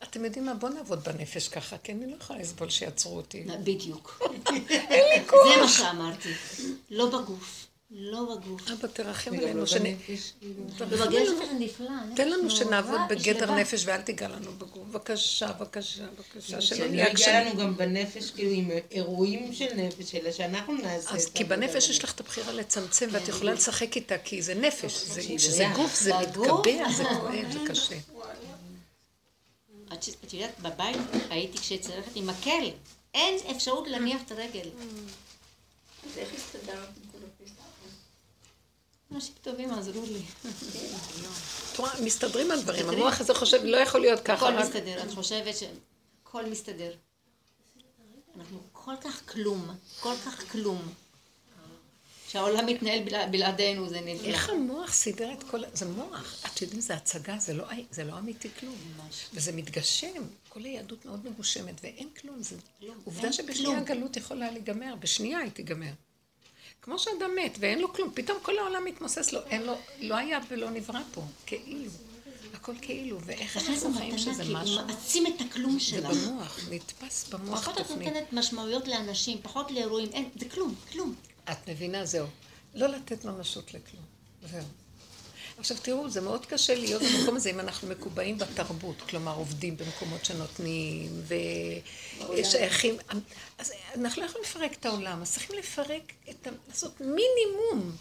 אתם 0.02 0.24
יודעים 0.24 0.46
מה? 0.46 0.54
בואו 0.54 0.72
נעבוד 0.72 1.04
בנפש 1.04 1.48
ככה, 1.48 1.78
כי 1.78 1.92
אני 1.92 2.10
לא 2.10 2.16
יכולה 2.16 2.38
לסבול 2.38 2.70
שיעצרו 2.70 3.16
אותי. 3.16 3.44
בדיוק. 3.64 4.22
אין 4.70 5.20
לי 5.20 5.28
כוח. 5.28 5.48
זה 5.54 5.62
מה 5.62 5.68
שאמרתי. 5.68 6.32
לא 6.90 7.06
בגוף. 7.06 7.66
לא 7.90 8.36
בגוף. 8.36 8.70
אבא, 8.70 8.88
תרחם 8.88 9.34
עלינו. 9.34 9.66
זה 9.66 9.78
נפלא. 11.58 11.90
תן 12.16 12.28
לנו 12.28 12.50
שנעבוד 12.50 13.00
בגדר 13.08 13.54
נפש 13.54 13.82
ואל 13.86 14.00
תיגע 14.00 14.28
לנו 14.28 14.52
בגוף. 14.52 14.88
בבקשה, 14.88 15.52
בבקשה, 15.52 16.04
בבקשה. 16.06 16.60
שלא 16.60 16.86
נהיה 16.86 17.44
לנו 17.44 17.60
גם 17.60 17.76
בנפש, 17.76 18.30
כאילו, 18.30 18.50
עם 18.50 18.70
אירועים 18.90 19.52
של 19.52 19.74
נפש, 19.76 20.14
אלא 20.14 20.32
שאנחנו 20.32 20.74
נעשה 20.74 21.10
אז 21.10 21.26
כי 21.34 21.44
בנפש 21.44 21.88
יש 21.88 22.04
לך 22.04 22.14
את 22.14 22.20
הבחירה 22.20 22.52
לצמצם, 22.52 23.08
ואת 23.12 23.28
יכולה 23.28 23.52
לשחק 23.52 23.96
איתה, 23.96 24.18
כי 24.18 24.42
זה 24.42 24.54
נפש. 24.54 25.18
כשזה 25.36 25.64
גוף, 25.76 26.00
זה 26.00 26.12
מתקבע, 26.18 26.92
זה 26.96 27.04
כואב, 27.04 27.52
זה 27.52 27.58
קשה. 27.68 27.96
את 30.24 30.34
יודעת, 30.34 30.60
בבית 30.60 30.96
הייתי 31.30 31.58
כשצריך 31.58 31.96
ללכת 31.96 32.10
עם 32.14 32.26
מקל. 32.26 32.70
אין 33.14 33.38
אפשרות 33.50 33.88
להניח 33.88 34.22
את 34.26 34.32
הרגל. 34.32 34.68
אז 36.06 36.18
איך 36.18 36.28
הסתדרת? 36.34 36.88
אנשים 39.16 39.34
טובים 39.42 39.70
עזרו 39.70 40.02
לי. 40.06 40.22
מסתדרים 42.04 42.50
הדברים, 42.50 42.88
המוח 42.88 43.20
הזה 43.20 43.34
חושב, 43.34 43.60
לא 43.64 43.76
יכול 43.76 44.00
להיות 44.00 44.20
ככה. 44.20 44.48
הכל 44.48 44.58
מסתדר, 44.62 45.02
את 45.02 45.14
חושבת 45.14 45.54
שהכל 45.56 46.46
מסתדר. 46.46 46.94
אנחנו 48.36 48.60
כל 48.72 48.94
כך 49.04 49.22
כלום, 49.32 49.70
כל 50.00 50.14
כך 50.24 50.52
כלום. 50.52 50.92
שהעולם 52.28 52.66
מתנהל 52.66 53.02
בלעדינו, 53.30 53.88
זה 53.88 54.00
נפלא. 54.00 54.28
איך 54.28 54.50
המוח 54.50 54.92
סידר 54.92 55.32
את 55.32 55.42
כל... 55.42 55.60
זה 55.72 55.86
מוח. 55.86 56.44
את 56.46 56.62
יודעים, 56.62 56.80
זה 56.80 56.94
הצגה, 56.94 57.38
זה 57.38 57.54
לא, 57.54 57.64
זה 57.90 58.04
לא 58.04 58.18
אמיתי 58.18 58.48
כלום. 58.60 58.76
ממש. 58.96 59.26
וזה 59.34 59.52
מתגשם. 59.52 60.22
כל 60.48 60.64
היהדות 60.64 61.04
מאוד 61.04 61.26
מגושמת, 61.26 61.74
ואין 61.82 62.08
כלום. 62.20 62.42
זה 62.42 62.56
עובדה 63.04 63.32
שבשנייה 63.32 63.78
הגלות 63.78 64.16
יכולה 64.16 64.50
להיגמר, 64.50 64.94
בשנייה 65.00 65.38
היא 65.38 65.50
תיגמר. 65.50 65.92
כמו 66.86 66.98
שאדם 66.98 67.30
מת 67.36 67.56
ואין 67.60 67.78
לו 67.78 67.92
כלום, 67.92 68.10
פתאום 68.14 68.38
כל 68.42 68.58
העולם 68.58 68.84
מתמוסס 68.84 69.32
לו, 69.32 69.40
אין 69.50 69.62
לו, 69.62 69.74
לא 70.00 70.16
היה 70.16 70.38
ולא 70.48 70.70
נברא 70.70 71.00
פה, 71.14 71.22
כאילו. 71.46 71.90
הכל 72.54 72.72
כאילו, 72.82 73.20
ואיך 73.20 73.56
אנחנו 73.56 73.94
חיים 73.94 74.18
שזה 74.18 74.44
משהו. 74.44 74.78
הוא 74.80 74.86
מעצים 74.86 75.26
את 75.26 75.40
הכלום 75.40 75.80
שלנו. 75.80 76.14
זה 76.14 76.30
במוח, 76.30 76.58
נתפס 76.70 77.28
במוח 77.28 77.64
תוכנית. 77.68 77.86
פחות 77.86 78.00
את 78.00 78.06
נותנת 78.06 78.32
משמעויות 78.32 78.88
לאנשים, 78.88 79.38
פחות 79.42 79.70
לאירועים, 79.70 80.08
אין, 80.12 80.30
זה 80.40 80.48
כלום, 80.48 80.74
כלום. 80.92 81.14
את 81.52 81.68
מבינה, 81.68 82.06
זהו. 82.06 82.26
לא 82.74 82.86
לתת 82.86 83.24
ממשות 83.24 83.74
לכלום. 83.74 84.04
זהו. 84.50 84.64
עכשיו 85.58 85.76
תראו, 85.82 86.10
זה 86.10 86.20
מאוד 86.20 86.46
קשה 86.46 86.74
להיות 86.74 87.02
במקום 87.02 87.36
הזה 87.36 87.50
אם 87.50 87.60
אנחנו 87.60 87.88
מקובעים 87.88 88.38
בתרבות, 88.38 89.02
כלומר 89.02 89.34
עובדים 89.34 89.76
במקומות 89.76 90.24
שנותנים 90.24 91.22
ושייכים, 92.30 92.96
אז 93.58 93.72
אנחנו 93.94 94.22
לא 94.22 94.26
יכולים 94.26 94.44
לפרק 94.44 94.72
את 94.72 94.86
העולם, 94.86 95.22
אז 95.22 95.32
צריכים 95.32 95.58
לפרק, 95.58 96.12
את 96.30 96.46
ה... 96.46 96.50
לעשות 96.68 97.00
מינימום, 97.00 97.96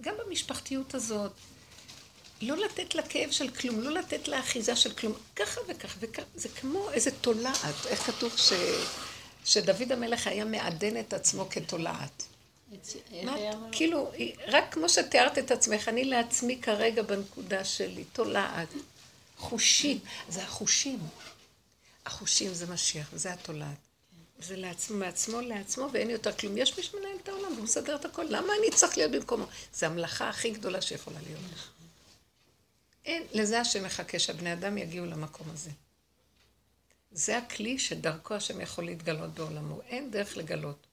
גם 0.00 0.14
במשפחתיות 0.26 0.94
הזאת, 0.94 1.32
לא 2.42 2.56
לתת 2.56 2.94
לכאב 2.94 3.30
של 3.30 3.50
כלום, 3.50 3.80
לא 3.80 3.90
לתת 3.90 4.28
לאחיזה 4.28 4.76
של 4.76 4.92
כלום, 4.92 5.12
ככה 5.36 5.60
וככה 5.68 5.98
וככה, 6.00 6.26
זה 6.34 6.48
כמו 6.48 6.90
איזה 6.90 7.10
תולעת, 7.10 7.86
איך 7.86 8.06
כתוב 8.06 8.36
ש... 8.36 8.52
שדוד 9.44 9.92
המלך 9.92 10.26
היה 10.26 10.44
מעדן 10.44 11.00
את 11.00 11.12
עצמו 11.12 11.48
כתולעת. 11.50 12.29
כאילו, 13.72 14.12
רק 14.46 14.74
כמו 14.74 14.88
שתיארת 14.88 15.38
את 15.38 15.50
עצמך, 15.50 15.88
אני 15.88 16.04
לעצמי 16.04 16.60
כרגע 16.62 17.02
בנקודה 17.02 17.64
שלי, 17.64 18.04
תולעת, 18.04 18.68
חושים, 19.36 19.98
זה 20.28 20.42
החושים. 20.42 20.98
החושים 22.06 22.54
זה 22.54 22.66
משיח, 22.66 23.10
וזה 23.12 23.32
התולעת. 23.32 23.76
זה 24.38 24.56
לעצמו, 24.56 24.96
מעצמו 24.96 25.40
לעצמו, 25.40 25.88
ואין 25.92 26.10
יותר 26.10 26.32
כלום. 26.32 26.58
יש 26.58 26.76
מי 26.76 26.82
שמנהל 26.82 27.16
את 27.22 27.28
העולם, 27.28 27.52
והוא 27.52 27.64
מסדר 27.64 27.96
את 27.96 28.04
הכל. 28.04 28.26
למה 28.28 28.52
אני 28.58 28.76
צריך 28.76 28.98
להיות 28.98 29.12
במקומו? 29.12 29.46
זו 29.74 29.86
המלאכה 29.86 30.28
הכי 30.28 30.50
גדולה 30.50 30.82
שיכולה 30.82 31.18
להיות. 31.26 31.40
אין, 33.04 33.22
לזה 33.32 33.60
השם 33.60 33.84
מחכה 33.84 34.18
שהבני 34.18 34.52
אדם 34.52 34.78
יגיעו 34.78 35.06
למקום 35.06 35.46
הזה. 35.50 35.70
זה 37.12 37.38
הכלי 37.38 37.78
שדרכו 37.78 38.34
השם 38.34 38.60
יכול 38.60 38.84
להתגלות 38.84 39.34
בעולמו. 39.34 39.80
אין 39.82 40.10
דרך 40.10 40.36
לגלות. 40.36 40.86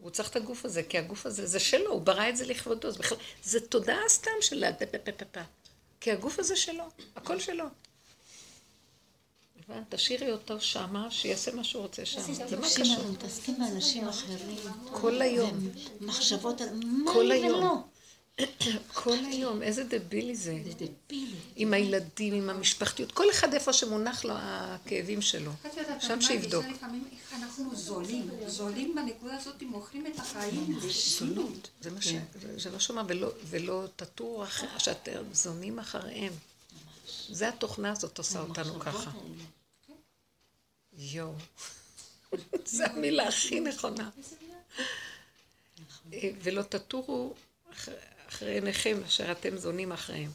הוא 0.00 0.10
צריך 0.10 0.30
את 0.30 0.36
הגוף 0.36 0.64
הזה, 0.64 0.82
כי 0.82 0.98
הגוף 0.98 1.26
הזה 1.26 1.46
זה 1.46 1.60
שלו, 1.60 1.92
הוא 1.92 2.00
ברא 2.00 2.28
את 2.28 2.36
זה 2.36 2.46
לכבודו, 2.46 2.90
זה 2.90 2.98
בכלל, 2.98 3.18
זה 3.44 3.60
תודעה 3.60 4.08
סתם 4.08 4.30
של 4.40 4.64
פה 5.32 5.40
כי 6.00 6.12
הגוף 6.12 6.38
הזה 6.38 6.56
שלו, 6.56 6.84
הכל 7.16 7.40
שלו. 7.40 7.64
תשאירי 9.88 10.32
אותו 10.32 10.60
שמה, 10.60 11.10
שיעשה 11.10 11.54
מה 11.54 11.64
שהוא 11.64 11.82
רוצה 11.82 12.06
שם. 12.06 12.20
זה 12.20 12.56
מה 12.56 12.66
קשור. 12.66 12.96
אנחנו 12.96 13.12
מתעסקים 13.12 13.58
באנשים 13.58 14.08
אחרים. 14.08 14.56
כל 14.92 15.22
היום. 15.22 15.68
מחשבות 16.00 16.60
על 16.60 16.68
מה 16.82 17.12
ולא. 17.16 17.74
כל 19.02 19.18
היום, 19.30 19.62
איזה 19.62 19.84
דבילי 19.84 20.36
זה. 20.36 20.58
זה 20.64 20.70
דבילי. 20.70 21.36
עם 21.56 21.74
הילדים, 21.74 22.34
עם 22.34 22.50
המשפחתיות, 22.50 23.12
כל 23.12 23.30
אחד 23.30 23.54
איפה 23.54 23.72
שמונח 23.72 24.24
לו 24.24 24.34
הכאבים 24.36 25.22
שלו. 25.22 25.52
שם 26.00 26.20
שיבדוק. 26.20 26.64
אנחנו 27.60 27.76
זולים, 27.76 28.30
זולים 28.46 28.94
בנקודה 28.94 29.36
הזאת, 29.36 29.62
מוכרים 29.62 30.06
את 30.06 30.18
החיים. 30.18 30.80
זולות, 30.90 31.70
זה 31.80 31.90
מה 31.90 32.02
ש... 32.02 32.08
זה 32.56 32.70
לא 32.70 32.78
שומע, 32.78 33.02
ולא 33.44 33.86
תטורו 33.96 34.44
אחרי, 34.44 34.68
שאתם 34.78 35.22
זונים 35.32 35.78
אחריהם. 35.78 36.32
זה 37.28 37.48
התוכנה 37.48 37.92
הזאת 37.92 38.18
עושה 38.18 38.40
אותנו 38.40 38.80
ככה. 38.80 39.10
יואו. 40.92 41.34
זו 42.64 42.84
המילה 42.84 43.28
הכי 43.28 43.60
נכונה. 43.60 44.10
אה, 46.12 46.30
ולא 46.42 46.62
תטורו 46.62 47.34
אחרי 48.28 48.54
עיניכם 48.54 49.00
אשר 49.06 49.32
אתם 49.32 49.58
זונים 49.58 49.92
אחריהם. 49.92 50.30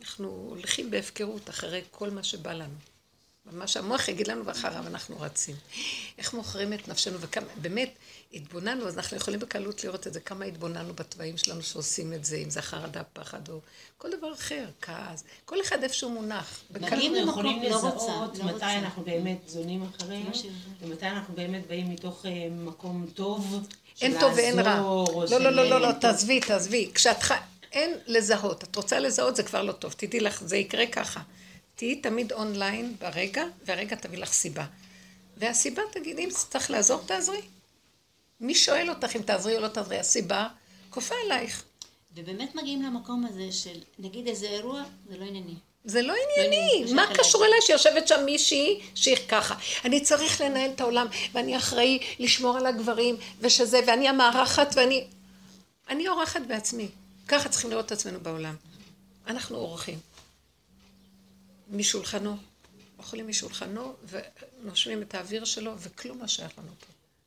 אנחנו 0.00 0.28
הולכים 0.28 0.90
בהפקרות 0.90 1.50
אחרי 1.50 1.82
כל 1.90 2.10
מה 2.10 2.22
שבא 2.22 2.52
לנו. 2.52 2.93
מה 3.52 3.66
שהמוח 3.66 4.08
יגיד 4.08 4.28
לנו 4.28 4.46
ואחריו 4.46 4.86
אנחנו 4.86 5.16
רצים. 5.20 5.56
איך 6.18 6.34
מוכרים 6.34 6.72
את 6.72 6.88
נפשנו 6.88 7.20
וכמה, 7.20 7.46
באמת, 7.56 7.90
התבוננו, 8.34 8.88
אז 8.88 8.96
אנחנו 8.98 9.16
יכולים 9.16 9.40
בקלות 9.40 9.84
לראות 9.84 10.06
את 10.06 10.12
זה, 10.12 10.20
כמה 10.20 10.44
התבוננו 10.44 10.94
בתוואים 10.94 11.36
שלנו 11.36 11.62
שעושים 11.62 12.12
את 12.12 12.24
זה, 12.24 12.36
אם 12.36 12.50
זה 12.50 12.62
חרדה, 12.62 13.02
פחד 13.12 13.48
או 13.48 13.60
כל 13.98 14.08
דבר 14.18 14.32
אחר, 14.32 14.64
כעס, 14.82 15.24
כל 15.44 15.60
אחד 15.60 15.82
איפשהו 15.82 16.10
מונח. 16.10 16.60
אנחנו 16.74 17.16
יכולים 17.16 17.62
לא 17.62 17.68
לזהות 17.68 18.38
לא 18.38 18.44
מתי 18.44 18.64
אנחנו 18.64 19.02
באמת 19.02 19.38
זונים 19.46 19.82
אחריהם, 19.82 20.30
ומתי 20.80 21.06
אנחנו 21.06 21.34
באמת 21.34 21.66
באים 21.66 21.90
מתוך 21.90 22.26
אה, 22.26 22.48
מקום 22.50 23.06
טוב. 23.14 23.66
אין 24.00 24.20
טוב 24.20 24.32
ואין 24.36 24.58
רע. 24.58 24.76
לא, 25.30 25.40
לא, 25.40 25.50
לא, 25.50 25.70
לא, 25.70 25.80
לא, 25.80 25.92
תעזבי, 25.92 26.40
תעזבי. 26.40 26.90
כשאת. 26.94 27.16
אין 27.72 27.94
לזהות. 28.06 28.64
את 28.64 28.76
רוצה 28.76 28.98
לזהות, 28.98 29.36
זה 29.36 29.42
כבר 29.42 29.62
לא 29.62 29.72
טוב. 29.72 29.94
תדעי 29.96 30.20
לך, 30.20 30.42
זה 30.44 30.56
יקרה 30.56 30.86
ככה. 30.86 31.20
תהיי 31.76 31.96
תמיד 31.96 32.32
אונליין 32.32 32.96
ברגע, 33.00 33.44
והרגע 33.64 33.96
תביא 33.96 34.18
לך 34.18 34.32
סיבה. 34.32 34.64
והסיבה, 35.36 35.82
תגידי, 35.92 36.24
אם 36.24 36.30
צריך 36.30 36.70
לעזור, 36.70 37.00
תעזרי. 37.06 37.40
מי 38.40 38.54
שואל 38.54 38.90
אותך 38.90 39.16
אם 39.16 39.22
תעזרי 39.22 39.56
או 39.56 39.60
לא 39.60 39.68
תעזרי? 39.68 39.98
הסיבה 39.98 40.48
כופה 40.90 41.14
עלייך. 41.24 41.64
ובאמת 42.16 42.54
מגיעים 42.54 42.82
למקום 42.82 43.26
הזה 43.26 43.52
של, 43.52 43.78
נגיד 43.98 44.26
איזה 44.26 44.46
אירוע, 44.46 44.82
זה 45.08 45.16
לא 45.16 45.24
ענייני. 45.24 45.54
זה 45.84 46.02
לא 46.02 46.14
ענייני, 46.14 46.92
מה 46.94 47.06
קשור 47.14 47.44
אליי 47.44 47.58
שיושבת 47.62 48.08
שם 48.08 48.24
מישהי 48.24 48.80
שהיא 48.94 49.16
ככה? 49.28 49.54
אני 49.84 50.00
צריך 50.00 50.40
לנהל 50.40 50.70
את 50.70 50.80
העולם, 50.80 51.06
ואני 51.32 51.56
אחראי 51.56 51.98
לשמור 52.18 52.56
על 52.56 52.66
הגברים, 52.66 53.16
ושזה, 53.40 53.80
ואני 53.86 54.08
המארחת, 54.08 54.74
ואני... 54.76 55.04
אני 55.88 56.08
אורחת 56.08 56.40
בעצמי. 56.48 56.88
ככה 57.28 57.48
צריכים 57.48 57.70
לראות 57.70 57.86
את 57.86 57.92
עצמנו 57.92 58.20
בעולם. 58.20 58.54
אנחנו 59.26 59.56
אורחים. 59.56 59.98
משולחנו, 61.68 62.36
אוכלים 62.98 63.28
משולחנו, 63.28 63.94
ונושמים 64.62 65.02
את 65.02 65.14
האוויר 65.14 65.44
שלו, 65.44 65.72
וכלום 65.78 66.20
לא 66.20 66.26
שייך 66.26 66.52
לנו 66.58 66.70
פה. 66.80 66.86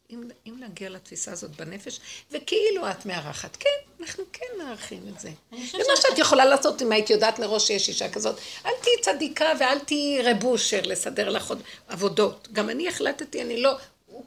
אם, 0.10 0.24
אם 0.48 0.56
נגיע 0.60 0.90
לתפיסה 0.90 1.32
הזאת 1.32 1.52
בנפש, 1.52 2.00
וכאילו 2.32 2.92
את 2.92 3.06
מארחת, 3.06 3.56
כן, 3.56 3.70
אנחנו 4.02 4.24
כן 4.34 4.46
מארחים 4.58 5.02
את 5.16 5.20
זה. 5.20 5.30
זה 5.52 5.78
מה 5.78 5.96
שאת 6.02 6.18
יכולה 6.18 6.46
לעשות 6.46 6.82
אם 6.82 6.92
היית 6.92 7.10
יודעת 7.10 7.40
מראש 7.40 7.68
שיש 7.68 7.90
אישה 7.90 8.10
כזאת. 8.10 8.36
אל 8.66 8.72
תהיי 8.82 8.96
צדיקה 9.02 9.46
ואל 9.60 9.80
תהיי 9.80 10.22
רבושר 10.22 10.82
לסדר 10.84 11.30
לך 11.30 11.50
עוד 11.50 11.62
עבודות. 11.88 12.48
גם 12.52 12.70
אני 12.70 12.88
החלטתי, 12.88 13.42
אני 13.42 13.62
לא, 13.62 13.78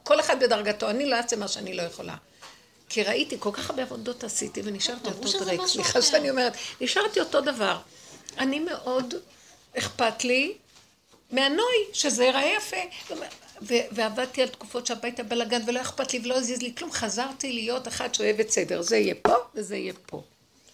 כל 0.03 0.19
אחד 0.19 0.43
בדרגתו, 0.43 0.89
אני 0.89 1.05
לא 1.05 1.15
אעשה 1.15 1.35
מה 1.35 1.47
שאני 1.47 1.73
לא 1.73 1.81
יכולה. 1.81 2.15
כי 2.89 3.03
ראיתי, 3.03 3.35
כל 3.39 3.49
כך 3.53 3.69
הרבה 3.69 3.81
עבודות 3.81 4.23
עשיתי 4.23 4.61
ונשארתי 4.63 5.09
אותו 5.09 5.39
דרק. 5.39 5.59
סליחה 5.67 6.01
שאני 6.01 6.29
אומרת, 6.29 6.53
נשארתי 6.81 7.19
אותו 7.19 7.41
דבר. 7.41 7.79
אני 8.37 8.59
מאוד 8.59 9.13
אכפת 9.77 10.23
לי 10.23 10.53
מהנוי, 11.31 11.75
שזה 11.93 12.23
ייראה 12.23 12.53
יפה. 12.57 12.77
ועבדתי 13.91 14.41
על 14.41 14.47
תקופות 14.47 14.87
שהביתה 14.87 15.23
בלאגן 15.23 15.61
ולא 15.67 15.81
אכפת 15.81 16.13
לי 16.13 16.19
ולא 16.23 16.37
הזיז 16.37 16.61
לי 16.61 16.75
כלום, 16.75 16.91
חזרתי 16.91 17.53
להיות 17.53 17.87
אחת 17.87 18.15
שאוהבת 18.15 18.49
סדר, 18.49 18.81
זה 18.81 18.97
יהיה 18.97 19.15
פה 19.15 19.35
וזה 19.55 19.77
יהיה 19.77 19.93
פה. 20.05 20.23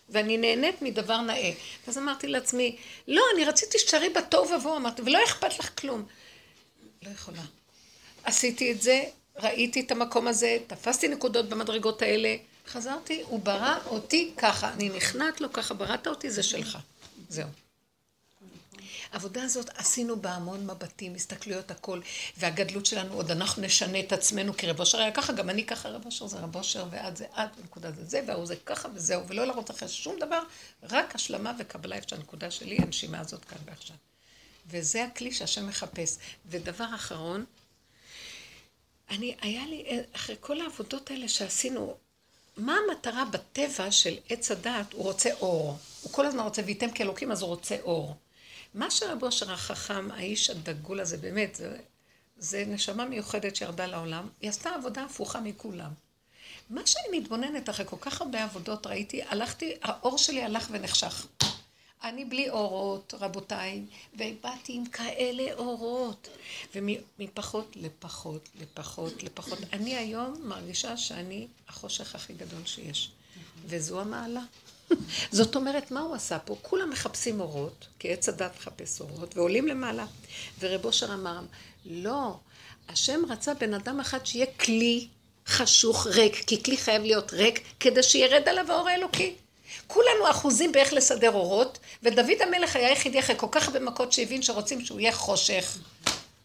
ואני 0.10 0.38
נהנית 0.38 0.82
מדבר 0.82 1.22
נאה. 1.22 1.52
ואז 1.88 1.98
אמרתי 1.98 2.28
לעצמי, 2.28 2.78
לא, 3.08 3.24
אני 3.36 3.46
רציתי 3.46 3.80
שתשארי 3.80 4.10
בתוהו 4.10 4.50
ובוהו, 4.50 4.76
אמרתי, 4.76 5.02
ולא 5.02 5.24
אכפת 5.24 5.60
לך 5.60 5.80
כלום. 5.80 6.06
לא 7.04 7.10
יכולה. 7.10 7.42
עשיתי 8.24 8.72
את 8.72 8.82
זה, 8.82 9.04
ראיתי 9.40 9.80
את 9.80 9.92
המקום 9.92 10.28
הזה, 10.28 10.58
תפסתי 10.68 11.08
נקודות 11.08 11.50
במדרגות 11.50 12.02
האלה, 12.02 12.36
חזרתי, 12.68 13.22
הוא 13.22 13.40
ברא 13.40 13.76
אותי 13.86 14.32
ככה, 14.38 14.74
אני 14.74 14.90
נכנעת 14.90 15.42
לו 15.42 15.54
ככה, 15.54 15.74
בראת 15.74 16.08
אותי, 16.08 16.30
זה 16.30 16.44
שלך. 16.44 16.78
זהו. 17.30 17.48
העבודה 19.12 19.44
הזאת 19.44 19.70
עשינו 19.76 20.22
בה 20.22 20.32
המון 20.32 20.68
מבטים, 20.70 21.16
הסתכלויות, 21.16 21.72
הכל, 21.72 22.02
והגדלות 22.38 22.86
שלנו, 22.86 23.14
עוד 23.14 23.32
אנחנו 23.32 23.62
נשנה 23.62 24.00
את 24.00 24.14
עצמנו, 24.14 24.58
כי 24.58 24.68
רב 24.68 24.80
אושר 24.80 24.98
היה 24.98 25.12
ככה, 25.12 25.34
גם 25.34 25.50
אני 25.50 25.66
ככה, 25.66 25.90
רב 25.90 26.06
אושר 26.06 26.28
זה 26.28 26.40
רב 26.40 26.56
אושר, 26.56 26.86
ואת 26.90 27.18
זה 27.18 27.26
את, 27.26 27.50
ונקודה 27.58 27.92
זה 27.92 28.06
זה, 28.06 28.22
והוא 28.28 28.46
זה 28.46 28.56
ככה 28.66 28.90
וזהו, 28.94 29.28
ולא 29.28 29.46
לרוץ 29.46 29.70
אחרי 29.70 29.90
שום 29.90 30.20
דבר, 30.20 30.40
רק 30.84 31.16
השלמה 31.16 31.54
וקבלה 31.60 31.96
איפה 31.96 32.10
שהנקודה 32.10 32.52
שלי, 32.52 32.78
הנשימה 32.78 33.20
הזאת 33.20 33.46
כאן 33.46 33.58
ועכשיו. 33.66 33.96
וזה 34.70 35.04
הכלי 35.04 35.32
שהשם 35.32 35.68
מחפש. 35.68 36.18
ודבר 36.46 36.96
אחרון, 36.96 37.46
אני, 39.10 39.36
היה 39.42 39.66
לי, 39.66 39.86
אחרי 40.14 40.36
כל 40.40 40.62
העבודות 40.62 41.12
האלה 41.12 41.28
שעשינו, 41.28 41.98
מה 42.58 42.78
המטרה 42.78 43.26
בטבע 43.26 43.92
של 43.92 44.18
עץ 44.30 44.52
הדת? 44.52 44.94
הוא 44.94 45.04
רוצה 45.04 45.34
אור. 45.34 45.78
הוא 46.02 46.12
כל 46.12 46.26
הזמן 46.26 46.44
רוצה, 46.44 46.62
וייתם 46.66 46.92
כאלוקים, 46.92 47.32
אז 47.32 47.42
הוא 47.42 47.50
רוצה 47.50 47.78
אור. 47.82 48.16
מה 48.78 48.92
שרבו 48.92 49.26
אושר 49.26 49.52
החכם, 49.52 50.12
האיש 50.12 50.50
הדגול 50.50 51.00
הזה, 51.00 51.18
באמת, 51.18 51.56
זה, 51.56 51.78
זה 52.38 52.64
נשמה 52.68 53.06
מיוחדת 53.06 53.56
שירדה 53.56 53.86
לעולם, 53.86 54.28
היא 54.42 54.50
עשתה 54.50 54.70
עבודה 54.76 55.04
הפוכה 55.04 55.42
מכולם. 55.42 55.92
מה 56.70 56.82
שאני 56.86 57.20
מתבוננת 57.20 57.70
אחרי 57.70 57.86
כל 57.86 57.96
כך 58.02 58.22
הרבה 58.22 58.44
עבודות, 58.44 58.88
ראיתי, 58.88 59.22
הלכתי, 59.24 59.74
האור 59.82 60.18
שלי 60.18 60.44
הלך 60.44 60.68
ונחשך. 60.72 61.28
אני 62.04 62.26
בלי 62.26 62.50
אורות, 62.50 63.14
רבותיי, 63.20 63.86
ובאתי 64.14 64.74
עם 64.74 64.86
כאלה 64.86 65.54
אורות. 65.54 66.28
ומפחות 66.76 67.76
לפחות, 67.76 68.50
לפחות, 68.62 69.24
לפחות. 69.24 69.60
אני 69.74 69.96
היום 69.96 70.42
מרגישה 70.44 70.98
שאני 70.98 71.48
החושך 71.68 72.16
הכי 72.16 72.34
גדול 72.34 72.66
שיש. 72.66 73.12
וזו 73.66 74.02
המעלה. 74.02 74.42
זאת 75.32 75.56
אומרת, 75.56 75.92
מה 75.92 76.00
הוא 76.00 76.16
עשה 76.16 76.40
פה? 76.40 76.56
כולם 76.62 76.90
מחפשים 76.90 77.40
אורות, 77.40 77.88
כי 78.00 78.14
עץ 78.14 78.30
הדת 78.30 78.52
מחפש 78.60 79.02
אורות, 79.02 79.38
ועולים 79.38 79.68
למעלה. 79.68 80.06
ורב 80.60 80.86
אושר 80.86 81.14
אמר, 81.14 81.40
לא, 81.86 82.36
השם 82.90 83.20
רצה 83.30 83.54
בן 83.54 83.74
אדם 83.74 84.00
אחד 84.00 84.26
שיהיה 84.26 84.46
כלי 84.46 85.08
חשוך 85.48 86.08
ריק, 86.08 86.44
כי 86.48 86.64
כלי 86.64 86.78
חייב 86.78 87.02
להיות 87.02 87.34
ריק, 87.34 87.62
כדי 87.80 88.04
שירד 88.04 88.50
עליו 88.50 88.72
האור 88.72 88.90
האלוקי. 88.90 89.36
כולנו 89.88 90.30
אחוזים 90.32 90.72
באיך 90.72 90.94
לסדר 90.94 91.32
אורות, 91.32 91.80
ודוד 92.04 92.42
המלך 92.42 92.76
היה 92.76 92.88
היחידי 92.90 93.20
אחרי 93.20 93.36
כל 93.38 93.48
כך 93.52 93.68
הרבה 93.68 93.80
מכות 93.80 94.14
שהבין 94.14 94.42
שרוצים 94.42 94.86
שהוא 94.86 95.00
יהיה 95.00 95.14
חושך. 95.14 95.78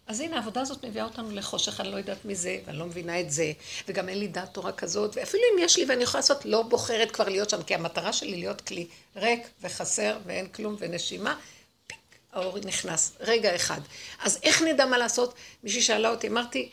אז 0.06 0.20
הנה, 0.20 0.36
העבודה 0.36 0.60
הזאת 0.60 0.84
מביאה 0.84 1.04
אותנו 1.04 1.30
לחושך, 1.30 1.80
אני 1.80 1.90
לא 1.90 1.96
יודעת 1.96 2.24
מזה, 2.24 2.58
ואני 2.66 2.78
לא 2.78 2.86
מבינה 2.86 3.20
את 3.20 3.30
זה, 3.30 3.52
וגם 3.88 4.08
אין 4.08 4.18
לי 4.18 4.28
דעת 4.28 4.54
תורה 4.54 4.72
כזאת, 4.72 5.16
ואפילו 5.16 5.42
אם 5.54 5.58
יש 5.64 5.76
לי 5.76 5.84
ואני 5.84 6.02
יכולה 6.02 6.20
לעשות, 6.20 6.44
לא 6.44 6.62
בוחרת 6.62 7.10
כבר 7.10 7.28
להיות 7.28 7.50
שם, 7.50 7.62
כי 7.62 7.74
המטרה 7.74 8.12
שלי 8.12 8.36
להיות 8.36 8.60
כלי 8.60 8.86
ריק 9.16 9.40
וחסר 9.60 10.18
ואין 10.26 10.48
כלום 10.48 10.76
ונשימה, 10.78 11.36
פיק, 11.86 11.98
האור 12.32 12.58
נכנס, 12.64 13.12
רגע 13.20 13.56
אחד. 13.56 13.80
אז 14.22 14.38
איך 14.42 14.62
נדע 14.62 14.86
מה 14.86 14.98
לעשות? 14.98 15.34
מישהי 15.62 15.82
שאלה 15.82 16.10
אותי, 16.10 16.28
אמרתי, 16.28 16.70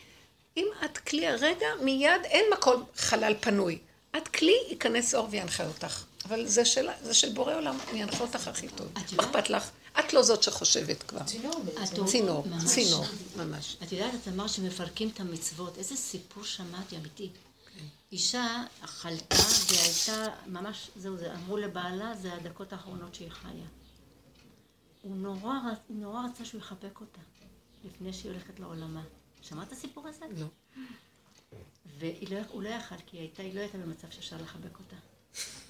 אם 0.58 0.66
את 0.86 0.98
כלי 0.98 1.28
הרגע, 1.28 1.68
מיד 1.82 2.22
אין 2.24 2.46
מקום 2.54 2.84
חלל 2.96 3.34
פנוי. 3.40 3.78
את 4.18 4.28
כלי, 4.28 4.56
ייכנס 4.70 5.16
אור 5.16 5.28
וינחה 5.32 5.68
אותך. 5.68 6.04
אבל 6.26 6.48
זה 6.48 6.66
של, 6.66 6.88
זה 7.02 7.14
של 7.14 7.30
בורא 7.30 7.56
עולם, 7.56 7.78
אני 7.92 8.04
אנחה 8.04 8.24
אותך 8.24 8.48
הכי 8.48 8.68
טוב. 8.68 8.88
אכפת 9.20 9.50
לך? 9.50 9.70
את 10.00 10.14
לא 10.14 10.24
זאת 10.24 10.44
שחושבת 10.44 11.04
כבר. 11.04 11.24
צינור 11.24 11.64
בעצם. 11.66 12.06
צינור, 12.06 12.46
צינור, 12.66 13.06
ממש. 13.38 13.78
את 13.84 13.92
יודעת, 13.92 14.14
את 14.16 14.28
אמרת 14.28 14.50
שמפרקים 14.50 15.10
את 15.10 15.20
המצוות. 15.20 15.78
איזה 15.78 15.96
סיפור 15.96 16.44
שמעתי, 16.44 16.98
אמיתי. 16.98 17.30
אישה 18.12 18.64
חלתה 18.84 19.36
והייתה, 19.70 20.26
ממש, 20.48 20.90
זהו 20.96 21.18
זה, 21.18 21.34
אמרו 21.34 21.58
לבעלה, 21.58 22.16
זה 22.16 22.34
הדקות 22.34 22.74
האחרונות 22.74 23.16
שהיא 23.16 23.30
חיה. 23.30 23.66
הוא 25.02 25.16
נורא, 25.16 25.54
נורא 25.90 26.22
רצה 26.26 26.46
שהוא 26.46 26.62
יחבק 26.62 27.02
אותה, 27.02 27.22
לפני 27.86 28.14
שהיא 28.14 28.32
הולכת 28.32 28.60
לעולמה. 28.60 29.04
שמעת 29.42 29.68
את 29.68 29.74
הסיפור 29.74 30.08
הזה? 30.08 30.26
לא. 30.38 30.46
והוא 32.00 32.64
לא 32.64 32.70
יכל, 32.70 32.96
כי 33.06 33.18
היא, 33.18 33.22
הייתה, 33.22 33.44
היא 33.44 33.56
לא 33.56 33.60
הייתה 33.60 33.78
במצב 33.78 34.08
שאפשר 34.10 34.38
לחבק 34.42 34.80
אותה. 34.80 34.96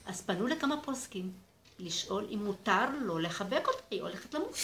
אז 0.06 0.22
פנו 0.22 0.48
לכמה 0.48 0.82
פוסקים 0.82 1.32
לשאול 1.80 2.28
אם 2.34 2.46
מותר 2.46 2.86
לו 3.02 3.20
לחבק 3.20 3.68
אותה, 3.68 3.84
היא 3.92 4.02
הולכת 4.02 4.34
למות. 4.34 4.56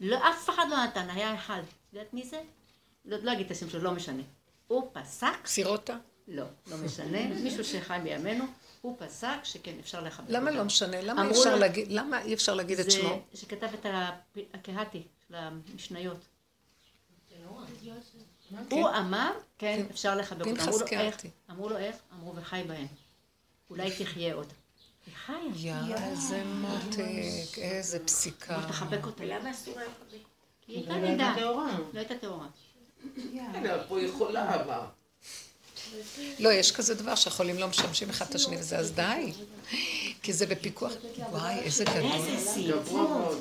לא, 0.00 0.16
אף 0.30 0.50
אחד 0.50 0.66
לא 0.70 0.84
נתן, 0.84 1.10
היה 1.10 1.34
אחד. 1.34 1.60
את 1.60 1.94
יודעת 1.94 2.14
מי 2.14 2.26
זה? 2.26 2.42
לא, 3.04 3.16
לא 3.22 3.32
אגיד 3.32 3.46
את 3.46 3.52
השם 3.52 3.70
שלו, 3.70 3.82
לא 3.82 3.92
משנה. 3.92 4.22
הוא 4.66 4.90
פסק... 4.92 5.46
סירוטה? 5.46 5.96
לא, 6.28 6.44
לא 6.66 6.76
משנה. 6.76 7.26
מישהו 7.28 7.64
שחי 7.64 7.98
בימינו, 8.02 8.44
הוא 8.80 8.96
פסק 8.98 9.36
שכן, 9.44 9.76
אפשר 9.80 10.00
לחבק 10.00 10.26
אותה. 10.26 10.38
למה 10.38 10.50
לא 10.50 10.64
משנה? 10.64 11.02
למה 11.02 11.24
אי 11.24 11.30
אפשר 11.30 11.56
להגיד, 11.56 11.92
למה 11.92 12.22
אי 12.22 12.34
אפשר 12.34 12.54
להגיד 12.54 12.80
את 12.80 12.90
שמו? 12.90 13.22
זה 13.32 13.40
שכתב 13.40 13.68
את 13.74 13.86
הקהתי 14.54 15.02
של 15.28 15.34
המשניות. 15.34 16.18
הוא 18.70 18.88
אמר, 18.88 19.32
כן, 19.58 19.86
אפשר 19.90 20.14
לחבק 20.14 20.46
אותה. 20.46 20.64
אמרו 21.50 21.68
לו 21.68 21.76
איך? 21.76 21.96
אמרו 22.14 22.36
וחי 22.36 22.62
בהם. 22.66 22.86
אולי 23.70 23.90
תחיה 23.98 24.34
עוד. 24.34 24.52
היא 25.08 25.14
חיה. 25.54 25.80
יא, 25.88 25.96
איזה 25.96 26.42
מותק, 26.44 27.58
איזה 27.58 27.98
פסיקה. 27.98 28.60
תחבק 28.68 29.06
אותה. 29.06 29.24
למה 29.24 29.50
אסור 29.50 29.78
היה 29.78 29.88
לחבק? 29.88 30.24
היא 30.68 30.76
הייתה 30.76 30.94
נידה. 30.94 31.34
לא 31.92 31.98
הייתה 31.98 32.14
טהורה. 32.18 32.46
פה 33.88 34.00
יכולה, 34.02 34.54
אבל. 34.54 34.80
לא, 36.38 36.52
יש 36.52 36.72
כזה 36.72 36.94
דבר 36.94 37.14
שהחולים 37.14 37.58
לא 37.58 37.68
משמשים 37.68 38.10
אחד 38.10 38.26
את 38.28 38.34
השני 38.34 38.56
וזה, 38.58 38.78
אז 38.78 38.92
די. 38.92 39.32
כי 40.22 40.32
זה 40.32 40.46
בפיקוח. 40.46 40.92
וואי, 41.30 41.58
איזה 41.58 41.84
גדול. 41.84 42.12
איזה 42.12 42.50
סיפור. 42.50 43.34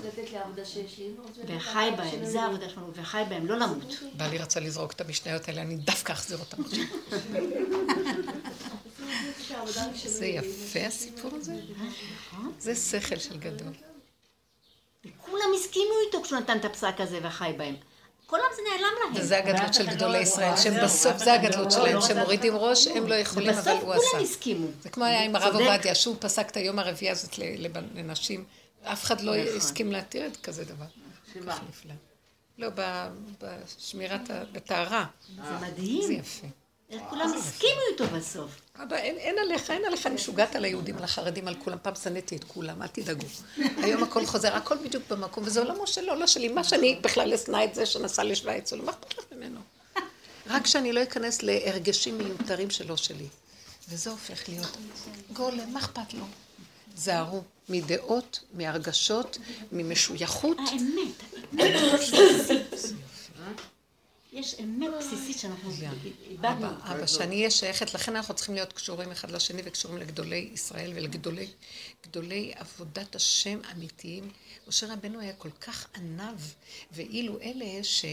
וחי 1.47 1.89
בהם, 1.97 2.25
זה 2.25 2.41
העבודה 2.41 2.69
שלנו, 2.69 2.91
וחי 2.93 3.23
בהם, 3.29 3.45
לא 3.45 3.57
למות. 3.57 3.93
בעלי 4.13 4.37
רצה 4.37 4.59
לזרוק 4.59 4.91
את 4.91 5.01
המשניות 5.01 5.47
האלה, 5.47 5.61
אני 5.61 5.75
דווקא 5.75 6.13
אחזיר 6.13 6.37
אותם 6.37 6.63
עכשיו. 6.63 6.83
זה 10.05 10.25
יפה 10.25 10.79
הסיפור 10.79 11.31
הזה. 11.35 11.53
זה 12.59 12.75
שכל 12.75 13.17
של 13.17 13.37
גדול. 13.37 13.73
כולם 15.17 15.49
הסכימו 15.55 15.93
איתו 16.07 16.23
כשהוא 16.23 16.39
נתן 16.39 16.57
את 16.57 16.65
הפסק 16.65 16.95
הזה 16.99 17.19
וחי 17.23 17.53
בהם. 17.57 17.75
כל 18.25 18.39
העם 18.39 18.49
זה 18.55 18.61
נעלם 18.71 18.93
להם. 19.03 19.23
וזה 19.23 19.37
הגדלות 19.37 19.73
של 19.73 19.87
גדולי 19.87 20.17
ישראל, 20.17 20.57
שהם 20.57 20.83
בסוף, 20.83 21.17
זה 21.17 21.33
הגדלות 21.33 21.71
שלהם, 21.71 22.01
שהם 22.01 22.17
מורידים 22.17 22.55
ראש, 22.55 22.87
הם 22.87 23.07
לא 23.07 23.15
יכולים, 23.15 23.49
אבל 23.49 23.71
הוא 23.71 23.93
עשה. 23.93 23.99
בסוף 23.99 24.11
כולם 24.11 24.23
הסכימו. 24.23 24.67
זה 24.81 24.89
כמו 24.89 25.03
היה 25.05 25.23
עם 25.23 25.35
הרב 25.35 25.55
עובדיה, 25.55 25.95
שהוא 25.95 26.15
פסק 26.19 26.49
את 26.49 26.57
היום 26.57 26.79
הרביעי 26.79 27.11
הזאת 27.11 27.37
לנשים, 27.95 28.45
אף 28.83 29.03
אחד 29.03 29.21
לא 29.21 29.35
נכון. 29.37 29.57
הסכים 29.57 29.91
להתיר 29.91 30.27
את 30.27 30.37
כזה 30.37 30.65
דבר. 30.65 30.85
שמה? 31.33 31.57
לא, 32.57 32.67
בשמירת, 33.41 34.29
בטהרה. 34.51 35.05
זה 35.35 35.67
מדהים. 35.67 36.07
זה 36.07 36.13
יפה. 36.13 36.47
כולם 37.09 37.33
הסכימו 37.33 37.81
איתו 37.91 38.05
בסוף. 38.07 38.51
אבא, 38.75 38.95
אין, 38.95 39.17
אין 39.17 39.35
עליך, 39.39 39.71
אין 39.71 39.85
עליך, 39.85 40.07
אני 40.07 40.15
משוגעת 40.15 40.55
על 40.55 40.65
היהודים, 40.65 40.97
על 40.97 41.03
החרדים, 41.03 41.47
על 41.47 41.55
כולם. 41.55 41.77
פעם 41.81 41.95
שנאתי 41.95 42.35
את 42.35 42.43
כולם, 42.43 42.81
אל 42.81 42.87
תדאגו. 42.87 43.25
היום 43.83 44.03
הכל 44.03 44.25
חוזר, 44.25 44.55
הכל 44.55 44.77
בדיוק 44.77 45.03
במקום, 45.09 45.43
וזה 45.47 45.59
עולמו 45.59 45.87
שלו, 45.87 46.15
לא 46.15 46.27
שלי. 46.27 46.47
מה 46.47 46.63
שאני 46.63 46.99
בכלל 47.01 47.33
אשנא 47.33 47.63
את 47.63 47.75
זה 47.75 47.85
שנסע 47.85 48.23
לשוויץ, 48.23 48.73
לא, 48.73 48.83
מה 48.83 48.91
אכפת 48.91 49.17
לך 49.17 49.25
ממנו? 49.31 49.59
רק 50.51 50.67
שאני 50.67 50.93
לא 50.93 51.03
אכנס 51.03 51.43
להרגשים 51.43 52.17
מיותרים 52.17 52.69
שלא 52.69 52.97
שלי. 52.97 53.27
וזה 53.89 54.09
הופך 54.09 54.49
להיות 54.49 54.77
גולם, 55.33 55.73
מה 55.73 55.79
אכפת 55.79 56.13
לו? 56.13 56.25
זהרו 56.95 57.41
מדעות, 57.69 58.39
מהרגשות, 58.53 59.37
ממשויכות. 59.71 60.57
האמת. 60.57 61.23
יש 64.31 64.55
אמת 64.59 64.89
בסיסית 64.99 65.37
שאנחנו 65.37 65.71
איבדנו. 66.29 66.67
אבא, 66.67 67.07
שאני 67.07 67.35
אהיה 67.35 67.51
שייכת, 67.51 67.93
לכן 67.93 68.15
אנחנו 68.15 68.33
צריכים 68.33 68.55
להיות 68.55 68.73
קשורים 68.73 69.11
אחד 69.11 69.31
לשני 69.31 69.61
וקשורים 69.65 69.97
לגדולי 69.97 70.49
ישראל 70.53 70.91
ולגדולי 70.95 72.53
עבודת 72.55 73.15
השם 73.15 73.59
אמיתיים. 73.71 74.31
משה 74.67 74.93
רבנו 74.93 75.19
היה 75.19 75.33
כל 75.33 75.51
כך 75.61 75.87
ענב, 75.95 76.39
ואילו 76.91 77.41
אלה 77.41 77.83
ש... 77.83 78.05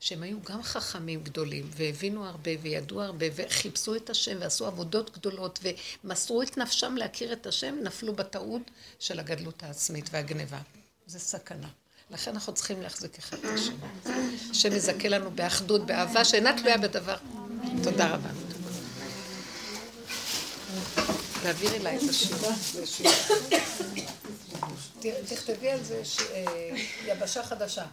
שהם 0.00 0.22
היו 0.22 0.42
גם 0.42 0.62
חכמים 0.62 1.22
גדולים, 1.22 1.70
והבינו 1.70 2.26
הרבה, 2.26 2.50
וידעו 2.62 3.02
הרבה, 3.02 3.26
וחיפשו 3.34 3.96
את 3.96 4.10
השם, 4.10 4.36
ועשו 4.40 4.66
עבודות 4.66 5.18
גדולות, 5.18 5.58
ומסרו 6.04 6.42
את 6.42 6.58
נפשם 6.58 6.96
להכיר 6.96 7.32
את 7.32 7.46
השם, 7.46 7.76
נפלו 7.82 8.12
בטעות 8.14 8.62
של 8.98 9.20
הגדלות 9.20 9.62
העצמית 9.62 10.08
והגניבה. 10.12 10.60
זה 11.06 11.18
סכנה. 11.18 11.68
לכן 12.10 12.30
אנחנו 12.30 12.54
צריכים 12.54 12.82
להחזיק 12.82 13.18
אחד 13.18 13.36
את 13.38 13.44
השני. 13.44 13.76
השם 14.50 14.72
יזכה 14.72 15.08
לנו 15.08 15.30
באחדות, 15.30 15.86
באהבה, 15.86 16.24
שאינה 16.24 16.58
תלויה 16.58 16.78
בדבר. 16.78 17.16
תודה 17.82 18.08
רבה. 18.08 18.28
להעביר 21.44 21.74
אליי 21.74 21.96
את 21.96 22.02
השירה. 22.10 22.48
תכתבי 25.28 25.70
על 25.70 25.84
זה 25.84 26.02
אה, 26.34 26.70
יבשה 27.06 27.42
חדשה. 27.42 27.84